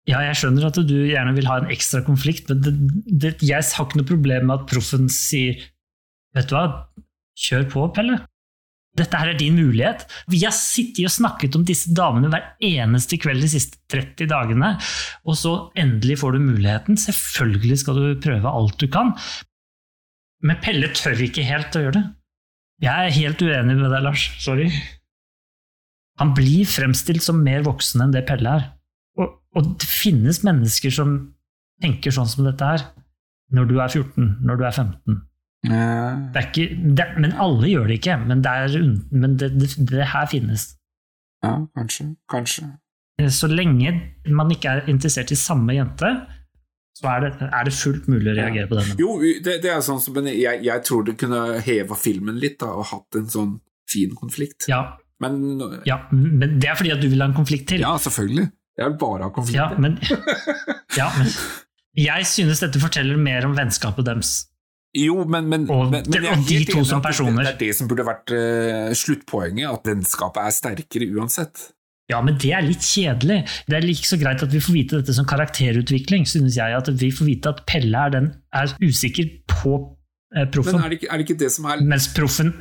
Ja, 0.06 0.20
jeg 0.22 0.38
skjønner 0.38 0.68
at 0.68 0.78
du 0.86 0.94
gjerne 1.08 1.34
vil 1.34 1.48
ha 1.50 1.58
en 1.58 1.72
ekstra 1.74 2.04
konflikt, 2.06 2.46
men 2.50 2.62
det, 2.62 2.74
det, 3.10 3.32
jeg 3.42 3.66
har 3.66 3.88
ikke 3.88 3.98
noe 3.98 4.06
problem 4.06 4.46
med 4.46 4.60
at 4.60 4.70
proffen 4.70 5.10
sier 5.12 5.58
Vet 6.36 6.50
du 6.50 6.52
hva, 6.52 6.66
kjør 7.40 7.62
på, 7.72 7.82
Pelle. 7.96 8.18
Dette 8.96 9.16
her 9.20 9.30
er 9.30 9.38
din 9.40 9.56
mulighet. 9.56 10.04
Vi 10.28 10.42
har 10.42 10.52
sittet 10.52 11.08
og 11.08 11.14
snakket 11.14 11.56
om 11.56 11.64
disse 11.64 11.92
damene 11.96 12.28
hver 12.32 12.44
eneste 12.64 13.16
kveld 13.20 13.40
de 13.44 13.48
siste 13.52 13.80
30 13.92 14.28
dagene, 14.28 14.74
og 15.24 15.38
så 15.40 15.54
endelig 15.80 16.18
får 16.20 16.36
du 16.36 16.44
muligheten. 16.44 17.00
Selvfølgelig 17.00 17.80
skal 17.82 18.00
du 18.00 18.20
prøve 18.24 18.52
alt 18.52 18.76
du 18.80 18.84
kan, 18.92 19.14
men 20.44 20.60
Pelle 20.62 20.92
tør 20.96 21.24
ikke 21.24 21.44
helt 21.46 21.76
å 21.76 21.86
gjøre 21.86 21.98
det. 21.98 22.06
Jeg 22.84 22.92
er 23.08 23.14
helt 23.16 23.42
uenig 23.42 23.76
med 23.78 23.88
deg, 23.88 24.02
Lars. 24.04 24.26
Sorry. 24.42 24.68
Han 26.20 26.32
blir 26.36 26.68
fremstilt 26.68 27.24
som 27.24 27.40
mer 27.44 27.64
voksen 27.64 28.04
enn 28.04 28.12
det 28.12 28.26
Pelle 28.28 28.52
er. 28.58 28.66
Og, 29.20 29.38
og 29.56 29.72
det 29.80 29.88
finnes 29.88 30.42
mennesker 30.44 30.92
som 30.92 31.16
tenker 31.82 32.12
sånn 32.12 32.28
som 32.28 32.44
dette 32.46 32.68
her, 32.68 32.84
når 33.56 33.68
du 33.70 33.74
er 33.80 33.92
14, 33.92 34.28
når 34.44 34.60
du 34.60 34.64
er 34.66 34.76
15. 34.76 35.20
Det 35.66 36.40
er 36.40 36.46
ikke, 36.46 36.66
det, 36.96 37.06
men 37.18 37.34
alle 37.42 37.70
gjør 37.70 37.88
det 37.90 37.98
ikke, 38.00 38.16
men 38.22 38.42
det, 38.44 38.52
er, 38.52 38.90
men 39.10 39.36
det, 39.40 39.50
det, 39.56 39.70
det 39.88 40.08
her 40.12 40.28
finnes. 40.30 40.68
Ja, 41.44 41.58
kanskje. 41.76 42.10
Kanskje. 42.30 42.68
Så 43.32 43.48
lenge 43.48 43.92
man 44.28 44.52
ikke 44.52 44.76
er 44.76 44.90
interessert 44.92 45.32
i 45.32 45.38
samme 45.40 45.74
jente, 45.76 46.10
så 46.96 47.10
er 47.12 47.26
det, 47.26 47.30
er 47.52 47.66
det 47.68 47.74
fullt 47.76 48.06
mulig 48.08 48.30
å 48.32 48.36
reagere 48.38 48.68
på 48.70 48.78
denne. 48.78 48.94
Jo, 49.02 49.10
det, 49.44 49.58
det 49.64 49.68
er 49.74 49.82
sånn 49.84 49.98
som 50.00 50.14
men 50.16 50.30
jeg, 50.32 50.62
jeg 50.64 50.84
tror 50.88 51.02
det 51.04 51.16
kunne 51.20 51.40
heva 51.66 51.98
filmen 52.00 52.38
litt 52.40 52.56
da, 52.62 52.70
og 52.72 52.86
hatt 52.88 53.18
en 53.20 53.26
sånn 53.28 53.50
fin 53.90 54.14
konflikt. 54.16 54.64
Ja, 54.72 54.96
Men 55.20 55.36
ja, 55.88 55.98
men 56.12 56.56
det 56.60 56.68
er 56.72 56.76
fordi 56.80 56.94
at 56.94 57.00
du 57.04 57.06
vil 57.12 57.20
ha 57.22 57.28
en 57.28 57.36
konflikt 57.36 57.68
til. 57.74 57.84
ja, 57.84 57.92
selvfølgelig. 58.00 58.48
Jeg 58.76 58.90
vil 58.90 58.96
bare 59.00 59.24
ha 59.24 59.28
Ja, 59.28 59.34
konflikter. 59.36 59.78
men, 59.80 59.94
ja, 61.00 61.06
men 61.16 61.30
jeg 61.96 62.26
synes 62.28 62.60
dette 62.64 62.80
forteller 62.82 63.16
mer 63.20 63.46
om 63.48 63.54
vennskapet 63.56 64.04
deres. 64.08 64.32
jo, 64.96 65.22
men, 65.28 65.48
men, 65.52 65.64
Og 65.72 65.90
men, 65.92 66.04
men 66.12 66.26
og 66.32 66.44
de 66.48 66.58
to 66.68 66.82
som 66.84 66.98
at 66.98 67.04
det- 67.04 67.08
personer. 67.12 67.42
Det 67.44 67.54
er 67.54 67.58
det 67.62 67.70
som 67.76 67.88
burde 67.88 68.04
vært 68.08 68.32
uh, 68.36 68.92
sluttpoenget, 68.96 69.68
at 69.70 69.88
vennskapet 69.92 70.42
er 70.44 70.56
sterkere 70.56 71.08
uansett. 71.16 71.70
Ja, 72.12 72.20
men 72.22 72.36
det 72.38 72.52
er 72.54 72.62
litt 72.62 72.84
kjedelig. 72.86 73.40
Det 73.66 73.74
er 73.80 73.82
like 73.82 74.06
så 74.06 74.18
greit 74.20 74.42
at 74.44 74.52
vi 74.54 74.60
får 74.62 74.74
vite 74.76 75.00
dette 75.00 75.14
som 75.16 75.26
karakterutvikling, 75.26 76.26
synes 76.30 76.54
jeg. 76.58 76.76
At 76.76 76.86
vi 77.00 77.08
får 77.10 77.26
vite 77.26 77.50
at 77.50 77.64
Pelle 77.66 77.98
er, 78.06 78.12
den, 78.14 78.28
er 78.54 78.70
usikker 78.78 79.26
på 79.50 79.72
eh, 80.36 80.46
Men 80.46 80.84
er 80.84 80.92
det 80.94 81.00
ikke, 81.00 81.10
er 81.10 81.18
det, 81.18 81.26
ikke 81.26 81.38
det 81.42 81.50
som 81.56 81.66
er 81.72 81.82
mens 81.82 82.06
proffen 82.14 82.54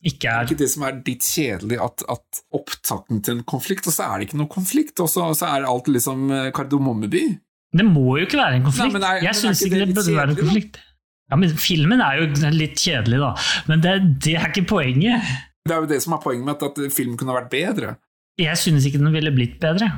ikke 0.00 0.28
er 0.30 0.38
er 0.40 0.46
det 0.46 0.52
ikke 0.54 0.62
det 0.62 0.70
som 0.72 0.84
er 0.88 0.94
litt 1.04 1.24
kjedelig, 1.28 1.76
at, 1.84 2.02
at 2.08 2.38
opptakten 2.56 3.18
til 3.24 3.34
en 3.36 3.42
konflikt, 3.44 3.84
og 3.84 3.92
så 3.92 4.06
er 4.06 4.20
det 4.22 4.28
ikke 4.30 4.38
noen 4.40 4.48
konflikt, 4.52 5.00
og 5.04 5.10
så, 5.12 5.26
så 5.36 5.50
er 5.52 5.66
alt 5.68 5.90
liksom 5.92 6.30
eh, 6.32 6.46
kardemommeby? 6.56 7.20
Det 7.76 7.84
må 7.86 8.16
jo 8.16 8.24
ikke 8.24 8.40
være 8.40 8.56
en 8.60 8.64
konflikt. 8.64 8.96
Nei, 8.96 9.10
er- 9.18 9.26
jeg 9.28 9.36
synes 9.36 9.60
syns 9.60 9.66
ikke 9.68 9.80
det 9.82 9.88
det 9.90 9.96
burde 9.98 10.14
være 10.16 10.32
en 10.34 10.40
konflikt. 10.40 10.78
da? 10.80 10.86
Ja, 11.30 11.36
men 11.38 11.52
Filmen 11.62 12.00
er 12.02 12.16
jo 12.18 12.50
litt 12.56 12.80
kjedelig, 12.80 13.20
da. 13.22 13.28
Men 13.68 13.84
det, 13.84 13.92
det 14.24 14.32
er 14.40 14.48
ikke 14.48 14.64
poenget. 14.72 15.28
Det 15.68 15.76
er 15.76 15.84
jo 15.84 15.90
det 15.92 16.00
som 16.02 16.16
er 16.16 16.24
poenget 16.24 16.48
med 16.48 16.56
at, 16.56 16.80
at 16.80 16.96
filmen 16.96 17.20
kunne 17.20 17.36
vært 17.36 17.52
bedre. 17.52 17.92
Jeg 18.40 18.56
synes 18.60 18.86
ikke 18.88 19.00
den 19.02 19.12
ville 19.14 19.32
blitt 19.36 19.58
bedre. 19.62 19.90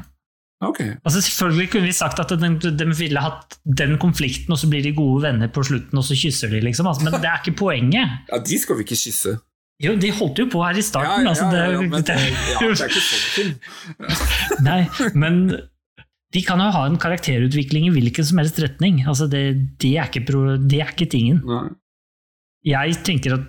Okay. 0.63 0.93
Altså 1.03 1.19
Selvfølgelig 1.27 1.71
kunne 1.73 1.89
vi 1.89 1.95
sagt 1.97 2.21
at 2.23 2.31
de, 2.39 2.87
ville 2.95 3.19
hatt 3.23 3.57
den 3.67 3.97
konflikten, 3.99 4.53
og 4.55 4.59
så 4.61 4.69
blir 4.71 4.85
de 4.87 4.93
gode 4.95 5.25
venner 5.25 5.51
på 5.51 5.65
slutten, 5.67 5.99
og 5.99 6.05
så 6.07 6.15
kysser 6.15 6.53
de, 6.53 6.61
liksom. 6.63 6.87
Altså, 6.87 7.03
men 7.09 7.17
det 7.19 7.27
er 7.31 7.41
ikke 7.43 7.57
poenget. 7.59 8.13
Ja, 8.33 8.39
de 8.39 8.59
skal 8.63 8.79
vi 8.79 8.87
ikke 8.87 8.99
kysse. 9.01 9.35
Jo, 9.83 9.97
de 9.99 10.13
holdt 10.15 10.39
jo 10.39 10.47
på 10.53 10.61
her 10.63 10.79
i 10.79 10.85
starten. 10.87 11.27
altså, 11.27 11.49
det, 11.51 11.63
men 11.91 12.05
det, 12.07 12.15
ja, 12.15 12.61
det 12.63 12.85
er 12.85 12.93
ikke 12.93 13.03
sånn 13.03 13.25
film. 13.35 13.55
Nei, 14.69 14.81
men 15.19 15.41
de 16.33 16.43
kan 16.47 16.63
jo 16.63 16.69
ha 16.77 16.85
en 16.87 17.01
karakterutvikling 17.03 17.89
i 17.89 17.95
hvilken 17.97 18.29
som 18.29 18.39
helst 18.39 18.61
retning. 18.63 19.01
Altså, 19.11 19.27
det, 19.33 19.43
det, 19.83 19.97
er 19.99 20.07
ikke, 20.13 20.23
pro- 20.31 20.55
det 20.63 20.79
er 20.85 20.93
ikke 20.95 21.11
tingen. 21.11 21.43
Nei. 21.49 21.65
Jeg 22.71 23.01
tenker 23.03 23.35
at 23.41 23.49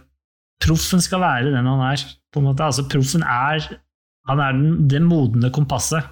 proffen 0.65 1.03
skal 1.06 1.22
være 1.22 1.53
den 1.53 1.70
han 1.70 1.86
er. 1.91 2.02
På 2.34 2.41
en 2.41 2.49
måte. 2.49 2.65
Altså, 2.65 2.88
proffen 2.90 3.22
er, 3.22 3.70
han 4.30 4.41
er 4.44 4.58
den, 4.58 4.76
det 4.91 5.02
modne 5.04 5.52
kompasset. 5.54 6.06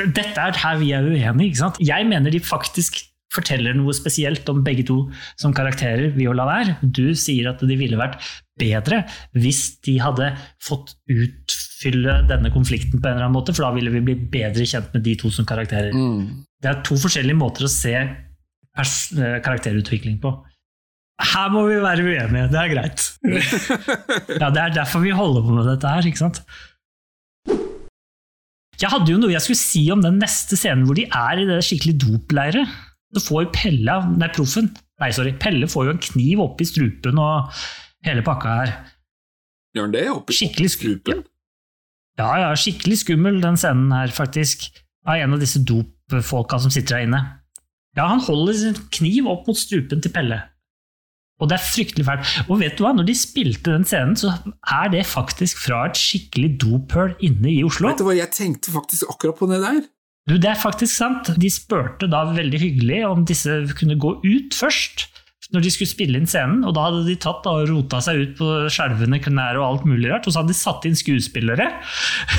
Dette 0.00 0.40
er 0.40 0.56
her 0.56 0.80
vi 0.80 0.92
er 0.96 1.04
uenige. 1.04 1.50
ikke 1.50 1.60
sant? 1.60 1.80
Jeg 1.82 2.06
mener 2.08 2.32
de 2.32 2.40
faktisk 2.40 3.00
forteller 3.30 3.76
noe 3.78 3.94
spesielt 3.94 4.48
om 4.50 4.62
begge 4.66 4.84
to 4.88 5.04
som 5.38 5.54
karakterer, 5.54 6.10
Viola 6.16 6.46
der. 6.48 6.72
Du 6.82 7.12
sier 7.18 7.52
at 7.52 7.62
de 7.62 7.76
ville 7.78 7.98
vært 7.98 8.18
bedre 8.60 9.04
hvis 9.38 9.80
de 9.86 9.96
hadde 10.02 10.32
fått 10.62 10.96
utfylle 11.10 12.20
denne 12.28 12.50
konflikten 12.54 12.98
på 12.98 13.06
en 13.06 13.14
eller 13.14 13.28
annen 13.28 13.38
måte, 13.38 13.54
for 13.54 13.68
da 13.68 13.74
ville 13.76 13.92
vi 13.94 14.02
bli 14.10 14.16
bedre 14.32 14.66
kjent 14.66 14.90
med 14.96 15.06
de 15.06 15.16
to 15.20 15.30
som 15.32 15.46
karakterer. 15.48 15.94
Mm. 15.94 16.42
Det 16.60 16.72
er 16.72 16.82
to 16.86 16.98
forskjellige 17.00 17.38
måter 17.38 17.66
å 17.66 17.72
se 17.72 17.94
eh, 17.96 19.38
karakterutvikling 19.46 20.18
på. 20.22 20.34
Her 21.20 21.50
må 21.52 21.66
vi 21.68 21.76
være 21.82 22.04
uenige, 22.06 22.48
det 22.48 22.58
er 22.60 22.70
greit. 22.72 23.06
Ja, 24.40 24.48
Det 24.48 24.62
er 24.62 24.76
derfor 24.80 25.02
vi 25.04 25.12
holder 25.12 25.42
på 25.44 25.56
med 25.56 25.66
dette 25.68 25.88
her, 25.88 26.06
ikke 26.08 26.22
sant? 26.22 26.40
Jeg 28.80 28.88
hadde 28.88 29.12
jo 29.12 29.18
noe 29.20 29.34
jeg 29.34 29.44
skulle 29.44 29.60
si 29.60 29.82
om 29.92 30.00
den 30.00 30.16
neste 30.22 30.56
scenen 30.56 30.86
hvor 30.88 30.96
de 30.96 31.04
er 31.04 31.42
i 31.42 31.48
det 31.48 31.58
skikkelig 31.66 31.98
dopleiret. 32.00 32.78
Så 33.12 33.20
får 33.26 33.50
Pelle, 33.52 33.96
nei, 34.16 34.28
proffen, 34.32 34.70
nei, 35.02 35.10
sorry, 35.12 35.34
Pelle 35.42 35.68
får 35.68 35.88
jo 35.88 35.94
en 35.96 36.04
kniv 36.06 36.40
opp 36.46 36.62
i 36.62 36.68
strupen 36.68 37.18
og 37.20 37.50
hele 38.06 38.22
pakka 38.24 38.54
her. 38.62 38.72
Gjør 39.74 39.86
han 39.88 39.94
det? 39.94 40.06
Oppi 40.14 40.36
Skikkelig 40.38 40.70
strupen? 40.72 41.20
Ja, 42.20 42.30
ja, 42.42 42.48
skikkelig 42.58 43.00
skummel 43.02 43.40
den 43.42 43.58
scenen 43.60 43.92
her, 43.94 44.12
faktisk. 44.14 44.70
Av 45.08 45.20
en 45.20 45.36
av 45.36 45.42
disse 45.42 45.60
dopfolka 45.66 46.58
som 46.62 46.72
sitter 46.72 46.96
der 46.96 47.06
inne. 47.08 47.20
Ja, 47.98 48.06
han 48.10 48.22
holder 48.22 48.56
sin 48.56 48.80
kniv 48.94 49.28
opp 49.30 49.48
mot 49.50 49.58
strupen 49.58 50.02
til 50.04 50.12
Pelle. 50.14 50.40
Og 51.40 51.50
det 51.50 51.56
er 51.56 51.64
fryktelig 51.64 52.06
fælt. 52.06 52.34
Og 52.48 52.60
vet 52.60 52.76
du 52.76 52.84
hva, 52.84 52.92
når 52.96 53.08
de 53.08 53.16
spilte 53.16 53.72
den 53.72 53.86
scenen, 53.88 54.16
så 54.18 54.34
er 54.68 54.90
det 54.92 55.06
faktisk 55.08 55.62
fra 55.64 55.86
et 55.88 56.00
skikkelig 56.00 56.52
dopøl 56.60 57.14
inne 57.24 57.54
i 57.54 57.62
Oslo. 57.66 57.90
Vet 57.90 58.02
du 58.02 58.08
hva, 58.08 58.18
jeg 58.18 58.32
tenkte 58.36 58.74
faktisk 58.74 59.08
akkurat 59.14 59.40
på 59.40 59.48
det 59.50 59.62
der. 59.64 59.80
Du, 60.28 60.36
det 60.36 60.50
er 60.52 60.60
faktisk 60.60 60.92
sant. 60.92 61.32
De 61.40 61.50
spurte 61.50 62.10
da 62.10 62.26
veldig 62.28 62.60
hyggelig 62.60 63.00
om 63.08 63.24
disse 63.26 63.62
kunne 63.78 63.96
gå 64.00 64.18
ut 64.20 64.54
først, 64.54 65.08
når 65.50 65.64
de 65.64 65.70
skulle 65.74 65.90
spille 65.90 66.18
inn 66.20 66.28
scenen, 66.30 66.60
og 66.68 66.76
da 66.76 66.84
hadde 66.86 67.00
de 67.08 67.16
tatt 67.18 67.46
og 67.50 67.64
rota 67.66 67.98
seg 68.04 68.20
ut 68.20 68.34
på 68.38 68.50
skjelvende 68.70 69.18
knær 69.24 69.58
og 69.58 69.64
alt 69.66 69.88
mulig 69.88 70.12
rart, 70.12 70.28
og 70.28 70.34
så 70.34 70.42
hadde 70.42 70.54
de 70.54 70.58
satt 70.60 70.86
inn 70.86 70.98
skuespillere, 70.98 71.66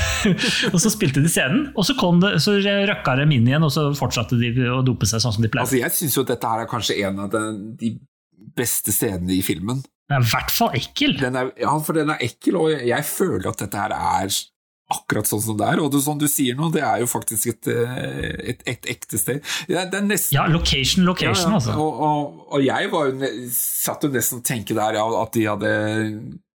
og 0.72 0.78
så 0.80 0.92
spilte 0.94 1.20
de 1.20 1.28
scenen, 1.28 1.66
og 1.76 1.84
så, 1.84 1.96
kom 1.98 2.22
det, 2.22 2.38
så 2.40 2.56
røkka 2.62 3.18
dem 3.20 3.34
inn 3.36 3.50
igjen, 3.50 3.66
og 3.66 3.74
så 3.74 3.90
fortsatte 3.98 4.38
de 4.40 4.54
å 4.72 4.80
dope 4.86 5.08
seg 5.10 5.20
sånn 5.24 5.36
som 5.36 5.44
de 5.44 5.52
pleide. 5.52 5.66
Altså, 5.66 5.82
Jeg 5.82 5.96
syns 5.98 6.16
jo 6.16 6.24
at 6.24 6.32
dette 6.32 6.54
her 6.54 6.64
er 6.64 6.70
kanskje 6.70 6.98
en 7.04 7.20
av 7.26 7.36
de 7.36 7.92
beste 8.56 8.94
scenene 8.94 9.36
i 9.36 9.42
filmen. 9.44 9.82
Den 10.10 10.20
er 10.20 10.24
i 10.26 10.32
hvert 10.32 10.52
fall 10.52 10.76
ekkel. 10.76 11.16
Den 11.20 11.38
er, 11.38 11.52
ja, 11.60 11.74
for 11.84 11.96
den 11.96 12.12
er 12.12 12.24
ekkel, 12.24 12.58
og 12.60 12.72
jeg, 12.74 13.06
føler 13.08 13.48
at 13.52 13.62
dette 13.64 13.80
her 13.80 13.94
er 13.96 14.40
akkurat 14.92 15.28
sånn 15.28 15.40
som 15.40 15.56
det 15.56 15.68
er. 15.72 15.80
Og 15.80 15.88
det, 15.94 16.02
som 16.04 16.18
du 16.20 16.26
sier 16.28 16.58
nå, 16.58 16.68
det 16.74 16.82
er 16.84 17.00
jo 17.00 17.08
faktisk 17.08 17.52
et, 17.54 17.70
eh, 17.72 18.52
et, 18.52 18.64
et 18.68 18.88
ekte 18.92 19.20
sted. 19.20 19.52
Er 19.72 19.88
nesten 20.04 20.36
Ja, 20.36 20.46
location, 20.50 21.06
location, 21.08 21.54
Ja, 21.54 21.56
ja. 21.56 21.60
altså. 21.60 21.76
Og, 21.80 22.02
og, 22.04 22.46
og 22.52 22.64
jeg 22.66 22.92
var 22.92 23.08
jo, 23.08 23.32
satt 23.56 24.04
jo 24.04 24.12
nesten 24.12 24.42
og 24.42 24.48
tenkte 24.48 24.76
der 24.76 25.00
ja, 25.00 25.06
at 25.22 25.36
de 25.36 25.46
hadde 25.48 25.72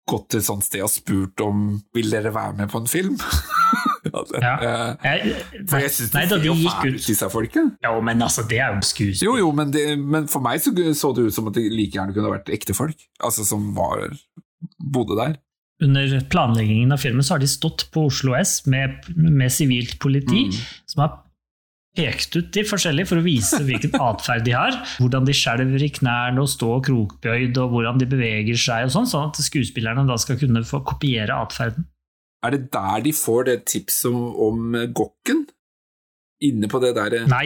gått 0.10 0.32
til 0.34 0.42
et 0.42 0.48
sånt 0.48 0.66
sted 0.66 0.84
og 0.84 0.92
spurt 0.92 1.44
om 1.46 1.68
vil 1.96 2.10
dere 2.12 2.34
være 2.36 2.58
med 2.58 2.72
på 2.74 2.82
en 2.82 2.90
film. 2.90 3.20
ja, 4.04 4.24
Ja. 4.44 4.54
eh, 4.68 5.08
Jeg, 5.08 5.36
for 5.70 5.80
jeg 5.84 5.92
syns 5.96 6.12
det 6.14 6.26
ser 6.30 6.46
jo 6.48 6.56
fælt 6.60 6.88
ut, 6.98 7.08
disse 7.08 7.30
folka. 7.32 7.64
Jo, 7.86 7.94
men 8.04 8.22
altså, 8.26 8.44
det 8.50 8.60
er 8.60 8.74
jo 8.76 8.82
skuespill. 8.84 9.28
Jo, 9.30 9.38
jo, 9.40 9.52
men, 9.56 9.72
det, 9.74 9.86
men 10.00 10.28
for 10.32 10.44
meg 10.44 10.60
så, 10.64 10.74
så 10.98 11.14
det 11.16 11.28
ut 11.30 11.34
som 11.36 11.48
at 11.52 11.58
det 11.60 11.66
like 11.72 11.96
gjerne 11.98 12.14
kunne 12.16 12.34
vært 12.36 12.52
ekte 12.54 12.76
folk. 12.78 12.98
Altså 13.24 13.46
som 13.48 13.72
var 13.78 14.10
bodde 14.80 15.18
der. 15.20 15.36
Under 15.84 16.20
planleggingen 16.32 16.94
av 16.96 17.02
filmen 17.02 17.26
så 17.26 17.34
har 17.36 17.42
de 17.44 17.50
stått 17.52 17.88
på 17.92 18.06
Oslo 18.08 18.36
S 18.40 18.62
med, 18.72 19.02
med 19.18 19.52
sivilt 19.52 19.98
politi, 20.00 20.46
Mm. 20.48 20.60
som 20.88 21.02
har 21.04 21.20
pekt 21.98 22.34
ut 22.40 22.48
de 22.56 22.64
forskjellige 22.66 23.06
for 23.10 23.20
å 23.22 23.26
vise 23.26 23.60
hvilken 23.68 23.94
atferd 24.10 24.46
de 24.48 24.54
har. 24.56 24.78
Hvordan 25.02 25.28
de 25.28 25.34
skjelver 25.38 25.84
i 25.86 25.90
knærne 25.94 26.42
og 26.42 26.50
står 26.50 26.80
krokbøyd, 26.88 27.58
og 27.62 27.74
hvordan 27.76 28.00
de 28.02 28.08
beveger 28.10 28.58
seg, 28.58 28.88
og 28.88 28.94
sånn, 28.96 29.10
sånn 29.12 29.28
at 29.30 29.42
skuespillerne 29.46 30.06
da 30.10 30.16
skal 30.22 30.40
kunne 30.42 30.64
få 30.66 30.80
kopiere 30.88 31.36
atferden. 31.38 31.86
Er 32.44 32.56
det 32.58 32.66
der 32.74 33.04
de 33.06 33.14
får 33.16 33.46
det 33.50 33.58
tipset 33.72 34.12
om, 34.12 34.36
om 34.48 34.74
gokken? 34.96 35.46
Inne 36.44 36.68
på 36.68 36.80
det 36.84 36.92
der 36.98 37.22
Nei, 37.32 37.46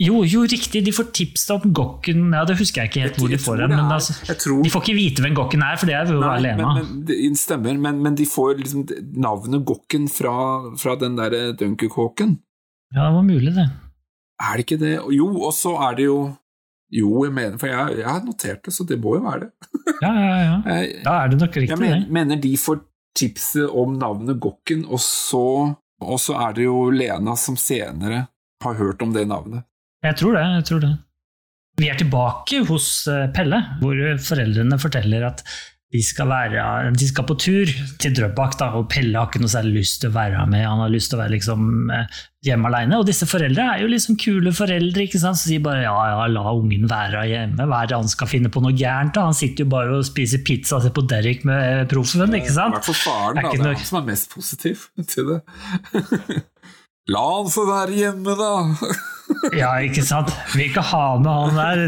jo, 0.00 0.22
jo, 0.24 0.42
riktig, 0.48 0.80
de 0.86 0.92
får 0.96 1.10
tips 1.16 1.42
om 1.52 1.72
Gokken 1.76 2.30
Ja, 2.32 2.44
det 2.48 2.54
husker 2.56 2.80
jeg 2.82 2.88
ikke 2.90 3.02
helt 3.04 3.18
hvor 3.20 3.28
de 3.32 3.38
får 3.40 3.58
den, 3.60 3.72
men 3.74 3.90
altså, 3.92 4.14
tror- 4.40 4.62
de 4.64 4.70
får 4.72 4.84
ikke 4.86 4.96
vite 4.96 5.24
hvem 5.24 5.34
Gokken 5.36 5.64
er, 5.66 5.76
for 5.80 5.90
det 5.90 5.96
er 5.98 6.08
jo 6.08 6.20
Nei, 6.22 6.30
alene. 6.38 6.56
Men, 6.62 6.78
men, 6.86 7.02
det 7.08 7.18
stemmer, 7.40 7.76
men, 7.76 7.98
men 8.06 8.16
de 8.16 8.24
får 8.28 8.54
liksom 8.62 8.86
navnet 9.20 9.64
Gokken 9.68 10.08
fra, 10.08 10.34
fra 10.80 10.94
den 11.00 11.18
der 11.20 11.52
Dunkerkåken. 11.60 12.38
Ja, 12.94 13.08
det 13.10 13.14
var 13.18 13.26
mulig, 13.28 13.52
det. 13.58 13.66
Er 14.40 14.56
det 14.56 14.64
ikke 14.64 14.80
det? 14.80 14.94
Jo, 15.18 15.28
og 15.36 15.52
så 15.52 15.74
er 15.88 15.98
det 16.00 16.06
jo 16.08 16.20
Jo, 16.90 17.10
jeg 17.26 17.32
mener, 17.36 17.58
for 17.60 17.68
jeg, 17.70 17.98
jeg 18.00 18.08
har 18.08 18.24
notert 18.24 18.64
det, 18.66 18.72
så 18.74 18.82
det 18.88 18.96
må 18.98 19.12
jo 19.14 19.20
være 19.22 19.44
det. 19.44 19.50
Ja, 20.02 20.10
ja, 20.10 20.38
ja. 20.48 20.56
Da 21.06 21.18
er 21.22 21.28
det 21.30 21.38
nok 21.44 21.54
jeg 21.54 21.68
riktig, 21.68 21.78
mener, 21.78 22.00
det. 22.00 22.10
mener 22.16 22.40
de 22.40 22.56
får 22.58 22.80
tipset 23.18 23.68
om 23.68 23.96
navnet 23.98 24.40
Gokken, 24.42 24.84
og 24.86 25.00
så, 25.02 25.44
og 26.00 26.20
så 26.22 26.36
er 26.48 26.56
det 26.56 26.66
jo 26.68 26.88
Lena 26.94 27.36
som 27.38 27.58
senere 27.60 28.26
har 28.64 28.76
hørt 28.80 29.02
om 29.02 29.14
det 29.14 29.26
navnet. 29.28 29.66
Jeg 30.04 30.16
tror 30.20 30.36
det. 30.36 30.44
jeg 30.56 30.66
tror 30.70 30.84
det. 30.84 30.92
Vi 31.80 31.88
er 31.88 31.96
tilbake 31.96 32.60
hos 32.68 32.86
eh, 33.08 33.28
Pelle, 33.32 33.60
hvor 33.80 33.98
foreldrene 34.20 34.78
forteller 34.80 35.24
at 35.30 35.44
de 35.90 36.00
skal, 36.06 36.28
være, 36.30 36.64
de 36.94 37.06
skal 37.08 37.24
på 37.26 37.34
tur 37.42 37.70
til 37.98 38.12
Drøbak, 38.14 38.52
da, 38.60 38.68
og 38.78 38.84
Pelle 38.92 39.18
har 39.18 39.26
ikke 39.26 39.40
noe 39.42 39.50
særlig 39.50 39.80
lyst 39.80 39.96
til 40.02 40.12
å 40.12 40.14
være 40.14 40.44
med. 40.46 40.62
Han 40.62 40.82
har 40.84 40.92
lyst 40.92 41.10
til 41.10 41.18
å 41.18 41.22
være 41.24 41.34
liksom, 41.34 41.64
eh, 41.90 42.20
hjemme 42.46 42.70
alene. 42.70 43.00
Og 43.00 43.08
disse 43.08 43.26
foreldre 43.26 43.64
er 43.72 43.82
jo 43.82 43.88
liksom 43.90 44.18
kule 44.22 44.52
foreldre, 44.54 45.08
ikke 45.08 45.18
sant? 45.18 45.40
så 45.40 45.50
sier 45.50 45.64
bare 45.64 45.82
ja, 45.82 45.96
ja, 46.12 46.28
la 46.30 46.44
ungen 46.54 46.86
være 46.90 47.24
hjemme. 47.32 47.66
Hva 47.66 47.82
er 47.82 47.90
det 47.90 47.98
han 47.98 48.12
skal 48.14 48.30
finne 48.30 48.52
på 48.54 48.62
noe 48.62 48.76
gærent? 48.78 49.16
da? 49.18 49.26
Han 49.32 49.34
sitter 49.34 49.66
jo 49.66 49.72
bare 49.74 49.98
og 49.98 50.06
spiser 50.06 50.44
pizza 50.46 50.78
og 50.78 50.86
ser 50.86 50.94
på 50.94 51.06
Derek 51.10 51.42
med 51.50 51.90
proffen, 51.90 52.38
ikke 52.38 52.52
I 52.52 52.56
sant? 52.60 52.78
hvert 52.78 52.90
fall 52.92 53.00
faren, 53.02 53.42
da. 53.42 53.50
Det 53.50 53.66
er 53.66 53.74
han 53.74 53.90
som 53.90 53.98
er 54.04 54.08
mest 54.12 54.30
positiv 54.30 54.86
til 55.10 55.34
det. 55.34 55.42
La 57.10 57.26
han 57.34 57.50
få 57.50 57.66
være 57.66 57.98
hjemme, 57.98 58.38
da! 58.38 58.52
Ja, 59.56 59.70
ikke 59.84 60.02
sant? 60.06 60.30
Vil 60.54 60.66
ikke 60.68 60.82
ha 60.90 61.04
med 61.22 61.30
han 61.30 61.58
der. 61.58 61.82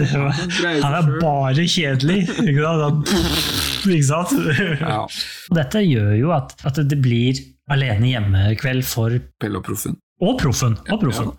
Han 0.83 0.95
er 0.99 1.09
bare 1.23 1.65
kjedelig. 1.69 2.21
Ikke 2.43 2.77
sant? 2.83 3.13
Ikke 3.87 4.07
sant? 4.09 4.33
Ja, 4.81 5.01
Dette 5.59 5.83
gjør 5.85 6.15
jo 6.21 6.33
at, 6.37 6.55
at 6.69 6.81
det 6.89 6.99
blir 7.03 7.41
alene 7.73 8.11
hjemme-kveld 8.13 8.85
for 8.87 9.15
Pelle 9.41 9.61
og 9.61 9.67
Proffen. 9.67 9.99
og 10.23 10.37
proffen. 10.39 10.77
Og 10.93 11.01
proffen. 11.03 11.31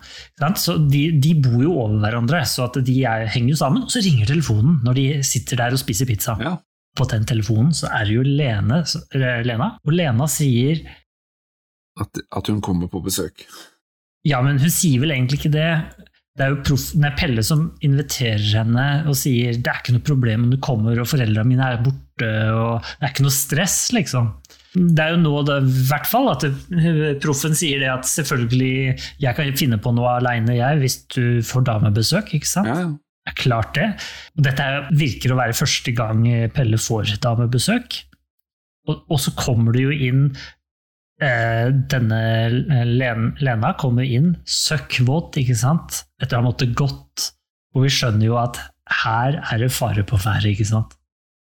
Ja. 0.42 0.50
Så 0.60 0.76
de, 0.90 1.06
de 1.24 1.34
bor 1.40 1.60
jo 1.62 1.72
over 1.86 1.98
hverandre, 2.02 2.42
så 2.48 2.66
at 2.68 2.78
de 2.84 2.96
er, 3.08 3.26
henger 3.32 3.54
jo 3.54 3.60
sammen. 3.60 3.84
Og 3.86 3.92
så 3.94 4.02
ringer 4.04 4.28
telefonen 4.28 4.80
når 4.84 4.98
de 4.98 5.04
sitter 5.24 5.60
der 5.62 5.76
og 5.76 5.80
spiser 5.80 6.08
pizza. 6.10 6.36
Ja. 6.42 6.56
På 6.94 7.06
den 7.10 7.24
telefonen 7.26 7.72
så 7.74 7.88
er 7.90 8.04
det 8.06 8.14
jo 8.18 8.22
Lene, 8.26 8.82
Lena, 9.44 9.72
og 9.82 9.96
Lena 9.96 10.28
sier 10.30 10.84
At, 12.00 12.20
at 12.30 12.50
hun 12.50 12.60
kommer 12.62 12.90
på 12.90 13.00
besøk. 13.02 13.44
Ja, 14.24 14.40
men 14.44 14.60
hun 14.60 14.72
sier 14.72 15.02
vel 15.02 15.12
egentlig 15.14 15.42
ikke 15.42 15.54
det. 15.54 15.70
Det 16.34 16.42
er 16.42 16.50
jo 16.50 16.62
prof, 16.66 16.88
er 16.98 17.14
Pelle 17.18 17.44
som 17.46 17.68
inviterer 17.86 18.42
henne 18.56 18.86
og 19.06 19.14
sier 19.18 19.54
det 19.54 19.70
er 19.70 19.82
ikke 19.82 19.94
noe 19.94 20.06
problem 20.08 20.46
om 20.46 20.54
du 20.54 20.58
kommer 20.62 20.98
og 20.98 21.06
foreldrene 21.06 21.46
mine 21.46 21.68
er 21.68 21.84
borte, 21.84 22.30
og 22.50 22.80
det 22.82 23.06
er 23.06 23.12
ikke 23.12 23.26
noe 23.26 23.36
stress, 23.36 23.76
liksom. 23.94 24.32
Det 24.74 25.04
er 25.04 25.12
jo 25.14 25.20
nå 25.22 25.34
det, 25.46 25.60
i 25.62 25.84
hvert 25.92 26.08
fall 26.10 26.32
at 26.32 26.42
det, 26.42 26.50
proffen 27.22 27.54
sier 27.54 27.84
det 27.84 27.92
at 27.92 28.08
selvfølgelig 28.10 28.96
jeg 29.22 29.38
kan 29.38 29.54
finne 29.60 29.78
på 29.78 29.94
noe 29.94 30.16
aleine, 30.16 30.56
jeg, 30.58 30.80
hvis 30.82 30.98
du 31.14 31.22
får 31.46 31.68
damebesøk, 31.70 32.34
ikke 32.40 32.50
sant? 32.50 32.72
Ja, 32.72 32.80
ja. 32.82 32.92
Det 33.24 33.32
er 33.32 33.40
klart 33.40 33.70
det. 33.78 33.86
Og 34.36 34.44
dette 34.44 34.64
er, 34.68 34.90
virker 35.00 35.32
å 35.32 35.38
være 35.38 35.54
første 35.56 35.94
gang 35.96 36.26
Pelle 36.52 36.76
får 36.76 37.14
damebesøk. 37.24 38.02
Og, 38.90 38.98
og 39.08 39.22
så 39.22 39.32
kommer 39.38 39.72
det 39.72 39.86
jo 39.86 39.94
inn 39.94 40.26
Denne 41.20 42.20
Lena 43.40 43.72
kommer 43.78 44.02
inn 44.06 44.34
søkkvåt, 44.48 45.38
ikke 45.40 45.56
sant? 45.58 46.02
Etter 46.22 46.38
å 46.38 46.42
ha 46.42 46.48
måttet 46.50 46.74
gått. 46.78 47.30
Og 47.74 47.86
vi 47.86 47.90
skjønner 47.92 48.26
jo 48.28 48.36
at 48.40 48.58
her 49.04 49.40
er 49.52 49.62
det 49.64 49.72
fare 49.74 50.04
på 50.06 50.18
ferde, 50.20 50.50
ikke 50.52 50.66
sant? 50.68 50.96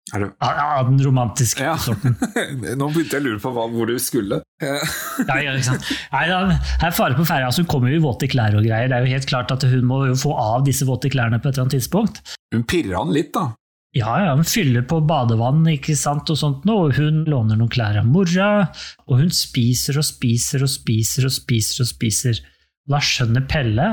Er 0.09 0.23
det 0.23 0.27
Av 0.41 0.57
av 0.79 0.87
den 0.89 0.97
romantiske 1.05 1.61
Ja. 1.61 1.75
sorten. 1.77 2.15
Nå 2.79 2.87
begynte 2.89 3.19
jeg 3.19 3.21
å 3.21 3.25
lure 3.27 3.39
på 3.43 3.51
hva, 3.53 3.67
hvor 3.69 3.85
du 3.91 3.93
skulle. 4.01 4.39
Eh, 4.61 4.81
Ja, 5.27 5.35
ja, 5.37 5.53
ikke 5.53 5.67
sant? 5.67 5.85
Nei, 6.15 6.23
da, 6.31 6.39
her 6.81 6.87
er 6.89 6.95
fare 6.97 7.13
på 7.17 7.25
ferde. 7.29 7.45
Altså, 7.45 7.61
hun 7.61 7.69
kommer 7.69 7.93
jo 7.93 7.99
i 7.99 8.03
våte 8.03 8.29
klær 8.31 8.57
og 8.57 8.65
greier. 8.65 8.89
Det 8.89 8.97
er 8.97 9.05
jo 9.05 9.13
helt 9.13 9.29
klart 9.29 9.53
at 9.53 9.61
Hun 9.69 9.85
må 9.85 10.01
jo 10.09 10.15
få 10.17 10.33
av 10.33 10.65
disse 10.65 10.87
våte 10.89 11.11
klærne 11.13 11.37
på 11.37 11.49
et 11.51 11.53
eller 11.59 11.67
annet 11.67 11.77
tidspunkt. 11.77 12.23
Hun 12.55 12.65
pirrer 12.65 12.97
han 12.97 13.13
litt, 13.13 13.29
da. 13.37 13.51
Ja, 13.97 14.11
ja, 14.21 14.35
Hun 14.37 14.45
fyller 14.45 14.83
på 14.85 14.99
badevann 15.09 15.63
ikke 15.71 15.95
sant, 15.97 16.29
og 16.29 16.37
sånt 16.37 16.65
nå, 16.69 16.75
og 16.85 16.97
hun 16.99 17.23
låner 17.29 17.57
noen 17.57 17.71
klær 17.73 17.97
av 17.97 18.05
mora. 18.05 18.69
Og 19.09 19.23
hun 19.23 19.31
spiser 19.33 19.97
og 19.97 20.05
spiser 20.05 20.65
og 20.65 20.69
spiser 20.69 21.25
og 21.25 21.33
spiser. 21.33 21.81
Og 21.83 21.89
spiser. 21.89 22.41
Da 22.89 23.01
skjønner 23.01 23.45
Pelle 23.49 23.91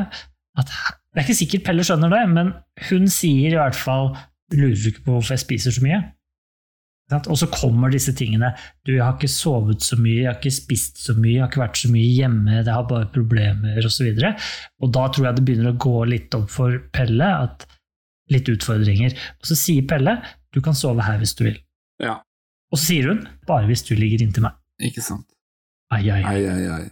at 0.57 0.71
Det 1.17 1.21
er 1.21 1.25
ikke 1.27 1.37
sikkert 1.37 1.65
Pelle 1.67 1.85
skjønner 1.85 2.13
det, 2.13 2.23
men 2.33 2.53
hun 2.91 3.09
sier 3.13 3.53
i 3.53 3.59
hvert 3.59 3.77
fall 3.77 4.15
Lurer 4.55 4.77
du 4.79 4.91
ikke 4.93 5.03
på 5.03 5.17
hvorfor 5.17 5.35
jeg 5.35 5.43
spiser 5.43 5.75
så 5.75 5.83
mye? 5.83 5.99
Og 7.17 7.39
så 7.39 7.49
kommer 7.51 7.91
disse 7.91 8.13
tingene. 8.19 8.53
Du, 8.87 8.93
jeg 8.95 9.03
har 9.03 9.17
ikke 9.17 9.31
sovet 9.31 9.83
så 9.83 9.99
mye, 9.99 10.21
jeg 10.21 10.29
har 10.29 10.39
ikke 10.39 10.55
spist 10.55 11.01
så 11.03 11.15
mye, 11.19 11.33
jeg 11.37 11.43
har 11.43 11.51
ikke 11.51 11.63
vært 11.65 11.81
så 11.81 11.91
mye 11.91 12.13
hjemme, 12.15 12.55
jeg 12.55 12.67
har 12.71 12.87
bare 12.91 13.09
problemer, 13.15 13.79
osv. 13.79 14.09
Og, 14.11 14.23
så 14.23 14.33
og 14.83 14.93
da 14.95 15.05
tror 15.11 15.29
jeg 15.29 15.39
det 15.39 15.45
begynner 15.47 15.73
å 15.73 15.81
gå 15.83 16.05
litt 16.11 16.39
opp 16.39 16.47
for 16.55 16.79
Pelle 16.95 17.31
at 17.47 17.67
litt 18.33 18.49
utfordringer. 18.51 19.15
Og 19.41 19.47
så 19.51 19.57
sier 19.59 19.87
Pelle 19.89 20.19
du 20.55 20.61
kan 20.65 20.75
sove 20.79 21.05
her 21.05 21.19
hvis 21.21 21.35
du 21.37 21.45
vil. 21.47 21.59
Ja, 22.03 22.19
Og 22.73 22.79
så 22.81 22.89
sier 22.91 23.09
hun 23.13 23.25
bare 23.49 23.67
hvis 23.69 23.85
du 23.87 23.95
ligger 23.97 24.23
inntil 24.25 24.43
meg. 24.47 24.57
ikke 24.83 25.03
sant. 25.05 25.27
Ai, 25.93 26.03
ai, 26.11 26.23
ai. 26.27 26.39
Ai, 26.51 26.67
ai. 26.81 26.87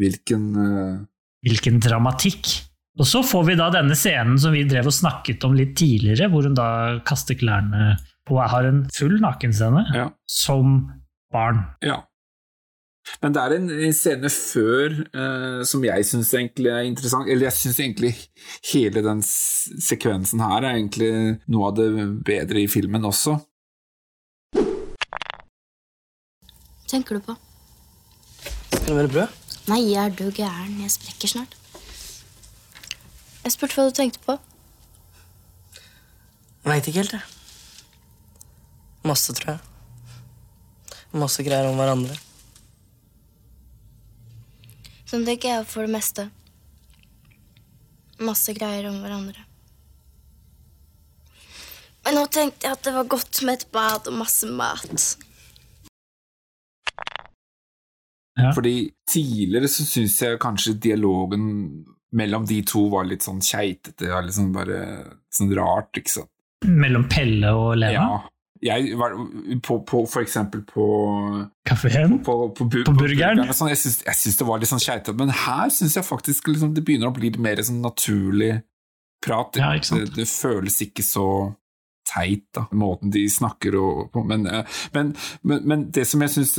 Hvilken 0.00 0.44
uh... 0.56 1.00
Hvilken 1.44 1.80
dramatikk! 1.82 2.48
Og 3.00 3.06
så 3.08 3.22
får 3.24 3.44
vi 3.48 3.54
da 3.58 3.66
denne 3.72 3.94
scenen 3.96 4.36
som 4.40 4.52
vi 4.54 4.64
drev 4.68 4.86
og 4.90 4.94
snakket 4.94 5.44
om 5.48 5.54
litt 5.56 5.72
tidligere, 5.80 6.28
hvor 6.32 6.44
hun 6.44 6.54
da 6.58 6.66
kaster 7.08 7.38
klærne 7.40 7.94
og 8.32 8.38
har 8.52 8.64
en 8.68 8.82
full 8.94 9.16
nakenscene 9.20 9.82
Ja. 9.96 10.04
som 10.28 10.90
barn. 11.32 11.62
Ja. 11.84 11.98
Men 13.22 13.34
det 13.34 13.42
er 13.42 13.54
en 13.56 13.68
en 13.88 13.94
scene 13.94 14.28
før 14.30 14.92
eh, 15.10 15.62
som 15.66 15.82
jeg 15.84 16.04
syns 16.06 16.30
egentlig 16.38 16.70
er 16.70 16.84
interessant. 16.86 17.28
Eller 17.30 17.48
jeg 17.48 17.56
syns 17.58 17.80
egentlig 17.82 18.12
hele 18.72 19.02
den 19.02 19.22
s- 19.26 19.70
sekvensen 19.88 20.40
her 20.42 20.62
er 20.62 20.76
egentlig 20.78 21.10
noe 21.50 21.68
av 21.70 21.76
det 21.78 21.88
bedre 22.26 22.62
i 22.62 22.68
filmen 22.70 23.04
også. 23.08 23.36
Tenker 26.92 27.16
du 27.18 27.24
på? 27.24 27.34
Skal 28.72 28.86
det 28.90 28.96
være 28.98 29.12
brød? 29.14 29.38
Nei, 29.70 29.80
er 29.96 30.10
du 30.10 30.24
gæren? 30.34 30.74
Jeg 30.82 30.90
sprekker 30.96 31.30
snart. 31.30 31.54
Jeg 33.42 33.54
spurte 33.54 33.78
hva 33.78 33.88
du 33.88 33.94
tenkte 33.96 34.20
på. 34.26 34.36
Veit 36.66 36.86
ikke 36.86 37.00
helt, 37.02 37.14
jeg. 37.16 37.22
Masse, 39.08 39.34
tror 39.34 39.56
jeg. 39.56 41.00
Masse 41.18 41.42
greier 41.46 41.66
om 41.70 41.78
hverandre. 41.80 42.14
Sånn 45.12 45.26
tenker 45.28 45.50
jeg 45.50 45.64
for 45.68 45.84
det 45.84 45.92
meste. 45.92 46.22
Masse 48.24 48.54
greier 48.56 48.86
om 48.88 49.02
hverandre. 49.02 49.42
Men 52.06 52.16
nå 52.16 52.22
tenkte 52.32 52.64
jeg 52.64 52.78
at 52.78 52.86
det 52.86 52.94
var 52.96 53.10
godt 53.12 53.42
med 53.44 53.60
et 53.60 53.66
bad 53.74 54.08
og 54.08 54.16
masse 54.22 54.48
mat. 54.48 55.04
Ja. 58.40 58.54
Fordi 58.56 58.88
tidligere 59.12 59.68
så 59.68 59.84
syns 59.84 60.16
jeg 60.24 60.40
kanskje 60.40 60.78
dialogen 60.80 61.44
mellom 62.16 62.48
de 62.48 62.62
to 62.64 62.86
var 62.92 63.04
litt 63.04 63.28
sånn 63.28 63.44
keitete, 63.44 64.08
og 64.16 64.32
sånn 64.32 64.48
bare 64.56 64.80
sånn 65.32 65.52
rart, 65.60 65.92
ikke 66.00 66.14
sant. 66.16 66.32
Mellom 66.64 67.04
Pelle 67.12 67.52
og 67.52 67.74
Lena. 67.82 67.92
Ja. 67.92 68.31
Jeg 68.62 68.92
var 68.98 69.14
på, 69.66 69.78
på 69.90 70.00
for 70.06 70.22
eksempel 70.22 70.60
på 70.68 70.84
Kafeen. 71.66 72.18
på, 72.22 72.34
på, 72.54 72.64
bu- 72.70 72.84
På 72.86 72.92
burgeren? 72.94 73.40
burgeren 73.40 73.54
Sånn, 73.58 73.72
jeg, 73.72 73.80
syns, 73.82 74.36
det 74.38 74.46
var 74.46 74.60
litt 74.62 74.70
sånn 74.70 74.82
keitete, 74.82 75.14
men 75.18 75.32
her 75.34 75.72
syns 75.74 75.96
jeg 75.98 76.06
faktisk 76.06 76.46
liksom, 76.52 76.70
det 76.76 76.84
begynner 76.86 77.10
å 77.10 77.14
bli 77.16 77.30
litt 77.32 77.40
mer 77.42 77.58
sånn 77.66 77.80
naturlig 77.82 78.60
prat. 79.24 79.58
Ja, 79.58 79.72
ikke? 79.78 79.98
Det, 80.04 80.14
det 80.20 80.28
føles 80.30 80.78
ikke 80.86 81.02
så 81.06 81.26
teit, 82.06 82.44
da, 82.54 82.64
måten 82.74 83.10
de 83.14 83.24
snakker 83.30 83.74
på. 84.14 84.22
Men, 84.26 84.46
eh, 84.50 84.78
men, 84.94 85.10
men, 85.42 85.62
men 85.70 85.84
det 85.94 86.06
som 86.10 86.22
jeg 86.22 86.32
syns 86.36 86.56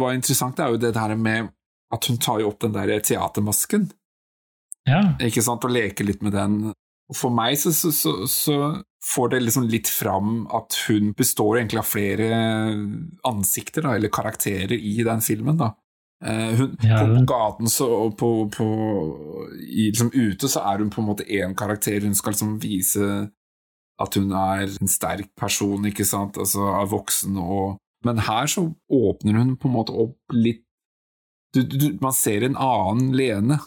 var 0.00 0.16
interessant, 0.16 0.60
er 0.60 0.72
jo 0.72 0.80
det 0.80 0.94
der 0.96 1.14
med 1.16 1.52
at 1.92 2.08
hun 2.08 2.16
tar 2.20 2.40
jo 2.40 2.48
opp 2.52 2.60
den 2.64 2.72
der 2.76 2.94
teatermasken, 3.04 3.90
Ja. 4.88 5.02
ikke 5.20 5.42
sant, 5.44 5.64
og 5.68 5.70
leker 5.76 6.04
litt 6.08 6.22
med 6.24 6.32
den. 6.34 6.56
Og 7.12 7.16
For 7.18 7.30
meg 7.34 7.58
så, 7.60 7.70
så, 7.76 7.92
så, 7.92 8.12
så 8.26 8.56
får 9.04 9.28
det 9.28 9.40
liksom 9.42 9.66
litt 9.68 9.88
fram 9.90 10.44
at 10.54 10.76
hun 10.88 11.12
består 11.18 11.58
egentlig 11.58 11.80
av 11.82 11.88
flere 11.90 12.28
ansikter, 13.28 13.82
da, 13.86 13.96
eller 13.96 14.12
karakterer, 14.14 14.76
i 14.78 15.02
den 15.02 15.20
filmen. 15.24 15.58
da. 15.58 15.72
Eh, 16.24 16.54
hun, 16.58 16.76
Ja, 16.82 17.00
på, 17.00 17.16
på 17.16 17.24
gaten 17.26 17.70
så, 17.70 17.88
og 18.06 18.16
på, 18.18 18.30
på, 18.54 18.66
i, 19.58 19.90
liksom 19.90 20.12
ute 20.14 20.48
så 20.48 20.62
er 20.70 20.78
hun 20.78 20.90
på 20.90 21.02
en 21.02 21.08
måte 21.10 21.26
én 21.26 21.56
karakter. 21.58 22.04
Hun 22.06 22.14
skal 22.14 22.36
liksom 22.36 22.58
vise 22.62 23.08
at 24.02 24.18
hun 24.18 24.32
er 24.34 24.66
en 24.70 24.90
sterk 24.90 25.32
person, 25.38 25.86
ikke 25.86 26.06
sant, 26.06 26.38
altså 26.38 26.70
er 26.74 26.90
voksen 26.90 27.38
og 27.38 27.78
Men 28.02 28.18
her 28.18 28.48
så 28.50 28.64
åpner 28.90 29.36
hun 29.38 29.56
på 29.56 29.68
en 29.68 29.74
måte 29.76 29.94
opp 29.94 30.34
litt 30.34 30.64
du, 31.54 31.60
du, 31.62 31.98
Man 32.00 32.14
ser 32.16 32.42
en 32.42 32.56
annen 32.56 33.12
Lene, 33.14 33.60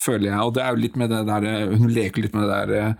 føler 0.00 0.30
jeg, 0.30 0.40
og 0.40 0.54
det 0.56 0.64
er 0.64 0.74
jo 0.74 0.82
litt 0.84 0.98
med 1.00 1.10
det 1.12 1.20
der 1.28 1.46
Hun 1.70 1.90
leker 1.92 2.24
litt 2.24 2.36
med 2.36 2.48
det 2.48 2.60
der 2.60 2.92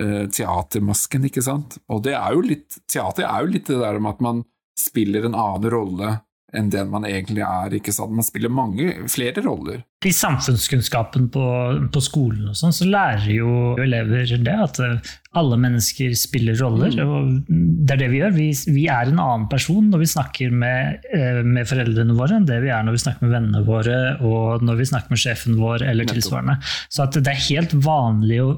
uh, 0.00 0.22
teatermasken, 0.32 1.26
ikke 1.28 1.44
sant, 1.44 1.78
og 1.92 2.04
det 2.06 2.16
er 2.18 2.36
jo 2.36 2.44
litt 2.44 2.78
Teater 2.88 3.28
er 3.28 3.44
jo 3.44 3.52
litt 3.52 3.68
det 3.70 3.80
der 3.82 4.00
med 4.00 4.16
at 4.16 4.24
man 4.24 4.44
spiller 4.76 5.24
en 5.24 5.36
annen 5.36 5.72
rolle 5.72 6.16
enn 6.54 6.68
den 6.70 6.90
man 6.92 7.04
egentlig 7.08 7.42
er, 7.42 7.74
ikke 7.74 7.92
sant, 7.94 8.14
man 8.14 8.24
spiller 8.26 8.52
mange, 8.52 8.92
flere 9.10 9.42
roller. 9.42 9.80
I 10.06 10.12
samfunnskunnskapen 10.14 11.26
på, 11.34 11.46
på 11.90 12.02
skolen 12.04 12.52
og 12.52 12.58
sånn, 12.58 12.74
så 12.74 12.86
lærer 12.86 13.26
jo 13.34 13.54
elever 13.82 14.30
det 14.46 14.54
at 14.54 14.78
eh, 14.84 15.14
alle 15.36 15.58
mennesker 15.58 16.14
spiller 16.18 16.54
roller. 16.60 16.94
Mm. 16.94 17.10
og 17.10 17.48
Det 17.88 17.96
er 17.96 18.02
det 18.04 18.10
vi 18.12 18.20
gjør. 18.20 18.36
Vi, 18.36 18.48
vi 18.76 18.84
er 18.92 19.10
en 19.10 19.22
annen 19.24 19.48
person 19.50 19.90
når 19.90 20.04
vi 20.04 20.10
snakker 20.12 20.54
med, 20.54 21.08
eh, 21.10 21.40
med 21.42 21.66
foreldrene 21.66 22.14
våre 22.18 22.38
enn 22.38 22.46
det 22.46 22.60
vi 22.62 22.70
er 22.70 22.86
når 22.86 22.98
vi 22.98 23.02
snakker 23.06 23.26
med 23.26 23.34
vennene 23.34 23.64
våre 23.66 23.98
og 24.22 24.62
når 24.66 24.78
vi 24.78 24.88
snakker 24.92 25.16
med 25.16 25.24
sjefen 25.24 25.58
vår 25.58 25.88
eller 25.90 26.12
tilsvarende. 26.12 26.60
Så 26.86 27.08
det 27.16 27.26
er 27.26 27.46
helt 27.48 27.74
vanlig 27.82 28.40
å 28.44 28.52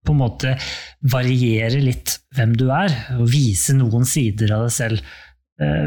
på 0.00 0.14
en 0.14 0.22
måte 0.22 0.54
variere 1.12 1.80
litt 1.82 2.14
hvem 2.36 2.54
du 2.56 2.70
er, 2.72 2.94
og 3.18 3.26
vise 3.28 3.74
noen 3.76 4.06
sider 4.08 4.54
av 4.56 4.64
deg 4.64 4.72
selv 4.72 5.10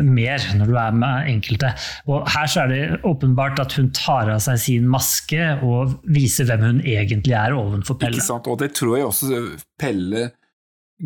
mer 0.06 0.44
når 0.60 0.70
du 0.70 0.76
er 0.78 0.92
med 0.94 1.30
enkelte. 1.32 1.72
Og 2.08 2.28
her 2.30 2.46
så 2.52 2.64
er 2.64 2.68
det 2.74 3.02
åpenbart 3.10 3.60
at 3.64 3.74
hun 3.80 3.90
tar 3.96 4.30
av 4.36 4.40
seg 4.46 4.60
sin 4.62 4.88
maske 4.92 5.48
og 5.66 5.96
viser 6.06 6.46
hvem 6.50 6.62
hun 6.68 6.82
egentlig 6.86 7.34
er 7.40 7.56
ovenfor 7.58 7.98
Pelle. 8.00 8.20
Ikke 8.20 8.28
sant? 8.28 8.48
Og 8.48 8.60
det 8.62 8.72
tror 8.78 8.98
jeg 9.00 9.08
også 9.10 9.42
Pelle 9.82 10.28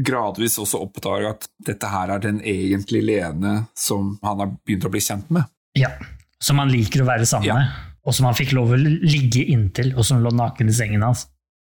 gradvis 0.06 0.58
også 0.62 0.82
oppdager 0.84 1.30
at 1.32 1.48
dette 1.66 1.88
her 1.90 2.12
er 2.18 2.20
den 2.22 2.42
egentlige 2.46 3.06
Lene 3.08 3.54
som 3.78 4.18
han 4.26 4.44
har 4.44 4.52
begynt 4.68 4.86
å 4.86 4.92
bli 4.94 5.02
kjent 5.02 5.32
med. 5.34 5.48
Ja, 5.78 5.90
Som 6.44 6.60
han 6.62 6.70
liker 6.70 7.02
å 7.02 7.08
være 7.08 7.26
sammen 7.26 7.48
Ja. 7.48 7.56
med, 7.56 7.72
og 8.06 8.14
som 8.14 8.26
han 8.28 8.36
fikk 8.38 8.52
lov 8.54 8.70
å 8.76 8.78
ligge 8.78 9.42
inntil, 9.50 9.96
og 9.98 10.06
som 10.06 10.20
lå 10.22 10.30
naken 10.30 10.70
i 10.70 10.74
sengen 10.76 11.02
hans. 11.02 11.24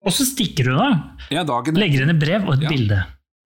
Og 0.04 0.10
så 0.12 0.24
stikker 0.26 0.72
hun 0.72 0.80
av! 0.82 0.96
Ja, 1.30 1.44
dagen 1.44 1.74
Legger 1.78 2.02
henne 2.06 2.18
brev 2.18 2.42
og 2.48 2.54
et 2.56 2.62
Ja. 2.66 2.68
bilde. 2.72 2.98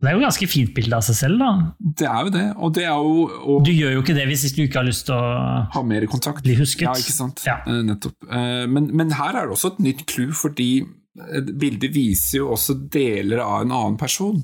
Det 0.02 0.10
er 0.10 0.16
jo 0.16 0.18
et 0.18 0.24
ganske 0.26 0.46
fint 0.50 0.72
bilde 0.74 0.96
av 0.98 1.04
seg 1.06 1.14
selv, 1.14 1.38
da. 1.38 1.50
Det 1.78 2.06
er 2.10 2.24
jo 2.26 2.30
det, 2.34 2.44
og 2.58 2.72
det 2.74 2.82
er 2.88 2.96
jo 2.98 3.26
og 3.54 3.60
Du 3.66 3.70
gjør 3.70 3.92
jo 3.94 4.00
ikke 4.02 4.16
det 4.16 4.24
hvis 4.26 4.42
du 4.56 4.64
ikke 4.64 4.80
har 4.80 4.88
lyst 4.88 5.06
til 5.06 5.14
å 5.14 5.28
ha 5.76 5.82
mer 5.86 6.06
kontakt. 6.10 6.42
bli 6.42 6.56
husket. 6.58 6.88
Ja, 6.88 6.94
ikke 6.98 7.14
sant. 7.14 7.44
Ja. 7.46 7.60
Eh, 7.70 7.82
Nettopp. 7.86 8.16
Eh, 8.26 8.66
Men, 8.66 8.90
men 8.98 9.14
her 9.14 9.30
er 9.38 9.46
det 9.46 9.54
også 9.54 9.76
et 9.76 9.78
nytt 9.86 10.02
clou, 10.10 10.32
fordi 10.34 10.82
eh, 10.82 11.40
bildet 11.54 11.94
viser 11.94 12.40
jo 12.42 12.50
også 12.56 12.74
deler 12.90 13.44
av 13.44 13.62
en 13.62 13.70
annen 13.78 13.96
person. 14.00 14.42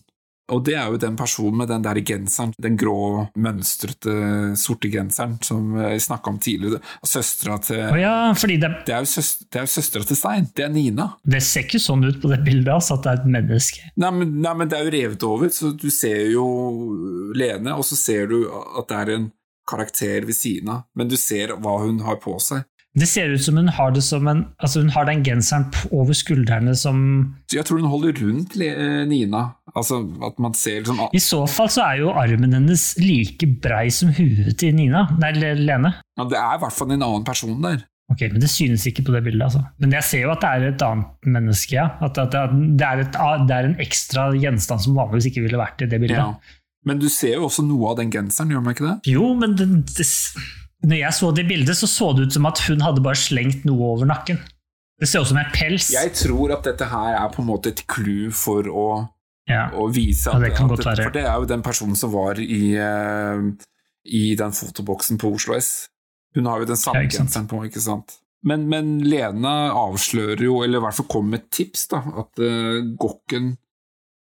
Og 0.51 0.63
det 0.65 0.75
er 0.81 0.87
jo 0.89 0.97
den 0.97 1.17
personen 1.19 1.59
med 1.61 1.69
den 1.69 1.83
der 1.85 1.99
genseren, 2.01 2.55
den 2.59 2.77
grå, 2.81 3.27
mønstrete, 3.37 4.15
sorte 4.57 4.89
genseren 4.93 5.35
som 5.45 5.75
jeg 5.77 6.01
snakka 6.01 6.31
om 6.33 6.39
tidligere. 6.41 6.81
Søstera 7.05 7.59
til 7.61 7.83
oh 7.85 7.99
ja, 8.01 8.15
fordi 8.39 8.57
det, 8.63 8.71
Det 8.87 8.95
er 8.97 9.05
jo 9.05 9.11
søs- 9.13 9.45
det 9.45 9.61
er 9.61 9.67
jo 9.67 9.73
søstera 9.75 10.09
til 10.09 10.17
Stein. 10.17 10.49
Det 10.57 10.65
er 10.65 10.73
Nina. 10.73 11.09
det 11.25 11.43
ser 11.45 11.67
ikke 11.67 11.81
sånn 11.83 12.05
ut 12.09 12.21
på 12.23 12.31
det 12.33 12.41
bildet, 12.47 12.73
altså, 12.73 12.97
at 12.97 13.05
det 13.05 13.13
er 13.13 13.21
et 13.23 13.33
menneske. 13.37 13.91
Nei 14.01 14.11
men, 14.11 14.33
nei, 14.41 14.55
men 14.55 14.69
det 14.73 14.79
er 14.79 14.85
jo 14.89 14.95
revet 14.97 15.23
over, 15.29 15.49
så 15.53 15.73
du 15.77 15.91
ser 15.91 16.31
jo 16.33 16.47
Lene, 17.37 17.75
og 17.77 17.85
så 17.85 17.97
ser 17.99 18.27
du 18.31 18.39
at 18.49 18.89
det 18.89 18.97
er 19.03 19.15
en 19.19 19.29
karakter 19.69 20.25
ved 20.25 20.35
siden 20.37 20.71
av, 20.73 20.87
men 20.97 21.09
du 21.11 21.17
ser 21.21 21.53
hva 21.61 21.75
hun 21.85 22.01
har 22.07 22.17
på 22.23 22.39
seg. 22.41 22.65
Det 22.99 23.09
ser 23.09 23.35
ut 23.35 23.43
som 23.45 23.59
hun 23.61 23.71
har 23.73 23.93
det 23.95 24.03
som 24.07 24.27
en 24.31 24.45
Altså 24.59 24.83
hun 24.83 24.93
har 24.95 25.07
den 25.09 25.23
genseren 25.27 25.67
over 25.95 26.17
skuldrene 26.17 26.75
som 26.79 27.03
jeg 27.53 27.65
tror 27.67 27.81
hun 27.83 27.91
holder 27.91 28.17
rundt 28.21 28.57
eh, 28.65 29.05
Nina, 29.09 29.45
altså 29.75 30.01
at 30.27 30.41
man 30.43 30.57
ser 30.59 30.83
liksom 30.83 31.05
I 31.15 31.23
så 31.23 31.45
fall 31.51 31.71
så 31.73 31.85
er 31.87 32.03
jo 32.03 32.15
armen 32.17 32.57
hennes 32.57 32.91
like 33.01 33.47
brei 33.63 33.87
som 33.95 34.11
huet 34.17 34.57
til 34.61 34.75
Nina. 34.77 35.07
Nei, 35.21 35.33
Lene. 35.39 35.95
ja, 36.19 36.27
Det 36.29 36.39
er 36.41 36.59
i 36.59 36.63
hvert 36.65 36.77
fall 36.77 36.93
en 36.93 37.05
annen 37.05 37.25
person 37.27 37.57
der. 37.63 37.85
Ok, 38.09 38.23
men 38.33 38.41
det 38.41 38.49
synes 38.49 38.87
ikke 38.89 39.05
på 39.05 39.13
det 39.13 39.21
bildet, 39.27 39.43
altså. 39.51 39.61
Men 39.83 39.93
jeg 39.93 40.07
ser 40.09 40.23
jo 40.25 40.31
at 40.33 40.41
det 40.41 40.49
er 40.51 40.71
et 40.71 40.85
annet 40.87 41.29
menneske, 41.29 41.75
ja. 41.77 41.91
At, 42.01 42.17
at 42.17 42.33
det, 42.33 42.41
er, 42.41 42.55
det, 42.57 42.87
er 42.87 43.03
et, 43.05 43.19
det 43.49 43.57
er 43.57 43.69
en 43.69 43.77
ekstra 43.85 44.31
gjenstand 44.33 44.85
som 44.85 44.97
vanligvis 44.97 45.29
ikke 45.29 45.45
ville 45.45 45.61
vært 45.61 45.85
i 45.85 45.91
det 45.93 46.01
bildet. 46.01 46.17
Ja. 46.17 46.57
Men 46.89 47.03
du 47.03 47.09
ser 47.13 47.37
jo 47.37 47.49
også 47.51 47.67
noe 47.67 47.91
av 47.91 47.99
den 47.99 48.13
genseren, 48.15 48.55
gjør 48.55 48.65
man 48.65 48.77
ikke 48.77 48.87
det? 48.87 49.13
Jo, 49.13 49.29
men 49.37 49.59
det, 49.59 49.67
det, 49.99 50.07
når 50.87 51.01
jeg 51.01 51.17
så 51.17 51.33
det 51.35 51.47
bildet, 51.49 51.77
så 51.77 51.89
så 51.91 52.13
det 52.15 52.29
ut 52.29 52.37
som 52.37 52.47
at 52.47 52.61
hun 52.69 52.83
hadde 52.85 53.03
bare 53.03 53.19
slengt 53.19 53.65
noe 53.67 53.93
over 53.97 54.07
nakken. 54.07 54.39
Det 54.99 55.09
ser 55.09 55.23
ut 55.23 55.31
som 55.31 55.39
en 55.41 55.51
pels. 55.55 55.91
Jeg 55.95 56.13
tror 56.19 56.55
at 56.57 56.67
dette 56.67 56.87
her 56.91 57.17
er 57.19 57.29
på 57.35 57.43
en 57.43 57.49
måte 57.51 57.73
et 57.73 57.85
clou 57.91 58.31
for 58.35 58.67
å, 58.67 58.89
Ja. 59.49 59.71
å 59.71 59.89
vise 59.95 60.31
Ja, 60.31 60.37
at, 60.37 60.43
det 60.43 60.55
kan 60.57 60.69
godt 60.71 60.85
være. 60.87 61.05
For 61.09 61.15
det 61.15 61.25
er 61.25 61.37
jo 61.39 61.51
den 61.51 61.63
personen 61.63 61.97
som 61.97 62.13
var 62.13 62.39
i, 62.43 62.75
eh, 62.77 63.43
i 64.07 64.35
den 64.39 64.51
fotoboksen 64.55 65.19
på 65.19 65.35
Oslo 65.35 65.55
S. 65.55 65.89
Hun 66.35 66.47
har 66.47 66.61
jo 66.61 66.67
den 66.67 66.77
samme 66.77 67.03
Ja, 67.07 67.09
genseren 67.09 67.49
på, 67.49 67.63
ikke 67.67 67.81
sant? 67.83 68.19
Men, 68.45 68.69
men 68.69 68.99
Lena 69.03 69.73
avslører 69.75 70.45
jo, 70.47 70.63
eller 70.63 70.79
i 70.79 70.83
hvert 70.87 70.95
fall 70.95 71.09
kommer 71.11 71.31
med 71.35 71.41
et 71.47 71.51
tips, 71.51 71.89
da, 71.91 72.03
at 72.23 72.39
uh, 72.39 72.83
Gokken 73.01 73.57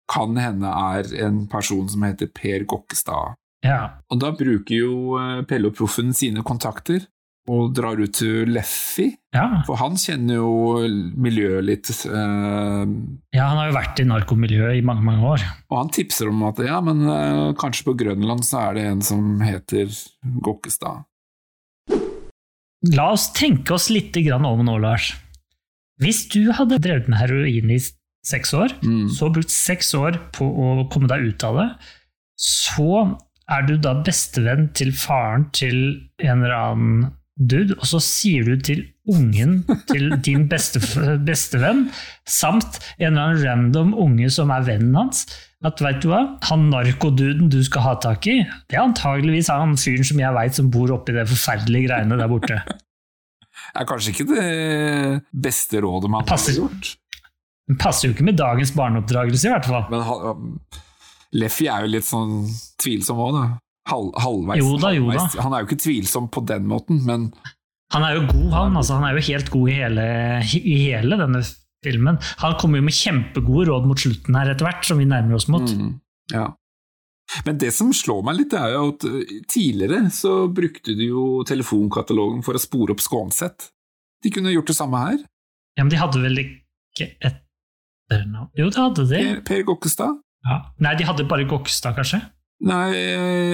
kan 0.10 0.34
hende 0.42 0.66
er 0.66 1.12
en 1.28 1.44
person 1.52 1.86
som 1.92 2.02
heter 2.08 2.32
Per 2.34 2.66
Gokkestad. 2.66 3.36
Ja. 3.65 3.80
Og 4.10 4.19
da 4.22 4.31
bruker 4.31 4.76
jo 4.76 5.18
eh, 5.19 5.41
Pelle 5.49 5.68
og 5.72 5.76
Proffen 5.76 6.14
sine 6.15 6.44
kontakter 6.44 7.06
og 7.49 7.72
drar 7.73 7.98
ut 7.98 8.14
til 8.14 8.45
Leffi, 8.53 9.07
Ja. 9.34 9.64
for 9.65 9.76
han 9.81 9.95
kjenner 9.98 10.36
jo 10.38 10.52
miljøet 11.18 11.64
litt. 11.65 11.90
eh, 12.06 12.84
ja, 13.34 13.48
han 13.49 13.57
har 13.57 13.72
jo 13.72 13.77
vært 13.77 13.99
i 13.99 14.06
narkomiljøet 14.06 14.77
i 14.77 14.84
mange, 14.86 15.02
mange 15.02 15.26
år. 15.26 15.41
og 15.72 15.77
han 15.80 15.90
tipser 15.90 16.30
om 16.30 16.44
at 16.45 16.60
ja, 16.61 16.80
men 16.81 17.02
eh, 17.10 17.53
kanskje 17.57 17.86
på 17.90 17.98
Grønland 17.98 18.45
så 18.45 18.69
er 18.69 18.73
det 18.77 18.86
en 18.91 19.02
som 19.02 19.40
heter 19.41 19.90
Gokkestad. 20.45 21.06
La 22.95 23.10
oss 23.11 23.31
tenke 23.36 23.73
oss 23.76 23.90
litt 23.91 24.14
grann 24.23 24.45
om 24.48 24.61
nå, 24.64 24.77
Lars. 24.80 25.10
Hvis 25.99 26.27
du 26.31 26.52
hadde 26.56 26.77
drevet 26.80 27.10
med 27.11 27.19
heroin 27.19 27.73
i 27.76 27.80
seks 28.26 28.53
år, 28.56 28.72
Mm. 28.84 29.10
så 29.11 29.27
brukt 29.34 29.49
seks 29.52 29.94
år 29.95 30.19
på 30.31 30.45
å 30.48 30.90
komme 30.91 31.07
deg 31.11 31.26
ut 31.34 31.44
av 31.44 31.56
det, 31.60 31.69
så 32.40 33.18
er 33.50 33.66
du 33.68 33.78
da 33.82 33.96
bestevenn 34.06 34.70
til 34.78 34.94
faren 34.96 35.48
til 35.56 35.80
en 36.22 36.44
eller 36.44 36.56
annen 36.56 37.08
dude, 37.40 37.76
og 37.80 37.88
så 37.88 38.02
sier 38.04 38.48
du 38.48 38.60
til 38.64 38.84
ungen 39.10 39.62
til 39.90 40.12
din 40.26 40.48
beste, 40.52 40.82
bestevenn, 41.30 41.88
samt 42.28 42.82
en 43.00 43.14
eller 43.14 43.22
annen 43.24 43.46
random 43.46 43.94
unge 43.98 44.30
som 44.34 44.52
er 44.54 44.68
vennen 44.68 44.98
hans, 45.00 45.26
at 45.66 45.82
vet 45.84 46.02
du 46.04 46.12
hva, 46.12 46.22
han 46.48 46.70
narkoduden 46.72 47.50
du 47.52 47.60
skal 47.66 47.84
ha 47.88 47.96
tak 48.04 48.28
i, 48.32 48.42
det 48.70 48.78
er 48.78 48.86
antageligvis 48.86 49.52
han 49.52 49.76
fyren 49.80 50.08
som 50.08 50.22
jeg 50.22 50.36
veit 50.38 50.60
som 50.60 50.70
bor 50.72 50.94
oppi 50.96 51.16
det 51.16 51.28
forferdelige 51.32 51.90
greiene 51.90 52.20
der 52.20 52.32
borte. 52.32 52.62
Det 52.68 53.80
er 53.82 53.90
kanskje 53.90 54.14
ikke 54.14 54.30
det 54.30 54.50
beste 55.48 55.82
rådet 55.84 56.12
man 56.12 56.28
Passer. 56.28 56.60
har 56.60 56.68
gjort. 56.68 56.94
Den 57.70 57.78
passer 57.78 58.08
jo 58.08 58.16
ikke 58.16 58.26
med 58.26 58.40
dagens 58.40 58.72
barneoppdragelse, 58.74 59.46
i 59.46 59.52
hvert 59.54 59.68
fall. 59.70 59.84
Men 59.92 60.02
Leffi 61.38 61.68
er 61.70 61.86
jo 61.86 61.94
litt 61.94 62.08
sånn 62.08 62.44
tvilsom 62.82 63.20
òg, 63.22 63.36
da. 63.38 63.46
Halv, 63.90 64.12
halvveis. 64.22 64.62
Jo 64.62 64.78
da, 64.82 64.92
jo 64.94 65.08
da. 65.08 65.16
halvveis. 65.18 65.40
Han 65.44 65.54
er 65.56 65.64
jo 65.64 65.70
ikke 65.70 65.84
tvilsom 65.86 66.30
på 66.34 66.44
den 66.50 66.68
måten, 66.70 67.02
men 67.06 67.32
Han 67.94 68.06
er 68.06 68.20
jo 68.20 68.28
god, 68.28 68.52
han. 68.54 68.78
Altså, 68.78 69.00
han 69.00 69.08
er 69.08 69.18
jo 69.18 69.26
helt 69.32 69.50
god 69.50 69.70
i 69.70 69.78
hele, 69.80 70.06
i 70.62 70.76
hele 70.86 71.18
denne 71.18 71.42
filmen. 71.86 72.20
Han 72.44 72.58
kommer 72.62 72.82
jo 72.82 72.86
med 72.86 72.94
kjempegode 72.94 73.70
råd 73.72 73.88
mot 73.90 74.02
slutten 74.02 74.38
her 74.38 74.52
etter 74.52 74.68
hvert, 74.68 74.86
som 74.86 75.02
vi 75.02 75.08
nærmer 75.10 75.40
oss 75.40 75.48
mot. 75.50 75.66
Mm, 75.66 75.96
ja. 76.34 76.52
Men 77.46 77.60
det 77.62 77.72
som 77.74 77.92
slår 77.94 78.24
meg 78.26 78.40
litt, 78.40 78.54
er 78.58 78.74
jo 78.74 78.86
at 78.94 79.06
eh, 79.10 79.34
tidligere 79.50 80.10
så 80.14 80.34
brukte 80.54 80.96
de 80.98 81.12
jo 81.12 81.26
telefonkatalogen 81.50 82.42
for 82.46 82.58
å 82.58 82.62
spore 82.62 82.96
opp 82.96 83.04
Skånseth. 83.06 83.70
De 84.24 84.32
kunne 84.34 84.54
gjort 84.54 84.72
det 84.72 84.78
samme 84.78 85.02
her. 85.04 85.20
Ja, 85.78 85.86
Men 85.86 85.94
de 85.94 86.00
hadde 86.02 86.24
vel 86.24 86.42
ikke 86.42 87.12
etternavn 87.24 88.50
Jo, 88.58 88.68
de 88.68 88.82
hadde 88.82 89.06
det. 89.08 89.22
Per, 89.22 89.44
per 89.48 89.68
Gokkestad. 89.70 90.18
Ja. 90.48 90.60
Nei, 90.80 90.95
de 90.99 91.07
hadde 91.07 91.28
bare 91.30 91.48
Gokstad, 91.49 91.98
kanskje? 91.98 92.22
Nei, 92.68 92.91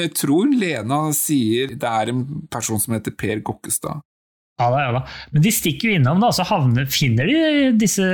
jeg 0.02 0.12
tror 0.18 0.50
Lena 0.50 1.00
sier 1.14 1.76
det 1.78 1.90
er 1.90 2.12
en 2.12 2.24
person 2.52 2.82
som 2.82 2.96
heter 2.98 3.14
Per 3.18 3.42
Gokkestad. 3.46 4.02
Ja 4.56 4.70
da, 4.72 4.78
ja 4.86 4.92
da. 4.96 5.00
Men 5.36 5.44
de 5.44 5.52
stikker 5.52 5.90
jo 5.90 5.96
innom, 5.98 6.22
da, 6.24 6.30
så 6.32 6.46
havner, 6.48 6.86
finner 6.88 7.28
de 7.28 7.72
disse 7.76 8.06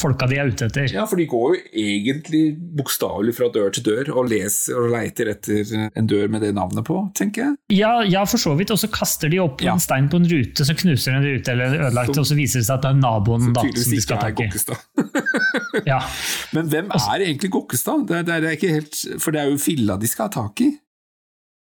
folka 0.00 0.26
de 0.26 0.40
er 0.42 0.48
ute 0.50 0.66
etter. 0.66 0.88
Ja, 0.90 1.04
for 1.06 1.20
de 1.20 1.26
går 1.30 1.52
jo 1.54 1.60
egentlig 1.84 2.40
bokstavelig 2.80 3.34
fra 3.36 3.46
dør 3.54 3.70
til 3.76 3.84
dør 3.86 4.10
og 4.18 4.26
leser 4.32 4.80
og 4.80 4.88
leiter 4.96 5.30
etter 5.30 5.70
en 5.86 6.08
dør 6.10 6.26
med 6.34 6.42
det 6.42 6.50
navnet 6.56 6.82
på, 6.88 6.96
tenker 7.14 7.44
jeg. 7.44 7.54
Ja, 7.78 7.92
ja, 8.02 8.24
for 8.26 8.42
så 8.42 8.56
vidt. 8.58 8.72
Og 8.74 8.80
så 8.82 8.90
kaster 8.90 9.30
de 9.30 9.38
opp 9.44 9.62
Ja. 9.62 9.76
en 9.76 9.82
stein 9.84 10.08
på 10.10 10.18
en 10.18 10.26
rute, 10.30 10.66
så 10.66 10.74
knuser 10.74 11.14
en 11.14 11.22
rute 11.28 11.54
eller 11.54 11.78
ødelagt, 11.78 12.18
og 12.18 12.26
så 12.26 12.34
viser 12.38 12.64
det 12.64 12.66
seg 12.66 12.80
at 12.80 12.82
det 12.88 12.90
er 12.96 12.98
naboen 13.04 13.52
da, 13.54 13.62
som 13.70 13.94
de 13.94 14.00
skal 14.02 14.18
er 14.18 14.34
tak 14.34 14.42
i. 14.42 14.50
Ja. 15.86 16.00
Men 16.56 16.66
hvem 16.72 16.90
er 16.90 17.22
egentlig 17.22 17.52
Gokkestad? 17.54 18.02
Det, 18.08 18.18
er- 18.24 18.26
det 18.42 18.50
er 18.50 18.56
ikke 18.58 18.72
helt, 18.74 18.98
for 19.22 19.30
det 19.30 19.44
er 19.44 19.50
jo 19.52 19.58
filla 19.62 19.94
de 20.00 20.10
skal 20.10 20.26
ha 20.26 20.34
tak 20.40 20.64
i. 20.64 20.72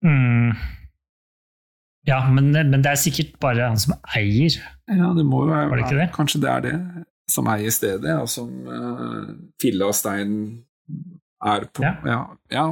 Mm. 0.05 0.55
Ja, 2.09 2.21
men, 2.29 2.53
men 2.53 2.83
det 2.85 2.91
er 2.91 3.01
sikkert 3.01 3.37
bare 3.43 3.71
han 3.71 3.81
som 3.81 3.97
eier. 4.17 4.59
Ja, 4.91 5.13
det 5.17 5.25
må 5.27 5.45
jo 5.47 5.53
være 5.53 5.81
det 5.81 5.99
det? 5.99 6.09
Kanskje 6.15 6.43
det 6.45 6.51
er 6.53 6.65
det 6.65 6.75
som 7.31 7.49
eier 7.49 7.73
stedet, 7.73 8.17
og 8.21 8.29
som 8.29 8.51
uh, 8.69 9.31
Filla 9.61 9.89
og 9.89 9.97
Stein 9.97 10.35
er 11.45 11.69
på. 11.73 11.85
Ja. 11.85 11.95
Ja. 12.05 12.19
ja. 12.53 12.67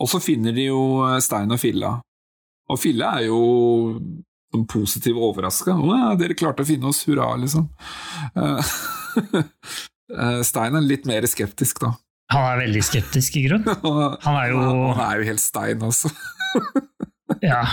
Og 0.00 0.08
så 0.08 0.20
finner 0.20 0.52
de 0.56 0.66
jo 0.70 0.80
eh, 1.04 1.18
Stein 1.24 1.52
og 1.52 1.60
Filla. 1.60 1.94
Og 2.70 2.78
Filla 2.80 3.14
er 3.18 3.26
jo 3.28 3.40
sånn 4.50 4.66
positiv 4.70 5.18
overraska. 5.20 5.74
'Å 5.76 5.96
ja, 5.98 6.12
dere 6.18 6.36
klarte 6.38 6.64
å 6.64 6.68
finne 6.68 6.88
oss, 6.90 7.04
hurra', 7.08 7.34
liksom. 7.40 7.70
Eh, 10.10 10.40
Stein 10.42 10.74
er 10.74 10.82
litt 10.82 11.04
mer 11.06 11.22
skeptisk, 11.30 11.84
da. 11.84 11.92
Han 12.34 12.46
er 12.48 12.56
veldig 12.64 12.80
skeptisk, 12.82 13.36
i 13.38 13.44
grunn. 13.44 13.62
Han 14.26 14.38
er 14.40 14.48
jo 14.50 14.62
Han 14.88 15.02
er 15.04 15.20
jo 15.20 15.28
helt 15.28 15.42
stein 15.42 15.84
også. 15.86 16.10
Ja, 17.44 17.64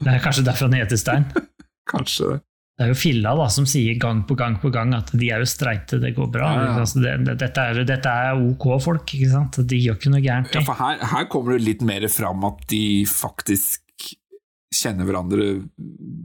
det 0.00 0.10
er 0.16 0.24
kanskje 0.24 0.44
derfor 0.46 0.68
han 0.70 0.78
heter 0.80 1.00
Stein. 1.00 1.28
Kanskje 1.90 2.34
det. 2.34 2.42
Det 2.74 2.82
er 2.82 2.88
jo 2.90 2.96
Filla 2.98 3.36
da, 3.38 3.44
som 3.54 3.66
sier 3.70 3.94
gang 4.02 4.24
på 4.26 4.34
gang 4.34 4.56
på 4.58 4.66
gang 4.74 4.96
at 4.96 5.12
de 5.14 5.28
er 5.30 5.44
jo 5.44 5.46
streite, 5.46 6.00
det 6.02 6.10
går 6.16 6.26
bra. 6.34 6.48
Ja, 6.56 6.62
ja. 6.64 6.72
Altså, 6.82 6.98
det, 7.04 7.12
det, 7.22 7.36
dette, 7.38 7.66
er, 7.70 7.84
dette 7.86 8.14
er 8.24 8.40
ok 8.40 8.66
folk, 8.82 9.12
ikke 9.14 9.28
sant? 9.30 9.60
De 9.70 9.78
gjør 9.78 9.94
ikke 10.00 10.10
noe 10.10 10.22
gærent. 10.24 10.56
Ja, 10.56 10.64
for 10.66 10.80
her, 10.80 10.98
her 11.12 11.28
kommer 11.30 11.54
det 11.54 11.68
litt 11.68 11.84
mer 11.86 12.08
fram 12.10 12.42
at 12.48 12.64
de 12.72 12.82
faktisk 13.06 14.08
kjenner 14.74 15.06
hverandre 15.06 15.52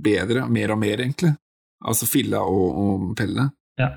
bedre, 0.10 0.48
mer 0.50 0.74
og 0.74 0.82
mer, 0.82 1.04
egentlig. 1.04 1.36
Altså 1.86 2.10
Filla 2.10 2.42
og, 2.42 2.80
og 2.82 3.12
Pelle. 3.20 3.46
Ja. 3.78 3.92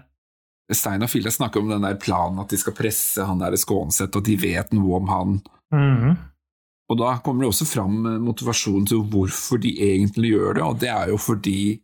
Stein 0.77 1.05
og 1.05 1.11
Filla 1.11 1.33
snakker 1.33 1.63
om 1.63 1.73
den 1.73 1.89
der 1.89 1.97
planen 2.01 2.43
at 2.43 2.53
de 2.53 2.61
skal 2.61 2.77
presse 2.77 3.25
han 3.27 3.41
der 3.41 3.57
Skånseth, 3.61 4.21
og 4.21 4.29
de 4.29 4.37
vet 4.41 4.77
noe 4.77 5.01
om 5.01 5.09
han. 5.15 5.41
Mhm. 5.73 6.21
Og 6.93 6.99
da 7.01 7.15
kommer 7.25 7.47
det 7.47 7.53
også 7.55 7.65
fram 7.69 7.95
eh, 8.11 8.19
motivasjonen 8.21 8.85
til 8.91 9.01
hvorfor 9.13 9.61
de 9.63 9.73
egentlig 9.87 10.35
gjør 10.35 10.59
det, 10.59 10.65
og 10.67 10.79
det 10.83 10.91
er 10.93 11.09
jo 11.13 11.19
fordi 11.21 11.81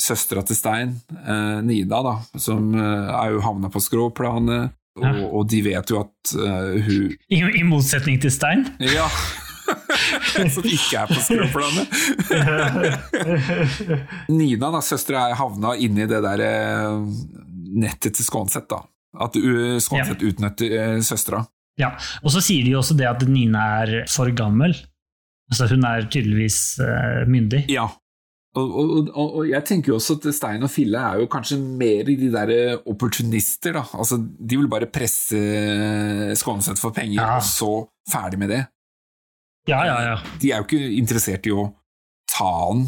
søstera 0.00 0.42
til 0.44 0.56
Stein, 0.58 0.94
eh, 1.16 1.58
Nida, 1.64 2.02
da, 2.04 2.14
som 2.40 2.72
eh, 2.76 3.08
er 3.16 3.32
jo 3.34 3.42
havna 3.44 3.70
på 3.72 3.80
skråplanet, 3.84 4.72
og, 4.96 5.04
Ja. 5.04 5.26
og 5.28 5.42
de 5.52 5.58
vet 5.60 5.90
jo 5.92 5.98
at 6.00 6.30
eh, 6.40 6.78
hun 6.86 7.10
I, 7.28 7.40
I 7.60 7.64
motsetning 7.68 8.16
til 8.22 8.32
Stein. 8.32 8.64
Ja. 8.80 9.08
Som 10.54 10.64
ikke 10.64 11.00
er 11.02 11.10
på 11.10 11.18
skråplanet. 11.20 11.90
Nina, 14.38 14.70
da, 14.70 14.80
søstera, 14.84 15.26
er 15.28 15.36
havna 15.40 15.74
inni 15.76 16.06
det 16.08 16.22
der 16.24 16.42
eh, 16.46 16.96
nettet 17.76 18.16
til 18.16 18.24
Skånseth, 18.24 18.68
da. 18.70 18.80
At 19.26 19.36
Skånseth 19.36 20.22
ja. 20.22 20.30
utnytter 20.30 21.00
søstera. 21.04 21.42
Ja, 21.78 21.90
Og 22.24 22.30
så 22.32 22.40
sier 22.40 22.64
de 22.64 22.70
jo 22.72 22.78
også 22.80 22.94
det 22.96 23.04
at 23.08 23.22
Nina 23.28 23.62
er 23.82 23.90
for 24.08 24.30
gammel. 24.36 24.72
Altså 25.50 25.66
Hun 25.70 25.84
er 25.84 26.06
tydeligvis 26.10 26.78
eh, 26.80 27.22
myndig. 27.28 27.66
Ja. 27.70 27.84
Og, 28.56 28.70
og, 28.80 29.08
og, 29.12 29.34
og 29.42 29.48
jeg 29.50 29.60
tenker 29.68 29.92
jo 29.92 29.98
også 29.98 30.14
at 30.16 30.30
Stein 30.34 30.64
og 30.64 30.70
Fille 30.72 30.96
er 30.96 31.18
jo 31.20 31.26
kanskje 31.28 31.58
mer 31.60 32.08
i 32.08 32.14
de 32.16 32.30
der 32.32 32.52
opportunister, 32.88 33.76
da. 33.76 33.82
Altså, 33.92 34.16
de 34.16 34.56
vil 34.56 34.70
bare 34.72 34.88
presse 34.88 35.36
Skånseth 36.40 36.80
for 36.80 36.94
penger, 36.96 37.20
Ja. 37.20 37.34
og 37.36 37.44
så 37.44 37.68
ferdig 38.08 38.38
med 38.40 38.48
det. 38.54 38.62
Ja, 39.68 39.82
ja, 39.84 39.98
ja. 40.08 40.16
De 40.40 40.52
er 40.52 40.62
jo 40.62 40.64
ikke 40.70 40.80
interessert 40.96 41.44
i 41.46 41.52
å 41.52 41.66
han 42.36 42.84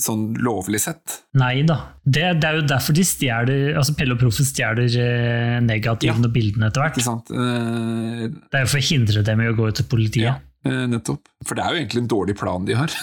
sånn 0.00 0.24
lovlig 0.44 0.80
sett. 0.84 1.18
Nei 1.38 1.62
da. 1.66 1.76
Det, 2.04 2.24
det 2.40 2.48
er 2.48 2.58
jo 2.60 2.66
derfor 2.70 2.96
de 2.96 3.04
stjeler 3.06 3.76
altså 3.78 3.94
Pelle 3.98 4.14
og 4.16 4.20
Proffen 4.22 4.46
stjeler 4.48 4.86
eh, 5.02 5.56
negativen 5.64 6.22
Ja. 6.22 6.28
og 6.28 6.34
bildene 6.34 6.68
etter 6.70 6.84
hvert. 6.84 7.00
Eh, 7.02 8.26
Det 8.28 8.60
er 8.60 8.66
jo 8.66 8.70
for 8.72 8.80
å 8.80 8.86
hindre 8.90 9.24
dem 9.26 9.42
i 9.44 9.48
å 9.50 9.56
gå 9.58 9.68
ut 9.70 9.80
til 9.80 9.88
politiet. 9.90 10.28
Ja, 10.28 10.36
uh, 10.68 10.84
nettopp. 10.90 11.26
For 11.46 11.58
det 11.58 11.64
er 11.64 11.74
jo 11.74 11.80
egentlig 11.82 12.02
en 12.04 12.12
dårlig 12.14 12.36
plan 12.40 12.68
de 12.68 12.76
har. 12.78 12.94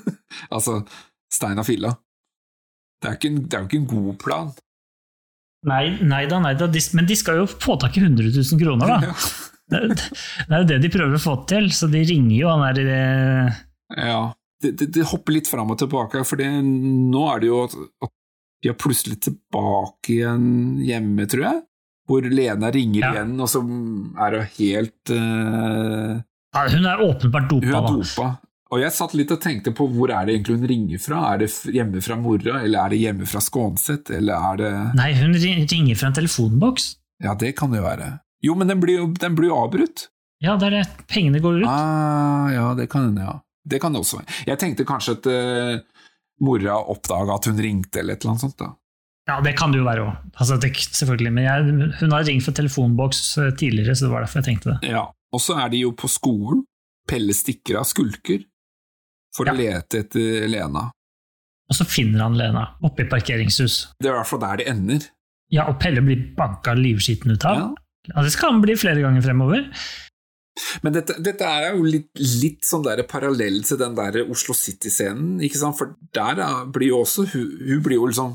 altså, 0.56 0.80
Stein 1.32 1.60
og 1.62 1.66
Filla. 1.68 1.94
Det 3.02 3.10
er, 3.10 3.16
jo 3.16 3.18
ikke 3.18 3.48
det 3.50 3.62
ikke 3.66 3.80
en 3.80 3.88
god 3.90 4.12
plan. 4.22 4.52
Nei, 5.66 5.84
nei 6.02 6.24
da, 6.30 6.38
nei 6.42 6.52
da. 6.58 6.66
De, 6.70 6.80
men 6.98 7.06
de 7.06 7.16
skal 7.18 7.40
jo 7.42 7.46
få 7.50 7.76
tak 7.82 7.96
i 7.98 8.02
100 8.02 8.30
000 8.34 8.60
kroner, 8.62 8.92
da. 8.98 9.16
Det, 9.72 9.78
det 9.94 10.52
er 10.52 10.58
jo 10.58 10.66
det 10.68 10.76
de 10.82 10.88
prøver 10.92 11.14
å 11.16 11.20
få 11.22 11.32
til, 11.48 11.70
så 11.72 11.86
de 11.88 12.02
ringer 12.04 12.34
jo 12.34 12.48
han 12.50 12.74
der 12.76 12.88
eh, 12.92 13.60
Ja. 14.04 14.18
Det, 14.62 14.72
det, 14.78 14.90
det 14.94 15.08
hopper 15.10 15.34
litt 15.36 15.50
fram 15.50 15.72
og 15.74 15.78
tilbake, 15.80 16.22
for 16.28 16.40
nå 16.42 17.22
er 17.34 17.42
det 17.42 17.50
jo 17.50 17.62
at, 17.66 17.74
at 18.06 18.12
vi 18.62 18.70
er 18.70 18.78
plutselig 18.78 19.18
tilbake 19.26 20.14
igjen 20.20 20.46
hjemme, 20.86 21.26
tror 21.30 21.46
jeg. 21.48 21.62
Hvor 22.10 22.26
Lena 22.26 22.70
ringer 22.74 23.00
Ja. 23.02 23.10
igjen, 23.16 23.34
og 23.42 23.48
så 23.50 23.60
er 24.22 24.34
det 24.36 24.40
helt 24.58 25.12
uh, 25.14 26.16
Ja, 26.54 26.64
hun 26.70 26.86
er 26.86 27.02
åpenbart 27.02 27.50
dopa. 27.50 27.66
Hun 27.66 27.76
er 27.78 27.86
dopa. 27.98 28.30
Og 28.72 28.80
jeg 28.80 28.94
satt 28.96 29.12
litt 29.18 29.30
og 29.34 29.40
tenkte 29.44 29.74
på 29.76 29.84
hvor 29.92 30.08
er 30.14 30.24
det 30.26 30.34
egentlig 30.38 30.54
hun 30.56 30.68
ringer 30.70 31.00
fra? 31.02 31.18
Er 31.34 31.42
det 31.42 31.50
hjemme 31.76 32.00
fra 32.04 32.16
mora, 32.16 32.62
eller 32.64 32.86
er 32.86 32.94
det 32.94 33.00
hjemme 33.02 33.26
fra 33.28 33.42
Skånset, 33.44 34.08
eller 34.16 34.46
er 34.52 34.60
det 34.62 34.72
Nei, 34.96 35.10
hun 35.18 35.36
ringer 35.36 35.98
fra 36.00 36.08
en 36.08 36.16
telefonboks. 36.16 36.86
Ja, 37.22 37.34
det 37.38 37.52
kan 37.58 37.70
det 37.74 37.82
jo 37.82 37.86
være. 37.86 38.08
Jo, 38.42 38.56
men 38.58 38.72
den 38.72 38.80
blir 38.82 39.02
jo, 39.02 39.10
den 39.12 39.36
blir 39.38 39.52
jo 39.52 39.58
avbrutt. 39.60 40.06
Ja, 40.42 40.56
det 40.58 40.70
er 40.70 40.78
det. 40.80 40.86
Pengene 41.12 41.38
går 41.44 41.60
ut. 41.60 41.68
Ah, 41.70 42.48
ja, 42.50 42.64
det 42.74 42.88
kan 42.90 43.10
hende, 43.10 43.26
ja. 43.28 43.36
Det 43.68 43.78
kan 43.82 43.92
det 43.94 44.00
også 44.02 44.18
være. 44.20 44.38
Jeg 44.46 44.58
tenkte 44.58 44.84
kanskje 44.88 45.14
at 45.18 45.26
uh, 45.30 46.06
mora 46.42 46.78
oppdaga 46.90 47.36
at 47.38 47.46
hun 47.50 47.60
ringte, 47.62 48.00
eller 48.00 48.16
et 48.16 48.24
eller 48.24 48.34
annet 48.34 48.44
sånt. 48.46 48.58
da. 48.58 48.72
Ja, 49.30 49.36
det 49.44 49.52
kan 49.58 49.70
det 49.70 49.78
jo 49.78 49.86
være 49.86 50.02
òg. 50.02 50.16
Altså, 50.34 50.56
selvfølgelig. 50.98 51.30
Men 51.32 51.44
jeg, 51.46 51.76
hun 52.00 52.10
har 52.16 52.24
ringt 52.26 52.42
fra 52.42 52.52
telefonboks 52.58 53.20
eh, 53.38 53.52
tidligere, 53.54 53.94
så 53.94 54.08
det 54.08 54.10
var 54.16 54.24
derfor 54.24 54.40
jeg 54.40 54.48
tenkte 54.48 54.72
det. 54.72 54.90
Ja. 54.90 55.04
Og 55.32 55.40
så 55.40 55.54
er 55.62 55.70
de 55.70 55.84
jo 55.84 55.92
på 55.94 56.10
skolen. 56.10 56.64
Pelle 57.08 57.34
stikker 57.34 57.78
av 57.78 57.86
skulker 57.86 58.42
for 59.36 59.46
Ja. 59.46 59.54
å 59.54 59.56
lete 59.60 60.02
etter 60.02 60.48
Lena. 60.50 60.88
Og 61.70 61.78
så 61.78 61.86
finner 61.86 62.26
han 62.26 62.34
Lena 62.36 62.64
oppe 62.82 63.06
i 63.06 63.08
parkeringshus. 63.08 63.94
Det 64.02 64.10
er 64.10 64.16
i 64.16 64.18
hvert 64.18 64.28
fall 64.32 64.42
der 64.42 64.58
det 64.60 64.66
ender. 64.74 65.06
Ja, 65.54 65.68
og 65.70 65.78
Pelle 65.80 66.02
blir 66.02 66.26
banka 66.36 66.74
livskiten 66.74 67.30
ut 67.32 67.46
av. 67.46 67.62
Ja. 67.62 67.70
Ja, 68.10 68.22
det 68.26 68.32
skal 68.34 68.50
han 68.56 68.62
bli 68.64 68.74
flere 68.74 69.00
ganger 69.04 69.22
fremover. 69.22 69.68
Men 70.84 70.92
dette, 70.92 71.16
dette 71.24 71.46
er 71.48 71.72
jo 71.76 71.82
litt, 71.86 72.10
litt 72.18 72.66
sånn 72.68 72.84
der 72.84 73.02
parallell 73.08 73.62
til 73.64 73.78
den 73.80 73.94
der 73.96 74.20
Oslo 74.28 74.54
City-scenen, 74.56 75.38
ikke 75.44 75.60
sant? 75.60 75.78
For 75.78 75.94
der 76.12 76.40
er- 76.44 76.66
blir 76.68 76.88
jo 76.92 77.00
også 77.02 77.24
hun, 77.32 77.46
hun 77.68 77.82
blir 77.82 77.96
jo 77.96 78.06
liksom 78.10 78.34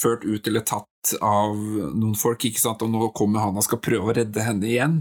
ført 0.00 0.24
ut 0.24 0.46
eller 0.48 0.60
tatt 0.64 1.14
av 1.20 1.56
noen 1.56 2.14
folk, 2.16 2.44
ikke 2.46 2.60
sant? 2.62 2.82
Og 2.82 2.90
nå 2.92 3.10
kommer 3.12 3.40
han 3.40 3.56
og 3.58 3.64
skal 3.66 3.82
prøve 3.82 4.12
å 4.12 4.16
redde 4.16 4.44
henne 4.46 4.68
igjen. 4.70 5.00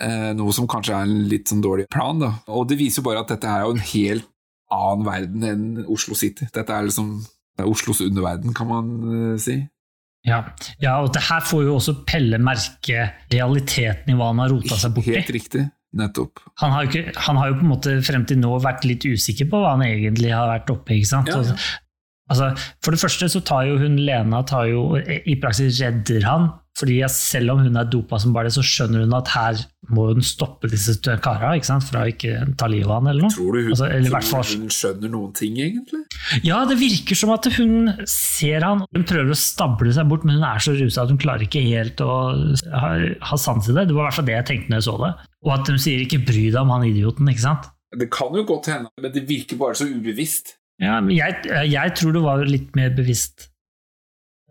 Eh, 0.00 0.32
noe 0.38 0.52
som 0.54 0.66
kanskje 0.70 0.94
er 0.96 1.02
en 1.06 1.28
litt 1.28 1.50
sånn 1.50 1.62
dårlig 1.62 1.88
plan, 1.90 2.18
da. 2.18 2.32
Og 2.48 2.68
det 2.70 2.78
viser 2.78 3.02
jo 3.02 3.08
bare 3.10 3.20
at 3.20 3.28
dette 3.28 3.44
er 3.50 3.64
jo 3.66 3.74
en 3.74 3.84
helt 3.92 4.26
annen 4.70 5.04
verden 5.04 5.44
enn 5.44 5.86
Oslo 5.90 6.14
City. 6.14 6.46
Dette 6.54 6.70
er 6.70 6.86
liksom 6.86 7.20
det 7.58 7.66
er 7.66 7.70
Oslos 7.70 8.00
underverden, 8.00 8.54
kan 8.54 8.68
man 8.70 8.90
eh, 9.34 9.38
si. 9.42 9.56
Ja. 10.28 10.42
ja, 10.82 10.98
og 11.00 11.14
det 11.14 11.22
her 11.30 11.44
får 11.48 11.62
jo 11.64 11.76
også 11.78 11.94
Pelle 12.08 12.36
merke 12.42 13.06
realiteten 13.32 14.12
i 14.12 14.16
hva 14.18 14.30
han 14.34 14.42
har 14.42 14.52
rota 14.52 14.76
seg 14.76 14.92
borti. 14.96 15.14
Helt 15.16 15.32
riktig. 15.32 15.66
Nettopp. 15.96 16.42
Han 16.62 16.70
har, 16.70 16.86
ikke, 16.86 17.14
han 17.18 17.38
har 17.40 17.48
jo 17.50 17.56
på 17.58 17.64
en 17.66 17.70
måte 17.72 17.94
frem 18.06 18.22
til 18.28 18.38
nå 18.38 18.52
vært 18.62 18.84
litt 18.86 19.02
usikker 19.08 19.48
på 19.50 19.58
hva 19.58 19.72
han 19.74 19.82
egentlig 19.88 20.30
har 20.30 20.46
vært 20.52 20.70
oppe 20.70 20.94
i. 20.94 21.00
ikke 21.00 21.10
sant? 21.10 21.32
Ja, 21.32 21.40
ja. 21.48 21.56
Altså, 22.30 22.52
for 22.84 22.94
det 22.94 23.00
første 23.02 23.26
så 23.32 23.40
tar 23.42 23.66
jo 23.66 23.78
hun 23.82 23.96
Lena 24.06 24.42
tar 24.46 24.68
jo, 24.70 24.94
i 24.96 25.34
praksis 25.42 25.80
redder 25.82 26.22
han, 26.28 26.50
fordi 26.78 27.00
selv 27.10 27.50
om 27.56 27.64
hun 27.66 27.76
er 27.76 27.88
dopa 27.90 28.16
som 28.22 28.32
bare 28.32 28.46
det, 28.48 28.54
så 28.54 28.62
skjønner 28.64 29.02
hun 29.02 29.14
at 29.18 29.28
her 29.34 29.58
må 29.90 30.04
hun 30.12 30.22
stoppe 30.22 30.68
disse 30.70 30.94
kara 31.20 31.50
ikke 31.58 31.66
sant? 31.66 31.82
fra 31.88 32.04
å 32.06 32.12
ikke 32.12 32.36
ta 32.56 32.68
livet 32.70 32.86
av 32.86 33.00
han 33.00 33.10
eller 33.10 33.26
noe. 33.26 33.32
Tror 33.34 33.56
du 33.56 33.64
hun, 33.64 33.72
Altså, 33.74 33.88
eller 33.90 34.06
i 34.06 34.12
hvert 34.14 34.28
tror 34.28 34.44
fall- 34.44 34.54
du 34.54 34.62
hun 34.62 34.70
skjønner 34.76 35.10
noen 35.16 35.32
ting, 35.34 35.58
egentlig? 35.58 36.00
Ja, 36.46 36.60
det 36.70 36.78
virker 36.78 37.18
som 37.18 37.34
at 37.34 37.50
hun 37.58 37.90
ser 38.06 38.62
han, 38.62 38.86
hun 38.94 39.04
prøver 39.10 39.34
å 39.34 39.40
stable 39.42 39.92
seg 39.98 40.08
bort, 40.08 40.24
men 40.24 40.38
hun 40.38 40.46
er 40.46 40.62
så 40.62 40.76
rusa 40.78 41.02
at 41.02 41.10
hun 41.10 41.18
klarer 41.18 41.42
ikke 41.48 41.64
helt 41.66 41.98
å 42.06 42.14
ha, 42.78 42.92
ha 43.32 43.36
sans 43.42 43.66
i 43.68 43.74
det. 43.74 43.88
Det 43.90 43.98
var 43.98 44.06
i 44.06 44.08
hvert 44.08 44.20
fall 44.20 44.30
det 44.30 44.38
jeg 44.38 44.48
tenkte 44.52 44.70
når 44.70 44.80
jeg 44.84 44.88
så 44.88 44.96
det. 45.02 45.12
Og 45.44 45.52
at 45.58 45.66
hun 45.74 45.82
sier 45.82 46.06
'ikke 46.06 46.22
bry 46.30 46.46
deg 46.54 46.62
om 46.62 46.70
han 46.70 46.86
idioten', 46.86 47.28
ikke 47.34 47.46
sant? 47.48 47.66
Det 47.98 48.06
kan 48.14 48.30
jo 48.32 48.44
godt 48.46 48.66
hende, 48.70 48.88
men 49.02 49.10
det 49.12 49.26
virker 49.26 49.58
bare 49.58 49.74
så 49.74 49.90
ubevisst. 49.90 50.54
Ja, 50.80 50.98
men 51.04 51.12
jeg, 51.12 51.40
jeg 51.68 51.96
tror 51.98 52.16
du 52.16 52.22
var 52.24 52.44
litt 52.48 52.74
mer 52.78 52.92
bevisst. 52.96 53.50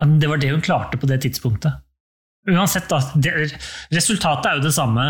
Det 0.00 0.28
var 0.30 0.40
det 0.40 0.52
hun 0.54 0.64
klarte 0.64 1.00
på 1.00 1.08
det 1.10 1.20
tidspunktet. 1.26 1.82
Uansett, 2.48 2.86
da. 2.88 2.98
Det, 3.20 3.32
resultatet 3.92 4.46
er 4.48 4.54
jo 4.56 4.62
det 4.64 4.72
samme. 4.72 5.02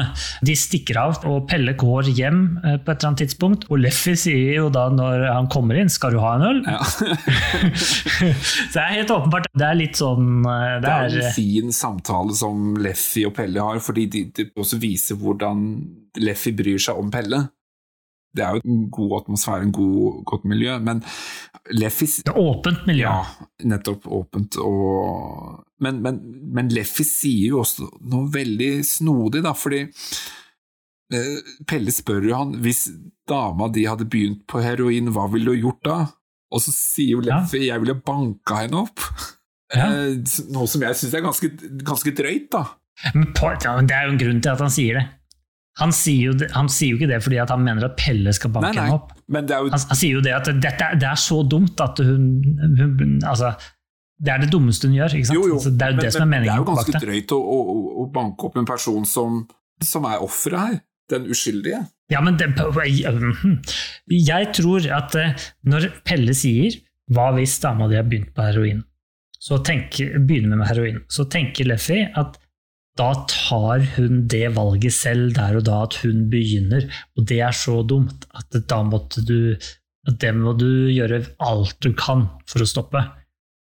De 0.42 0.54
stikker 0.58 0.98
av, 0.98 1.20
og 1.30 1.44
Pelle 1.48 1.76
går 1.78 2.08
hjem 2.10 2.40
eh, 2.58 2.74
på 2.82 2.90
et 2.90 2.96
eller 2.96 3.10
annet 3.12 3.22
tidspunkt. 3.22 3.68
Og 3.70 3.78
Leffy 3.84 4.16
sier 4.18 4.56
jo 4.56 4.64
da 4.74 4.88
når 4.90 5.28
han 5.28 5.46
kommer 5.52 5.78
inn 5.78 5.92
'skal 5.92 6.16
du 6.16 6.18
ha 6.24 6.32
en 6.34 6.46
øl'? 6.48 6.62
Ja. 6.66 6.82
Så 8.72 8.74
det 8.74 8.82
er 8.82 8.96
helt 8.98 9.14
åpenbart. 9.14 9.46
Det 9.54 9.68
er 9.68 9.78
litt 9.78 10.02
sånn 10.02 10.42
eh, 10.42 10.74
Det 10.80 10.88
Det 10.88 10.90
er 10.90 11.06
er 11.06 11.28
en 11.28 11.38
fin 11.38 11.72
samtale 11.72 12.34
som 12.34 12.74
Leffy 12.82 13.24
og 13.30 13.36
Pelle 13.38 13.62
har, 13.62 13.78
fordi 13.78 14.08
de, 14.10 14.24
de 14.34 14.50
også 14.58 14.82
viser 14.82 15.14
hvordan 15.22 15.64
Leffy 16.18 16.50
bryr 16.50 16.82
seg 16.82 16.98
om 16.98 17.14
Pelle. 17.14 17.44
Det 18.36 18.44
er 18.46 18.56
jo 18.56 18.60
en 18.62 18.82
god 18.94 19.14
atmosfære, 19.20 19.64
en 19.66 19.72
god, 19.74 20.20
godt 20.30 20.44
miljø, 20.46 20.76
men 20.86 21.00
Leffy 21.74 22.06
Det 22.20 22.30
er 22.30 22.38
åpent 22.38 22.84
miljø. 22.86 23.08
Ja, 23.08 23.48
nettopp 23.66 24.06
åpent 24.06 24.58
og 24.62 25.64
Men, 25.82 25.98
men, 26.04 26.20
men 26.54 26.68
Leffy 26.70 27.02
sier 27.08 27.54
jo 27.54 27.62
også 27.64 27.88
noe 28.12 28.28
veldig 28.30 28.84
snodig, 28.86 29.42
da, 29.46 29.54
fordi 29.56 29.82
eh, 31.16 31.52
Pelle 31.66 31.92
spør 31.94 32.28
jo 32.28 32.36
han 32.38 32.54
hvis 32.62 32.84
dama 33.30 33.70
di 33.72 33.86
hadde 33.88 34.06
begynt 34.10 34.44
på 34.50 34.62
heroin, 34.62 35.10
hva 35.14 35.26
ville 35.32 35.54
du 35.54 35.64
gjort 35.66 35.82
da? 35.86 35.98
Og 36.50 36.62
så 36.62 36.74
sier 36.74 37.16
jo 37.16 37.22
Ja. 37.26 37.40
Leffy 37.40 37.64
jeg 37.66 37.82
ville 37.82 37.98
banka 37.98 38.62
henne 38.64 38.84
opp. 38.84 39.02
Ja. 39.74 39.86
Eh, 39.90 40.18
Noe 40.54 40.66
som 40.70 40.82
jeg 40.82 40.98
syns 40.98 41.14
er 41.14 41.26
ganske, 41.26 41.50
ganske 41.86 42.14
drøyt, 42.14 42.50
da. 42.54 42.66
Ja, 43.00 43.74
men 43.76 43.86
det 43.88 43.96
er 43.96 44.06
jo 44.06 44.12
en 44.12 44.20
grunn 44.20 44.40
til 44.44 44.52
at 44.52 44.60
han 44.60 44.72
sier 44.74 44.98
det. 44.98 45.06
Han 45.80 45.92
sier 45.96 46.30
jo, 46.30 46.48
han 46.54 46.68
sier 46.72 46.94
jo 46.94 47.00
ikke 47.00 47.10
det 47.10 47.20
fordi 47.24 47.40
at 47.42 47.52
han 47.52 47.62
mener 47.64 47.88
at 47.88 47.96
Pelle 47.98 48.32
skal 48.36 48.52
banke 48.54 48.74
henne 48.76 48.98
opp. 48.98 49.14
men 49.32 49.48
det 49.48 49.56
jo 49.56 49.70
Han, 49.72 49.84
han 49.92 49.98
sier 49.98 50.18
jo 50.18 50.24
det 50.24 50.34
at 50.36 50.50
dette, 50.60 50.90
det 51.00 51.08
er 51.08 51.20
så 51.20 51.42
dumt 51.48 51.80
at 51.80 52.02
hun, 52.04 52.26
hun 52.78 53.14
Altså, 53.26 53.54
det 54.20 54.34
er 54.34 54.42
det 54.44 54.50
dummeste 54.52 54.90
hun 54.90 54.98
gjør. 54.98 55.16
ikke 55.16 55.30
sant? 55.30 55.38
Jo, 55.38 55.46
jo, 55.48 55.56
Altså, 55.60 55.72
det 55.72 55.86
er 55.86 55.94
jo 55.94 55.96
men, 55.96 56.04
det 56.04 56.12
som 56.12 56.22
er 56.22 56.30
men 56.32 56.44
det 56.44 56.52
er 56.52 56.60
jo 56.60 56.68
ganske 56.68 57.02
drøyt 57.06 57.34
å, 57.36 57.40
å, 57.40 57.80
å 58.04 58.06
banke 58.12 58.50
opp 58.50 58.60
en 58.60 58.68
person 58.68 59.08
som, 59.08 59.40
som 59.82 60.06
er 60.10 60.22
offeret 60.26 60.60
her. 60.60 60.78
Den 61.10 61.24
uskyldige. 61.32 61.80
Ja, 62.10 62.20
men 62.22 62.36
det, 62.38 62.52
jeg 64.14 64.52
tror 64.54 64.86
at 64.94 65.16
eh, 65.18 65.48
når 65.66 65.88
Pelle 66.06 66.34
sier 66.38 66.76
'hva 67.10 67.32
hvis 67.34 67.56
dama 67.62 67.88
di 67.90 67.98
har 67.98 68.06
begynt 68.06 68.30
på 68.34 68.44
heroin', 68.46 68.84
så 69.40 69.58
tenker, 69.64 70.18
begynner 70.18 70.60
med 70.60 70.68
heroin, 70.68 71.00
så 71.08 71.24
tenker 71.26 71.66
Leffy 71.66 72.04
at 72.14 72.38
da 73.00 73.10
tar 73.30 73.84
hun 73.96 74.24
det 74.28 74.50
valget 74.56 74.92
selv 74.92 75.32
der 75.38 75.56
og 75.56 75.64
da, 75.68 75.82
at 75.86 75.96
hun 76.04 76.26
begynner. 76.32 76.84
Og 77.16 77.24
det 77.30 77.40
er 77.46 77.56
så 77.56 77.80
dumt 77.82 78.26
at 78.36 78.60
da 78.68 78.82
måtte 78.84 79.24
du 79.24 79.56
det 80.20 80.30
må 80.32 80.54
du 80.56 80.88
gjøre 80.88 81.20
alt 81.44 81.76
du 81.84 81.92
kan 81.96 82.24
for 82.48 82.64
å 82.64 82.68
stoppe. 82.68 83.02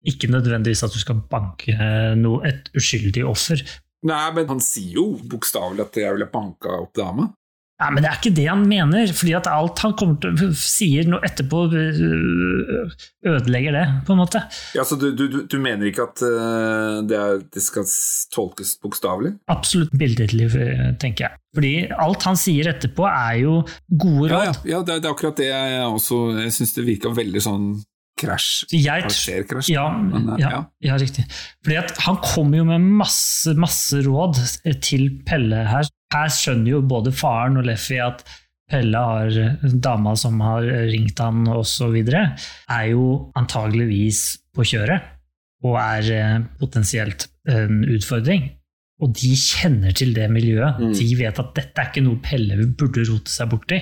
Ikke 0.06 0.28
nødvendigvis 0.30 0.84
at 0.86 0.94
du 0.94 1.00
skal 1.00 1.22
banke 1.30 1.72
eh, 1.72 2.12
noe, 2.18 2.42
et 2.46 2.68
uskyldig 2.76 3.24
offer. 3.26 3.62
Nei, 4.06 4.26
men 4.36 4.50
han 4.52 4.60
sier 4.62 5.00
jo 5.00 5.06
bokstavelig 5.26 5.86
at 5.86 5.98
jeg 5.98 6.14
ville 6.14 6.28
banka 6.30 6.76
opp 6.84 6.92
dama. 6.96 7.30
Nei, 7.76 7.90
men 7.92 8.00
det 8.00 8.08
er 8.08 8.16
ikke 8.16 8.30
det 8.32 8.44
han 8.48 8.62
mener. 8.64 9.10
fordi 9.12 9.34
at 9.36 9.46
alt 9.52 9.78
han 9.84 9.92
kommer 10.00 10.16
til, 10.22 10.54
sier 10.56 11.04
noe 11.12 11.20
etterpå, 11.28 11.58
øh, 11.76 12.94
ødelegger 13.28 13.74
det, 13.76 13.82
på 14.06 14.14
en 14.14 14.20
måte. 14.22 14.40
Ja, 14.76 14.84
så 14.88 14.96
du, 14.96 15.10
du, 15.16 15.42
du 15.44 15.56
mener 15.60 15.90
ikke 15.90 16.06
at 16.06 16.22
eh, 16.24 17.02
det, 17.10 17.18
er, 17.20 17.42
det 17.52 17.62
skal 17.64 17.84
tolkes 18.32 18.76
bokstavelig? 18.80 19.34
Absolutt 19.52 19.92
billedlig, 19.98 20.48
øh, 20.56 20.86
tenker 21.02 21.26
jeg. 21.28 21.36
Fordi 21.56 21.74
alt 22.06 22.24
han 22.28 22.40
sier 22.40 22.70
etterpå, 22.72 23.04
er 23.10 23.42
jo 23.42 23.58
gode 23.92 24.30
råd. 24.32 24.46
ja, 24.48 24.54
ja 24.72 24.80
det, 24.80 24.96
er- 24.96 25.04
det 25.04 25.10
er 25.10 25.12
akkurat 25.16 25.36
det 25.40 25.50
jeg 25.50 25.84
også 25.90 26.22
Jeg 26.40 26.52
syns 26.56 26.74
det 26.76 26.84
virka 26.88 27.12
veldig 27.16 27.42
sånn 27.44 27.68
krasj. 28.16 28.64
Karakterkrasj. 28.72 29.68
Ja, 29.74 29.84
ja, 30.40 30.48
ja. 30.48 30.60
ja, 30.88 30.96
riktig. 31.00 31.26
Fordi 31.64 31.76
at 31.82 31.92
han 32.06 32.16
kommer 32.24 32.62
jo 32.62 32.64
med 32.72 32.80
masse, 33.02 33.52
masse 33.60 34.00
råd 34.06 34.40
til 34.80 35.10
Pelle 35.28 35.66
her. 35.68 35.88
Her 36.14 36.28
skjønner 36.32 36.76
jo 36.76 36.82
både 36.86 37.12
faren 37.14 37.58
og 37.60 37.66
Leffy 37.66 37.98
at 38.02 38.22
Pelle 38.70 38.98
har 38.98 39.36
dama 39.82 40.16
som 40.18 40.40
har 40.42 40.64
ringt 40.90 41.20
han 41.22 41.46
osv., 41.54 41.96
er 42.02 42.86
jo 42.90 43.06
antageligvis 43.38 44.22
på 44.54 44.66
kjøret 44.66 45.12
og 45.66 45.78
er 45.80 46.10
eh, 46.14 46.36
potensielt 46.60 47.28
en 47.50 47.84
utfordring. 47.94 48.50
Og 49.02 49.12
de 49.16 49.32
kjenner 49.36 49.94
til 49.96 50.14
det 50.16 50.28
miljøet. 50.32 50.80
Mm. 50.80 50.92
De 50.96 51.08
vet 51.18 51.40
at 51.42 51.50
dette 51.56 51.82
er 51.82 51.90
ikke 51.90 52.04
noe 52.04 52.22
Pelle 52.24 52.58
burde 52.78 53.04
rote 53.08 53.32
seg 53.32 53.50
borti. 53.52 53.80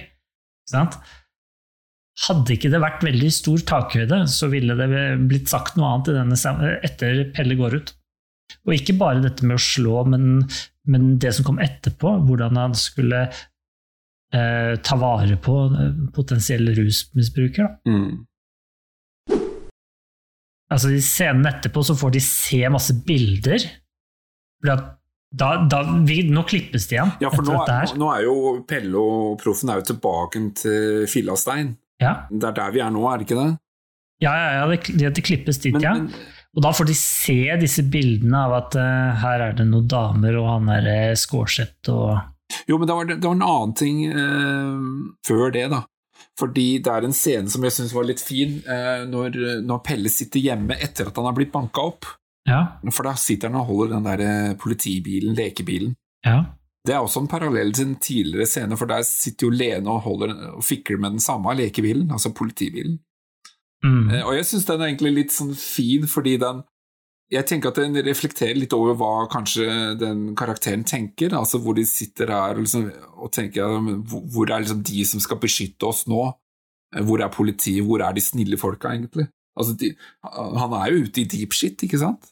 Hadde 2.25 2.55
ikke 2.55 2.71
det 2.71 2.81
vært 2.83 3.03
veldig 3.03 3.31
stor 3.35 3.63
takhøyde, 3.67 4.21
så 4.31 4.49
ville 4.53 4.77
det 4.79 4.89
blitt 5.27 5.51
sagt 5.51 5.79
noe 5.79 5.97
annet 5.97 6.39
etter 6.87 7.25
Pelle 7.35 7.57
går 7.59 7.79
ut. 7.81 7.95
Og 8.69 8.77
ikke 8.77 8.97
bare 8.99 9.23
dette 9.25 9.47
med 9.47 9.59
å 9.59 9.63
slå, 9.63 10.03
men, 10.09 10.45
men 10.89 11.19
det 11.19 11.33
som 11.37 11.47
kom 11.47 11.59
etterpå, 11.65 12.11
hvordan 12.29 12.57
han 12.61 12.75
skulle 12.77 13.23
eh, 14.35 14.75
ta 14.85 14.97
vare 15.01 15.37
på 15.41 15.55
eh, 15.73 15.95
potensielle 16.15 16.75
rusmisbrukere. 16.77 17.71
Mm. 17.89 18.25
Altså 20.75 20.91
I 20.97 21.01
scenen 21.05 21.47
etterpå 21.49 21.83
så 21.87 21.95
får 21.99 22.15
de 22.17 22.21
se 22.25 22.61
masse 22.73 22.95
bilder. 23.07 23.65
Fordi 24.61 24.73
at 24.75 24.85
da, 25.35 25.49
da, 25.67 25.81
vi, 26.07 26.21
nå 26.31 26.45
klippes 26.47 26.85
de 26.87 26.95
igjen 26.95 27.11
Ja, 27.25 27.31
for 27.35 27.43
nå, 27.43 27.57
er- 27.67 27.97
nå 27.99 28.07
er 28.15 28.21
jo 28.23 28.35
Pelle 28.71 29.01
og 29.01 29.41
Proffen 29.43 29.73
er 29.73 29.81
jo 29.81 29.89
tilbake 29.89 30.43
til 30.61 31.09
Fillastein. 31.11 31.73
Ja, 32.03 32.27
Det 32.31 32.49
er 32.53 32.55
der 32.55 32.71
vi 32.75 32.83
er 32.85 32.93
nå, 32.95 33.03
er 33.11 33.19
det 33.19 33.27
ikke 33.29 33.41
det? 33.41 33.49
ja, 34.23 34.31
ja, 34.39 34.51
ja 34.61 34.67
det, 34.71 34.79
det, 34.95 35.11
det 35.17 35.25
klippes 35.27 35.59
dit, 35.59 35.75
Men, 35.75 35.83
ja. 35.83 35.93
men, 35.99 36.13
Og 36.55 36.63
da 36.63 36.71
får 36.75 36.87
de 36.87 36.95
se 36.99 37.39
disse 37.61 37.83
bildene 37.91 38.45
av 38.47 38.55
at 38.61 38.77
uh, 38.79 39.25
her 39.25 39.49
er 39.49 39.57
det 39.59 39.67
noen 39.67 39.89
damer, 39.91 40.39
og 40.39 40.51
han 40.53 40.71
er 40.77 40.87
uh, 40.87 41.19
Skårseth 41.19 41.91
og 41.91 42.15
Jo, 42.69 42.79
men 42.79 42.87
det 42.87 42.95
var, 42.95 43.09
det 43.11 43.19
var 43.25 43.35
en 43.35 43.49
annen 43.49 43.75
ting 43.79 44.05
uh, 44.15 45.15
før 45.27 45.51
det, 45.55 45.67
da. 45.73 45.83
Fordi 46.39 46.67
det 46.83 46.91
er 46.91 47.07
en 47.07 47.15
scene 47.15 47.51
som 47.51 47.63
jeg 47.67 47.75
syns 47.75 47.95
var 47.95 48.07
litt 48.07 48.23
fin, 48.23 48.61
uh, 48.69 49.03
når, 49.11 49.41
når 49.67 49.83
Pelle 49.87 50.13
sitter 50.13 50.43
hjemme 50.43 50.79
etter 50.79 51.11
at 51.11 51.19
han 51.19 51.27
har 51.27 51.35
blitt 51.37 51.55
banka 51.55 51.89
opp. 51.91 52.11
Ja, 52.45 52.79
For 52.93 53.07
da 53.09 53.15
sitter 53.17 53.49
han 53.49 53.61
og 53.61 53.71
holder 53.71 53.95
den 53.95 54.05
der 54.05 54.23
eh, 54.25 54.57
politibilen, 54.61 55.35
lekebilen. 55.39 55.97
ja. 56.27 56.45
Det 56.85 56.93
er 56.93 57.01
også 57.01 57.23
en 57.23 57.29
parallell 57.33 57.71
til 57.73 57.87
en 57.89 57.95
tidligere 57.97 58.45
scene, 58.45 58.77
for 58.77 58.85
der 58.85 59.01
sitter 59.09 59.47
jo 59.47 59.55
Lene 59.57 59.89
og, 59.89 60.03
holder, 60.05 60.35
og 60.59 60.65
fikler 60.69 60.99
med 61.01 61.15
den 61.15 61.23
samme 61.25 61.55
lekebilen, 61.57 62.11
altså 62.13 62.29
politibilen. 62.37 62.99
Mm. 63.85 64.11
Eh, 64.15 64.23
Og 64.25 64.35
jeg 64.39 64.47
syns 64.49 64.65
den 64.67 64.81
er 64.81 64.87
egentlig 64.93 65.13
litt 65.15 65.33
sånn 65.35 65.55
fin, 65.55 66.07
fordi 66.09 66.39
den 66.41 66.63
Jeg 67.33 67.47
tenker 67.49 67.69
at 67.73 67.79
den 67.81 67.95
reflekterer 68.05 68.55
litt 68.57 68.73
over 68.77 68.95
hva 69.01 69.27
kanskje 69.33 69.97
den 69.99 70.35
karakteren 70.37 70.85
tenker, 70.85 71.33
altså 71.35 71.59
hvor 71.59 71.75
de 71.75 71.83
sitter 71.89 72.29
her 72.31 72.53
og, 72.55 72.61
liksom, 72.67 72.85
og 73.17 73.33
tenker 73.33 73.65
hvor- 74.07 74.51
er 74.53 74.61
liksom 74.61 74.83
de 74.85 75.05
som 75.05 75.21
skal 75.21 75.39
beskytte 75.39 75.83
oss 75.89 76.05
nå? 76.07 76.33
Eh, 76.95 77.03
Hvor 77.03 77.21
er 77.25 77.29
politiet, 77.33 77.83
hvor 77.85 78.01
er 78.07 78.13
de 78.13 78.21
snille 78.21 78.57
folka, 78.61 78.89
egentlig? 78.93 79.29
Altså, 79.57 79.75
de, 79.77 79.95
han 80.23 80.73
er 80.75 80.91
jo 80.93 81.05
ute 81.05 81.21
i 81.23 81.25
deep 81.25 81.53
shit, 81.53 81.77
ikke 81.83 81.99
sant? 81.99 82.31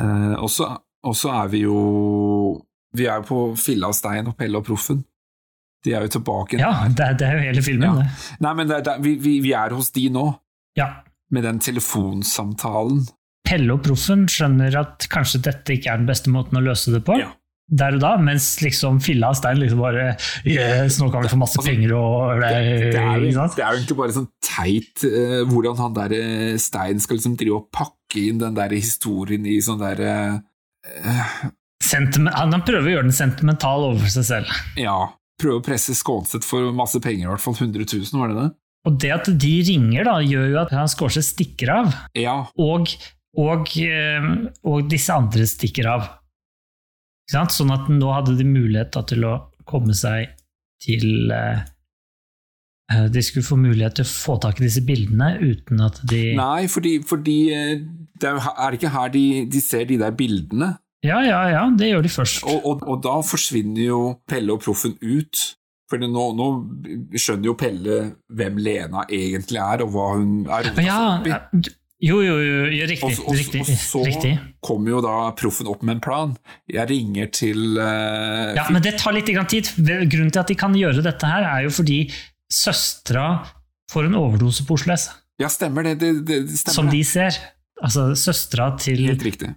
Eh, 0.00 0.34
og 0.42 1.14
så 1.16 1.32
er 1.44 1.48
vi 1.48 1.60
jo 1.62 2.62
Vi 2.94 3.06
er 3.06 3.22
jo 3.22 3.22
på 3.22 3.56
Filla 3.56 3.88
og 3.88 3.94
Stein 3.96 4.26
og 4.28 4.36
Pelle 4.36 4.58
og 4.58 4.64
Proffen. 4.66 5.04
De 5.84 5.92
er 5.98 6.04
jo 6.06 6.12
tilbake 6.18 6.58
ja 6.60 6.68
det, 6.88 7.00
er- 7.02 7.16
det 7.18 7.26
er 7.26 7.32
jo 7.38 7.42
hele 7.48 7.62
filmen, 7.66 7.88
Ja. 7.88 7.94
det. 8.02 8.38
Nei, 8.44 8.52
men 8.54 8.68
det, 8.68 8.76
er- 8.76 8.82
det, 8.86 8.92
er- 8.96 9.02
vi, 9.02 9.16
vi, 9.18 9.32
vi 9.42 9.52
er 9.58 9.70
hos 9.74 9.90
de 9.96 10.08
nå, 10.14 10.26
Ja. 10.78 10.88
med 11.30 11.42
den 11.44 11.58
telefonsamtalen. 11.58 13.04
Pelle 13.48 13.74
og 13.74 13.82
Proffen 13.84 14.26
skjønner 14.30 14.74
at 14.78 15.08
kanskje 15.10 15.40
dette 15.42 15.74
ikke 15.74 15.90
er 15.92 15.98
den 15.98 16.06
beste 16.06 16.30
måten 16.30 16.56
å 16.60 16.62
løse 16.62 16.92
det 16.94 17.02
på. 17.04 17.16
Ja. 17.18 17.32
Der 17.72 17.94
og 17.96 18.00
da, 18.02 18.16
mens 18.20 18.58
liksom 18.60 18.98
Filla 19.00 19.30
og 19.32 19.36
Stein 19.38 19.56
liksom 19.56 19.78
bare 19.80 20.16
Yes, 20.44 20.98
nå 21.00 21.06
kan 21.12 21.22
vi 21.24 21.30
få 21.30 21.38
masse 21.40 21.56
Altså, 21.56 21.70
penger 21.70 21.94
og 21.96 22.40
Det, 22.42 22.50
det, 22.92 23.00
er 23.00 23.22
jo, 23.22 23.46
egentlig 23.62 23.96
bare 23.96 24.12
sånn 24.16 24.26
teit 24.44 25.04
uh, 25.06 25.38
hvordan 25.48 25.78
han 25.78 25.94
der 25.96 26.12
eh, 26.18 26.56
Stein 26.60 27.00
skal 27.00 27.16
liksom 27.16 27.36
drive 27.40 27.60
og 27.62 27.68
pakke 27.72 28.26
inn 28.28 28.42
den 28.42 28.58
der 28.58 28.74
historien 28.76 29.46
i 29.48 29.56
sånn 29.64 29.80
der 29.80 30.02
uh, 30.04 31.48
han 31.92 32.28
han 32.52 32.62
prøver 32.66 32.86
å 32.90 32.92
gjøre 32.96 33.08
den 33.08 33.16
sentimental 33.16 33.86
overfor 33.88 34.12
seg 34.18 34.24
selv. 34.28 34.52
Ja, 34.76 34.98
prøve 35.42 35.60
å 35.60 35.64
presse 35.64 35.94
Skånseth 35.98 36.46
for 36.46 36.72
masse 36.76 37.00
penger, 37.02 37.26
i 37.26 37.30
hvert 37.32 37.44
fall 37.44 37.58
100 37.58 37.84
000, 37.84 38.20
var 38.20 38.32
det 38.32 38.38
det? 38.38 38.50
Og 38.88 38.98
det 38.98 39.10
at 39.14 39.28
de 39.44 39.52
ringer, 39.68 40.06
da, 40.08 40.16
gjør 40.26 40.48
jo 40.50 40.62
at 40.64 40.72
han 40.74 40.90
Skårseth 40.90 41.28
stikker 41.28 41.70
av. 41.70 41.92
Ja, 42.18 42.36
Og, 42.58 42.90
og, 43.38 43.70
eh, 43.78 44.26
og 44.66 44.88
disse 44.90 45.14
andre 45.14 45.46
stikker 45.48 45.88
av. 45.92 46.08
Sånn 47.30 47.70
at 47.72 47.86
nå 47.88 48.10
hadde 48.12 48.34
de 48.36 48.44
mulighet 48.44 48.90
da, 48.96 49.04
til 49.06 49.22
å 49.24 49.36
komme 49.68 49.94
seg 49.96 50.34
til 50.82 51.30
eh, 51.32 51.62
eh, 52.90 53.06
De 53.14 53.22
skulle 53.22 53.46
få 53.46 53.56
mulighet 53.56 54.00
til 54.00 54.04
å 54.04 54.10
få 54.10 54.34
tak 54.42 54.58
i 54.58 54.66
disse 54.66 54.82
bildene 54.84 55.36
uten 55.38 55.80
at 55.86 56.02
de 56.10 56.32
Nei, 56.36 56.66
fordi, 56.68 56.96
fordi 57.06 57.38
det 58.18 58.28
er, 58.28 58.42
er 58.42 58.74
det 58.74 58.80
ikke 58.80 58.92
her 58.98 59.14
de, 59.14 59.24
de 59.54 59.62
ser 59.62 59.86
de 59.88 60.00
der 60.02 60.12
bildene? 60.18 60.74
Ja, 61.02 61.18
ja, 61.26 61.40
ja, 61.50 61.62
det 61.74 61.88
gjør 61.90 62.04
de 62.06 62.10
først. 62.14 62.44
Og, 62.46 62.62
og, 62.68 62.82
og 62.86 63.00
da 63.02 63.16
forsvinner 63.26 63.82
jo 63.88 64.00
Pelle 64.30 64.54
og 64.54 64.62
Proffen 64.62 64.94
ut. 65.02 65.40
For 65.90 66.00
nå, 66.00 66.24
nå 66.38 66.46
skjønner 67.18 67.50
jo 67.50 67.54
Pelle 67.58 67.96
hvem 68.32 68.60
Lena 68.62 69.02
egentlig 69.12 69.58
er, 69.60 69.82
og 69.84 69.90
hva 69.92 70.06
hun 70.14 70.30
er 70.46 70.68
rota 70.70 70.84
Ja, 70.86 71.00
opp 71.18 71.26
i. 71.28 71.72
jo, 72.06 72.20
jo, 72.24 72.36
jo, 72.40 72.60
riktig. 72.88 73.10
Og, 73.10 73.18
og, 73.26 73.36
riktig, 73.36 73.60
og 73.60 73.72
så 73.82 74.04
riktig. 74.06 74.30
kommer 74.64 74.94
jo 74.94 75.00
da 75.04 75.16
Proffen 75.36 75.68
opp 75.68 75.82
med 75.84 75.98
en 75.98 76.04
plan. 76.06 76.32
Jeg 76.70 76.88
ringer 76.88 77.28
til 77.34 77.76
uh, 77.76 78.54
Ja, 78.56 78.68
men 78.72 78.80
det 78.86 78.94
tar 79.02 79.12
litt 79.18 79.28
tid. 79.28 79.72
Grunnen 79.82 80.30
til 80.32 80.40
at 80.44 80.48
de 80.54 80.56
kan 80.62 80.72
gjøre 80.78 81.04
dette 81.04 81.28
her, 81.28 81.44
er 81.50 81.66
jo 81.66 81.74
fordi 81.74 82.06
søstera 82.52 83.26
får 83.92 84.08
en 84.08 84.16
overdose 84.22 84.64
på 84.64 84.78
Oslo 84.78 84.94
S, 84.96 85.10
Ja, 85.40 85.48
stemmer 85.52 85.82
det. 85.84 85.98
det, 86.00 86.12
det, 86.28 86.40
det 86.48 86.58
stemmer 86.62 86.78
som 86.78 86.88
de 86.92 87.02
ser. 87.04 87.36
Altså, 87.82 88.04
søstera 88.14 88.68
til, 88.78 89.00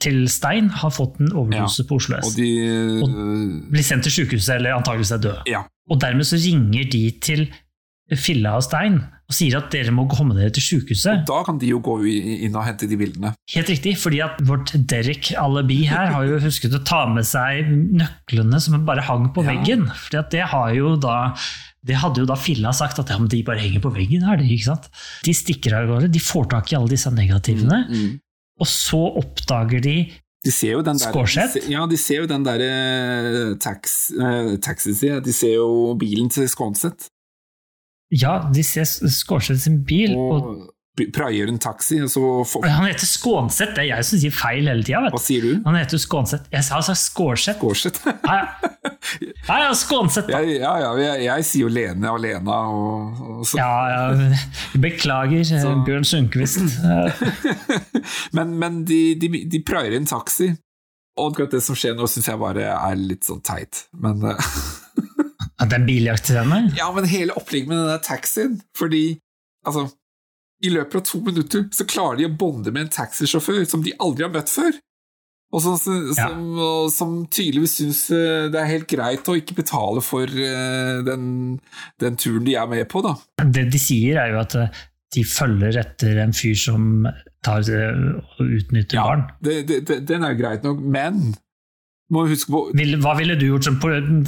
til 0.02 0.24
Stein 0.34 0.70
har 0.82 0.90
fått 0.96 1.20
en 1.22 1.30
overdose 1.34 1.84
Ja, 1.84 1.88
på 1.90 2.00
Oslo 2.00 2.18
S. 2.18 2.32
Og 2.32 2.40
de 2.40 2.48
og 3.06 3.12
Blir 3.72 3.86
sendt 3.86 4.08
til 4.08 4.16
sykehuset, 4.24 4.56
eller 4.58 4.74
antakeligvis 4.80 5.12
er 5.14 5.22
døde. 5.28 5.44
Ja. 5.52 5.62
Og 5.92 6.00
dermed 6.02 6.26
så 6.26 6.40
ringer 6.42 6.88
de 6.90 7.04
til 7.22 7.46
Filla 8.18 8.56
og 8.58 8.64
Stein 8.66 8.98
og 9.26 9.34
sier 9.34 9.56
at 9.58 9.72
dere 9.74 9.90
må 9.94 10.04
komme 10.10 10.36
dere 10.38 10.52
til 10.54 10.62
sykehuset. 10.62 11.24
Og 11.24 11.30
Da 11.30 11.40
kan 11.48 11.58
de 11.62 11.72
jo 11.72 11.80
gå 11.82 11.96
inn 12.06 12.54
og 12.58 12.66
hente 12.68 12.86
de 12.90 12.98
bildene. 13.00 13.32
Helt 13.56 13.70
riktig, 13.74 13.96
fordi 13.98 14.20
at 14.22 14.38
vårt 14.46 14.74
Derek 14.90 15.32
Alibi 15.42 15.80
her 15.90 16.12
har 16.14 16.28
jo 16.30 16.38
husket 16.44 16.76
å 16.78 16.82
ta 16.86 17.00
med 17.10 17.26
seg 17.26 17.66
nøklene 17.98 18.60
som 18.62 18.78
bare 18.86 19.02
hang 19.08 19.32
på 19.34 19.42
Ja. 19.46 19.54
veggen. 19.54 19.88
Fordi 19.90 20.20
at 20.22 20.30
det 20.34 20.44
har 20.54 20.74
jo 20.78 20.94
da 21.02 21.16
det 21.86 21.96
hadde 22.02 22.24
jo 22.24 22.28
da 22.30 22.36
Filla 22.40 22.72
sagt 22.74 23.00
at 23.02 23.12
ja, 23.14 23.18
de 23.20 23.42
bare 23.46 23.62
henger 23.62 23.82
på 23.84 23.92
veggen 23.94 24.24
her, 24.26 24.38
de, 24.42 24.48
ikke 24.56 24.72
sant? 24.72 24.88
De 25.26 25.34
stikker 25.38 25.76
av 25.78 25.88
gårde, 25.92 26.12
de 26.14 26.22
får 26.24 26.48
tak 26.56 26.72
i 26.74 26.78
alle 26.80 26.90
disse 26.90 27.12
negativene, 27.14 27.84
Mm. 27.90 28.20
og 28.60 28.68
så 28.72 29.02
oppdager 29.22 29.82
de 29.86 29.98
De 30.46 30.52
ser 30.54 30.76
jo 30.76 30.82
den 30.86 30.98
der, 30.98 31.12
de 31.12 31.62
Ja, 31.72 31.86
de 31.90 31.98
ser 31.98 32.22
jo 32.22 32.28
den 32.30 32.44
der 32.46 32.62
eh, 32.62 33.56
tax, 33.58 34.12
eh, 34.14 34.58
taxi. 34.62 34.94
De 35.26 35.34
ser 35.34 35.56
jo 35.56 35.96
bilen 35.98 36.30
til 36.30 36.46
Skånseth. 36.48 37.10
Ja, 38.14 38.52
de 38.54 38.62
ser 38.64 38.86
Skårseth 38.86 39.64
sin 39.64 39.84
bil, 39.84 40.14
og, 40.16 40.44
Og 40.44 40.75
praier 40.96 41.50
en 41.52 41.58
taxi, 41.60 41.98
og 42.04 42.10
så 42.12 42.22
får 42.48 42.68
Han 42.72 42.88
heter 42.88 43.08
Skånseth, 43.10 43.74
det 43.76 43.84
er 43.84 43.90
jeg 43.90 44.08
som 44.08 44.20
sier 44.22 44.36
feil 44.36 44.70
hele 44.70 44.86
tida. 44.86 45.10
Hva 45.12 45.22
sier 45.22 45.44
du? 45.44 45.52
Han 45.66 45.78
heter 45.78 46.00
Skånseth. 46.00 46.48
Jeg 46.54 46.64
sa 46.68 46.80
altså 46.80 46.96
Skårseth. 47.00 47.60
Skårseth? 47.60 48.00
Ja, 48.24 49.58
ja. 49.66 49.74
Skånseth. 49.76 50.30
da. 50.30 50.40
Ja, 50.40 50.76
ja, 50.80 50.92
jeg, 51.02 51.26
jeg 51.26 51.48
sier 51.50 51.68
jo 51.68 51.72
Lene 51.74 52.14
og 52.14 52.22
Lena 52.24 52.60
og, 52.72 53.20
og. 53.26 53.44
Ja, 53.60 53.72
ja. 53.92 54.30
Beklager, 54.82 55.44
så... 55.48 55.76
Bjørn 55.86 56.08
Sundquist. 56.08 56.64
Eh, 56.64 57.26
men 58.38 58.56
men 58.62 58.84
de, 58.88 59.02
de, 59.20 59.32
de 59.52 59.62
praier 59.68 59.98
en 60.00 60.08
taxi, 60.10 60.54
og 61.20 61.34
akkurat 61.34 61.58
det 61.58 61.64
som 61.66 61.78
skjer 61.78 61.96
nå, 61.98 62.08
syns 62.12 62.32
jeg 62.32 62.40
bare 62.40 62.72
er 62.72 62.98
litt 63.00 63.28
sånn 63.28 63.44
teit. 63.46 63.86
Men 64.00 64.24
eh, 64.32 64.56
At 65.60 65.70
det 65.72 65.78
er 65.78 65.82
en 65.82 65.88
biljaktscene? 65.88 66.58
Ja, 66.76 66.90
men 66.96 67.08
hele 67.08 67.36
opplegget 67.40 67.70
med 67.72 67.80
den 67.80 67.92
der 67.94 68.02
taxien, 68.04 68.58
fordi 68.76 69.06
altså 69.68 69.88
I 70.64 70.70
løpet 70.72 70.96
av 70.96 71.04
to 71.10 71.20
minutter 71.26 71.66
så 71.76 71.84
klarer 71.90 72.22
de 72.22 72.28
å 72.30 72.36
bonde 72.40 72.72
med 72.72 72.86
en 72.86 72.94
taxisjåfør 72.96 73.66
som 73.68 73.84
de 73.84 73.92
aldri 74.00 74.24
har 74.24 74.32
møtt 74.34 74.50
før. 74.54 74.78
Og 75.56 75.62
som, 75.62 75.76
som, 75.78 75.94
Ja. 76.18 76.30
og 76.66 76.90
som 76.92 77.12
tydeligvis 77.32 77.78
syns 77.80 78.00
eh, 78.12 78.48
det 78.52 78.60
er 78.60 78.72
helt 78.72 78.88
greit 78.92 79.28
å 79.32 79.36
ikke 79.40 79.56
betale 79.60 80.02
for 80.04 80.26
eh, 80.28 80.98
den, 81.06 81.28
den 82.02 82.18
turen 82.20 82.44
de 82.48 82.56
er 82.60 82.68
med 82.72 82.88
på, 82.92 83.04
da. 83.06 83.14
Det 83.44 83.68
de 83.72 83.80
sier, 83.80 84.18
er 84.20 84.34
jo 84.34 84.42
at 84.42 84.56
eh, 84.60 84.82
de 85.16 85.24
følger 85.28 85.78
etter 85.80 86.18
en 86.24 86.34
fyr 86.36 86.58
som 86.60 87.06
tar 87.46 87.62
og 87.70 88.42
utnytter 88.42 88.98
Ja, 88.98 89.06
barn. 89.12 89.28
det, 89.46 89.62
det, 89.70 89.84
det, 89.88 90.00
den 90.10 90.26
er 90.26 90.34
jo 90.34 90.42
greit 90.42 90.66
nok, 90.66 90.82
men 90.82 91.22
Vil, 92.14 92.92
hva 93.02 93.16
ville 93.18 93.34
du 93.34 93.48
gjort 93.48 93.66
som 93.66 93.80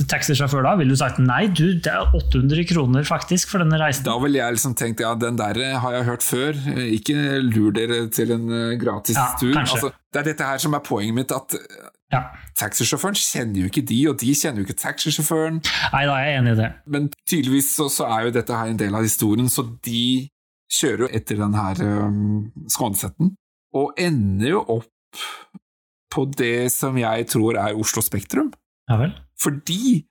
taxisjåfør 0.10 0.64
da? 0.66 0.72
Ville 0.80 0.96
du 0.96 0.98
sagt 0.98 1.20
nei, 1.22 1.44
du, 1.54 1.76
det 1.78 1.92
er 1.92 2.08
800 2.18 2.64
kroner 2.72 3.06
faktisk 3.06 3.52
for 3.54 3.62
denne 3.62 3.78
reisen? 3.78 4.02
Da 4.08 4.16
ville 4.24 4.40
jeg 4.40 4.56
liksom 4.56 4.74
tenkt 4.80 5.04
ja, 5.04 5.12
den 5.14 5.38
der 5.38 5.60
har 5.84 5.94
jeg 6.00 6.08
hørt 6.08 6.26
før, 6.26 6.58
Eh, 6.74 6.88
ikke 6.98 7.14
lur 7.46 7.70
dere 7.76 8.08
til 8.10 8.34
en 8.34 8.50
eh, 8.50 8.74
gratis 8.82 9.16
Ja, 9.20 9.28
tur. 9.38 9.54
Altså, 9.62 9.92
det 10.14 10.24
er 10.24 10.28
dette 10.32 10.48
her 10.50 10.58
som 10.64 10.74
er 10.74 10.82
poenget 10.82 11.14
mitt, 11.20 11.32
at 11.32 11.54
Ja. 12.14 12.24
taxisjåføren 12.58 13.14
kjenner 13.20 13.62
jo 13.62 13.70
ikke 13.70 13.86
de, 13.86 14.00
og 14.10 14.18
de 14.22 14.34
kjenner 14.34 14.64
jo 14.64 14.66
ikke 14.66 14.80
taxisjåføren. 14.82 15.62
Nei, 15.94 16.04
da 16.10 16.18
er 16.18 16.26
jeg 16.32 16.40
enig 16.42 16.54
i 16.56 16.60
det. 16.64 16.72
Men 16.88 17.10
tydeligvis 17.30 17.70
så, 17.78 17.90
så 17.94 18.08
er 18.10 18.26
jo 18.26 18.36
dette 18.40 18.58
her 18.58 18.72
en 18.74 18.80
del 18.82 18.96
av 18.96 19.06
historien, 19.06 19.50
så 19.54 19.68
de 19.86 20.04
kjører 20.72 21.06
jo 21.06 21.10
etter 21.14 21.38
den 21.44 21.54
her 21.54 21.84
um, 22.08 22.48
skånesetten, 22.72 23.36
og 23.78 23.94
ender 24.02 24.50
jo 24.56 24.64
opp 24.80 25.22
på 26.14 26.26
det 26.38 26.72
som 26.74 26.98
jeg 27.00 27.28
tror 27.32 27.58
er 27.60 27.78
Oslo 27.78 28.02
Spektrum. 28.06 28.52
Ja 28.90 28.98
vel? 29.02 29.14
Fordi 29.40 30.06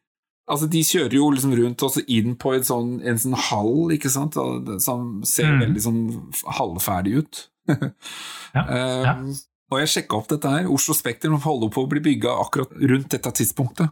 altså 0.46 0.68
de 0.70 0.82
kjører 0.86 1.16
jo 1.18 1.30
liksom 1.34 1.54
rundt 1.58 1.82
og 1.82 1.96
inn 2.06 2.36
på 2.38 2.52
sånn, 2.62 3.00
en 3.02 3.18
sånn 3.18 3.34
hall, 3.48 3.90
ikke 3.96 4.12
sant, 4.12 4.36
som 4.84 5.22
ser 5.26 5.48
Mm. 5.50 5.60
veldig 5.64 5.82
sånn 5.82 6.02
halvferdig 6.60 7.18
ut. 7.22 7.44
Ja, 8.56 8.62
Um, 8.62 9.04
ja. 9.04 9.14
Og 9.72 9.80
jeg 9.82 9.88
sjekka 9.90 10.16
opp 10.16 10.28
dette 10.30 10.48
her. 10.48 10.68
Oslo 10.70 10.94
Spektrum 10.94 11.34
holder 11.42 11.68
på 11.74 11.82
å 11.82 11.88
bli 11.90 12.00
bygga 12.00 12.30
akkurat 12.44 12.70
rundt 12.78 13.10
dette 13.10 13.32
tidspunktet. 13.34 13.90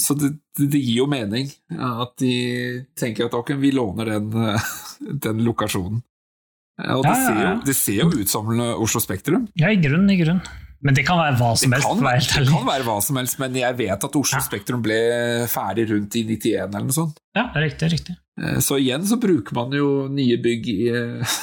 Så 0.00 0.14
det, 0.16 0.30
det, 0.56 0.78
gir 0.80 1.02
jo 1.02 1.06
mening 1.10 1.50
at 1.76 2.14
de 2.22 2.86
tenker 2.98 3.26
at 3.26 3.34
ok, 3.36 3.52
vi 3.60 3.70
låner 3.74 4.06
den, 4.14 4.30
den 5.26 5.44
lokasjonen. 5.44 6.00
Og 6.80 7.04
det, 7.04 7.12
Ja, 7.12 7.26
ser 7.26 7.40
jo, 7.44 7.52
det 7.66 7.76
ser 7.76 7.98
jo 8.00 8.08
ut 8.16 8.32
som 8.32 8.48
Oslo 8.80 9.02
Spektrum. 9.04 9.44
Ja, 9.60 9.68
i 9.68 9.76
grunn, 9.82 10.08
i 10.08 10.16
grunn. 10.22 10.40
Men 10.82 10.96
det 10.96 11.02
kan 11.04 11.18
være 11.20 11.36
hva 11.36 11.50
som 11.60 11.68
Det 11.70 11.76
helst. 11.76 11.88
kan, 11.90 11.98
være, 12.06 12.20
helt 12.24 12.48
det 12.48 12.54
kan 12.54 12.66
være 12.70 12.84
hva 12.86 12.96
som 13.04 13.16
helst, 13.20 13.38
men 13.42 13.56
jeg 13.60 13.76
vet 13.76 14.04
at 14.06 14.14
Oslo 14.16 14.38
Ja. 14.38 14.44
Spektrum 14.46 14.80
ble 14.82 14.96
ferdig 15.52 15.84
rundt 15.90 16.14
i 16.16 16.22
91 16.24 16.54
eller 16.70 16.86
noe 16.86 16.96
sånt. 16.96 17.18
Ja, 17.36 17.42
det 17.52 17.60
er 17.60 17.66
riktig, 17.68 17.90
riktig. 17.92 18.14
Eh, 18.40 18.56
Så 18.64 18.78
igjen 18.80 19.04
så 19.04 19.18
bruker 19.20 19.52
man 19.58 19.74
jo 19.76 19.90
nye 20.08 20.38
bygg 20.40 20.68
i, 20.72 20.78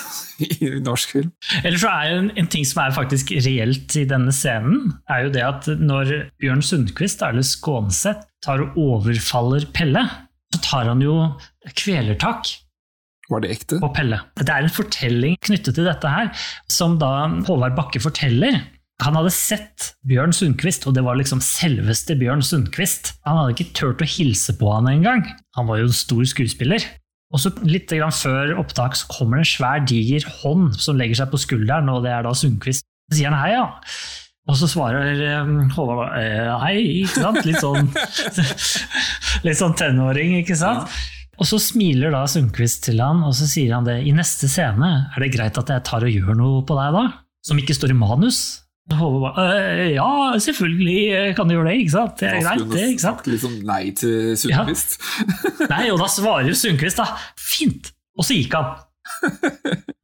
i 0.66 0.72
norsk 0.82 1.14
film. 1.20 1.30
Eller 1.64 1.78
så 1.78 1.92
er 1.94 2.10
jo 2.10 2.20
en, 2.24 2.32
en 2.42 2.50
ting 2.50 2.66
som 2.66 2.82
er 2.88 2.96
faktisk 2.98 3.36
reelt 3.46 3.96
i 4.02 4.06
denne 4.10 4.34
scenen, 4.34 4.96
er 5.10 5.28
jo 5.28 5.34
det 5.38 5.44
at 5.46 5.68
når 5.78 6.16
Bjørn 6.42 6.64
Sundquist, 6.66 7.22
eller 7.22 7.46
Skånseth, 7.46 8.26
tar 8.44 8.62
og 8.66 8.78
overfaller 8.78 9.66
Pelle, 9.74 10.02
så 10.56 10.60
tar 10.66 10.90
han 10.90 11.02
jo 11.06 11.14
kvelertak 11.78 12.50
Var 13.30 13.42
det 13.44 13.50
ekte? 13.54 13.80
på 13.84 13.90
Pelle. 13.94 14.20
Det 14.40 14.50
er 14.50 14.64
en 14.66 14.72
fortelling 14.74 15.38
knyttet 15.44 15.76
til 15.78 15.86
dette 15.88 16.10
her, 16.10 16.30
som 16.72 16.98
da 17.02 17.28
Håvard 17.48 17.76
Bakke 17.78 18.00
forteller. 18.02 18.62
Han 19.06 19.14
hadde 19.14 19.30
sett 19.34 19.92
Bjørn 20.10 20.34
Sundquist, 20.34 20.88
og 20.90 20.96
det 20.98 21.04
var 21.06 21.20
liksom 21.20 21.42
selveste 21.44 22.16
Bjørn 22.18 22.42
Sundquist. 22.42 23.14
Han 23.28 23.38
hadde 23.38 23.54
ikke 23.54 23.74
turt 23.78 24.02
å 24.02 24.08
hilse 24.10 24.56
på 24.58 24.72
han 24.74 24.90
engang. 24.90 25.22
Han 25.58 25.70
var 25.70 25.84
jo 25.84 25.90
en 25.92 26.00
stor 26.00 26.24
skuespiller. 26.26 26.82
Og 27.36 27.44
så 27.44 27.52
Litt 27.68 27.92
grann 27.92 28.16
før 28.16 28.56
opptak 28.62 28.96
så 28.98 29.10
kommer 29.12 29.38
det 29.38 29.46
en 29.46 29.52
svær, 29.52 29.84
diger 29.86 30.26
hånd 30.40 30.80
som 30.82 30.98
legger 30.98 31.22
seg 31.22 31.34
på 31.34 31.42
skulderen, 31.44 31.92
og 31.94 32.08
det 32.08 32.16
er 32.16 32.26
da 32.26 32.34
Sundquist. 32.38 32.88
Så 33.12 33.20
sier 33.20 33.30
han 33.30 33.38
hei, 33.38 33.54
ja. 33.54 33.68
Og 34.48 34.56
så 34.56 34.70
svarer 34.72 35.22
eh, 35.28 35.50
Håvard 35.76 36.18
eh, 36.18 36.52
hei, 36.64 36.76
ikke 37.04 37.22
sant? 37.22 37.42
Litt 37.46 37.60
sånn, 37.62 37.90
litt 39.46 39.60
sånn 39.60 39.76
tenåring, 39.78 40.38
ikke 40.42 40.58
sant? 40.58 40.90
Og 41.38 41.46
så 41.46 41.60
smiler 41.62 42.16
da 42.16 42.24
Sundquist 42.32 42.88
til 42.88 43.04
han, 43.04 43.22
og 43.28 43.36
så 43.38 43.46
sier 43.46 43.76
han 43.76 43.86
det. 43.86 44.00
I 44.10 44.16
neste 44.16 44.50
scene, 44.50 44.94
er 45.14 45.22
det 45.22 45.36
greit 45.36 45.60
at 45.62 45.70
jeg 45.70 45.86
tar 45.86 46.08
og 46.08 46.16
gjør 46.16 46.40
noe 46.40 46.64
på 46.66 46.80
deg 46.80 46.96
da? 46.98 47.04
Som 47.46 47.62
ikke 47.62 47.76
står 47.78 47.94
i 47.94 48.00
manus? 48.00 48.40
Bare 48.88 49.34
«Øh, 49.36 49.94
Ja, 49.98 50.10
selvfølgelig 50.40 51.36
kan 51.36 51.50
du 51.50 51.56
gjøre 51.58 51.70
det, 51.72 51.78
ikke 51.84 51.92
sant? 51.92 52.20
Det 52.22 52.28
er 52.30 52.42
greit, 52.46 52.62
det, 52.72 52.84
ikke 52.94 53.04
sant? 53.04 53.26
sagt 53.26 53.42
sånn 53.44 53.58
nei 53.68 53.82
til 54.00 54.36
Sundquist. 54.40 54.98
Nei, 55.68 55.86
og 55.92 56.00
da 56.00 56.08
svarer 56.12 56.56
Sundquist 56.56 57.02
da, 57.02 57.08
fint, 57.36 57.92
og 58.18 58.28
så 58.28 58.38
gikk 58.38 58.56
han. 58.56 58.78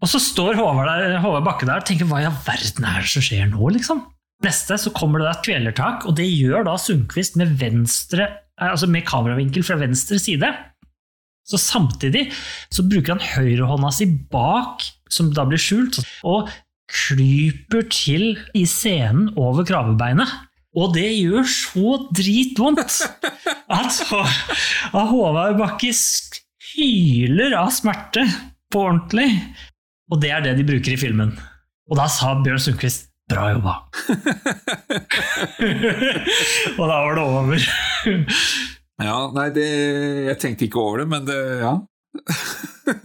Og 0.04 0.10
så 0.12 0.20
står 0.20 0.58
Håvard, 0.60 0.90
der, 0.90 1.16
Håvard 1.24 1.46
Bakke 1.48 1.68
der 1.70 1.80
og 1.80 1.88
tenker 1.88 2.08
hva 2.10 2.20
i 2.24 2.28
all 2.28 2.36
verden 2.44 2.88
er 2.90 3.04
det 3.06 3.12
som 3.14 3.24
skjer 3.24 3.48
nå, 3.52 3.72
liksom? 3.78 4.04
Neste 4.44 4.76
så 4.82 4.92
kommer 4.96 5.22
det 5.22 5.30
da 5.30 5.34
et 5.38 5.46
kvelertak, 5.48 6.04
og 6.10 6.18
det 6.20 6.28
gjør 6.28 6.66
da 6.68 6.76
Sundquist 6.82 7.38
med 7.40 7.56
venstre, 7.62 8.28
eh, 8.60 8.68
altså 8.74 8.90
med 8.92 9.06
kameravinkel 9.08 9.64
fra 9.64 9.80
venstre 9.80 10.20
side. 10.20 10.50
Så 11.48 11.60
samtidig 11.60 12.30
så 12.72 12.84
bruker 12.88 13.16
han 13.16 13.24
høyrehånda 13.34 13.92
si 13.96 14.08
bak, 14.32 14.84
som 15.12 15.32
da 15.36 15.44
blir 15.48 15.60
skjult, 15.62 16.00
og 16.28 16.52
klyper 16.94 17.88
til 17.92 18.36
i 18.58 18.66
scenen 18.70 19.32
over 19.40 19.66
kravebeinet. 19.68 20.30
Og 20.74 20.94
det 20.96 21.10
gjør 21.20 21.46
så 21.50 21.98
dritvondt 22.18 22.82
at, 22.82 24.00
Håvard 24.94 25.60
Bakke 25.60 25.92
hyler 26.74 27.54
av 27.60 27.70
smerte 27.74 28.26
på 28.74 28.82
ordentlig. 28.88 29.30
Og 30.10 30.22
det 30.22 30.32
er 30.34 30.46
det 30.46 30.56
de 30.58 30.66
bruker 30.66 30.96
i 30.96 31.00
filmen. 31.00 31.36
Og 31.90 32.00
da 32.00 32.08
sa 32.10 32.34
Bjørn 32.42 32.62
Sundquist 32.62 33.10
'bra 33.30 33.54
jobba'. 33.54 33.78
og 36.80 36.86
da 36.90 36.98
var 37.06 37.16
det 37.16 37.24
over. 37.24 37.58
Ja, 39.04 39.18
nei, 39.34 39.48
det, 39.56 39.68
jeg 40.30 40.38
tenkte 40.42 40.68
ikke 40.68 40.82
over 40.82 41.04
det, 41.04 41.08
men 41.14 41.26
det, 41.28 41.40
ja. 41.64 41.74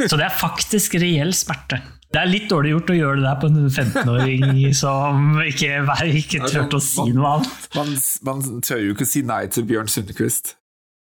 Så 0.09 0.19
det 0.19 0.27
er 0.27 0.35
faktisk 0.35 0.99
reell 1.01 1.33
smerte. 1.37 1.81
Det 2.09 2.21
er 2.23 2.31
litt 2.31 2.47
dårlig 2.49 2.71
gjort 2.73 2.91
å 2.93 2.97
gjøre 2.97 3.17
det 3.19 3.25
der 3.27 3.41
på 3.43 3.49
en 3.51 3.59
15-åring 3.69 4.45
som 4.83 5.43
ikke, 5.45 5.83
ikke 6.23 6.47
turte 6.49 6.79
å 6.79 6.85
si 6.85 7.05
noe 7.13 7.35
annet. 7.37 7.67
Man, 7.77 7.93
man 8.25 8.63
tør 8.65 8.81
jo 8.81 8.95
ikke 8.95 9.05
å 9.05 9.11
si 9.11 9.25
nei 9.29 9.43
til 9.53 9.67
Bjørn 9.69 9.91
Sundquist. 9.93 10.55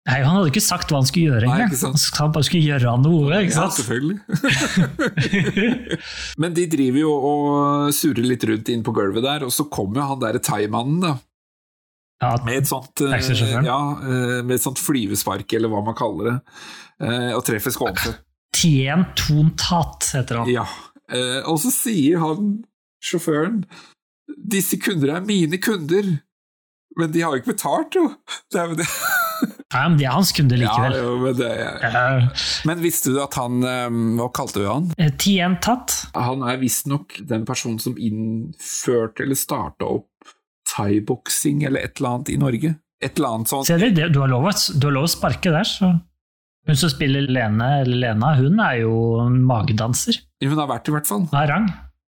Nei, 0.09 0.23
Han 0.25 0.33
hadde 0.33 0.49
ikke 0.49 0.63
sagt 0.65 0.89
hva 0.89 0.97
han 0.97 1.05
skulle 1.05 1.35
gjøre 1.35 1.45
engang. 1.45 1.73
Han 2.17 2.31
bare 2.33 2.45
skulle 2.47 2.65
gjøre 2.65 2.93
noe. 3.03 3.41
ikke 3.45 3.53
sant? 3.53 3.69
Ja, 3.69 3.81
selvfølgelig. 3.81 4.17
Men 6.41 6.55
de 6.57 6.65
driver 6.71 7.03
jo 7.03 7.11
og 7.13 7.91
surrer 7.93 8.25
litt 8.25 8.45
rundt 8.49 8.71
inn 8.73 8.85
på 8.85 8.95
gulvet 8.97 9.25
der, 9.25 9.45
og 9.45 9.53
så 9.53 9.67
kommer 9.69 10.09
han 10.09 10.21
derre 10.23 10.41
thaimannen, 10.41 11.03
da. 11.05 11.13
Ja, 12.21 12.35
Med 12.45 12.59
et 12.59 12.69
sånt, 12.69 13.01
eh, 13.01 13.65
ja, 13.65 13.79
eh, 13.97 14.41
med 14.45 14.59
et 14.59 14.61
sånt 14.61 14.77
flyvespark, 14.77 15.53
eller 15.57 15.71
hva 15.73 15.79
man 15.85 15.95
kaller 15.97 16.27
det, 16.27 16.35
eh, 17.01 17.31
og 17.33 17.41
treffer 17.47 17.73
Skånse. 17.73 18.13
Tien 18.53 19.07
Tontat 19.17 20.11
heter 20.13 20.41
han. 20.41 20.51
Ja. 20.51 20.67
Eh, 21.11 21.41
Og 21.49 21.59
så 21.59 21.71
sier 21.75 22.19
han, 22.23 22.63
sjåføren, 23.03 23.63
disse 24.37 24.77
kunder 24.79 25.15
er 25.17 25.25
mine 25.25 25.57
kunder, 25.61 26.07
men 26.97 27.11
de 27.11 27.21
har 27.23 27.33
jo 27.35 27.41
ikke 27.41 27.53
betalt, 27.53 27.95
jo. 27.95 28.05
Det 28.51 28.59
er 28.61 28.69
jo 28.71 28.75
det. 28.79 28.87
Ja, 29.73 29.87
men 29.89 29.97
de 29.97 30.05
er 30.05 30.11
hans 30.13 30.31
kunder 30.35 30.59
likevel. 30.59 30.93
Ja, 30.93 31.03
jo, 31.03 31.13
men, 31.23 31.35
det 31.39 31.49
Ja. 31.81 32.01
men 32.69 32.81
visste 32.83 33.09
du 33.13 33.21
at 33.23 33.33
han 33.39 33.63
eh, 33.63 33.89
Hva 34.19 34.27
kalte 34.35 34.59
du 34.61 34.67
han? 34.67 34.91
Eh, 35.01 35.09
Tien 35.17 35.55
Tatt. 35.63 35.95
Han 36.13 36.43
er 36.45 36.59
visstnok 36.61 37.15
den 37.25 37.45
personen 37.47 37.79
som 37.81 37.95
innførte 37.97 39.23
eller 39.23 39.39
starta 39.39 39.87
opp 39.87 40.07
thaiboksing 40.75 41.63
eller 41.67 41.87
et 41.87 41.97
eller 41.99 42.09
annet 42.17 42.29
i 42.29 42.37
Norge. 42.37 42.75
Et 43.01 43.17
eller 43.17 43.33
annet 43.39 43.49
sånt. 43.49 43.65
Se 43.67 43.77
det, 43.81 43.95
det- 43.95 44.11
du 44.13 44.19
du 44.19 44.19
har 44.21 44.27
lov 44.29 44.45
å 44.51 45.09
sparke 45.09 45.49
der, 45.51 45.63
så 45.65 45.93
Hun 46.69 46.77
som 46.77 46.91
spiller 46.93 47.25
Lene, 47.25 47.69
Lena, 47.89 48.35
hun 48.37 48.59
er 48.61 48.81
jo 48.83 48.91
magedanser. 49.49 50.19
Hun 50.43 50.59
har 50.61 50.69
vært 50.69 50.91
i 50.91 50.93
hvert 50.95 51.09
fall. 51.09 51.23
Hun 51.31 51.39
er 51.41 51.49
rang. 51.49 51.65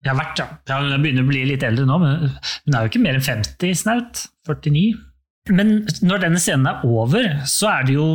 Jeg 0.05 0.11
har 0.13 0.19
vært, 0.19 0.37
ja. 0.43 0.45
ja. 0.69 0.77
Hun 0.83 1.01
begynner 1.01 1.25
å 1.25 1.29
bli 1.31 1.41
litt 1.49 1.63
eldre 1.65 1.87
nå, 1.89 1.97
men 2.03 2.27
hun 2.29 2.75
er 2.77 2.85
jo 2.85 2.91
ikke 2.91 3.01
mer 3.01 3.17
enn 3.17 3.25
50 3.25 3.73
snaut. 3.81 4.25
49. 4.45 4.83
Men 5.55 5.71
når 6.05 6.21
denne 6.27 6.41
scenen 6.41 6.69
er 6.69 6.85
over, 6.85 7.25
så 7.49 7.69
er 7.79 7.87
det 7.89 7.95
jo 7.97 8.05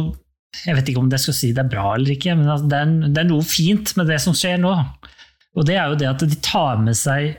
Jeg 0.67 0.75
vet 0.75 0.89
ikke 0.91 0.99
om 1.03 1.11
jeg 1.13 1.23
skal 1.23 1.35
si 1.39 1.49
det 1.55 1.63
er 1.63 1.69
bra 1.71 1.93
eller 1.95 2.11
ikke, 2.17 2.33
men 2.35 2.49
altså, 2.51 2.67
det, 2.73 2.79
er, 2.83 2.95
det 3.15 3.21
er 3.23 3.29
noe 3.29 3.45
fint 3.47 3.93
med 3.99 4.09
det 4.11 4.17
som 4.23 4.35
skjer 4.35 4.57
nå. 4.59 4.73
Og 5.55 5.67
det 5.67 5.77
er 5.79 5.93
jo 5.93 5.99
det 6.01 6.09
at 6.11 6.25
de 6.27 6.39
tar 6.43 6.81
med 6.83 6.99
seg 6.99 7.37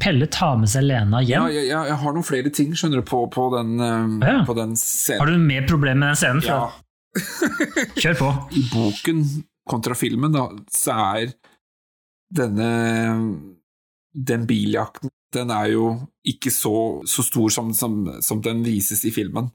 Pelle 0.00 0.28
tar 0.32 0.54
med 0.56 0.70
seg 0.70 0.84
Lena 0.86 1.18
Ja, 1.26 1.42
hjem. 1.42 1.48
jeg, 1.52 1.66
jeg, 1.68 1.88
jeg 1.90 1.96
har 2.00 2.14
noen 2.16 2.24
flere 2.24 2.52
ting 2.56 2.70
skjønner 2.78 3.02
du, 3.02 3.04
på, 3.08 3.24
på, 3.34 3.48
den, 3.56 3.74
eh, 3.84 4.30
Ja. 4.30 4.36
på 4.48 4.54
den 4.56 4.72
scenen. 4.80 5.20
Har 5.20 5.28
du 5.32 5.42
mer 5.42 5.66
problemer 5.68 5.98
med 6.06 6.12
den 6.14 6.20
scenen? 6.22 6.44
Ja. 6.46 6.60
Kjør 7.98 8.18
på. 8.18 8.32
I 8.58 8.64
boken 8.72 9.22
kontra 9.68 9.96
filmen, 9.98 10.32
da, 10.34 10.48
så 10.72 10.96
er 11.18 11.32
denne 12.34 12.68
Den 14.12 14.44
biljakten 14.48 15.12
den 15.34 15.50
er 15.52 15.72
jo 15.74 15.88
ikke 16.28 16.50
så, 16.52 16.74
så 17.08 17.24
stor 17.24 17.52
som, 17.52 17.72
som, 17.76 18.00
som 18.24 18.40
den 18.44 18.62
vises 18.64 19.04
i 19.04 19.12
filmen. 19.12 19.50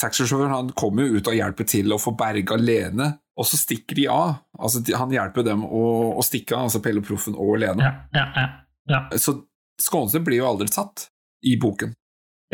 Taxisjåføren 0.00 0.52
han 0.52 0.72
kommer 0.76 1.06
jo 1.06 1.16
ut 1.16 1.30
og 1.30 1.36
hjelper 1.38 1.68
til 1.68 1.94
å 1.94 2.00
få 2.00 2.12
berga 2.18 2.58
Lene, 2.60 3.14
og 3.36 3.48
så 3.48 3.56
stikker 3.56 3.96
de 3.96 4.06
av. 4.12 4.34
Altså, 4.60 4.82
han 4.96 5.12
hjelper 5.12 5.46
dem 5.46 5.64
å, 5.64 5.84
å 6.20 6.24
stikke 6.24 6.56
av, 6.56 6.66
altså 6.68 6.82
Pelle 6.84 7.00
Proffen 7.04 7.36
og 7.36 7.56
Lene. 7.62 7.84
Ja, 7.84 7.94
ja, 8.12 8.26
ja, 8.36 8.48
ja. 8.92 9.20
Så 9.20 9.38
Skånse 9.80 10.22
blir 10.24 10.40
jo 10.40 10.48
aldri 10.48 10.68
tatt 10.72 11.08
i 11.44 11.56
boken. 11.60 11.90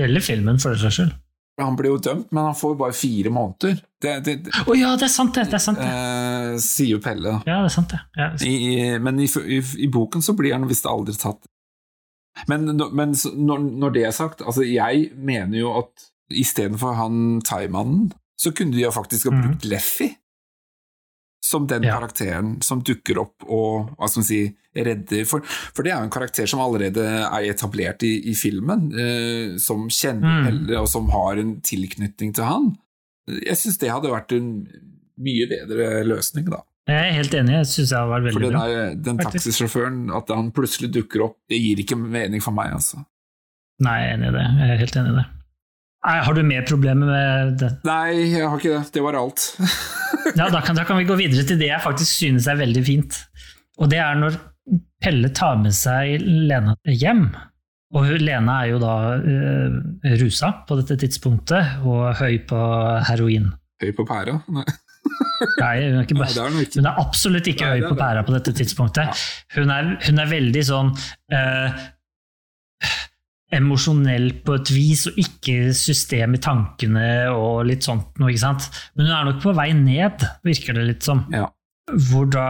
Eller 0.00 0.22
filmen, 0.24 0.58
for 0.62 0.74
den 0.74 0.82
saks 0.82 0.98
skyld. 0.98 1.12
Han 1.60 1.76
blir 1.76 1.90
jo 1.92 1.98
dømt, 2.00 2.30
men 2.32 2.46
han 2.48 2.54
får 2.56 2.70
jo 2.72 2.78
bare 2.80 2.94
fire 2.96 3.30
måneder. 3.30 3.74
Det, 4.02 4.12
det, 4.24 4.34
det 4.46 4.52
Å 4.66 4.74
ja, 4.78 4.94
det 4.96 5.04
er 5.04 5.12
sant, 5.12 5.34
det! 5.36 5.44
det, 5.52 5.58
er 5.58 5.62
sant, 5.62 5.78
det. 5.78 5.88
eh, 5.92 6.54
sier 6.64 6.94
jo 6.94 7.00
Pelle. 7.04 7.34
Ja, 7.46 7.58
det 7.60 7.68
er 7.68 7.74
sant, 7.74 7.92
det. 7.92 8.00
Ja. 8.16 8.30
I, 8.48 8.54
i- 8.70 8.98
men 9.04 9.20
i, 9.20 9.28
i, 9.84 9.88
boken 9.92 10.24
så 10.24 10.32
blir 10.38 10.56
han 10.56 10.64
visst 10.70 10.88
aldri 10.88 11.14
tatt. 11.20 11.44
Men, 12.48 12.64
men 12.96 13.12
når, 13.36 13.66
når 13.84 13.92
det 13.98 14.06
er 14.08 14.16
sagt, 14.16 14.40
altså 14.40 14.64
jeg 14.64 15.10
mener 15.20 15.58
jo 15.60 15.74
at 15.82 16.08
istedenfor 16.32 16.96
han 16.96 17.42
thaimannen, 17.44 18.08
så 18.40 18.50
kunne 18.56 18.72
de 18.72 18.86
jo 18.86 18.90
faktisk 18.94 19.28
ha 19.28 19.36
brukt 19.36 19.66
Leffy 19.68 20.08
som 21.42 21.66
den 21.66 21.82
Ja. 21.82 21.96
karakteren 21.98 22.60
som 22.62 22.82
dukker 22.86 23.18
opp 23.18 23.42
og 23.48 23.90
hva 23.98 24.08
skal 24.08 24.22
man 24.22 24.28
si, 24.28 24.40
redder 24.76 25.24
for, 25.28 25.42
for 25.44 25.82
det 25.82 25.92
er 25.92 25.98
jo 25.98 26.06
en 26.06 26.14
karakter 26.14 26.46
som 26.48 26.62
allerede 26.62 27.02
er 27.02 27.48
etablert 27.50 28.04
i, 28.06 28.12
i 28.30 28.34
filmen, 28.38 28.86
eh, 28.94 29.58
som 29.60 29.88
kjenner 29.90 30.22
mm. 30.38 30.44
Pelle 30.46 30.80
og 30.80 30.88
som 30.88 31.10
har 31.12 31.40
en 31.42 31.56
tilknytning 31.60 32.32
til 32.38 32.46
han. 32.46 32.70
Jeg 33.28 33.58
syns 33.58 33.78
det 33.82 33.90
hadde 33.92 34.12
vært 34.14 34.32
en 34.38 34.52
mye 35.22 35.48
bedre 35.50 36.04
løsning, 36.08 36.46
da. 36.50 36.62
Jeg 36.90 36.98
er 36.98 37.12
helt 37.14 37.34
enig, 37.38 37.52
jeg 37.60 37.68
syns 37.70 37.92
hadde 37.94 38.10
vært 38.10 38.24
For 38.32 38.40
veldig 38.40 38.48
den, 38.48 38.56
bra. 38.56 38.62
for 38.62 39.04
den 39.10 39.20
faktisk. 39.20 39.44
taxisjåføren, 39.44 40.00
at 40.18 40.32
han 40.34 40.48
plutselig 40.56 40.90
dukker 40.96 41.26
opp, 41.28 41.36
det 41.50 41.60
gir 41.62 41.82
ikke 41.84 41.98
mening 42.00 42.42
for 42.42 42.54
meg, 42.56 42.72
altså. 42.78 43.04
Nei, 43.82 43.98
jeg 44.02 44.08
er 44.08 44.16
enig 44.16 44.30
i 44.30 44.36
det. 44.38 44.46
Jeg 44.62 44.70
er 44.72 44.80
helt 44.82 44.98
enig 45.02 45.12
i 45.12 45.18
det. 45.20 45.26
Nei, 46.02 46.16
har 46.26 46.34
du 46.34 46.42
mer 46.42 46.64
problemer 46.66 47.06
med 47.12 47.58
det? 47.62 47.70
Nei, 47.86 48.06
jeg 48.32 48.48
har 48.48 48.58
ikke 48.58 48.72
det. 48.78 48.82
Det 48.94 49.04
var 49.04 49.18
alt. 49.20 49.44
Ja, 50.38 50.48
da 50.52 50.60
kan, 50.64 50.76
da 50.78 50.84
kan 50.88 50.98
vi 51.00 51.06
gå 51.08 51.16
videre 51.18 51.44
til 51.46 51.58
det 51.60 51.70
jeg 51.70 51.82
faktisk 51.84 52.22
synes 52.22 52.48
er 52.50 52.60
veldig 52.60 52.82
fint. 52.86 53.18
Og 53.80 53.90
det 53.92 54.00
er 54.02 54.18
når 54.18 54.38
Pelle 55.02 55.32
tar 55.34 55.56
med 55.58 55.74
seg 55.74 56.22
Lena 56.22 56.76
hjem. 56.86 57.26
Og 57.92 58.06
Lena 58.22 58.60
er 58.62 58.70
jo 58.70 58.78
da 58.80 58.94
uh, 59.18 60.14
rusa 60.20 60.52
på 60.68 60.78
dette 60.78 60.96
tidspunktet 61.02 61.82
og 61.82 62.12
høy 62.20 62.38
på 62.48 62.60
heroin. 63.08 63.50
Høy 63.82 63.90
på 63.98 64.06
pæra? 64.08 64.38
Nei, 64.52 64.64
Nei, 65.58 65.74
hun 65.88 65.98
er, 65.98 66.04
ikke 66.04 66.14
Nei 66.14 66.22
bare, 66.22 66.34
det 66.36 66.42
er 66.44 66.78
hun 66.78 66.88
er 66.88 67.00
absolutt 67.02 67.50
ikke 67.50 67.66
Nei, 67.66 67.80
høy 67.82 67.90
på 67.90 67.98
pæra 67.98 68.22
på 68.24 68.36
dette 68.36 68.54
tidspunktet. 68.62 69.24
Hun 69.56 69.74
er, 69.74 69.90
hun 70.06 70.22
er 70.22 70.30
veldig 70.30 70.62
sånn 70.68 70.92
eh, 71.34 71.82
emosjonell 73.52 74.30
på 74.46 74.56
et 74.56 74.70
vis, 74.72 75.06
og 75.10 75.18
ikke 75.20 75.72
system 75.76 76.36
i 76.36 76.42
tankene 76.42 77.08
og 77.34 77.66
litt 77.68 77.84
sånt 77.86 78.16
noe, 78.20 78.32
ikke 78.32 78.46
sant. 78.46 78.68
Men 78.96 79.08
hun 79.08 79.16
er 79.16 79.28
nok 79.28 79.42
på 79.44 79.54
vei 79.56 79.68
ned, 79.76 80.24
virker 80.46 80.78
det 80.78 80.86
litt 80.88 81.08
som. 81.08 81.26
Ja. 81.32 81.48
hvor 82.08 82.28
da 82.30 82.46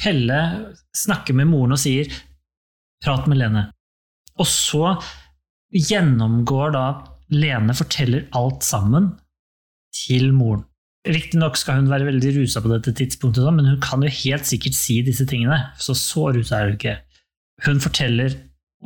Pelle 0.00 0.40
snakker 0.96 1.34
med 1.36 1.48
moren 1.50 1.74
og 1.76 1.80
sier 1.80 2.08
'prat 3.02 3.26
med 3.28 3.40
Lene'. 3.40 3.66
Og 4.40 4.46
så 4.46 4.94
gjennomgår 5.72 6.72
da 6.72 6.84
Lene 7.30 7.74
forteller 7.76 8.26
alt 8.36 8.64
sammen 8.66 9.12
til 9.94 10.32
moren. 10.32 10.64
Riktignok 11.08 11.56
skal 11.56 11.80
hun 11.80 11.90
være 11.90 12.10
veldig 12.10 12.32
rusa 12.36 12.60
på 12.60 12.68
dette 12.72 12.92
tidspunktet, 12.92 13.46
men 13.54 13.68
hun 13.70 13.80
kan 13.80 14.02
jo 14.04 14.10
helt 14.12 14.48
sikkert 14.48 14.76
si 14.76 15.00
disse 15.02 15.24
tingene. 15.26 15.72
Så 15.80 15.94
så 15.96 16.28
rusa 16.34 16.58
er 16.58 16.68
hun 16.68 16.76
ikke. 16.76 16.96
Hun 17.64 17.80
forteller 17.80 18.36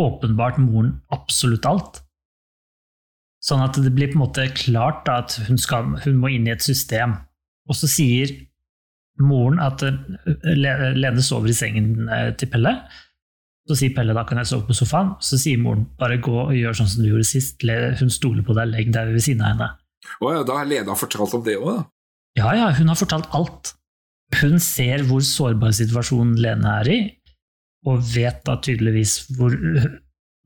åpenbart 0.00 0.58
moren 0.58 0.96
absolutt 1.14 1.66
alt. 1.68 2.00
Sånn 3.44 3.62
at 3.64 3.76
det 3.76 3.92
blir 3.92 4.10
på 4.10 4.18
en 4.18 4.24
måte 4.24 4.46
klart 4.56 5.08
at 5.12 5.36
hun, 5.48 5.60
skal, 5.60 5.92
hun 6.04 6.20
må 6.20 6.32
inn 6.32 6.48
i 6.48 6.54
et 6.54 6.64
system. 6.64 7.18
Og 7.68 7.76
så 7.76 7.88
sier 7.90 8.32
moren 9.20 9.60
at 9.62 9.84
eh, 9.84 9.98
Lene 10.56 11.22
sover 11.22 11.52
i 11.52 11.56
sengen 11.56 12.08
eh, 12.08 12.30
til 12.40 12.50
Pelle. 12.52 12.72
Så 13.68 13.76
sier 13.80 13.94
Pelle 13.96 14.16
da 14.16 14.24
kan 14.28 14.40
jeg 14.40 14.50
sove 14.50 14.68
på 14.68 14.76
sofaen. 14.76 15.14
Så 15.24 15.38
sier 15.40 15.60
moren 15.60 15.86
bare 16.00 16.20
gå 16.24 16.34
og 16.46 16.54
gjør 16.56 16.80
sånn 16.80 16.90
som 16.90 17.04
du 17.04 17.10
gjorde 17.12 17.28
sist. 17.28 17.64
Hun 18.00 18.12
stoler 18.12 18.44
på 18.46 18.56
deg, 18.56 18.72
legg 18.72 18.92
deg 18.96 19.12
ved 19.12 19.24
siden 19.24 19.44
av 19.44 19.52
henne. 19.52 19.70
Å 20.20 20.32
ja, 20.34 20.44
da 20.44 20.58
har 20.60 20.68
Lena 20.68 20.96
fortalt 20.98 21.36
om 21.36 21.44
det 21.44 21.56
òg, 21.60 21.70
da. 21.70 21.84
Ja, 22.34 22.50
ja, 22.58 22.70
hun 22.74 22.90
har 22.90 22.98
fortalt 22.98 23.28
alt. 23.36 23.74
Hun 24.40 24.58
ser 24.62 25.04
hvor 25.06 25.22
sårbar 25.24 25.72
situasjonen 25.76 26.34
Lene 26.40 26.72
er 26.80 26.90
i, 26.90 26.98
og 27.86 28.00
vet 28.14 28.42
da 28.46 28.56
tydeligvis 28.64 29.18
hvor 29.36 29.54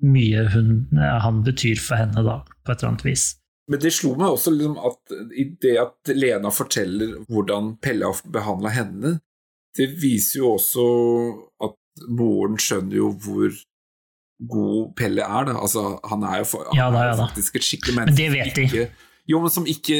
mye 0.02 0.44
hun, 0.54 0.72
han 0.98 1.42
betyr 1.46 1.78
for 1.82 1.98
henne, 2.00 2.22
da, 2.26 2.40
på 2.64 2.72
et 2.72 2.78
eller 2.82 2.92
annet 2.92 3.04
vis. 3.06 3.24
Men 3.68 3.82
det 3.82 3.90
slo 3.92 4.14
meg 4.16 4.30
også 4.32 4.52
liksom 4.54 4.78
at 4.88 5.16
i 5.36 5.44
det 5.60 5.74
at 5.82 6.12
Lena 6.16 6.48
forteller 6.54 7.16
hvordan 7.28 7.74
Pelle 7.84 8.08
har 8.08 8.22
behandla 8.32 8.70
henne, 8.72 9.16
det 9.76 9.90
viser 10.00 10.40
jo 10.40 10.54
også 10.56 10.84
at 11.66 11.76
moren 12.08 12.56
skjønner 12.62 12.96
jo 12.96 13.10
hvor 13.20 13.52
god 14.48 14.94
Pelle 14.96 15.26
er. 15.26 15.50
Da. 15.50 15.58
Altså, 15.58 15.82
han 16.08 16.24
er 16.24 16.40
jo 16.44 16.48
fa- 16.54 16.64
Ja 16.78 16.88
da, 16.94 17.04
ja 17.10 17.16
da. 17.18 17.26
faktisk 17.26 17.58
et 17.60 17.66
skikkelig 17.66 17.96
menneske. 17.98 18.14
Men 18.14 18.18
det 18.22 18.30
vet 18.38 18.56
de. 18.56 18.64
Ikke, 18.70 19.06
jo, 19.28 19.40
men 19.44 19.52
som 19.52 19.66
ikke 19.68 19.98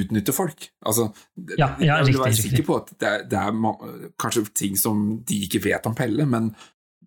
utnytter 0.00 0.32
folk. 0.36 0.68
Altså, 0.86 1.10
Ja, 1.58 1.72
ja, 1.82 1.98
jeg 2.00 2.06
vil 2.14 2.20
være 2.22 2.38
sikker 2.38 2.64
på 2.70 2.76
at 2.80 2.92
det 3.00 3.08
er, 3.10 3.24
det 3.28 3.38
er 3.42 4.12
kanskje 4.22 4.46
ting 4.56 4.78
som 4.80 5.02
de 5.28 5.42
ikke 5.44 5.60
vet 5.66 5.86
om 5.90 5.94
Pelle, 5.98 6.24
men 6.26 6.54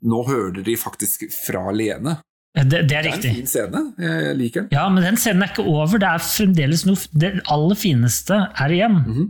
nå 0.05 0.21
hører 0.27 0.63
de 0.65 0.75
faktisk 0.79 1.25
fra 1.33 1.71
Lene. 1.75 2.17
Det, 2.55 2.85
det 2.87 2.95
er 2.95 3.03
Det 3.03 3.09
er 3.09 3.09
en 3.17 3.23
fin 3.23 3.47
scene. 3.51 3.81
Jeg 3.99 4.35
liker 4.39 4.61
den. 4.63 4.69
Ja, 4.71 4.85
men 4.89 5.03
den 5.03 5.17
scenen 5.19 5.43
er 5.43 5.51
ikke 5.51 5.65
over. 5.67 5.99
Det 5.99 6.07
er 6.07 6.23
fremdeles 6.23 6.85
noe 6.87 6.95
Det 7.11 7.33
aller 7.51 7.75
fineste 7.75 8.37
er 8.55 8.75
igjen. 8.77 9.01
Mhm. 9.03 9.25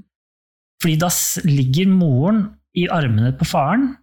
Fordi 0.83 0.97
da 1.01 1.09
ligger 1.47 1.87
moren 1.89 2.41
i 2.77 2.85
armene 2.91 3.31
på 3.39 3.47
faren, 3.47 3.95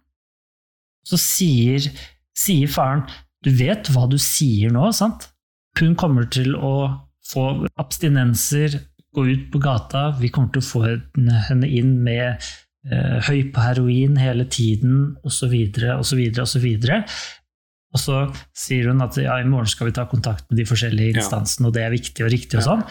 så 1.05 1.19
sier, 1.21 1.85
sier 2.35 2.67
faren 2.71 3.03
Du 3.43 3.51
vet 3.51 3.87
hva 3.93 4.07
du 4.09 4.17
sier 4.17 4.71
nå, 4.73 4.89
sant? 4.95 5.29
Hun 5.79 5.95
kommer 5.99 6.25
til 6.31 6.55
å 6.55 6.73
få 7.27 7.43
abstinenser, 7.79 8.77
gå 9.13 9.25
ut 9.29 9.49
på 9.51 9.59
gata, 9.63 10.09
vi 10.19 10.29
kommer 10.33 10.51
til 10.55 10.63
å 10.63 10.67
få 10.67 10.81
henne- 10.87 11.69
inn 11.69 11.97
med 12.03 12.39
høy 12.83 13.45
på 13.53 13.63
heroin 13.63 14.17
hele 14.19 14.45
tiden, 14.51 15.15
osv., 15.23 15.53
osv., 15.95 16.21
osv. 16.43 16.67
Og 17.93 18.01
så 18.01 18.19
sier 18.57 18.89
hun 18.89 19.03
at 19.05 19.17
ja, 19.21 19.37
i 19.39 19.47
morgen 19.47 19.69
skal 19.69 19.87
vi 19.89 19.95
ta 19.95 20.07
kontakt 20.09 20.49
med 20.49 20.59
de 20.59 20.67
forskjellige 20.67 21.21
instansene, 21.21 21.69
og 21.69 21.75
det 21.77 21.83
er 21.85 21.93
viktig 21.93 22.25
og 22.25 22.31
riktig 22.33 22.59
og 22.59 22.65
sånn. 22.65 22.85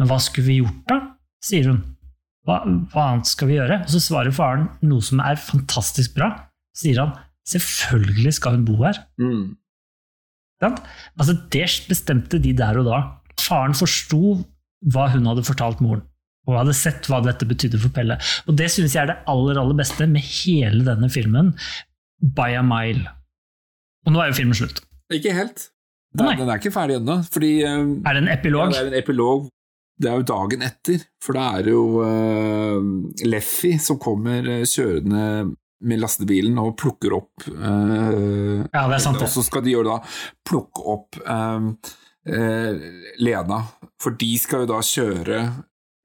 Men 0.00 0.08
hva 0.08 0.20
skulle 0.22 0.48
vi 0.48 0.60
gjort 0.62 0.84
da? 0.88 1.00
sier 1.44 1.70
hun. 1.70 1.80
Hva, 2.48 2.60
hva 2.92 3.06
annet 3.10 3.28
skal 3.28 3.50
vi 3.50 3.56
gjøre? 3.58 3.82
Og 3.84 3.92
så 3.92 4.00
svarer 4.02 4.34
faren 4.34 4.68
noe 4.84 5.04
som 5.04 5.20
er 5.24 5.40
fantastisk 5.40 6.14
bra. 6.16 6.30
sier 6.76 7.00
han 7.02 7.16
selvfølgelig 7.48 8.36
skal 8.36 8.56
hun 8.56 8.66
bo 8.68 8.78
her. 8.84 9.00
Mm. 9.20 9.56
Altså, 10.60 11.34
det 11.52 11.66
bestemte 11.88 12.40
de 12.42 12.52
der 12.56 12.80
og 12.80 12.88
da. 12.88 13.00
Faren 13.40 13.76
forsto 13.76 14.38
hva 14.92 15.08
hun 15.12 15.28
hadde 15.28 15.44
fortalt 15.44 15.80
moren, 15.84 16.04
og 16.48 16.56
hadde 16.56 16.76
sett 16.76 17.08
hva 17.10 17.20
dette 17.24 17.46
betydde 17.48 17.80
for 17.82 17.92
Pelle. 17.94 18.16
Og 18.48 18.56
det 18.58 18.70
syns 18.72 18.96
jeg 18.96 19.02
er 19.04 19.12
det 19.12 19.18
aller, 19.30 19.60
aller 19.60 19.76
beste 19.78 20.08
med 20.10 20.24
hele 20.24 20.84
denne 20.86 21.10
filmen, 21.12 21.52
by 22.20 22.54
a 22.58 22.64
mile. 22.66 23.04
Og 24.06 24.14
nå 24.14 24.22
er 24.22 24.32
jo 24.32 24.40
filmen 24.40 24.56
slutt. 24.56 24.82
Ikke 25.12 25.34
helt. 25.36 25.68
Den, 26.16 26.26
oh, 26.26 26.34
den 26.34 26.50
er 26.50 26.58
ikke 26.58 26.74
ferdig 26.74 26.98
ennå, 26.98 27.20
fordi 27.30 27.52
eh, 27.62 27.80
Er 28.08 28.16
det 28.16 28.22
en 28.24 28.32
epilog? 28.32 28.72
ja, 28.72 28.80
det 28.80 28.88
er 28.88 28.92
en 28.94 28.98
epilog. 29.02 29.48
Det 30.00 30.08
er 30.08 30.16
jo 30.16 30.26
dagen 30.26 30.62
etter, 30.64 31.02
for 31.22 31.36
da 31.36 31.44
er 31.58 31.66
det 31.66 31.74
jo 31.74 31.82
uh, 32.00 33.26
Leffy 33.28 33.74
som 33.84 33.98
kommer 34.00 34.46
eh, 34.48 34.64
kjørende 34.64 35.52
med 35.86 36.00
lastebilen 36.00 36.58
og 36.60 36.74
plukker 36.80 37.14
opp 37.16 37.46
uh, 37.48 38.64
Ja, 38.68 38.84
det 38.88 38.98
er 38.98 39.02
sant, 39.02 39.20
det. 39.20 39.28
Og 39.28 39.32
så 39.32 39.44
skal 39.46 39.64
de 39.64 39.74
gjøre 39.74 39.94
da 39.94 39.98
plukke 40.46 40.84
opp 40.92 41.20
eh, 41.20 41.68
eh, 42.28 42.82
Lena, 43.22 43.62
for 44.00 44.16
de 44.20 44.30
skal 44.40 44.64
jo 44.64 44.70
da 44.74 44.80
kjøre 44.84 45.40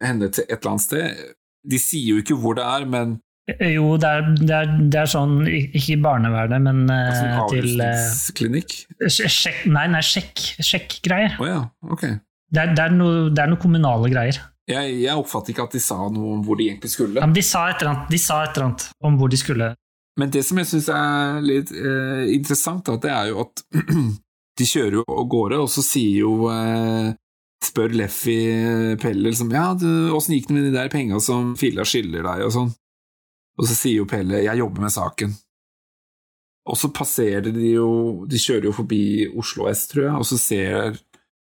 henne 0.04 0.30
til 0.34 0.44
et 0.48 0.58
eller 0.60 0.72
annet 0.76 0.84
sted. 0.86 1.22
De 1.66 1.80
sier 1.82 2.12
jo 2.16 2.22
ikke 2.24 2.36
hvor 2.42 2.58
det 2.60 2.66
er, 2.66 2.86
men 2.90 3.16
Jo, 3.62 3.92
det 4.02 4.10
er, 4.10 4.24
det 4.42 4.56
er, 4.58 4.70
det 4.90 5.00
er 5.04 5.10
sånn, 5.12 5.36
ikke 5.46 5.94
i 5.94 6.00
barnevernet, 6.02 6.64
men 6.66 6.80
eh, 6.90 7.12
altså, 7.12 7.46
til 7.54 7.68
eh, 7.78 7.92
avrusningsklinikk. 7.92 8.76
sj- 9.06 9.30
sjekk, 9.30 9.60
Nei, 9.70 9.86
nei, 9.94 10.02
sjekk, 10.06 10.42
sjekkgreier. 10.66 11.36
Oh, 11.42 11.46
ja, 11.50 11.60
ok. 11.94 12.08
Det 12.56 12.62
er, 12.64 12.74
det, 12.78 12.84
er 12.88 12.96
noe, 12.98 13.30
det 13.34 13.44
er 13.44 13.52
noe 13.52 13.62
kommunale 13.62 14.10
greier. 14.10 14.40
Jeg, 14.66 14.96
jeg 15.04 15.14
oppfatter 15.22 15.54
ikke 15.54 15.68
at 15.68 15.76
de 15.78 15.82
sa 15.86 15.98
noe 16.10 16.32
om 16.40 16.42
hvor 16.46 16.58
de 16.58 16.72
egentlig 16.72 16.90
skulle. 16.96 17.20
Ja, 17.22 17.26
men 17.30 17.36
de 17.38 17.44
sa 17.46 17.68
et 17.70 17.82
eller 17.84 17.92
annet, 17.94 18.08
de 18.16 18.20
sa 18.22 18.40
et 18.48 18.56
eller 18.58 18.68
annet 18.72 18.88
om 19.06 19.20
hvor 19.22 19.30
de 19.30 19.38
skulle. 19.38 19.68
Men 20.18 20.32
det 20.34 20.42
som 20.48 20.58
jeg 20.62 20.70
syns 20.72 20.88
er 20.96 21.42
litt 21.46 21.74
eh, 21.76 22.24
interessant, 22.34 22.86
da, 22.88 22.96
det 23.04 23.12
er 23.14 23.30
jo 23.30 23.44
at 23.46 23.62
de 24.58 24.68
kjører 24.72 24.98
jo 25.02 25.06
av 25.12 25.26
gårde, 25.36 25.60
og 25.62 25.70
så 25.70 25.84
sier 25.86 26.22
jo 26.24 26.48
eh, 26.50 27.12
Spør 27.66 27.96
Leffy 27.98 28.38
Pelle 29.02 29.32
liksom 29.32 29.50
Ja, 29.54 29.72
du, 29.78 30.12
åssen 30.16 30.36
gikk 30.36 30.50
det 30.50 30.58
med 30.58 30.68
de 30.70 30.76
der 30.76 30.92
penga 30.94 31.20
som 31.24 31.56
Filla 31.60 31.86
skylder 31.88 32.26
deg, 32.28 32.46
og 32.46 32.54
sånn. 32.54 32.72
Og 33.56 33.68
så 33.70 33.78
sier 33.78 34.02
jo 34.02 34.10
Pelle 34.10 34.44
Jeg 34.46 34.62
jobber 34.62 34.86
med 34.86 34.94
saken. 34.94 35.34
Og 36.66 36.80
så 36.80 36.90
passerer 36.94 37.52
de 37.54 37.76
jo 37.76 37.90
De 38.30 38.42
kjører 38.42 38.70
jo 38.70 38.76
forbi 38.76 39.04
Oslo 39.38 39.70
S, 39.72 39.86
tror 39.92 40.08
jeg, 40.08 40.16
og 40.22 40.30
så 40.30 40.40
ser 40.42 41.02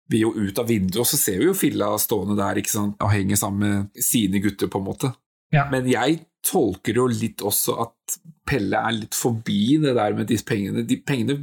vi 0.07 0.21
jo 0.23 0.31
ut 0.37 0.59
av 0.63 0.69
vinduet, 0.71 1.01
og 1.03 1.09
så 1.09 1.19
ser 1.19 1.41
vi 1.41 1.49
jo 1.49 1.57
Filla 1.59 1.89
stående 1.99 2.37
der 2.39 2.61
ikke 2.61 2.71
sant, 2.71 3.01
og 3.03 3.11
henger 3.11 3.41
sammen 3.41 3.65
med 3.67 4.05
sine 4.07 4.39
gutter, 4.45 4.71
på 4.71 4.79
en 4.79 4.87
måte. 4.87 5.11
Ja. 5.55 5.65
Men 5.73 5.89
jeg 5.91 6.21
tolker 6.47 7.01
jo 7.01 7.09
litt 7.11 7.43
også 7.43 7.75
at 7.87 8.19
Pelle 8.47 8.79
er 8.79 8.95
litt 8.95 9.19
forbi 9.19 9.81
det 9.83 9.97
der 9.99 10.15
med 10.15 10.29
disse 10.31 10.47
pengene. 10.47 10.85
De 10.87 11.01
pengene 11.03 11.41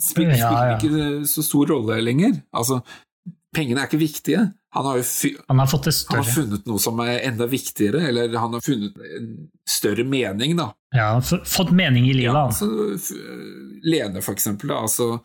spiller, 0.00 0.38
spiller 0.40 0.76
ikke 0.78 1.28
så 1.28 1.44
stor 1.44 1.74
rolle 1.74 1.98
lenger. 2.00 2.38
Altså, 2.56 2.80
pengene 3.56 3.82
er 3.82 3.88
ikke 3.88 4.00
viktige. 4.00 4.42
Han 4.76 4.84
har 4.84 5.00
Han 5.48 5.60
har 5.62 5.68
fått 5.70 5.86
det 5.88 5.94
han 6.10 6.20
har 6.20 6.28
funnet 6.28 6.66
noe 6.68 6.80
som 6.82 6.98
er 7.00 7.22
enda 7.24 7.46
viktigere, 7.48 8.02
eller 8.10 8.34
han 8.36 8.52
har 8.52 8.64
funnet 8.64 8.98
en 9.16 9.30
større 9.68 10.04
mening, 10.04 10.56
da. 10.58 10.70
Ja, 10.94 11.14
han 11.14 11.22
har 11.22 11.44
fått 11.48 11.72
mening 11.72 12.08
i 12.10 12.12
livet, 12.12 12.34
Ja, 12.34 12.44
altså, 12.46 12.68
Lene, 13.86 14.20
for 14.20 14.36
eksempel. 14.36 14.68
Da, 14.68 14.82
altså, 14.84 15.22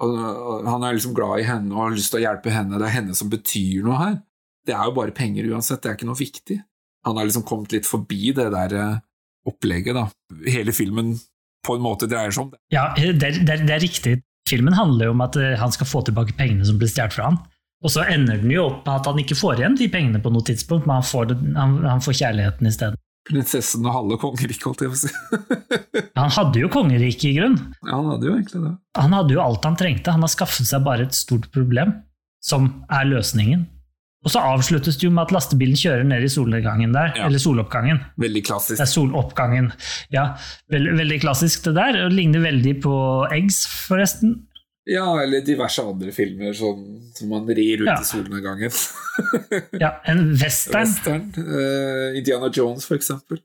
han 0.00 0.82
er 0.86 0.98
liksom 0.98 1.14
glad 1.14 1.42
i 1.42 1.46
henne 1.46 1.74
og 1.74 1.84
har 1.84 1.94
lyst 1.96 2.12
til 2.14 2.20
å 2.20 2.26
hjelpe 2.26 2.54
henne. 2.54 2.78
Det 2.78 2.88
er 2.88 2.96
henne 3.00 3.14
som 3.18 3.30
betyr 3.30 3.86
noe 3.86 3.98
her. 4.02 4.16
Det 4.66 4.74
er 4.74 4.90
jo 4.90 4.96
bare 4.98 5.14
penger 5.16 5.48
uansett, 5.52 5.82
det 5.82 5.90
er 5.90 5.98
ikke 5.98 6.10
noe 6.10 6.18
viktig. 6.18 6.58
Han 7.06 7.18
har 7.18 7.28
liksom 7.28 7.46
kommet 7.46 7.72
litt 7.72 7.86
forbi 7.88 8.32
det 8.36 8.48
der 8.52 8.74
eh, 8.76 8.96
opplegget, 9.48 9.96
da. 9.96 10.08
Hele 10.50 10.74
filmen 10.76 11.14
på 11.66 11.76
en 11.76 11.84
måte 11.84 12.08
dreier 12.10 12.34
seg 12.34 12.46
om 12.46 12.50
det. 12.52 12.60
Ja, 12.74 12.90
det 12.96 13.06
er, 13.08 13.38
det, 13.38 13.54
er, 13.54 13.62
det 13.64 13.76
er 13.76 13.84
riktig. 13.84 14.16
Filmen 14.48 14.76
handler 14.76 15.10
jo 15.10 15.14
om 15.14 15.22
at 15.24 15.38
eh, 15.40 15.56
han 15.60 15.72
skal 15.74 15.88
få 15.88 16.02
tilbake 16.06 16.36
pengene 16.38 16.66
som 16.66 16.78
ble 16.80 16.88
stjålet 16.90 17.16
fra 17.16 17.30
han. 17.30 17.40
Og 17.84 17.92
så 17.94 18.02
ender 18.10 18.40
den 18.42 18.50
jo 18.50 18.64
opp 18.72 18.80
med 18.88 18.94
at 18.98 19.06
han 19.06 19.20
ikke 19.22 19.36
får 19.38 19.60
igjen 19.60 19.76
de 19.78 19.86
pengene 19.92 20.18
på 20.24 20.32
noe 20.34 20.42
tidspunkt, 20.48 20.86
men 20.88 20.98
han 20.98 21.06
får, 21.06 21.28
det, 21.30 21.36
han, 21.54 21.76
han 21.86 22.02
får 22.02 22.16
kjærligheten 22.22 22.66
isteden. 22.72 22.98
Prinsessen 23.28 23.84
og 23.86 23.92
halve 23.92 24.16
kongeriket, 24.22 24.64
holdt 24.64 24.82
jeg 24.82 24.90
på 24.90 24.96
å 24.96 25.00
si. 25.02 25.10
Han 26.18 26.30
hadde 26.32 26.62
jo 26.62 26.68
kongeriket 26.72 27.26
i 27.28 27.32
grunn. 27.36 27.56
Ja, 27.84 27.98
han 27.98 28.06
hadde 28.14 28.24
jo 28.26 28.34
egentlig 28.38 28.62
det. 28.64 28.70
Han 28.98 29.12
hadde 29.14 29.34
jo 29.36 29.42
alt 29.44 29.66
han 29.68 29.76
trengte. 29.78 30.14
Han 30.14 30.24
har 30.24 30.30
skaffet 30.32 30.66
seg 30.66 30.80
bare 30.86 31.04
et 31.06 31.14
stort 31.18 31.50
problem, 31.54 31.92
som 32.42 32.70
er 32.88 33.04
løsningen. 33.10 33.66
Og 34.26 34.32
så 34.34 34.40
avsluttes 34.42 34.96
det 34.98 35.06
jo 35.06 35.12
med 35.14 35.28
at 35.28 35.34
lastebilen 35.36 35.76
kjører 35.78 36.08
ned 36.08 36.24
i 36.26 36.30
solnedgangen 36.32 36.90
der, 36.96 37.12
Ja. 37.14 37.28
eller 37.28 37.38
soloppgangen. 37.42 38.00
Veldig 38.18 38.42
klassisk. 38.48 38.80
Det 38.80 38.86
er 38.88 38.90
soloppgangen. 38.90 39.68
Ja, 40.10 40.24
veldig, 40.72 40.96
veldig 41.04 41.20
klassisk 41.22 41.68
det 41.68 41.76
der. 41.78 42.00
og 42.06 42.16
Ligner 42.16 42.42
veldig 42.48 42.74
på 42.82 42.96
Eggs, 43.36 43.60
forresten. 43.86 44.34
Ja, 44.88 45.04
eller 45.20 45.42
diverse 45.44 45.82
andre 45.84 46.12
filmer 46.16 46.54
sånn, 46.56 46.84
som 47.12 47.28
man 47.28 47.46
rir 47.52 47.82
ut 47.82 47.88
Ja. 47.90 47.98
i 48.00 48.06
solnedgangen. 48.08 48.72
Ja, 49.82 49.90
En 50.08 50.30
western. 50.38 50.78
Western. 50.80 51.24
uh, 51.36 52.16
Indiana 52.16 52.48
Jones, 52.54 52.86
for 52.88 52.96
eksempel. 52.96 53.42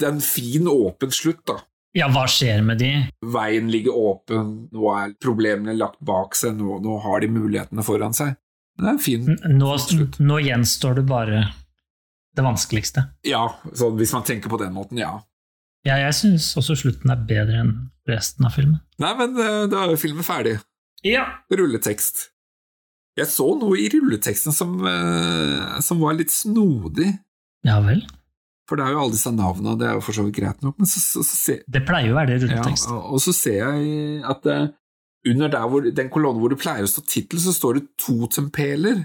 Det 0.00 0.08
er 0.08 0.12
en 0.12 0.20
fin, 0.24 0.66
åpen 0.68 1.12
slutt, 1.14 1.40
da. 1.48 1.56
Ja, 1.96 2.08
hva 2.12 2.24
skjer 2.28 2.62
med 2.64 2.78
de? 2.80 2.90
Veien 3.34 3.66
ligger 3.72 3.92
åpen, 3.96 4.52
nå 4.72 4.92
er 4.96 5.12
problemene 5.20 5.74
lagt 5.76 5.98
bak 6.00 6.34
seg, 6.36 6.54
nå, 6.56 6.78
nå 6.84 6.98
har 7.04 7.20
de 7.20 7.28
mulighetene 7.32 7.84
foran 7.84 8.14
seg. 8.16 8.36
Det 8.80 8.86
er 8.88 8.94
en 8.94 9.02
fin 9.04 9.26
Nå, 9.52 9.74
nå 10.24 10.38
gjenstår 10.40 10.94
det 10.96 11.04
bare 11.08 11.42
det 12.34 12.44
vanskeligste. 12.46 13.02
Ja, 13.28 13.42
så 13.76 13.90
hvis 13.92 14.12
man 14.16 14.24
tenker 14.24 14.48
på 14.48 14.56
den 14.62 14.72
måten, 14.72 14.96
ja. 15.02 15.18
Ja, 15.86 15.96
jeg 15.98 16.14
syns 16.14 16.52
også 16.58 16.76
slutten 16.78 17.10
er 17.10 17.24
bedre 17.26 17.62
enn 17.64 17.72
resten 18.08 18.46
av 18.46 18.54
filmen. 18.54 18.78
Nei, 19.02 19.12
men 19.18 19.34
eh, 19.38 19.64
da 19.70 19.82
er 19.82 19.94
jo 19.94 20.00
filmen 20.00 20.26
ferdig. 20.26 20.56
Ja. 21.06 21.26
Rulletekst. 21.50 22.28
Jeg 23.18 23.28
så 23.28 23.46
noe 23.58 23.76
i 23.80 23.88
rulleteksten 23.92 24.54
som, 24.56 24.76
eh, 24.88 25.80
som 25.84 26.00
var 26.00 26.16
litt 26.16 26.32
snodig. 26.32 27.10
Ja 27.66 27.80
vel. 27.84 28.04
For 28.70 28.78
det 28.78 28.86
er 28.86 28.94
jo 28.94 29.02
alle 29.02 29.14
disse 29.16 29.32
navnene, 29.34 29.74
og 29.74 29.80
det 29.80 29.88
er 29.88 29.98
jo 29.98 30.04
for 30.06 30.16
så 30.16 30.24
vidt 30.24 30.38
greit 30.38 30.62
nok, 30.64 30.78
men 30.80 30.88
så, 30.88 31.02
så, 31.02 31.24
så 31.26 31.38
ser 31.38 31.64
Det 31.66 31.82
pleier 31.86 32.08
jo 32.08 32.14
å 32.14 32.20
være 32.20 32.30
det 32.30 32.38
ja, 32.38 32.44
rulletekst. 32.46 32.92
og, 32.94 33.02
og 33.16 33.24
så 33.24 33.34
ser 33.36 33.58
jeg 33.58 34.22
at 34.32 34.46
uh, 34.48 34.70
under 35.28 35.50
der 35.52 35.66
hvor, 35.70 35.88
den 35.98 36.12
kolonnen 36.14 36.42
hvor 36.42 36.54
det 36.54 36.60
pleier 36.62 36.86
å 36.86 36.90
stå 36.90 37.04
tittel, 37.04 37.42
så 37.42 37.54
står 37.54 37.80
det 37.80 37.84
to 38.00 38.30
tempeler. 38.32 39.02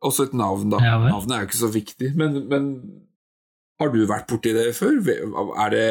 Også 0.00 0.26
et 0.26 0.34
navn, 0.36 0.72
da. 0.72 0.80
Ja. 0.80 0.96
Navnet 1.04 1.36
er 1.36 1.44
jo 1.44 1.50
ikke 1.50 1.60
så 1.60 1.70
viktig, 1.72 2.14
men, 2.16 2.40
men 2.48 2.66
har 3.80 3.92
du 3.94 4.02
vært 4.08 4.28
borti 4.30 4.52
det 4.56 4.70
før? 4.76 5.00
Er 5.64 5.72
det, 5.74 5.86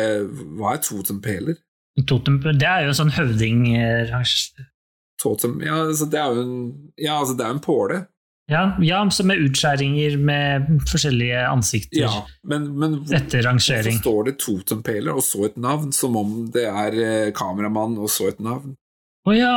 hva 0.60 0.76
er 0.76 0.84
totempeler? 0.86 1.57
Totem, 2.07 2.38
det 2.45 2.68
er 2.68 2.86
jo 2.86 2.94
en 2.94 2.99
sånn 3.02 3.16
høvdingrang... 3.18 4.28
Totem, 5.20 5.57
ja, 5.66 5.82
altså 5.90 6.07
det 6.07 6.20
er 6.22 6.32
jo 6.32 6.44
en, 6.45 6.60
ja, 6.95 7.18
altså 7.20 7.36
det 7.36 7.44
er 7.44 7.56
en 7.57 7.64
påle. 7.64 7.98
Ja, 8.49 8.61
ja, 8.82 9.03
med 9.03 9.41
utskjæringer 9.45 10.16
med 10.18 10.70
forskjellige 10.90 11.41
ansikter 11.52 11.99
Ja, 12.02 12.24
men, 12.49 12.70
men 12.82 12.95
etter 13.14 13.44
rangering. 13.45 13.99
Så 13.99 14.02
står 14.02 14.30
det 14.30 14.36
totempeler 14.41 15.14
og 15.14 15.22
så 15.26 15.44
et 15.49 15.60
navn, 15.61 15.91
som 15.94 16.18
om 16.18 16.32
det 16.53 16.66
er 16.66 16.98
eh, 17.03 17.34
kameramann 17.36 17.99
og 17.99 18.10
så 18.10 18.32
et 18.32 18.40
navn. 18.41 18.74
Å 19.28 19.36
ja, 19.36 19.53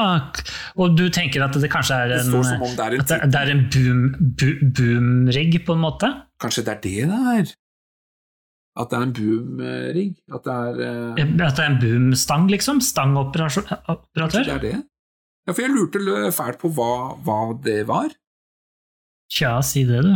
og 0.76 0.98
du 0.98 1.06
tenker 1.14 1.44
at 1.46 1.56
det 1.56 1.70
kanskje 1.72 2.02
er 2.04 2.16
en, 2.18 2.32
det 2.34 2.42
det 2.76 2.84
er 2.84 2.96
en 2.98 3.32
det, 3.32 3.40
er 3.40 3.52
en 3.54 3.64
boom, 3.72 4.02
bu, 4.20 4.48
boom-rigg, 4.76 5.60
på 5.64 5.78
en 5.78 5.84
måte? 5.86 6.10
Kanskje 6.42 6.66
det 6.66 6.74
er 6.74 6.82
det 6.82 6.96
det 7.14 7.20
er? 7.38 7.54
At 8.72 8.88
det 8.88 8.96
er 8.98 9.04
en 9.04 9.12
boom-rigg? 9.16 10.12
At 10.32 10.46
det 10.46 10.54
er 10.54 10.78
eh, 10.86 11.22
At 11.44 11.58
det 11.58 11.64
er 11.64 11.68
en 11.68 11.80
boom-stang, 11.82 12.48
liksom? 12.52 12.80
Stangoperatør? 12.84 13.68
det 14.16 14.54
er 14.54 14.62
det? 14.62 14.76
Ja, 15.46 15.52
for 15.52 15.64
jeg 15.64 15.74
lurte 15.74 16.30
fælt 16.32 16.60
på 16.62 16.70
hva, 16.72 16.92
hva 17.26 17.38
det 17.64 17.82
var. 17.88 18.14
Tja, 19.32 19.56
si 19.64 19.82
det, 19.88 20.02
du. 20.06 20.12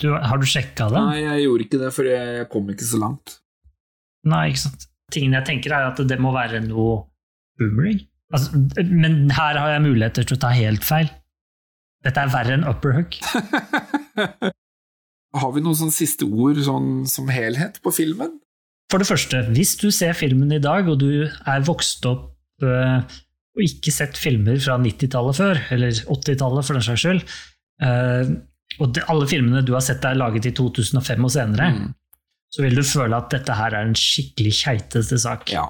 du 0.00 0.08
har 0.14 0.40
du 0.40 0.46
sjekka 0.48 0.88
det? 0.92 1.02
Nei, 1.10 1.20
jeg 1.24 1.46
gjorde 1.46 1.66
ikke 1.66 1.80
det, 1.80 1.92
for 1.96 2.08
jeg, 2.08 2.48
kom 2.52 2.68
ikke 2.72 2.88
så 2.88 3.00
langt. 3.02 3.38
Nei, 4.28 4.46
ikke 4.52 4.64
sant. 4.66 4.88
Tingen 5.12 5.36
jeg 5.38 5.46
tenker 5.48 5.74
er 5.74 5.88
at 5.90 6.00
det 6.08 6.18
må 6.22 6.32
være 6.34 6.60
noe 6.64 7.04
boomring. 7.60 8.00
Altså, 8.34 8.58
men 8.90 9.28
her 9.30 9.58
har 9.60 9.76
jeg 9.76 9.84
muligheter 9.84 10.26
til 10.26 10.38
å 10.38 10.42
ta 10.42 10.50
helt 10.56 10.86
feil. 10.86 11.10
Dette 12.06 12.22
er 12.22 12.32
verre 12.32 12.56
enn 12.56 12.66
upper 12.68 12.96
hook. 13.00 13.18
Har 15.36 15.52
vi 15.54 15.62
noen 15.64 15.76
sånne 15.78 15.94
siste 15.94 16.24
ord 16.28 16.58
sånn 16.64 17.06
som 17.10 17.28
helhet 17.32 17.80
på 17.84 17.92
filmen? 17.94 18.38
For 18.92 19.02
det 19.02 19.08
første, 19.08 19.40
hvis 19.56 19.74
du 19.80 19.88
ser 19.90 20.14
filmen 20.14 20.52
i 20.54 20.60
dag, 20.62 20.86
og 20.88 21.00
du 21.02 21.26
er 21.26 21.64
vokst 21.66 22.04
opp 22.06 22.32
øh, 22.62 23.00
og 23.56 23.62
ikke 23.64 23.90
sett 23.94 24.18
filmer 24.20 24.58
fra 24.62 24.76
90-tallet 24.78 25.38
før, 25.40 25.60
eller 25.74 25.96
80-tallet 26.06 26.66
for 26.68 26.76
den 26.78 26.84
saks 26.86 27.02
skyld, 27.02 27.22
øh, 27.82 28.30
og 28.82 28.92
de, 28.94 29.02
alle 29.10 29.26
filmene 29.30 29.62
du 29.66 29.72
har 29.74 29.82
sett 29.84 30.04
er 30.06 30.18
laget 30.18 30.46
i 30.50 30.54
2005 30.56 31.24
og 31.28 31.32
senere, 31.34 31.70
Mm. 31.72 31.90
så 32.52 32.62
vil 32.62 32.76
du 32.78 32.82
føle 32.86 33.16
at 33.16 33.30
dette 33.32 33.56
her 33.58 33.74
er 33.74 33.88
en 33.88 33.96
skikkelig 33.98 34.52
keitete 34.62 35.18
sak. 35.18 35.50
Ja. 35.50 35.66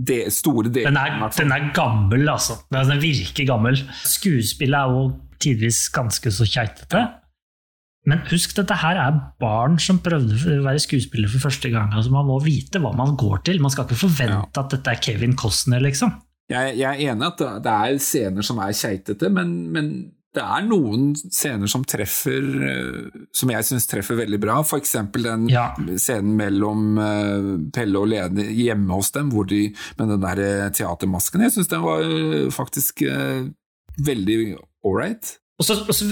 Det, 0.00 0.32
store 0.32 0.70
delen, 0.72 0.94
Den 0.94 0.96
er, 0.96 1.28
den 1.36 1.52
er 1.52 1.66
gammel, 1.76 2.24
altså. 2.32 2.56
Den 2.72 2.88
den 2.88 3.02
virker 3.02 3.44
gammel. 3.46 3.76
Skuespillet 4.08 4.78
er 4.78 4.94
jo 4.94 5.02
tidvis 5.40 5.88
ganske 5.92 6.30
så 6.32 6.46
keitete. 6.48 7.02
Men 8.08 8.22
husk, 8.30 8.54
dette 8.56 8.78
her 8.80 8.96
er 8.96 9.18
barn 9.42 9.76
som 9.82 9.98
prøvde 10.00 10.38
å 10.56 10.62
være 10.64 10.80
skuespiller 10.80 11.28
for 11.28 11.50
første 11.50 11.68
gang. 11.72 11.90
Altså, 11.92 12.12
man 12.14 12.28
må 12.30 12.38
vite 12.40 12.80
hva 12.80 12.94
man 12.96 13.12
går 13.20 13.42
til. 13.50 13.60
Man 13.60 13.72
skal 13.74 13.84
ikke 13.84 14.00
forvente 14.06 14.62
at 14.62 14.72
dette 14.72 14.94
er 14.94 15.02
Kevin 15.04 15.36
Costner, 15.36 15.82
liksom. 15.84 16.14
Jeg, 16.50 16.78
jeg 16.80 16.88
er 16.88 17.12
enig 17.12 17.28
at 17.28 17.42
det, 17.62 17.74
er 17.74 18.00
scener 18.02 18.46
som 18.46 18.58
er 18.64 18.72
keitete, 18.74 19.28
men, 19.30 19.52
men 19.70 19.90
det 20.34 20.42
er 20.42 20.64
noen 20.66 21.10
scener 21.18 21.70
som 21.70 21.82
treffer 21.86 22.44
eh, 22.62 23.20
Som 23.34 23.50
jeg 23.50 23.66
syns 23.66 23.86
treffer 23.90 24.18
veldig 24.18 24.38
bra. 24.42 24.60
Eksempel 24.78 25.26
den 25.26 25.48
Ja. 25.50 25.68
scenen 25.98 26.36
mellom 26.38 26.98
eh, 27.02 27.48
Pelle 27.74 27.98
og 28.00 28.08
Lene 28.12 28.46
hjemme 28.48 28.94
hos 28.96 29.10
dem, 29.14 29.30
hvor 29.34 29.46
de, 29.50 29.68
med 29.98 30.14
den 30.14 30.24
der 30.24 30.70
teatermasken. 30.74 31.44
Jeg 31.46 31.56
syns 31.58 31.70
den 31.70 31.84
var 31.84 32.06
eh, 32.06 32.48
faktisk 32.54 33.02
veldig 34.00 34.38
ålreit. 34.86 35.36
Og 35.60 35.66
så, 35.68 35.76
og 35.84 35.92
så 35.92 36.08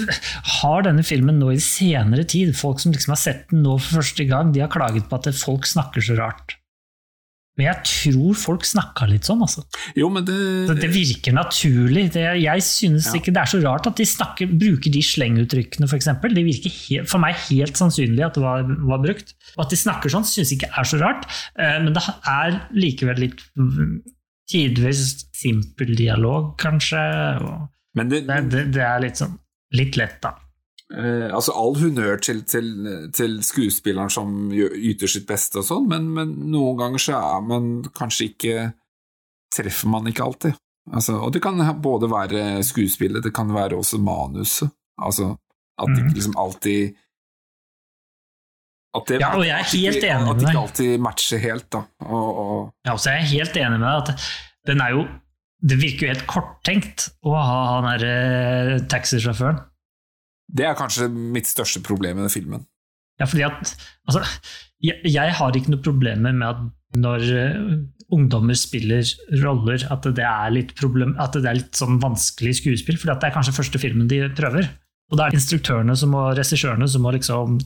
har 0.60 0.84
denne 0.84 1.02
filmen 1.06 1.38
nå 1.40 1.54
i 1.54 1.60
senere 1.64 2.26
tid, 2.28 2.52
folk 2.56 2.82
som 2.84 2.92
liksom 2.92 3.14
har 3.16 3.20
sett 3.22 3.46
den 3.52 3.62
nå 3.64 3.78
for 3.80 4.02
første 4.02 4.28
gang, 4.28 4.52
de 4.52 4.60
har 4.60 4.72
klaget 4.72 5.08
på 5.08 5.16
at 5.18 5.30
folk 5.40 5.64
snakker 5.68 6.04
så 6.04 6.18
rart. 6.20 6.58
Men 7.58 7.72
jeg 7.72 7.88
tror 7.90 8.36
folk 8.38 8.62
snakka 8.68 9.08
litt 9.10 9.26
sånn, 9.26 9.40
altså. 9.42 9.64
Jo, 9.98 10.06
men 10.14 10.22
det, 10.28 10.36
Det, 10.68 10.76
det 10.84 10.90
virker 10.94 11.34
naturlig. 11.34 12.04
Det, 12.14 12.22
jeg 12.38 12.62
synes 12.62 13.08
Ja. 13.08 13.16
ikke 13.18 13.32
det 13.34 13.40
er 13.42 13.50
så 13.50 13.58
rart 13.64 13.88
at 13.90 13.98
de 13.98 14.06
snakker, 14.06 14.46
bruker 14.60 14.92
de 14.94 15.02
slenguttrykkene, 15.02 15.88
f.eks. 15.90 16.06
Det 16.22 16.44
virker 16.46 16.70
helt, 16.76 17.08
for 17.10 17.18
meg 17.24 17.34
helt 17.48 17.80
sannsynlig 17.80 18.22
at 18.28 18.38
det 18.38 18.44
var, 18.44 18.62
var 18.92 19.02
brukt. 19.02 19.34
Og 19.56 19.64
at 19.64 19.74
de 19.74 19.80
snakker 19.80 20.12
sånn, 20.14 20.28
synes 20.28 20.52
jeg 20.54 20.60
ikke 20.60 20.70
er 20.70 20.86
så 20.92 21.00
rart. 21.02 21.26
Eh, 21.58 21.80
men 21.82 21.96
det 21.98 22.04
er 22.30 22.60
likevel 22.78 23.18
litt 23.24 23.42
mm, 23.58 23.96
tidvis 24.54 25.02
simpel 25.34 25.96
dialog, 25.98 26.52
kanskje. 26.62 27.02
Og 27.42 27.66
men 27.96 28.08
det, 28.08 28.26
det, 28.28 28.42
det, 28.50 28.64
det 28.74 28.82
er 28.84 29.00
litt 29.00 29.16
sånn 29.20 29.38
litt 29.76 29.96
lett, 30.00 30.18
da. 30.24 30.34
Eh, 30.96 31.28
altså 31.34 31.52
All 31.52 31.74
honnør 31.76 32.16
til, 32.24 32.38
til, 32.48 32.68
til 33.12 33.34
skuespilleren 33.44 34.08
som 34.10 34.50
yter 34.54 35.06
sitt 35.12 35.26
beste 35.28 35.58
og 35.60 35.66
sånn, 35.68 35.88
men, 35.90 36.06
men 36.16 36.30
noen 36.52 36.78
ganger 36.80 36.98
så 37.04 37.18
er 37.18 37.42
man 37.44 37.66
kanskje 37.96 38.30
ikke 38.32 38.70
Treffer 39.56 39.88
man 39.88 40.04
ikke 40.08 40.22
alltid. 40.26 40.56
Altså, 40.92 41.14
og 41.24 41.32
det 41.32 41.40
kan 41.40 41.56
både 41.82 42.08
være 42.12 42.62
skuespillet, 42.64 43.22
det 43.24 43.30
kan 43.34 43.48
være 43.54 43.76
også 43.80 43.96
manuset. 44.00 44.68
Altså 45.00 45.30
at 45.80 45.88
det 45.88 46.02
Mhm. 46.02 46.08
ikke 46.08 46.18
liksom 46.18 46.36
alltid 46.36 46.94
at 48.96 49.06
det, 49.08 49.20
Ja, 49.20 49.30
og 49.36 49.44
jeg 49.46 49.54
er 49.56 49.70
helt 49.72 50.04
enig 50.04 50.20
med 50.24 50.28
At 50.34 50.40
det 50.40 50.48
ikke 50.48 50.62
alltid 50.64 50.98
matcher 51.04 51.38
helt, 51.42 51.66
da. 51.72 51.82
Og, 52.00 52.28
og, 52.44 52.70
Ja, 52.86 52.92
også 52.92 53.10
er 53.10 53.18
jeg 53.22 53.32
helt 53.36 53.56
enig 53.56 53.80
med 53.80 53.88
deg 53.88 53.96
at 54.02 54.28
den 54.66 54.80
er 54.84 54.90
jo 54.96 55.02
Det 55.58 55.78
virker 55.80 56.06
jo 56.06 56.12
helt 56.12 56.26
korttenkt 56.30 57.08
å 57.26 57.34
ha 57.34 57.60
han 57.72 57.88
derre 57.88 58.80
taxisjåføren. 58.90 59.58
det 60.48 60.64
er 60.64 60.78
kanskje 60.78 61.08
mitt 61.10 61.48
største 61.50 61.82
problem 61.84 62.18
i 62.18 62.24
den 62.24 62.32
filmen. 62.32 62.66
Ja, 63.18 63.26
fordi 63.26 63.44
at 63.48 63.74
altså, 64.06 64.22
jeg, 64.80 65.00
jeg 65.04 65.34
har 65.34 65.56
ikke 65.56 65.74
noe 65.74 65.82
problemer 65.82 66.32
med 66.32 66.46
at 66.46 66.60
når 66.96 67.24
eh, 67.36 67.56
ungdommer 68.14 68.56
spiller 68.56 69.02
roller, 69.42 69.82
at 69.92 70.06
det 70.16 70.24
er 70.24 70.52
litt, 70.54 70.74
problem, 70.78 71.16
at 71.20 71.34
det 71.36 71.48
er 71.48 71.58
litt 71.60 71.76
sånn 71.76 71.98
vanskelig 72.00 72.54
skuespill, 72.62 72.96
For 72.96 73.10
det 73.10 73.28
er 73.28 73.34
kanskje 73.34 73.56
første 73.58 73.80
filmen 73.82 74.08
de 74.08 74.22
prøver. 74.38 74.70
Og 75.10 75.18
det 75.18 75.26
er 75.26 75.36
instruktørene 75.36 75.96
som 75.96 76.14
må, 76.14 76.28
regissørene 76.36 76.88
som 76.88 77.04
må 77.04 77.12
liksom 77.16 77.58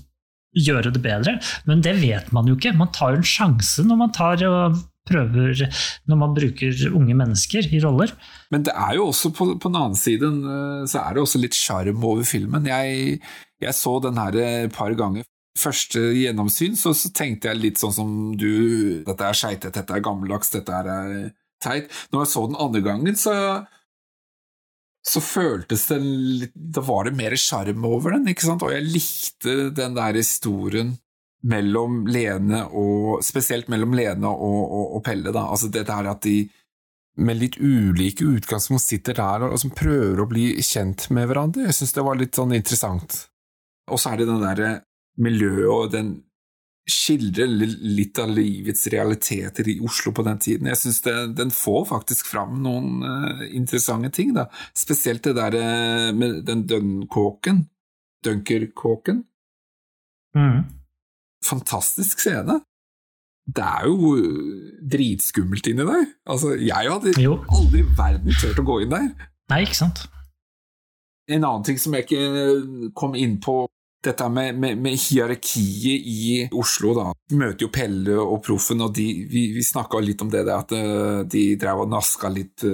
gjøre 0.58 0.92
det 0.94 1.02
bedre. 1.04 1.36
Men 1.68 1.82
det 1.84 1.94
vet 2.00 2.32
man 2.34 2.48
jo 2.48 2.56
ikke. 2.58 2.74
Man 2.76 2.90
tar 2.94 3.14
jo 3.14 3.22
en 3.22 3.28
sjanse 3.28 3.84
når 3.86 4.00
man 4.02 4.14
tar 4.14 4.42
og 4.48 4.80
prøver 5.08 5.66
Når 6.06 6.18
man 6.18 6.34
bruker 6.36 6.78
unge 6.92 7.16
mennesker 7.18 7.68
i 7.74 7.80
roller. 7.82 8.12
Men 8.54 8.64
det 8.66 8.74
er 8.74 8.96
jo 8.98 9.08
også 9.10 9.32
på, 9.34 9.48
på 9.58 9.72
den 9.72 9.80
annen 9.80 9.98
side 9.98 10.28
eh, 10.30 10.86
så 10.90 11.02
er 11.02 11.14
det 11.14 11.24
også 11.24 11.42
litt 11.42 11.58
sjarm 11.58 12.04
over 12.04 12.26
filmen. 12.28 12.68
Jeg, 12.70 13.18
jeg 13.62 13.76
så 13.78 13.98
den 14.04 14.20
her 14.20 14.38
et 14.38 14.74
par 14.74 14.94
ganger. 14.98 15.26
Første 15.58 16.00
gjennomsyn 16.16 16.78
så, 16.80 16.94
så 16.96 17.10
tenkte 17.12 17.50
jeg 17.50 17.60
litt 17.60 17.80
sånn 17.82 17.92
som 17.92 18.10
du 18.40 19.02
Dette 19.04 19.26
er 19.28 19.36
skeitete, 19.36 19.74
dette 19.82 19.98
er 19.98 20.04
gammeldags, 20.04 20.52
dette 20.54 20.80
er 20.80 20.90
eh, 21.18 21.30
teit. 21.62 21.92
Når 22.12 22.24
jeg 22.24 22.32
så 22.32 22.48
den 22.48 22.60
andre 22.62 22.84
gangen, 22.86 23.18
så 23.18 23.36
så 25.02 25.18
føltes 25.18 25.88
det 25.90 25.96
litt 25.98 26.52
Da 26.54 26.82
var 26.86 27.08
det 27.08 27.16
mer 27.18 27.34
sjarm 27.34 27.82
over 27.88 28.14
den, 28.14 28.28
ikke 28.30 28.46
sant? 28.46 28.62
Og 28.62 28.70
jeg 28.70 28.86
likte 28.86 29.72
den 29.74 29.96
der 29.98 30.18
historien 30.18 30.94
mellom 31.42 32.04
Lene 32.06 32.64
og 32.68 33.22
Spesielt 33.24 33.70
mellom 33.72 33.94
Lene 33.98 34.30
og, 34.30 34.60
og, 34.62 34.96
og 34.98 35.04
Pelle, 35.06 35.32
da. 35.34 35.46
Altså 35.50 35.70
dette 35.72 35.94
her 35.94 36.10
at 36.12 36.22
de 36.26 36.44
med 37.20 37.36
litt 37.36 37.58
ulike 37.60 38.24
utgangspunkt 38.24 38.84
sitter 38.86 39.18
der 39.18 39.44
og 39.50 39.58
som 39.60 39.74
prøver 39.76 40.22
å 40.22 40.28
bli 40.30 40.46
kjent 40.64 41.10
med 41.12 41.28
hverandre. 41.28 41.66
Jeg 41.68 41.76
syns 41.80 41.96
det 41.96 42.06
var 42.06 42.20
litt 42.20 42.38
sånn 42.38 42.54
interessant. 42.56 43.26
Og 43.92 44.00
så 44.00 44.12
er 44.12 44.22
det 44.22 44.28
den 44.30 44.44
derre 44.44 44.70
miljøet 45.20 45.68
og 45.68 45.90
den 45.92 46.14
skildrer 46.88 47.46
litt 47.46 48.18
av 48.18 48.32
livets 48.34 48.88
realiteter 48.90 49.68
i 49.70 49.76
Oslo 49.86 50.10
på 50.16 50.24
den 50.26 50.40
tiden. 50.42 50.70
Jeg 50.72 50.80
syns 50.80 51.02
den 51.36 51.52
får 51.54 51.84
faktisk 51.92 52.26
fram 52.32 52.56
noen 52.64 53.04
uh, 53.06 53.44
interessante 53.54 54.10
ting, 54.16 54.32
da. 54.34 54.48
Spesielt 54.74 55.22
det 55.28 55.36
der 55.38 55.58
uh, 55.60 56.08
med 56.16 56.42
den 56.48 56.64
dønnkåken. 56.66 57.62
Dunkerkåken. 58.26 59.22
Mm. 60.34 60.81
Fantastisk 61.44 62.20
scene. 62.22 62.60
Det 63.46 63.64
er 63.66 63.86
jo 63.90 64.12
dritskummelt 64.92 65.66
inni 65.72 65.84
der. 65.88 66.04
Altså, 66.30 66.52
jeg 66.62 66.90
hadde 66.92 67.14
Jo. 67.20 67.40
aldri 67.50 67.80
i 67.82 67.88
verden 67.98 68.32
turt 68.40 68.60
å 68.62 68.64
gå 68.68 68.80
inn 68.84 68.90
der. 68.94 69.08
Nei, 69.50 69.62
ikke 69.66 69.80
sant? 69.80 70.04
En 71.28 71.44
annen 71.44 71.64
ting 71.66 71.78
som 71.78 71.94
jeg 71.94 72.06
ikke 72.06 72.92
kom 72.98 73.14
inn 73.18 73.38
på 73.42 73.64
dette 74.02 74.26
med, 74.34 74.56
med, 74.58 74.78
med 74.82 74.96
hierarkiet 74.98 76.06
i 76.10 76.48
Oslo, 76.58 76.90
da. 76.96 77.04
Vi 77.30 77.36
møter 77.38 77.66
jo 77.66 77.68
Pelle 77.74 78.16
og 78.18 78.40
Proffen, 78.42 78.80
og 78.82 78.94
de, 78.96 79.04
vi, 79.30 79.44
vi 79.54 79.62
snakka 79.62 80.00
litt 80.02 80.22
om 80.24 80.30
det 80.32 80.42
der 80.48 80.56
at 80.58 80.72
eh, 80.74 81.20
de 81.30 81.42
drev 81.62 81.84
og 81.84 81.90
naska 81.92 82.30
litt 82.34 82.64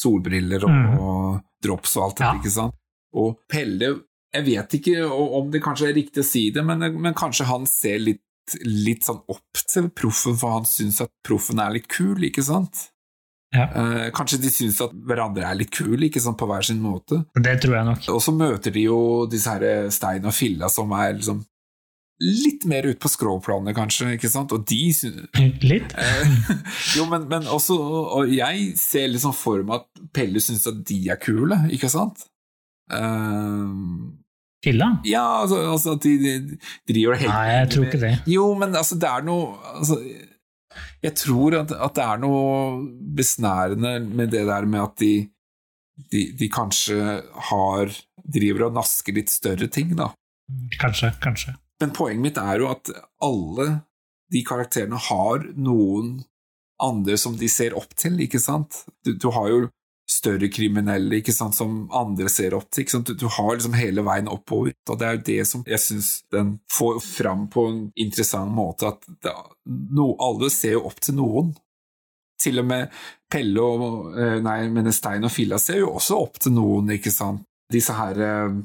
solbriller 0.00 0.64
og, 0.64 0.70
Mm. 0.70 0.98
og 0.98 1.42
drops 1.62 1.96
og 1.96 2.04
alt 2.06 2.16
det, 2.18 2.24
Ja. 2.24 2.34
ikke 2.40 2.50
sant. 2.54 2.74
Og 3.14 3.36
Pelle, 3.48 3.92
jeg 4.34 4.46
vet 4.48 4.76
ikke 4.80 5.04
om 5.06 5.50
det 5.52 5.62
kanskje 5.64 5.90
er 5.90 5.96
riktig 5.96 6.24
å 6.24 6.26
si 6.26 6.48
det, 6.54 6.64
men, 6.66 6.82
men 6.98 7.16
kanskje 7.16 7.46
han 7.48 7.68
ser 7.70 8.00
litt, 8.02 8.24
litt 8.66 9.06
sånn 9.06 9.22
opp 9.30 9.62
til 9.70 9.88
Proffen, 9.94 10.36
for 10.40 10.58
han 10.58 10.68
syns 10.68 11.00
at 11.04 11.12
Proffen 11.26 11.62
er 11.62 11.76
litt 11.76 11.88
kul, 11.92 12.18
ikke 12.26 12.44
sant? 12.44 12.88
Ja. 13.54 13.68
Eh, 13.70 14.10
kanskje 14.14 14.40
de 14.42 14.50
syns 14.50 14.80
at 14.82 14.94
hverandre 15.06 15.46
er 15.46 15.58
litt 15.58 15.70
kul, 15.74 16.02
ikke 16.02 16.22
sant, 16.22 16.38
på 16.40 16.48
hver 16.50 16.66
sin 16.66 16.82
måte. 16.82 17.22
Det 17.38 17.54
tror 17.62 17.78
jeg 17.78 17.88
nok. 17.92 18.08
Og 18.16 18.22
så 18.24 18.34
møter 18.34 18.74
de 18.74 18.88
jo 18.88 19.00
disse 19.30 19.54
her 19.54 19.90
Stein 19.94 20.26
og 20.26 20.34
Filla, 20.34 20.70
som 20.72 20.90
er 20.98 21.14
liksom 21.14 21.44
litt 22.24 22.64
mer 22.70 22.86
ute 22.86 22.98
på 23.02 23.10
skråplanet, 23.10 23.74
kanskje, 23.76 24.12
ikke 24.16 24.30
sant? 24.30 24.52
Og 24.54 24.66
de 24.68 24.82
syns 24.94 25.30
Litt. 25.70 25.94
Eh, 25.94 26.34
jo, 26.98 27.06
men, 27.10 27.26
men 27.30 27.48
også 27.50 27.76
Og 28.20 28.30
jeg 28.30 28.72
ser 28.78 29.08
liksom 29.10 29.34
for 29.36 29.64
meg 29.66 29.82
at 29.82 30.04
Pelle 30.14 30.42
syns 30.42 30.66
at 30.70 30.82
de 30.86 31.00
er 31.10 31.20
kule, 31.22 31.58
ikke 31.74 31.90
sant? 31.92 32.26
Eh, 32.92 33.74
Filla? 34.64 34.88
ja, 35.08 35.24
altså, 35.42 35.60
altså 35.70 35.94
at 35.98 36.06
de, 36.06 36.14
de 36.24 36.58
driver 36.88 37.16
og 37.16 37.20
henger 37.22 37.34
Nei, 37.34 37.52
jeg 37.52 37.70
tror 37.74 37.88
ikke 37.88 38.02
det. 38.02 38.14
Jo, 38.32 38.46
men 38.60 38.74
altså, 38.80 38.98
det 39.00 39.10
er 39.10 39.26
noe 39.26 39.74
altså, 39.74 39.98
Jeg 41.04 41.14
tror 41.20 41.58
at, 41.60 41.76
at 41.86 41.96
det 41.98 42.08
er 42.08 42.22
noe 42.24 42.50
besnærende 43.20 43.94
med 44.08 44.32
det 44.34 44.44
der 44.48 44.68
med 44.68 44.86
at 44.86 44.96
de, 45.02 45.12
de, 46.10 46.26
de 46.40 46.50
kanskje 46.52 47.20
har 47.50 47.92
driver 48.24 48.68
og 48.68 48.78
nasker 48.78 49.16
litt 49.16 49.32
større 49.32 49.68
ting, 49.68 49.92
da. 49.98 50.08
Kanskje, 50.80 51.12
kanskje. 51.22 51.54
Men 51.82 51.92
poenget 51.96 52.24
mitt 52.24 52.40
er 52.40 52.62
jo 52.62 52.70
at 52.72 52.90
alle 53.24 53.68
de 54.32 54.42
karakterene 54.46 54.98
har 55.10 55.44
noen 55.54 56.16
andre 56.82 57.16
som 57.20 57.36
de 57.38 57.48
ser 57.52 57.76
opp 57.78 57.92
til, 57.98 58.16
ikke 58.24 58.40
sant? 58.42 58.82
Du, 59.04 59.12
du 59.14 59.28
har 59.34 59.50
jo 59.52 59.66
større 60.24 60.48
kriminelle 60.52 61.20
ikke 61.20 61.34
sant, 61.34 61.56
som 61.56 61.84
andre 61.94 62.30
ser 62.32 62.56
opp 62.56 62.70
til. 62.70 62.84
Ikke 62.84 62.96
sant? 62.96 63.10
Du, 63.10 63.14
du 63.24 63.28
har 63.30 63.52
liksom 63.54 63.76
hele 63.78 64.04
veien 64.06 64.30
oppover, 64.32 64.74
og 64.88 65.00
det 65.00 65.08
er 65.08 65.18
jo 65.18 65.24
det 65.28 65.40
som 65.50 65.64
jeg 65.68 65.82
syns 65.82 66.12
den 66.34 66.56
får 66.72 67.00
fram 67.04 67.46
på 67.52 67.66
en 67.70 67.80
interessant 68.00 68.52
måte, 68.54 68.94
at 68.94 69.04
det, 69.24 69.34
no, 69.94 70.14
alle 70.22 70.50
ser 70.52 70.78
jo 70.78 70.86
opp 70.90 71.00
til 71.04 71.18
noen. 71.20 71.54
Til 72.40 72.60
og 72.60 72.66
med 72.68 72.94
Pelle 73.30 73.62
og 73.62 74.16
eh, 74.18 74.38
Nei, 74.42 74.58
men 74.72 74.90
Stein 74.92 75.24
og 75.24 75.32
Filla 75.32 75.58
ser 75.62 75.84
jo 75.84 75.94
også 75.94 76.18
opp 76.18 76.40
til 76.42 76.56
noen, 76.56 76.90
ikke 76.96 77.12
sant? 77.14 77.44
Disse 77.72 77.94
her 77.96 78.18
uh, 78.20 78.56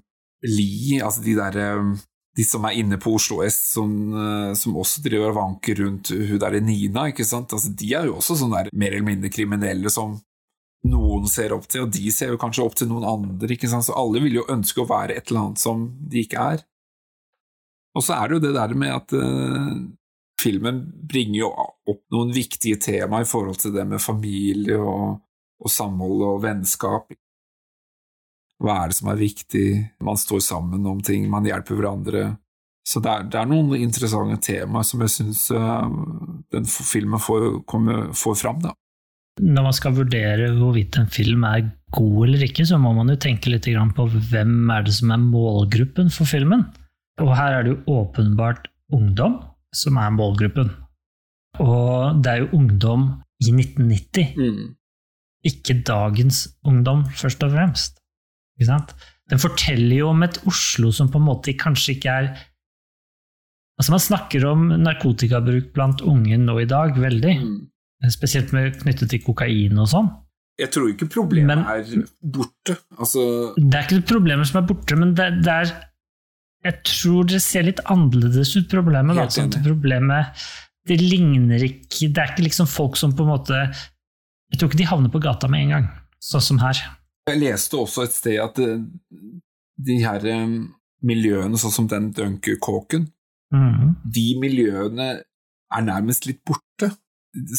Li, 0.49 0.97
altså 0.99 1.21
de 1.23 1.35
der 1.37 1.59
uh, 1.77 1.93
de 2.39 2.45
som 2.47 2.65
er 2.67 2.77
inne 2.79 2.99
på 3.01 3.13
Oslo 3.17 3.41
S, 3.43 3.57
som, 3.73 3.91
eh, 4.13 4.53
som 4.55 4.77
også 4.79 5.01
driver 5.03 5.33
og 5.33 5.39
vanker 5.39 5.81
rundt 5.83 6.11
hun 6.13 6.39
der 6.39 6.59
Nina, 6.63 7.09
ikke 7.11 7.25
sant? 7.27 7.51
Altså, 7.55 7.73
de 7.75 7.93
er 7.93 8.07
jo 8.07 8.15
også 8.19 8.37
sånne 8.39 8.63
der 8.63 8.77
mer 8.79 8.95
eller 8.95 9.07
mindre 9.09 9.31
kriminelle 9.33 9.91
som 9.91 10.19
noen 10.87 11.27
ser 11.27 11.53
opp 11.55 11.67
til, 11.67 11.83
og 11.83 11.93
de 11.93 12.11
ser 12.13 12.33
jo 12.33 12.39
kanskje 12.39 12.63
opp 12.63 12.75
til 12.79 12.89
noen 12.91 13.07
andre, 13.07 13.51
ikke 13.51 13.69
sant? 13.71 13.87
Så 13.87 13.97
alle 13.99 14.21
vil 14.23 14.39
jo 14.39 14.47
ønske 14.51 14.83
å 14.83 14.89
være 14.89 15.17
et 15.17 15.29
eller 15.29 15.49
annet 15.49 15.61
som 15.61 15.87
de 15.99 16.23
ikke 16.23 16.43
er. 16.55 16.65
Og 17.97 18.05
så 18.05 18.15
er 18.15 18.29
det 18.29 18.37
jo 18.37 18.43
det 18.47 18.55
der 18.55 18.75
med 18.77 18.93
at 18.95 19.15
uh, 19.17 19.73
filmen 20.39 20.83
bringer 21.09 21.41
jo 21.41 21.49
opp 21.51 22.03
noen 22.13 22.31
viktige 22.35 22.79
tema 22.79 23.23
i 23.23 23.27
forhold 23.27 23.59
til 23.59 23.73
det 23.75 23.85
med 23.89 24.03
familie 24.03 24.77
og, 24.79 25.19
og 25.59 25.73
samhold 25.73 26.23
og 26.29 26.43
vennskap. 26.45 27.11
Hva 28.59 28.83
er 28.83 28.91
det 28.91 28.99
som 28.99 29.09
er 29.11 29.19
viktig? 29.19 29.67
Man 30.03 30.19
står 30.19 30.43
sammen 30.43 30.87
om 30.87 31.01
ting, 31.03 31.27
man 31.31 31.47
hjelper 31.47 31.79
hverandre. 31.79 32.23
Så 32.87 33.01
det 33.03 33.11
er, 33.11 33.27
det 33.31 33.39
er 33.39 33.47
noen 33.47 33.75
interessante 33.77 34.39
temaer 34.43 34.87
som 34.87 35.03
jeg 35.03 35.13
syns 35.13 35.43
den 36.51 36.67
filmen 36.67 37.21
får, 37.21 37.49
kommer, 37.69 38.09
får 38.17 38.39
fram. 38.39 38.63
Da. 38.63 38.73
Når 39.39 39.65
man 39.69 39.75
skal 39.75 39.95
vurdere 39.95 40.49
hvorvidt 40.57 40.97
en 40.99 41.07
film 41.11 41.45
er 41.47 41.69
god 41.95 42.25
eller 42.27 42.43
ikke, 42.43 42.65
så 42.67 42.79
må 42.81 42.91
man 42.97 43.11
jo 43.11 43.15
tenke 43.21 43.51
litt 43.51 43.67
på 43.95 44.07
hvem 44.31 44.71
er 44.73 44.83
det 44.85 44.95
som 44.97 45.13
er 45.15 45.23
målgruppen 45.23 46.11
for 46.11 46.27
filmen. 46.29 46.65
Og 47.23 47.31
her 47.35 47.59
er 47.59 47.63
det 47.63 47.73
jo 47.73 47.99
åpenbart 48.01 48.67
ungdom 48.95 49.39
som 49.75 49.97
er 50.01 50.11
målgruppen. 50.15 50.71
Og 51.59 52.19
det 52.23 52.31
er 52.31 52.43
jo 52.43 52.51
ungdom 52.59 53.07
i 53.39 53.51
1990, 53.53 54.75
ikke 55.47 55.79
dagens 55.87 56.43
ungdom, 56.67 57.05
først 57.15 57.43
og 57.47 57.55
fremst. 57.55 57.99
Ikke 58.59 58.69
sant? 58.73 58.93
Den 59.31 59.39
forteller 59.39 60.01
jo 60.01 60.11
om 60.11 60.23
et 60.25 60.39
Oslo 60.49 60.91
som 60.95 61.09
på 61.11 61.19
en 61.21 61.27
måte 61.29 61.55
kanskje 61.57 61.97
ikke 61.97 62.21
er 62.21 62.31
Altså 63.79 63.93
Man 63.93 64.01
snakker 64.03 64.43
om 64.43 64.63
narkotikabruk 64.83 65.69
blant 65.71 66.01
unge 66.03 66.35
nå 66.35 66.57
i 66.59 66.65
dag, 66.67 66.97
veldig. 66.99 67.35
Spesielt 68.07 68.53
med, 68.55 68.77
knyttet 68.79 69.09
til 69.11 69.19
kokain 69.25 69.77
og 69.77 69.89
sånn. 69.91 70.09
Jeg 70.59 70.71
tror 70.71 70.89
ikke 70.91 71.07
problemet 71.11 71.59
Men- 71.59 71.65
er 71.67 72.07
borte. 72.21 72.77
Altså, 72.97 73.53
Det 73.55 73.75
er 73.75 73.83
ikke 73.87 74.07
problemer 74.07 74.45
som 74.47 74.63
er 74.63 74.67
borte, 74.67 74.95
men 74.95 75.13
det, 75.15 75.43
det 75.43 75.47
er 75.47 75.85
Jeg 76.63 76.83
tror 76.83 77.23
det 77.27 77.41
ser 77.41 77.63
litt 77.63 77.79
annerledes 77.85 78.55
ut, 78.57 78.67
problemet. 78.67 79.15
Da. 79.15 79.27
Sånn 79.27 79.51
problemet 79.63 80.35
Det 80.85 80.99
ligner 80.99 81.63
ikke 81.63 82.11
Det 82.11 82.17
er 82.17 82.33
ikke 82.33 82.43
liksom 82.43 82.67
folk 82.67 82.97
som 82.97 83.13
på 83.13 83.23
en 83.23 83.31
måte 83.31 83.55
Jeg 84.51 84.59
tror 84.59 84.69
ikke 84.69 84.77
de 84.77 84.89
havner 84.91 85.09
på 85.09 85.21
gata 85.21 85.47
med 85.47 85.61
en 85.61 85.69
gang, 85.69 85.89
sånn 86.19 86.41
som 86.41 86.57
her. 86.59 86.75
jeg 87.29 87.39
leste 87.39 87.77
også 87.77 88.03
et 88.03 88.11
sted 88.11 88.39
at 88.39 88.57
eh, 88.59 88.79
de 89.77 89.97
her 90.01 90.25
eh, 90.25 90.47
miljøene, 91.03 91.55
sånn 91.61 91.71
som 91.71 91.87
den 91.87 92.11
Dunker-kåken, 92.11 93.11
-hmm. 93.53 93.95
de 94.03 94.39
miljøene 94.39 95.21
er 95.71 95.81
nærmest 95.81 96.25
litt 96.25 96.41
borte. 96.43 96.97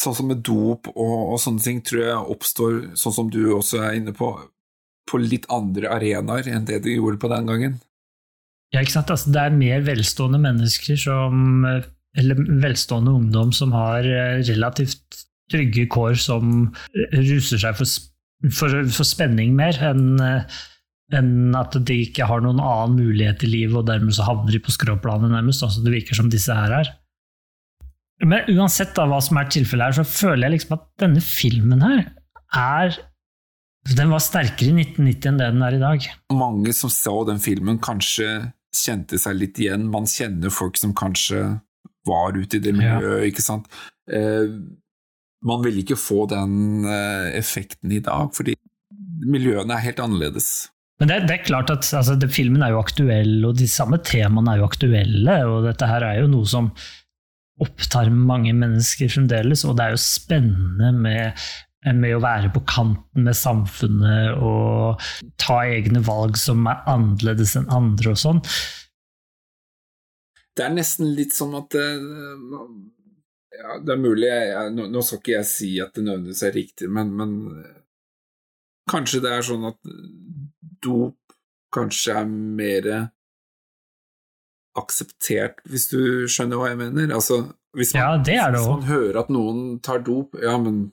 Sånn 0.01 0.17
som 0.19 0.27
med 0.31 0.43
dop 0.47 0.89
og, 0.91 1.19
og 1.35 1.39
sånne 1.39 1.63
ting 1.63 1.79
tror 1.87 2.03
jeg 2.03 2.33
oppstår, 2.35 2.81
sånn 2.99 3.15
som 3.15 3.29
du 3.31 3.43
også 3.55 3.85
er 3.87 4.01
inne 4.01 4.15
på, 4.17 4.33
på 5.07 5.21
litt 5.23 5.47
andre 5.53 5.93
arenaer 5.95 6.51
enn 6.51 6.67
det 6.67 6.81
de 6.87 6.97
gjorde 6.97 7.21
på 7.23 7.31
den 7.31 7.47
gangen. 7.51 7.79
Ja, 8.75 8.83
ikke 8.83 8.97
sant? 8.97 9.13
Altså, 9.15 9.31
det 9.35 9.43
er 9.43 9.55
mer 9.55 9.83
velstående 9.87 10.39
mennesker 10.43 10.99
som 10.99 11.65
Eller 12.19 12.39
velstående 12.63 13.15
ungdom 13.15 13.53
som 13.55 13.75
har 13.75 14.07
eh, 14.07 14.43
relativt 14.49 15.21
trygge 15.51 15.87
kår, 15.91 16.17
som 16.19 16.73
ruser 17.15 17.59
seg 17.63 17.79
for, 17.79 17.87
for, 18.55 18.75
for 18.91 19.07
spenning 19.07 19.55
mer 19.59 19.79
enn 19.87 20.19
eh, 20.23 20.59
enn 21.17 21.57
at 21.59 21.75
de 21.87 21.97
ikke 22.05 22.27
har 22.31 22.43
noen 22.45 22.61
annen 22.63 22.99
mulighet 23.01 23.43
i 23.47 23.51
livet, 23.51 23.77
og 23.81 23.89
dermed 23.89 24.15
så 24.15 24.27
havner 24.29 24.55
de 24.55 24.63
på 24.63 24.75
skråplanet, 24.75 25.33
nærmest. 25.33 25.63
som 25.63 25.85
det 25.85 25.95
virker 25.95 26.19
som 26.19 26.31
disse 26.31 26.55
her 26.55 26.75
er. 26.81 26.93
Men 28.21 28.49
uansett 28.53 28.93
da 28.97 29.07
hva 29.09 29.21
som 29.25 29.39
er 29.41 29.49
tilfellet 29.53 29.91
her, 29.91 29.99
så 30.01 30.05
føler 30.05 30.47
jeg 30.47 30.59
liksom 30.59 30.77
at 30.77 30.89
denne 31.01 31.23
filmen 31.25 31.85
her 31.85 32.03
er 32.57 32.99
Den 33.97 34.11
var 34.13 34.21
sterkere 34.21 34.75
i 34.75 34.83
1990 34.85 35.29
enn 35.31 35.39
det 35.41 35.47
den 35.55 35.63
er 35.65 35.77
i 35.77 35.81
dag. 35.81 36.09
Mange 36.37 36.75
som 36.77 36.93
så 36.93 37.15
den 37.25 37.41
filmen, 37.41 37.79
kanskje 37.81 38.53
kjente 38.77 39.17
seg 39.19 39.39
litt 39.39 39.59
igjen. 39.59 39.87
Man 39.91 40.05
kjenner 40.11 40.53
folk 40.53 40.77
som 40.77 40.93
kanskje 40.95 41.41
var 42.07 42.37
ute 42.37 42.59
i 42.59 42.63
det 42.63 42.75
miljøet, 42.77 43.31
ikke 43.31 43.45
sant. 43.45 43.71
Eh, 44.13 44.53
man 45.49 45.65
vil 45.65 45.81
ikke 45.81 45.97
få 45.97 46.27
den 46.29 46.85
eh, 46.85 47.31
effekten 47.39 47.93
i 47.97 48.03
dag, 48.05 48.29
fordi 48.37 48.55
miljøene 49.25 49.77
er 49.77 49.87
helt 49.89 50.05
annerledes. 50.05 50.69
Men 51.01 51.09
det, 51.09 51.23
det 51.31 51.39
er 51.39 51.47
klart 51.49 51.73
at 51.73 51.87
altså, 51.97 52.19
det, 52.21 52.29
filmen 52.35 52.63
er 52.63 52.75
jo 52.75 52.83
aktuell, 52.83 53.39
og 53.49 53.57
de 53.57 53.69
samme 53.71 54.01
temaene 54.05 54.53
er 54.53 54.61
jo 54.61 54.69
aktuelle. 54.69 55.37
Og 55.49 55.65
dette 55.71 55.89
her 55.89 56.05
er 56.05 56.21
jo 56.21 56.29
noe 56.29 56.49
som 56.49 56.69
opptar 57.65 58.11
mange 58.13 58.53
mennesker 58.57 59.11
fremdeles, 59.13 59.65
og 59.67 59.77
det 59.79 59.87
er 59.87 59.97
jo 59.97 60.03
spennende 60.03 60.93
med, 60.97 61.45
med 61.97 62.17
å 62.17 62.23
være 62.25 62.53
på 62.55 62.63
kanten 62.69 63.27
med 63.27 63.37
samfunnet 63.39 64.41
og 64.41 65.03
ta 65.41 65.63
egne 65.69 66.03
valg 66.07 66.39
som 66.41 66.65
er 66.71 66.85
annerledes 66.91 67.57
enn 67.61 67.71
andre 67.73 68.15
og 68.15 68.21
sånn. 68.21 68.43
Det 70.57 70.67
er 70.67 70.75
nesten 70.75 71.13
litt 71.17 71.33
sånn 71.33 71.55
at 71.57 71.77
eh, 71.79 72.01
ja, 73.61 73.77
Det 73.81 73.95
er 73.95 74.01
mulig 74.03 74.29
jeg, 74.29 74.73
nå, 74.75 74.89
nå 74.91 75.03
skal 75.05 75.21
ikke 75.23 75.37
jeg 75.37 75.49
si 75.49 75.71
at 75.83 75.95
det 75.97 76.05
nødvendigvis 76.05 76.43
er 76.49 76.57
riktig, 76.57 76.91
men, 76.93 77.15
men 77.17 77.37
eh, 77.55 77.79
kanskje 78.91 79.23
det 79.25 79.33
er 79.37 79.47
sånn 79.47 79.69
at 79.71 79.79
dop 80.83 81.17
kanskje 81.75 82.17
er 82.19 82.29
mer 82.29 82.91
akseptert, 84.79 85.61
hvis 85.69 85.89
du 85.91 86.01
skjønner 86.31 86.61
hva 86.61 86.71
jeg 86.71 86.79
mener? 86.81 87.11
Altså, 87.17 87.43
hvis 87.77 87.93
man, 87.95 88.01
Ja, 88.03 88.17
det 88.19 88.39
det 88.39 88.57
hvis 88.59 88.71
man 88.71 88.89
hører 88.89 89.21
at 89.25 89.31
noen 89.31 89.79
tar 89.83 90.03
dop, 90.07 90.37
ja 90.43 90.57
men, 90.59 90.91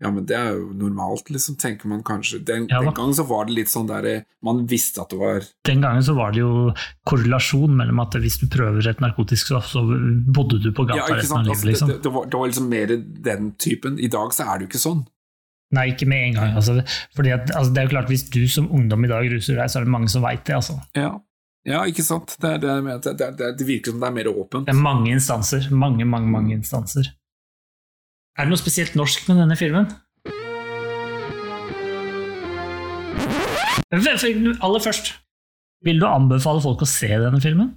ja, 0.00 0.10
men 0.12 0.26
det 0.28 0.36
er 0.36 0.50
jo 0.58 0.70
normalt, 0.76 1.30
liksom, 1.32 1.56
tenker 1.60 1.88
man 1.88 2.02
kanskje. 2.04 2.42
Den, 2.44 2.66
Ja 2.68 2.82
den 2.84 2.92
gangen 2.96 3.16
så 3.16 3.24
var 3.28 3.48
det 3.48 3.56
litt 3.56 3.72
sånn 3.72 3.88
der 3.88 4.24
Man 4.44 4.66
visste 4.68 5.00
at 5.00 5.12
det 5.12 5.18
var 5.20 5.44
Den 5.64 5.80
gangen 5.80 6.04
så 6.04 6.12
var 6.16 6.32
det 6.36 6.42
jo 6.44 6.72
korrelasjon 7.08 7.76
mellom 7.76 8.00
at 8.04 8.16
hvis 8.20 8.38
du 8.42 8.46
prøver 8.52 8.88
et 8.88 9.00
narkotisk 9.00 9.52
stoff, 9.52 9.68
så 9.72 9.84
bodde 9.84 10.60
du 10.60 10.72
på 10.76 10.84
gata 10.84 11.04
ja, 11.04 11.20
resten 11.20 11.40
av 11.40 11.48
Altså, 11.48 11.64
livet. 11.64 11.72
Liksom. 11.72 11.92
det, 11.92 12.00
det, 12.04 12.12
var, 12.12 12.28
det 12.28 12.40
var 12.40 12.52
liksom 12.52 12.68
mer 12.68 12.96
den 13.30 13.52
typen. 13.56 14.00
I 14.00 14.12
dag 14.12 14.34
så 14.36 14.44
er 14.44 14.58
det 14.58 14.66
jo 14.66 14.72
ikke 14.74 14.84
sånn. 14.84 15.04
Nei, 15.74 15.88
ikke 15.90 16.06
med 16.06 16.28
en 16.28 16.36
gang. 16.36 16.52
Altså, 16.60 16.76
fordi 17.16 17.32
at, 17.34 17.48
altså, 17.50 17.72
det 17.74 17.80
er 17.80 17.88
jo 17.88 17.94
klart, 17.96 18.10
Hvis 18.12 18.28
du 18.30 18.44
som 18.48 18.68
ungdom 18.70 19.04
i 19.04 19.10
dag 19.10 19.26
ruser 19.32 19.56
deg, 19.58 19.70
så 19.70 19.80
er 19.80 19.86
det 19.88 19.94
mange 19.96 20.08
som 20.12 20.22
veit 20.22 20.44
det. 20.46 20.54
altså. 20.60 20.78
Ja. 20.94 21.16
Ja, 21.66 21.80
ikke 21.90 22.04
sant? 22.06 22.36
Det, 22.42 22.52
det, 22.62 22.74
det, 23.02 23.12
det, 23.18 23.26
er- 23.42 23.54
det 23.58 23.66
virker 23.66 23.90
som 23.94 24.02
det 24.02 24.08
er 24.10 24.14
mer 24.20 24.28
åpent. 24.30 24.68
Det 24.68 24.74
er 24.74 24.82
mange 24.82 25.10
instanser. 25.16 25.66
Mange, 25.74 26.06
mange, 26.06 26.30
mange 26.30 26.54
instanser. 26.54 27.08
Er 28.38 28.46
det 28.46 28.52
noe 28.52 28.60
spesielt 28.60 28.94
norsk 28.98 29.26
med 29.30 29.40
denne 29.42 29.56
filmen? 29.58 29.88
Aller 33.96 34.82
først, 34.82 35.12
vil 35.86 36.00
du 36.02 36.06
anbefale 36.08 36.62
folk 36.64 36.82
å 36.84 36.88
se 36.90 37.08
denne 37.10 37.40
filmen? 37.42 37.74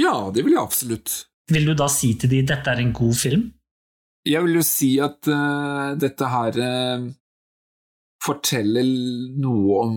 Ja, 0.00 0.14
det 0.32 0.44
vil 0.46 0.54
jeg 0.56 0.62
absolutt. 0.62 1.16
Vil 1.52 1.66
du 1.68 1.74
da 1.76 1.88
si 1.92 2.14
til 2.18 2.30
de 2.32 2.40
dette 2.48 2.72
er 2.72 2.80
en 2.80 2.92
god 2.96 3.16
film? 3.18 3.48
Jeg 4.28 4.44
vil 4.46 4.60
jo 4.60 4.62
si 4.64 4.94
at 5.02 5.26
uh, 5.28 5.92
dette 5.98 6.28
her 6.30 6.58
eh, 6.62 7.06
forteller 8.22 8.86
noe 9.42 9.80
om 9.82 9.96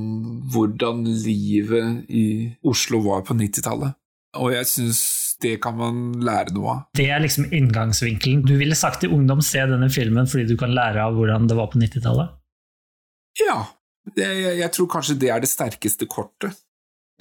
hvordan 0.53 1.03
livet 1.06 2.10
i 2.10 2.26
Oslo 2.65 3.03
var 3.06 3.22
på 3.27 3.38
90-tallet. 3.38 3.93
Og 4.41 4.52
jeg 4.52 4.68
syns 4.68 5.02
det 5.43 5.57
kan 5.64 5.77
man 5.77 6.02
lære 6.23 6.53
noe 6.56 6.73
av. 6.73 6.81
Det 6.97 7.07
er 7.11 7.22
liksom 7.23 7.47
inngangsvinkelen. 7.53 8.43
Du 8.47 8.56
ville 8.60 8.76
sagt 8.77 9.03
til 9.03 9.14
ungdom 9.15 9.43
se 9.45 9.61
denne 9.69 9.89
filmen 9.93 10.27
fordi 10.31 10.47
du 10.49 10.57
kan 10.60 10.73
lære 10.76 11.03
av 11.03 11.15
hvordan 11.15 11.47
det 11.52 11.57
var 11.60 11.69
på 11.72 11.80
90-tallet? 11.81 12.35
Ja, 13.43 13.57
jeg, 14.15 14.60
jeg 14.61 14.72
tror 14.76 14.89
kanskje 14.91 15.18
det 15.22 15.31
er 15.34 15.43
det 15.43 15.52
sterkeste 15.52 16.07
kortet. 16.10 16.56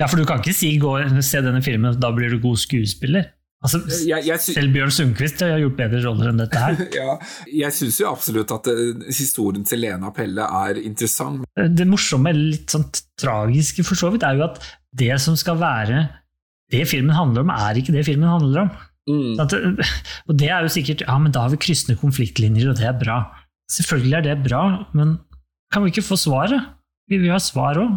Ja, 0.01 0.09
for 0.11 0.19
du 0.19 0.27
kan 0.27 0.43
ikke 0.43 0.57
si 0.57 0.73
gå 0.83 0.97
og 0.99 1.23
se 1.23 1.43
denne 1.43 1.63
filmen, 1.63 1.95
da 2.03 2.11
blir 2.15 2.33
du 2.33 2.41
god 2.43 2.59
skuespiller. 2.59 3.29
Altså, 3.65 3.81
Jeg, 4.05 4.27
jeg, 4.29 4.41
selv 4.45 4.75
Bjørn 4.75 4.93
Sundquist 4.93 5.41
har 5.41 5.57
gjort 5.63 5.79
bedre 5.79 6.03
roller 6.05 6.31
enn 6.31 6.43
dette 6.43 6.61
her. 6.61 6.83
ja, 7.01 7.15
jeg 7.49 7.73
syns 7.73 8.01
jo 8.03 8.11
absolutt 8.11 8.53
at 8.53 8.69
eh, 8.73 9.07
historien 9.09 9.65
til 9.65 9.81
Lena 9.87 10.11
Pelle 10.15 10.45
er 10.65 10.81
interessant. 10.83 11.47
Det 11.57 11.87
morsomme, 11.89 12.35
litt 12.37 12.75
sånn 12.75 12.85
tragiske 13.21 13.87
for 13.89 13.97
så 13.97 14.13
vidt, 14.13 14.27
er 14.29 14.37
jo 14.37 14.45
at 14.51 14.61
det 14.95 15.15
som 15.23 15.39
skal 15.39 15.57
være 15.63 16.05
det 16.73 16.85
filmen 16.91 17.15
handler 17.17 17.45
om, 17.45 17.53
er 17.55 17.81
ikke 17.81 17.95
det 17.95 18.05
filmen 18.07 18.29
handler 18.29 18.67
om. 18.67 18.75
Mm. 19.09 19.41
At, 19.43 19.53
og 20.29 20.37
det 20.41 20.49
er 20.49 20.65
jo 20.65 20.71
sikkert 20.73 21.03
Ja, 21.05 21.19
men 21.21 21.33
da 21.33 21.43
har 21.45 21.53
vi 21.53 21.61
kryssende 21.61 21.99
konfliktlinjer, 22.01 22.71
og 22.71 22.79
det 22.79 22.89
er 22.89 22.97
bra. 22.97 23.19
Selvfølgelig 23.73 24.17
er 24.19 24.27
det 24.29 24.39
bra, 24.47 24.65
men 24.97 25.19
kan 25.73 25.85
vi 25.85 25.93
ikke 25.93 26.07
få 26.07 26.17
svaret? 26.21 26.73
Vi 27.11 27.21
vil 27.21 27.33
ha 27.35 27.41
svar 27.43 27.81
òg. 27.81 27.97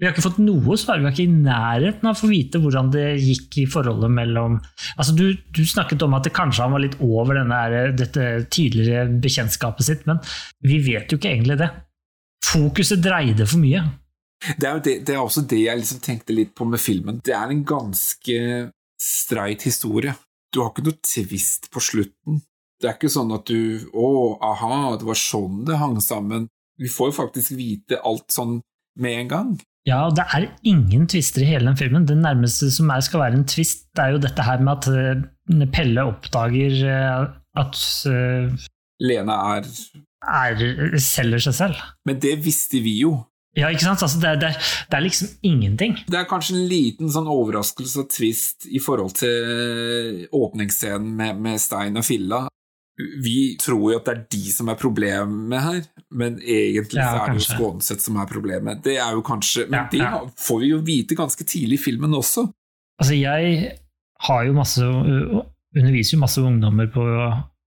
Vi 0.00 0.06
har 0.06 0.14
ikke 0.14 0.24
fått 0.24 0.40
noe 0.40 0.78
svar. 0.80 0.96
Vi 0.96 1.04
er 1.10 1.12
ikke 1.12 1.26
i 1.26 1.40
nærheten 1.44 2.08
av 2.08 2.14
å 2.14 2.20
få 2.22 2.30
vite 2.30 2.60
hvordan 2.62 2.88
det 2.94 3.04
gikk 3.20 3.58
i 3.60 3.66
forholdet 3.68 4.08
mellom 4.16 4.56
Altså, 4.96 5.12
du, 5.12 5.34
du 5.52 5.60
snakket 5.68 6.00
om 6.06 6.16
at 6.16 6.24
det 6.24 6.32
kanskje 6.36 6.64
han 6.64 6.72
var 6.72 6.80
litt 6.80 6.96
over 7.04 7.36
denne, 7.36 7.60
dette 7.98 8.46
tidligere 8.48 9.10
bekjentskapet 9.20 9.86
sitt, 9.86 10.06
men 10.08 10.22
vi 10.64 10.80
vet 10.86 11.12
jo 11.12 11.20
ikke 11.20 11.34
egentlig 11.34 11.58
det. 11.60 11.68
Fokuset 12.48 13.02
dreide 13.04 13.44
for 13.44 13.60
mye. 13.60 13.84
Det 14.56 14.66
er, 14.66 14.80
det, 14.80 14.94
det 15.04 15.14
er 15.14 15.20
også 15.20 15.44
det 15.44 15.60
jeg 15.66 15.82
liksom 15.82 16.00
tenkte 16.00 16.36
litt 16.36 16.54
på 16.56 16.64
med 16.64 16.80
filmen. 16.80 17.20
Det 17.24 17.36
er 17.36 17.52
en 17.52 17.64
ganske 17.68 18.38
streit 19.00 19.68
historie. 19.68 20.16
Du 20.50 20.62
har 20.62 20.72
ikke 20.72 20.86
noe 20.88 20.96
tvist 21.04 21.68
på 21.72 21.82
slutten. 21.84 22.40
Det 22.80 22.88
er 22.88 22.96
ikke 22.96 23.12
sånn 23.12 23.34
at 23.36 23.44
du 23.52 23.84
Å, 23.92 24.06
aha, 24.40 24.96
det 24.96 25.04
var 25.04 25.18
sånn 25.20 25.66
det 25.68 25.76
hang 25.76 25.98
sammen. 26.00 26.48
Vi 26.80 26.88
får 26.88 27.10
jo 27.10 27.18
faktisk 27.20 27.52
vite 27.58 28.00
alt 28.08 28.32
sånn 28.32 28.62
med 29.00 29.18
en 29.18 29.30
gang. 29.30 29.50
Ja, 29.88 30.02
og 30.06 30.16
det 30.18 30.26
er 30.36 30.50
ingen 30.68 31.06
tvister 31.08 31.42
i 31.42 31.48
hele 31.48 31.70
den 31.70 31.78
filmen. 31.78 32.04
Det 32.08 32.18
nærmeste 32.18 32.68
som 32.72 32.90
er, 32.92 33.00
skal 33.04 33.22
være 33.22 33.40
en 33.40 33.48
tvist, 33.48 33.86
det 33.96 34.04
er 34.04 34.14
jo 34.14 34.20
dette 34.22 34.44
her 34.44 34.60
med 34.60 34.76
at 34.76 34.90
eh, 34.92 35.66
Pelle 35.72 36.04
oppdager 36.04 36.76
eh, 36.84 37.24
at 37.58 37.80
eh, 38.10 38.68
Lena 39.00 39.38
er 39.56 39.68
er, 40.20 40.62
selger 41.00 41.42
seg 41.48 41.56
selv. 41.56 41.82
Men 42.04 42.20
det 42.22 42.36
visste 42.44 42.80
vi 42.84 43.00
jo. 43.00 43.14
Ja, 43.56 43.70
ikke 43.72 43.82
sant? 43.82 44.02
Altså, 44.04 44.20
det, 44.22 44.36
det, 44.44 44.52
det 44.90 44.96
er 44.98 45.02
liksom 45.02 45.30
ingenting. 45.42 45.96
Det 46.06 46.20
er 46.20 46.28
kanskje 46.30 46.54
en 46.54 46.68
liten 46.70 47.10
sånn 47.10 47.26
overraskelse 47.30 48.04
og 48.04 48.12
twist 48.12 48.68
i 48.70 48.78
forhold 48.82 49.16
til 49.18 50.28
åpningsscenen 50.36 51.16
med, 51.18 51.40
med 51.42 51.58
Stein 51.62 51.98
og 51.98 52.06
Filla. 52.06 52.44
Vi 53.24 53.56
tror 53.60 53.92
jo 53.92 53.98
at 53.98 54.08
det 54.08 54.14
er 54.14 54.22
de 54.34 54.52
som 54.52 54.70
er 54.72 54.78
problemet 54.80 55.62
her, 55.64 55.82
men 56.10 56.38
egentlig 56.40 57.00
Ja, 57.00 57.10
så 57.10 57.22
er 57.24 57.34
det 57.34 57.42
jo. 57.42 57.46
Skånseth 57.48 58.04
som 58.04 58.18
er 58.20 58.28
problemet. 58.30 58.82
Det 58.84 58.96
er 58.98 59.14
jo 59.16 59.22
kanskje 59.26 59.66
Men 59.68 59.78
Ja, 59.78 59.86
det 59.92 60.02
ja. 60.02 60.20
får 60.36 60.60
vi 60.60 60.72
jo 60.72 60.80
vite 60.86 61.18
ganske 61.18 61.44
tidlig 61.44 61.80
i 61.80 61.84
filmen 61.84 62.14
også. 62.16 62.46
Altså, 63.00 63.16
jeg 63.16 63.72
har 64.26 64.44
jo 64.44 64.52
masse 64.52 64.84
underviser 64.84 66.16
jo 66.16 66.20
masse 66.20 66.42
ungdommer 66.42 66.90
på 66.92 67.04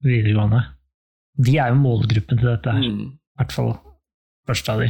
videregående. 0.04 0.62
De 1.44 1.58
er 1.58 1.72
jo 1.74 1.80
målgruppen 1.82 2.38
til 2.38 2.50
dette 2.52 2.74
her. 2.76 2.84
Mm. 2.84 3.14
I 3.16 3.42
hvert 3.42 3.56
fall 3.56 3.72
første 4.48 4.76
av 4.76 4.84
de. 4.84 4.90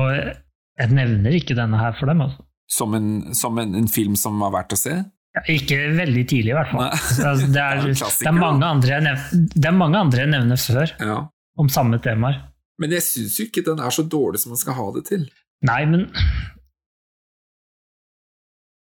Og 0.00 0.12
jeg 0.80 0.94
nevner 0.96 1.34
ikke 1.36 1.56
denne 1.58 1.80
her 1.80 1.96
for 1.98 2.10
dem. 2.10 2.22
Altså. 2.24 2.46
Som, 2.70 2.94
en, 2.94 3.34
som 3.34 3.58
en, 3.58 3.74
en 3.74 3.90
film 3.90 4.14
som 4.16 4.38
var 4.40 4.54
verdt 4.54 4.76
å 4.76 4.80
se. 4.80 4.94
Ja, 5.36 5.42
Ikke 5.54 5.76
veldig 5.94 6.24
tidlig, 6.26 6.50
i 6.50 6.56
hvert 6.58 6.70
fall. 6.72 6.88
Altså, 6.90 7.46
det, 7.54 7.62
er 7.62 7.80
det, 7.86 7.90
er 7.94 7.98
det 8.18 8.30
er 8.30 9.76
mange 9.76 9.98
andre 10.00 10.24
jeg 10.24 10.32
nevner 10.32 10.58
før 10.58 10.94
Ja. 10.98 11.18
om 11.60 11.68
samme 11.70 12.00
temaer. 12.02 12.40
Men 12.80 12.90
jeg 12.96 13.04
syns 13.06 13.36
jo 13.38 13.44
ikke 13.46 13.62
den 13.66 13.78
er 13.84 13.92
så 13.94 14.02
dårlig 14.08 14.40
som 14.42 14.50
man 14.54 14.58
skal 14.62 14.74
ha 14.78 14.86
det 14.96 15.04
til. 15.10 15.28
Nei, 15.68 15.82
men 15.86 16.08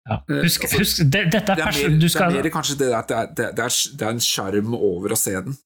ja. 0.07 0.21
Eh, 0.29 0.43
Husk, 0.45 0.63
altså, 0.67 0.77
husk 0.79 1.01
det, 1.03 1.23
dette 1.33 1.51
er, 1.51 1.55
Det 1.59 1.65
er, 1.65 1.73
mer, 1.89 1.95
du 1.99 2.05
det 2.07 2.21
er 2.21 2.35
mer 2.37 2.49
kanskje 2.53 2.77
det 2.79 2.91
at 2.95 3.09
det 3.11 3.17
er, 3.17 3.31
det, 3.35 3.47
det 3.57 3.67
det 3.99 4.07
en 4.13 4.21
sjarm 4.23 4.75
over 4.77 5.15
å 5.15 5.19
se 5.19 5.33
den. 5.49 5.57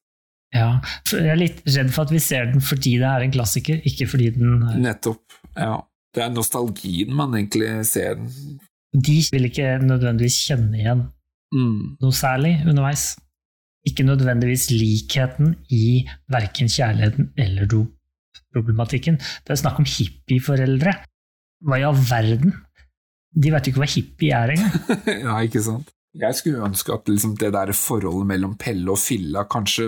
ja, 0.56 0.70
Jeg 1.12 1.30
er 1.30 1.38
litt 1.38 1.62
redd 1.68 1.92
for 1.94 2.08
at 2.08 2.14
vi 2.16 2.18
ser 2.24 2.50
den 2.50 2.64
fordi 2.64 2.96
det 2.98 3.06
er 3.12 3.26
en 3.28 3.34
klassiker, 3.36 3.78
ikke 3.86 4.08
fordi 4.10 4.32
den 4.34 4.58
Nettopp. 4.82 5.22
Ja. 5.54 5.76
Det 6.12 6.24
er 6.26 6.32
nostalgien 6.34 7.14
man 7.16 7.32
egentlig 7.38 7.70
ser 7.88 8.18
den. 8.18 8.58
De 8.92 9.16
vil 9.32 9.48
ikke 9.48 9.78
nødvendigvis 9.82 10.38
kjenne 10.48 10.78
igjen 10.80 11.08
Mm. 11.52 11.96
noe 12.00 12.14
særlig 12.16 12.62
underveis. 12.64 13.16
Ikke 13.84 14.04
nødvendigvis 14.06 14.70
likheten 14.70 15.56
i 15.68 16.06
verken 16.32 16.68
kjærligheten 16.70 17.32
eller 17.36 17.66
dopproblematikken. 17.68 19.18
Det 19.18 19.50
er 19.52 19.60
snakk 19.60 19.80
om 19.82 19.84
hippieforeldre. 19.88 20.94
Hva 21.66 21.78
i 21.78 21.84
all 21.84 21.98
verden? 21.98 22.54
De 23.36 23.50
vet 23.52 23.66
jo 23.66 23.72
ikke 23.72 23.82
hva 23.82 23.90
hippie 23.92 24.32
er 24.38 24.54
engang. 24.54 24.78
ja, 25.26 25.36
ikke 25.44 25.60
sant? 25.64 25.92
Jeg 26.16 26.36
skulle 26.36 26.64
ønske 26.64 26.92
at 26.92 27.08
liksom 27.08 27.36
det 27.40 27.52
der 27.52 27.72
forholdet 27.76 28.28
mellom 28.28 28.56
Pelle 28.60 28.92
og 28.92 29.00
Filla 29.00 29.44
kanskje 29.48 29.86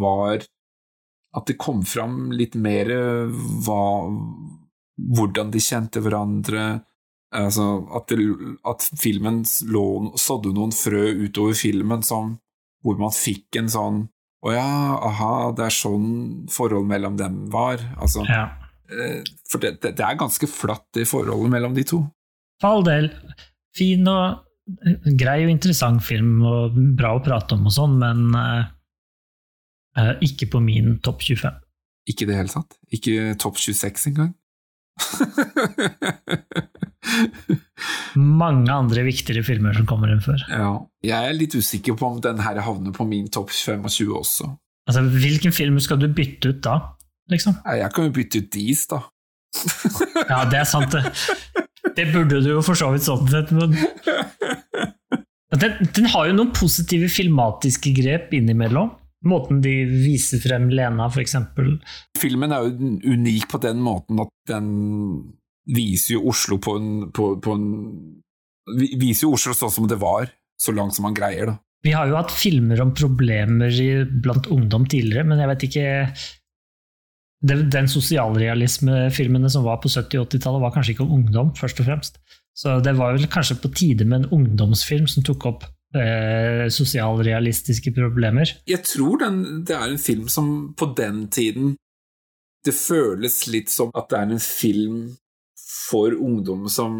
var 0.00 0.44
At 1.34 1.46
det 1.48 1.56
kom 1.56 1.78
fram 1.88 2.30
litt 2.36 2.54
mer 2.60 2.90
hva, 3.64 3.84
hvordan 5.16 5.50
de 5.52 5.60
kjente 5.64 6.02
hverandre. 6.04 6.82
Altså, 7.32 7.66
at, 7.96 8.10
det, 8.12 8.26
at 8.68 8.84
filmen 9.00 9.42
lå, 9.72 9.84
sådde 10.20 10.52
noen 10.52 10.72
frø 10.76 11.06
utover 11.24 11.56
filmen 11.56 12.02
som, 12.04 12.34
hvor 12.84 12.98
man 13.00 13.14
fikk 13.16 13.56
en 13.60 13.70
sånn 13.72 14.02
Å 14.42 14.50
ja, 14.52 14.66
aha, 15.06 15.30
det 15.56 15.68
er 15.68 15.74
sånn 15.76 16.06
forholdet 16.50 16.88
mellom 16.90 17.16
dem 17.16 17.36
var. 17.52 17.78
Altså, 18.02 18.24
Ja. 18.26 18.48
eh, 18.90 19.20
for 19.48 19.62
det, 19.62 19.76
det, 19.84 19.92
det 20.00 20.02
er 20.04 20.16
ganske 20.18 20.48
flatt, 20.50 20.88
det 20.98 21.04
forholdet 21.06 21.52
mellom 21.54 21.76
de 21.76 21.84
to. 21.86 22.00
For 22.60 22.74
all 22.74 22.82
del. 22.82 23.06
Fin 23.78 24.02
og 24.10 24.42
grei 25.18 25.44
og 25.46 25.52
interessant 25.54 26.02
film, 26.02 26.40
og 26.42 26.74
bra 26.98 27.14
å 27.16 27.22
prate 27.22 27.54
om 27.54 27.68
og 27.70 27.76
sånn, 27.76 27.94
men 28.02 28.34
eh, 28.34 28.64
eh, 30.02 30.12
ikke 30.26 30.50
på 30.56 30.60
min 30.66 30.96
topp 31.06 31.22
25. 31.22 31.62
Ikke 32.10 32.26
i 32.26 32.30
det 32.32 32.40
hele 32.40 32.50
tatt? 32.50 32.74
Ikke 32.98 33.36
topp 33.38 33.62
26 33.62 34.08
engang? 34.10 34.34
Mange 38.16 38.70
andre 38.72 39.02
viktigere 39.06 39.42
filmer 39.46 39.74
som 39.76 39.86
kommer 39.88 40.12
inn 40.12 40.22
før. 40.24 40.42
ja. 40.50 40.72
Jeg 41.02 41.28
er 41.32 41.34
litt 41.34 41.54
usikker 41.58 41.96
på 41.98 42.06
om 42.12 42.20
den 42.22 42.38
her 42.44 42.60
havner 42.62 42.94
på 42.94 43.02
min 43.08 43.26
topp 43.32 43.50
25 43.50 44.12
også. 44.20 44.46
Altså, 44.86 45.02
Hvilken 45.10 45.54
film 45.54 45.80
skal 45.82 45.98
du 45.98 46.06
bytte 46.14 46.52
ut 46.52 46.60
da, 46.62 46.76
liksom? 47.32 47.56
Jeg 47.66 47.90
kan 47.94 48.06
jo 48.06 48.14
bytte 48.14 48.38
ut 48.44 48.50
Dis, 48.54 48.84
da. 48.90 49.00
Ja, 50.30 50.44
det 50.48 50.60
er 50.62 50.68
sant, 50.70 50.94
det. 50.94 51.02
Det 51.96 52.06
burde 52.14 52.38
du 52.44 52.52
jo 52.54 52.62
for 52.64 52.78
så 52.78 52.92
vidt 52.94 53.04
sånn 53.04 53.26
sett, 53.28 53.50
men 53.52 53.74
den, 55.58 55.74
den 55.92 56.06
har 56.14 56.30
jo 56.30 56.36
noen 56.38 56.52
positive 56.56 57.10
filmatiske 57.12 57.92
grep 57.98 58.32
innimellom. 58.38 58.94
Måten 59.28 59.60
de 59.62 59.74
viser 59.86 60.40
frem 60.42 60.70
Lena, 60.72 61.10
for 61.12 61.22
eksempel. 61.22 61.74
Filmen 62.18 62.54
er 62.54 62.64
jo 62.64 62.94
unik 63.12 63.50
på 63.52 63.60
den 63.62 63.82
måten 63.84 64.22
at 64.22 64.32
den 64.50 64.70
viser 65.66 66.16
jo 66.16 66.24
Oslo 66.32 66.58
på 66.58 66.76
en, 66.78 66.88
på, 67.14 67.36
på 67.42 67.52
en 67.58 67.66
Viser 68.72 69.26
jo 69.26 69.32
Oslo 69.34 69.52
sånn 69.58 69.72
som 69.74 69.86
det 69.90 69.96
var, 69.98 70.28
så 70.60 70.70
langt 70.74 70.94
som 70.94 71.02
man 71.08 71.14
greier, 71.16 71.46
da. 71.50 71.56
Vi 71.82 71.90
har 71.96 72.06
jo 72.06 72.14
hatt 72.14 72.30
filmer 72.30 72.78
om 72.84 72.92
problemer 72.94 73.74
i- 73.74 74.04
blant 74.22 74.46
ungdom 74.46 74.84
tidligere, 74.86 75.24
men 75.26 75.40
jeg 75.42 75.50
vet 75.50 75.64
ikke 75.66 75.86
Den, 77.42 77.64
den 77.74 77.88
sosialrealismefilmene 77.90 79.50
som 79.50 79.64
var 79.66 79.80
på 79.82 79.90
70- 79.90 80.20
og 80.20 80.28
80-tallet, 80.30 80.62
var 80.62 80.70
kanskje 80.76 80.92
ikke 80.94 81.02
om 81.08 81.16
ungdom, 81.16 81.48
først 81.58 81.80
og 81.82 81.88
fremst. 81.88 82.20
Så 82.54 82.76
det 82.84 82.92
var 82.94 83.16
vel 83.16 83.26
kanskje 83.32 83.56
på 83.58 83.70
tide 83.74 84.04
med 84.06 84.20
en 84.22 84.28
ungdomsfilm 84.36 85.08
som 85.10 85.24
tok 85.26 85.46
opp 85.50 85.64
eh, 85.96 86.68
sosialrealistiske 86.70 87.90
problemer. 87.96 88.52
Jeg 88.70 88.84
tror 88.86 89.18
den, 89.24 89.64
det 89.66 89.74
er 89.74 89.88
en 89.90 89.98
film 89.98 90.28
som 90.30 90.52
på 90.78 90.92
den 90.98 91.24
tiden 91.34 91.74
Det 92.62 92.74
føles 92.78 93.40
litt 93.50 93.72
som 93.74 93.90
at 93.98 94.06
det 94.12 94.18
er 94.20 94.30
en 94.36 94.38
film 94.44 94.98
for 95.92 96.14
ungdom 96.16 96.64
som 96.72 96.94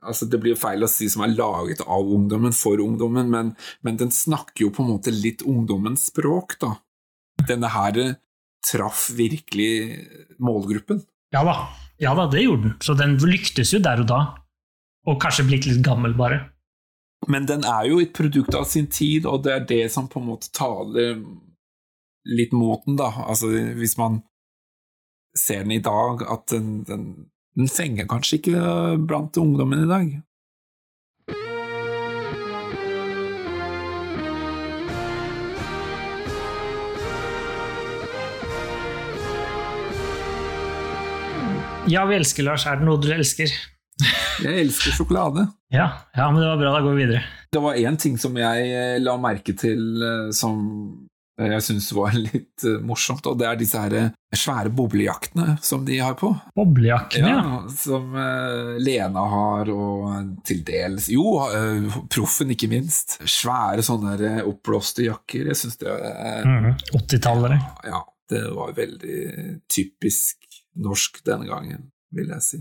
altså 0.00 0.28
Det 0.30 0.40
blir 0.40 0.56
feil 0.58 0.84
å 0.84 0.88
si 0.90 1.10
som 1.12 1.26
er 1.26 1.34
laget 1.36 1.82
av 1.84 2.08
ungdommen 2.16 2.54
for 2.56 2.80
ungdommen, 2.80 3.28
men, 3.32 3.52
men 3.84 4.00
den 4.00 4.12
snakker 4.14 4.66
jo 4.66 4.72
på 4.74 4.84
en 4.84 4.94
måte 4.94 5.14
litt 5.14 5.44
ungdommens 5.46 6.08
språk, 6.08 6.56
da. 6.62 6.74
Denne 7.48 7.70
her 7.72 8.00
traff 8.66 9.08
virkelig 9.16 9.98
målgruppen. 10.42 11.02
Ja 11.32 11.44
da, 11.46 11.56
ja 12.02 12.14
da, 12.16 12.26
det 12.30 12.44
gjorde 12.44 12.68
den. 12.68 12.78
Så 12.84 12.96
den 12.98 13.16
lyktes 13.22 13.74
jo 13.74 13.80
der 13.84 14.02
og 14.02 14.08
da. 14.10 14.20
Og 15.08 15.20
kanskje 15.22 15.46
blitt 15.48 15.68
litt 15.68 15.84
gammel, 15.84 16.16
bare. 16.16 16.42
Men 17.28 17.46
den 17.48 17.64
er 17.68 17.86
jo 17.88 18.00
et 18.00 18.12
produkt 18.16 18.56
av 18.56 18.66
sin 18.68 18.88
tid, 18.92 19.26
og 19.28 19.44
det 19.44 19.54
er 19.54 19.68
det 19.68 19.84
som 19.92 20.08
på 20.08 20.20
en 20.20 20.28
måte 20.32 20.50
taler 20.56 21.20
litt 22.28 22.52
mot 22.56 22.84
den, 22.86 22.98
da. 23.00 23.10
Altså, 23.26 23.50
hvis 23.76 23.96
man 24.00 24.20
ser 25.36 25.64
den 25.64 25.76
i 25.76 25.84
dag, 25.84 26.24
at 26.28 26.48
den, 26.52 26.82
den, 26.88 27.29
den 27.58 27.68
fenger 27.68 28.06
kanskje 28.10 28.38
ikke 28.38 28.98
blant 29.08 29.38
ungdommen 29.40 29.84
i 29.84 29.90
dag. 29.90 30.10
Ja, 41.90 42.04
vi 42.06 42.14
elsker 42.14 42.46
Lars. 42.46 42.66
Er 42.70 42.78
det 42.78 42.86
noe 42.86 43.00
du 43.02 43.08
elsker? 43.10 43.50
Jeg 44.40 44.62
elsker 44.62 44.94
sjokolade. 44.94 45.48
Ja, 45.74 45.88
ja 46.14 46.28
men 46.30 46.38
det 46.42 46.48
var 46.52 46.60
bra. 46.60 46.74
Da 46.76 46.82
går 46.84 46.94
vi 46.94 47.04
videre. 47.04 47.22
Det 47.50 47.62
var 47.64 47.78
én 47.80 47.98
ting 47.98 48.18
som 48.20 48.36
jeg 48.38 48.68
eh, 48.70 48.98
la 49.02 49.16
merke 49.18 49.56
til 49.58 50.04
eh, 50.06 50.28
som 50.36 50.60
jeg 51.48 51.64
syns 51.64 51.90
var 51.96 52.14
litt 52.28 52.64
eh, 52.66 52.80
morsomt, 52.84 53.26
og 53.30 53.38
det 53.40 53.48
er 53.48 53.58
disse 53.60 53.80
her 53.80 54.10
svære 54.36 54.70
boblejaktene 54.74 55.56
som 55.64 55.84
de 55.86 55.98
har 55.98 56.14
på. 56.20 56.30
Boblejakkene, 56.56 57.32
ja. 57.32 57.40
Ja, 57.40 57.60
som 57.74 58.14
eh, 58.18 58.76
Lena 58.82 59.24
har, 59.32 59.72
og 59.74 60.34
til 60.46 60.62
dels 60.66 61.08
Jo, 61.12 61.24
eh, 61.48 62.00
Proffen, 62.12 62.52
ikke 62.54 62.70
minst. 62.70 63.18
Svære 63.24 63.84
sånne 63.86 64.44
oppblåste 64.46 65.08
jakker. 65.08 65.50
Jeg 65.52 65.60
syns 65.62 65.80
det 65.80 65.90
er 65.90 66.46
mm, 66.46 66.70
80-tallere. 67.00 67.60
Ja, 67.88 68.04
det 68.30 68.44
var 68.54 68.76
veldig 68.76 69.22
typisk 69.70 70.46
norsk 70.80 71.22
denne 71.26 71.48
gangen, 71.50 71.88
vil 72.14 72.30
jeg 72.30 72.46
si. 72.46 72.60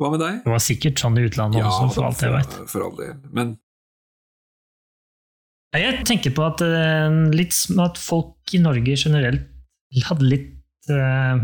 Hva 0.00 0.08
med 0.14 0.22
deg? 0.22 0.38
Det 0.46 0.50
var 0.50 0.62
sikkert 0.64 1.02
sånn 1.02 1.18
i 1.20 1.26
utlandet 1.28 1.62
også, 1.62 1.90
for 1.94 2.08
alt 2.08 2.24
jeg 2.24 2.32
vet. 2.34 2.54
for, 2.56 2.70
for 2.72 2.86
all 2.88 2.96
del. 2.98 3.18
Men 3.36 3.52
Jeg 5.72 6.04
tenker 6.04 6.34
på 6.36 6.44
at, 6.44 6.60
eh, 6.60 7.14
litt, 7.32 7.56
at 7.80 8.00
folk 8.00 8.52
i 8.52 8.60
Norge 8.60 8.96
generelt 8.98 9.48
hadde 10.06 10.24
litt 10.24 10.88
uh, 10.92 11.40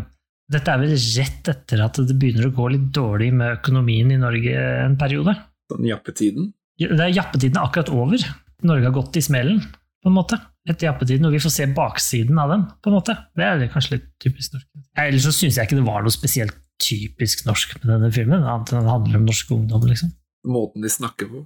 Dette 0.48 0.72
er 0.72 0.80
vel 0.80 0.94
rett 0.96 1.48
etter 1.52 1.82
at 1.84 1.98
det 2.00 2.16
begynner 2.16 2.48
å 2.48 2.54
gå 2.56 2.68
litt 2.72 2.86
dårlig 2.96 3.28
med 3.36 3.58
økonomien 3.58 4.08
i 4.14 4.20
Norge 4.20 4.54
en 4.56 4.96
periode. 5.00 5.34
sånn 5.68 5.84
jappetiden 5.84 6.46
Det 6.80 6.96
er 6.96 7.12
Jappetiden 7.12 7.60
akkurat 7.60 7.92
over. 7.92 8.24
Norge 8.64 8.88
har 8.88 8.96
gått 8.96 9.18
i 9.20 9.24
smellen, 9.24 9.60
på 10.00 10.08
en 10.08 10.16
måte. 10.16 10.38
Etter 10.68 10.88
jappetiden, 10.88 11.28
og 11.28 11.36
vi 11.36 11.42
får 11.44 11.52
se 11.52 11.66
baksiden 11.76 12.40
av 12.40 12.54
den, 12.54 12.64
på 12.80 12.88
en 12.90 12.96
måte. 12.96 13.16
Det 13.36 13.44
er 13.44 13.68
kanskje 13.72 13.98
litt 13.98 14.08
typisk 14.24 14.56
norsk. 14.56 14.66
Ellers 15.04 15.28
så 15.28 15.34
syns 15.36 15.60
jeg 15.60 15.68
ikke 15.68 15.78
det 15.82 15.86
var 15.86 16.06
noe 16.06 16.16
spesielt 16.16 16.56
typisk 16.80 17.44
norsk 17.48 17.76
med 17.82 17.92
denne 17.92 18.10
filmen, 18.14 18.46
annet 18.46 18.72
enn 18.72 18.80
den 18.80 18.92
handler 18.92 19.20
om 19.20 19.28
norsk 19.28 19.52
ungdom, 19.56 19.86
liksom. 19.90 20.14
Måten 20.48 20.84
de 20.84 20.92
snakker 20.92 21.28
på. 21.28 21.44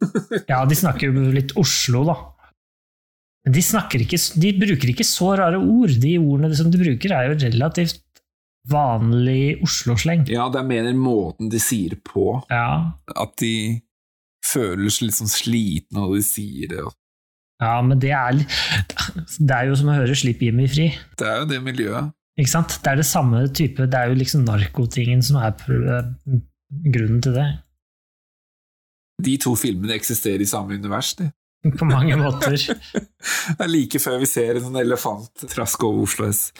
Ja, 0.50 0.64
de 0.68 0.76
snakker 0.76 1.10
jo 1.10 1.28
litt 1.34 1.54
Oslo, 1.60 2.04
da. 2.08 2.16
Men 3.46 3.54
de, 3.54 3.62
snakker 3.62 4.02
ikke, 4.02 4.18
de 4.42 4.50
bruker 4.58 4.90
ikke 4.90 5.06
så 5.06 5.36
rare 5.38 5.58
ord. 5.60 5.94
De 6.02 6.16
ordene 6.18 6.56
som 6.58 6.70
de 6.72 6.80
bruker, 6.80 7.14
er 7.14 7.30
jo 7.30 7.38
relativt 7.44 8.02
vanlig 8.66 9.60
Oslo-sleng. 9.62 10.26
Ja, 10.32 10.48
det 10.50 10.60
er 10.60 10.66
mer 10.66 10.88
måten 10.98 11.50
de 11.52 11.60
sier 11.62 11.94
det 11.94 12.02
på. 12.06 12.40
Ja. 12.50 12.96
At 13.14 13.36
de 13.42 13.82
føler 14.46 14.90
seg 14.90 15.08
litt 15.08 15.18
sånn 15.20 15.30
slitne 15.30 16.02
når 16.02 16.16
de 16.18 16.24
sier 16.26 16.72
det. 16.74 16.84
ja, 17.62 17.76
men 17.86 18.02
det 18.02 18.12
er, 18.14 18.42
det 19.38 19.54
er 19.56 19.70
jo 19.70 19.78
som 19.78 19.90
å 19.90 19.96
høre 19.96 20.14
'Slipp 20.18 20.42
Jimmy 20.42 20.66
fri'. 20.70 20.90
Det 21.18 21.26
er 21.26 21.42
jo 21.42 21.50
det 21.50 21.62
miljøet. 21.64 22.12
Ikke 22.36 22.52
sant? 22.52 22.76
Det 22.82 22.90
er 22.92 22.98
det 23.00 23.08
samme 23.08 23.46
type, 23.48 23.86
det 23.88 23.96
er 23.96 24.10
jo 24.10 24.18
liksom 24.18 24.44
narkotingen 24.44 25.22
som 25.24 25.38
er 25.40 25.54
eh, 25.72 26.10
grunnen 26.92 27.22
til 27.24 27.32
det. 27.38 27.46
De 29.22 29.36
to 29.40 29.54
filmene 29.56 29.96
eksisterer 29.96 30.44
i 30.44 30.48
samme 30.48 30.76
univers, 30.76 31.14
de. 31.16 31.30
På 31.78 31.88
mange 31.88 32.16
måter. 32.20 32.56
Det 33.56 33.64
er 33.64 33.72
like 33.72 33.98
før 34.02 34.20
vi 34.22 34.28
ser 34.30 34.58
en 34.58 34.68
sånn 34.68 34.78
elefant 34.82 35.46
traske 35.50 35.88
over 35.88 36.06
Oslo 36.06 36.28
S. 36.30 36.50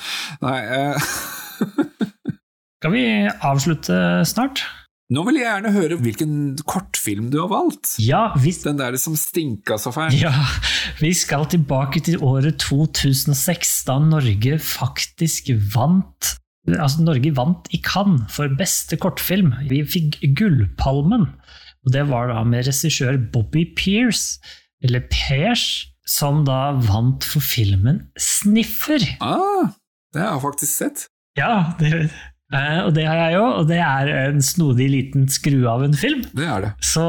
Nei 0.43 0.59
uh... 0.67 1.13
Skal 2.81 2.93
vi 2.93 3.05
avslutte 3.27 3.97
snart? 4.29 4.65
Nå 5.15 5.23
vil 5.29 5.39
jeg 5.39 5.47
gjerne 5.47 5.71
høre 5.71 5.97
hvilken 6.03 6.33
kortfilm 6.67 7.29
du 7.31 7.39
har 7.39 7.51
valgt. 7.53 7.95
Ja, 8.03 8.33
hvis 8.43 8.65
Den 8.65 8.81
der 8.81 8.97
som 8.99 9.15
stinka 9.19 9.79
så 9.79 9.93
fælt. 9.95 10.17
Ja, 10.19 10.35
vi 10.99 11.13
skal 11.15 11.47
tilbake 11.51 12.03
til 12.03 12.19
året 12.27 12.59
2006, 12.65 13.77
da 13.87 14.01
Norge 14.03 14.59
faktisk 14.63 15.53
vant 15.75 16.35
Altså, 16.67 17.05
Norge 17.07 17.31
vant 17.37 17.69
i 17.71 17.79
Cannes 17.79 18.27
for 18.35 18.51
beste 18.59 18.97
kortfilm. 18.99 19.53
Vi 19.71 19.85
fikk 19.87 20.17
Gullpalmen, 20.35 21.29
og 21.87 21.93
det 21.95 22.05
var 22.11 22.29
da 22.33 22.43
med 22.45 22.67
regissør 22.67 23.17
Bobby 23.33 23.65
Pears, 23.79 24.39
eller 24.85 25.05
Pers, 25.13 25.63
som 26.07 26.45
da 26.47 26.73
vant 26.87 27.25
for 27.27 27.43
filmen 27.43 28.03
Sniffer. 28.21 29.03
Ah, 29.23 29.71
det 30.15 30.23
har 30.23 30.35
jeg 30.37 30.43
faktisk 30.45 30.73
sett. 30.85 31.07
Ja, 31.39 31.73
det, 31.81 31.93
eh, 32.55 32.81
og 32.87 32.93
det 32.97 33.07
har 33.09 33.17
jeg 33.25 33.35
jo, 33.39 33.45
og 33.61 33.69
det 33.71 33.79
er 33.83 34.11
en 34.29 34.43
snodig 34.45 34.87
liten 34.93 35.27
skrue 35.33 35.67
av 35.71 35.83
en 35.87 35.95
film. 35.99 36.23
Det 36.37 36.47
er 36.47 36.63
det. 36.67 36.71
Så 36.87 37.03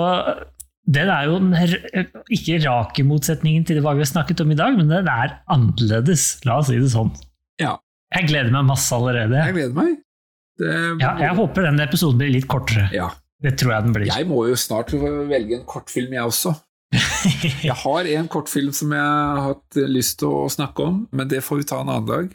den 0.88 1.10
er 1.12 1.28
jo 1.28 1.38
den, 1.42 1.54
r- 1.54 2.24
ikke 2.32 2.62
rak 2.66 2.98
i 3.02 3.06
motsetningen 3.08 3.66
til 3.68 3.82
hva 3.84 3.94
vi 3.98 4.06
har 4.06 4.10
snakket 4.14 4.42
om 4.46 4.52
i 4.54 4.58
dag, 4.60 4.78
men 4.80 4.88
den 4.92 5.08
er 5.12 5.38
annerledes, 5.52 6.38
la 6.48 6.58
oss 6.62 6.70
si 6.72 6.78
det 6.80 6.90
sånn. 6.94 7.12
Ja, 7.62 7.76
Jeg 8.16 8.30
gleder 8.30 8.54
meg 8.54 8.64
masse 8.70 8.96
allerede. 8.96 9.36
jeg 9.36 9.54
gleder 9.58 9.76
meg. 9.76 9.96
Det, 10.58 10.70
Ja, 11.04 11.12
jeg 11.22 11.36
håper 11.38 11.68
denne 11.68 11.84
episoden 11.86 12.18
blir 12.22 12.32
litt 12.34 12.48
kortere. 12.50 12.88
Ja. 12.96 13.10
Det 13.44 13.54
tror 13.60 13.76
jeg 13.76 13.86
den 13.86 13.94
blir. 13.94 14.10
Jeg 14.10 14.28
må 14.30 14.48
jo 14.50 14.58
snart 14.58 14.94
velge 14.94 15.60
en 15.60 15.68
kortfilm, 15.70 16.16
jeg 16.18 16.26
også. 16.26 16.56
Jeg 17.68 17.76
har 17.84 18.08
en 18.08 18.28
kortfilm 18.32 18.72
som 18.72 18.94
jeg 18.96 19.04
har 19.04 19.42
hatt 19.44 19.78
lyst 19.92 20.22
til 20.22 20.32
å 20.32 20.46
snakke 20.48 20.86
om, 20.88 21.02
men 21.12 21.28
det 21.28 21.42
får 21.44 21.60
vi 21.60 21.66
ta 21.68 21.82
en 21.84 21.92
annen 21.92 22.08
dag. 22.08 22.30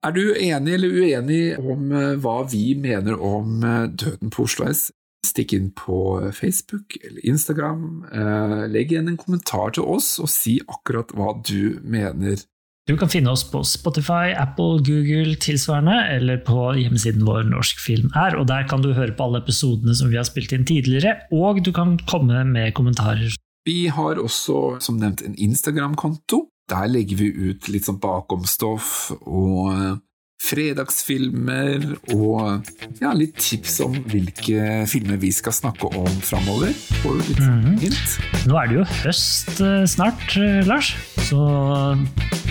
Er 0.00 0.14
du 0.16 0.22
enig 0.32 0.78
eller 0.78 0.94
uenig 0.96 1.42
om 1.60 1.90
eh, 1.92 2.14
hva 2.24 2.38
vi 2.48 2.72
mener 2.80 3.20
om 3.20 3.60
eh, 3.60 3.82
Døden 3.92 4.32
på 4.32 4.46
Oslo 4.46 4.64
S? 4.70 4.86
Stikk 5.28 5.52
inn 5.52 5.68
på 5.76 5.98
Facebook 6.32 6.96
eller 7.02 7.20
Instagram. 7.28 7.82
Eh, 8.08 8.54
Legg 8.72 8.94
igjen 8.94 9.12
en 9.12 9.20
kommentar 9.20 9.76
til 9.76 9.84
oss, 9.84 10.14
og 10.22 10.32
si 10.32 10.56
akkurat 10.64 11.12
hva 11.12 11.34
du 11.44 11.76
mener. 11.84 12.40
Du 12.88 12.96
kan 12.98 13.10
finne 13.12 13.30
oss 13.30 13.44
på 13.46 13.60
Spotify, 13.66 14.32
Apple, 14.34 14.80
Google 14.86 15.36
tilsvarende, 15.38 15.98
eller 16.16 16.40
på 16.46 16.72
hjemmesiden 16.80 17.26
vår 17.28 17.44
Norsk 17.50 17.82
Film 17.82 18.08
er, 18.18 18.34
og 18.40 18.48
der 18.50 18.64
kan 18.70 18.82
du 18.82 18.92
høre 18.96 19.14
på 19.14 19.28
alle 19.28 19.42
episodene 19.44 19.94
som 19.94 20.10
vi 20.10 20.18
har 20.18 20.26
spilt 20.26 20.54
inn 20.56 20.66
tidligere, 20.66 21.18
og 21.30 21.62
du 21.62 21.70
kan 21.76 21.98
komme 22.10 22.42
med 22.48 22.72
kommentarer. 22.74 23.36
Vi 23.68 23.84
har 23.92 24.18
også, 24.18 24.80
som 24.82 24.96
nevnt, 24.98 25.22
en 25.22 25.36
Instagram-konto. 25.36 26.46
Der 26.70 26.88
legger 26.88 27.20
vi 27.20 27.28
ut 27.50 27.68
litt 27.68 27.86
sånn 27.86 28.00
bakomstoff 28.00 29.10
og 29.20 30.00
fredagsfilmer 30.40 31.84
og 32.14 32.66
ja, 33.00 33.12
litt 33.16 33.36
tips 33.40 33.78
om 33.84 33.96
hvilke 34.10 34.86
filmer 34.90 35.20
vi 35.20 35.30
skal 35.34 35.52
snakke 35.56 35.90
om 35.96 36.08
framover. 36.24 36.72
Får 37.02 37.18
du 37.20 37.28
litt 37.28 37.42
Mhm. 37.44 37.78
hint? 37.82 38.18
Nå 38.48 38.56
er 38.62 38.68
det 38.70 38.76
jo 38.80 38.84
høst 39.04 39.60
eh, 39.60 39.84
snart, 39.86 40.36
eh, 40.40 40.62
Lars, 40.66 40.94
så 41.28 41.38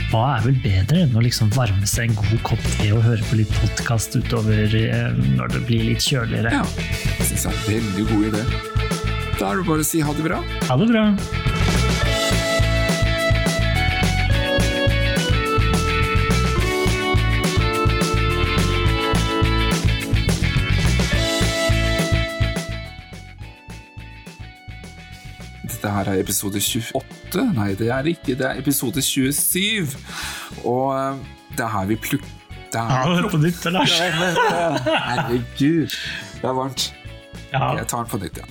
hva 0.10 0.24
er 0.40 0.45
vel 0.48 0.57
bedre 0.64 1.03
enn 1.06 1.14
å 1.18 1.22
liksom 1.22 1.52
varme 1.53 1.86
seg 1.90 2.10
en 2.10 2.16
god 2.16 2.44
kopp 2.44 2.64
te 2.80 2.91
og 2.95 3.03
høre 3.06 3.22
på 3.30 3.38
litt 3.41 3.52
podkast 3.61 4.16
utover 4.18 4.74
eh, 4.76 5.11
når 5.38 5.53
det 5.57 5.66
blir 5.68 5.84
litt 5.91 6.02
kjøligere? 6.06 6.52
Ja, 6.52 6.64
jeg 7.20 7.28
synes 7.30 7.44
det 7.44 7.52
er 7.52 7.57
en 7.57 7.68
veldig 7.74 8.07
god 8.14 8.24
idé. 8.32 8.45
Da 9.40 9.52
er 9.53 9.61
det 9.61 9.68
bare 9.70 9.80
å 9.86 9.86
si 9.88 10.02
ha 10.03 10.14
det 10.14 10.24
bra. 10.26 10.41
Ha 10.68 10.76
det 10.82 10.90
bra! 10.91 11.79
Dette 25.80 25.92
her 25.96 26.10
er 26.12 26.20
episode 26.20 26.60
28. 26.60 27.44
Nei, 27.56 27.70
det 27.80 27.88
er 27.88 28.02
det 28.04 28.18
ikke. 28.18 28.36
Det 28.36 28.46
er 28.50 28.58
episode 28.60 29.00
27. 29.02 29.88
Og 30.68 30.92
eh, 30.98 31.22
det 31.56 31.64
er 31.64 31.72
her 31.78 31.86
vi 31.88 31.96
plukker 31.96 32.36
det 32.74 32.82
er- 32.84 33.22
det 33.24 33.32
på 33.32 33.38
nytt, 33.42 33.64
Lars. 33.74 33.94
Ja, 34.00 34.76
Herregud. 35.08 35.88
Det 36.42 36.44
er 36.44 36.54
varmt. 36.54 36.84
Ja. 37.54 37.72
Jeg 37.80 37.88
tar 37.88 38.04
den 38.04 38.12
på 38.12 38.20
nytt, 38.22 38.38
ja. 38.38 38.44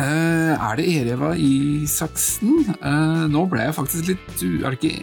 Eh, 0.00 0.52
er 0.70 0.76
det 0.78 0.86
Ereva 0.94 1.34
Isaksen? 1.36 2.62
Uh, 2.80 3.26
nå 3.28 3.42
ble 3.52 3.66
jeg 3.66 3.74
faktisk 3.76 4.08
litt. 4.14 4.42
Er 4.64 4.72
det 4.72 4.78
ikke 4.80 4.94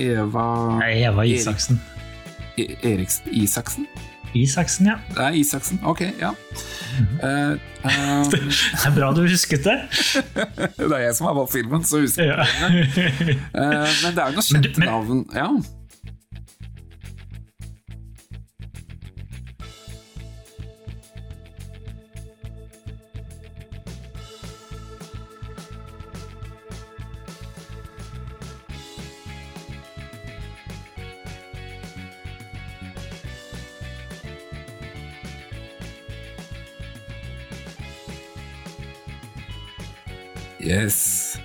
Eva 0.00 0.46
Nei, 0.80 0.94
Eva 1.04 1.26
Isaksen. 1.28 1.80
E 2.56 2.70
Eriksen? 2.88 3.28
Isaksen? 3.36 3.84
Isaksen, 4.36 4.88
ja. 4.90 4.96
Det 5.12 5.22
er 5.26 5.36
Isaksen, 5.38 5.78
ok, 5.86 6.00
ja. 6.20 6.30
Uh, 7.22 7.56
eh, 7.84 8.30
Det 8.32 8.40
er 8.88 8.94
bra 8.96 9.12
du 9.16 9.22
husket 9.28 9.64
det. 9.64 9.76
det 10.80 10.88
er 10.90 11.04
jeg 11.06 11.14
som 11.18 11.28
har 11.28 11.36
valgt 11.38 11.52
filmen, 11.56 11.84
så 11.88 12.00
husker 12.04 12.30
jeg 12.32 12.36
Ja. 12.36 12.70
Eh, 13.56 13.88
Men 14.02 14.16
det 14.16 14.20
er 14.24 14.32
jo 14.32 14.36
noe 14.36 14.46
Men 14.52 14.62
du- 14.62 14.68
kjent 14.68 14.78
men- 14.78 14.88
navn 14.88 15.24
Ja. 15.36 15.48
Yes. 40.66 41.38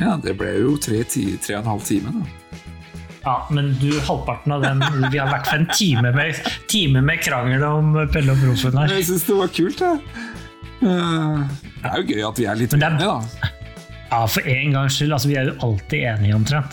Ja, 0.00 0.14
det 0.22 0.34
ble 0.40 0.52
jo 0.62 0.76
tre, 0.80 1.02
ti, 1.08 1.24
tre 1.42 1.56
og 1.58 1.64
en 1.64 1.70
halv 1.74 1.84
time, 1.88 2.12
da. 2.14 2.36
Ja, 3.20 3.34
men 3.52 3.74
du, 3.82 3.90
halvparten 4.06 4.54
av 4.56 4.62
den 4.64 4.78
Vi 5.12 5.18
har 5.20 5.28
vært 5.28 5.50
for 5.50 5.58
en 5.60 5.66
time 5.76 6.08
med, 6.16 6.38
time 6.72 7.02
med 7.04 7.20
krangel 7.20 7.64
om 7.66 7.90
Pelle 8.14 8.32
og 8.32 8.40
Proffen 8.40 8.78
her. 8.80 8.94
Jeg 8.96 9.04
syns 9.10 9.26
det 9.28 9.36
var 9.36 9.50
kult, 9.52 9.82
jeg. 9.84 10.00
Eh, 10.80 11.42
Det 11.82 11.90
er 11.90 11.98
jo 12.00 12.06
gøy 12.14 12.22
at 12.30 12.40
vi 12.40 12.46
er 12.48 12.60
litt 12.62 12.76
enige 12.78 12.88
er- 12.88 13.02
da. 13.04 13.50
Ja, 14.10 14.22
for 14.26 14.48
en 14.48 14.72
gangs 14.74 14.96
skyld. 14.96 15.12
Altså, 15.14 15.28
vi 15.30 15.36
er 15.38 15.50
jo 15.52 15.58
alltid 15.68 16.00
enige, 16.14 16.34
omtrent. 16.34 16.72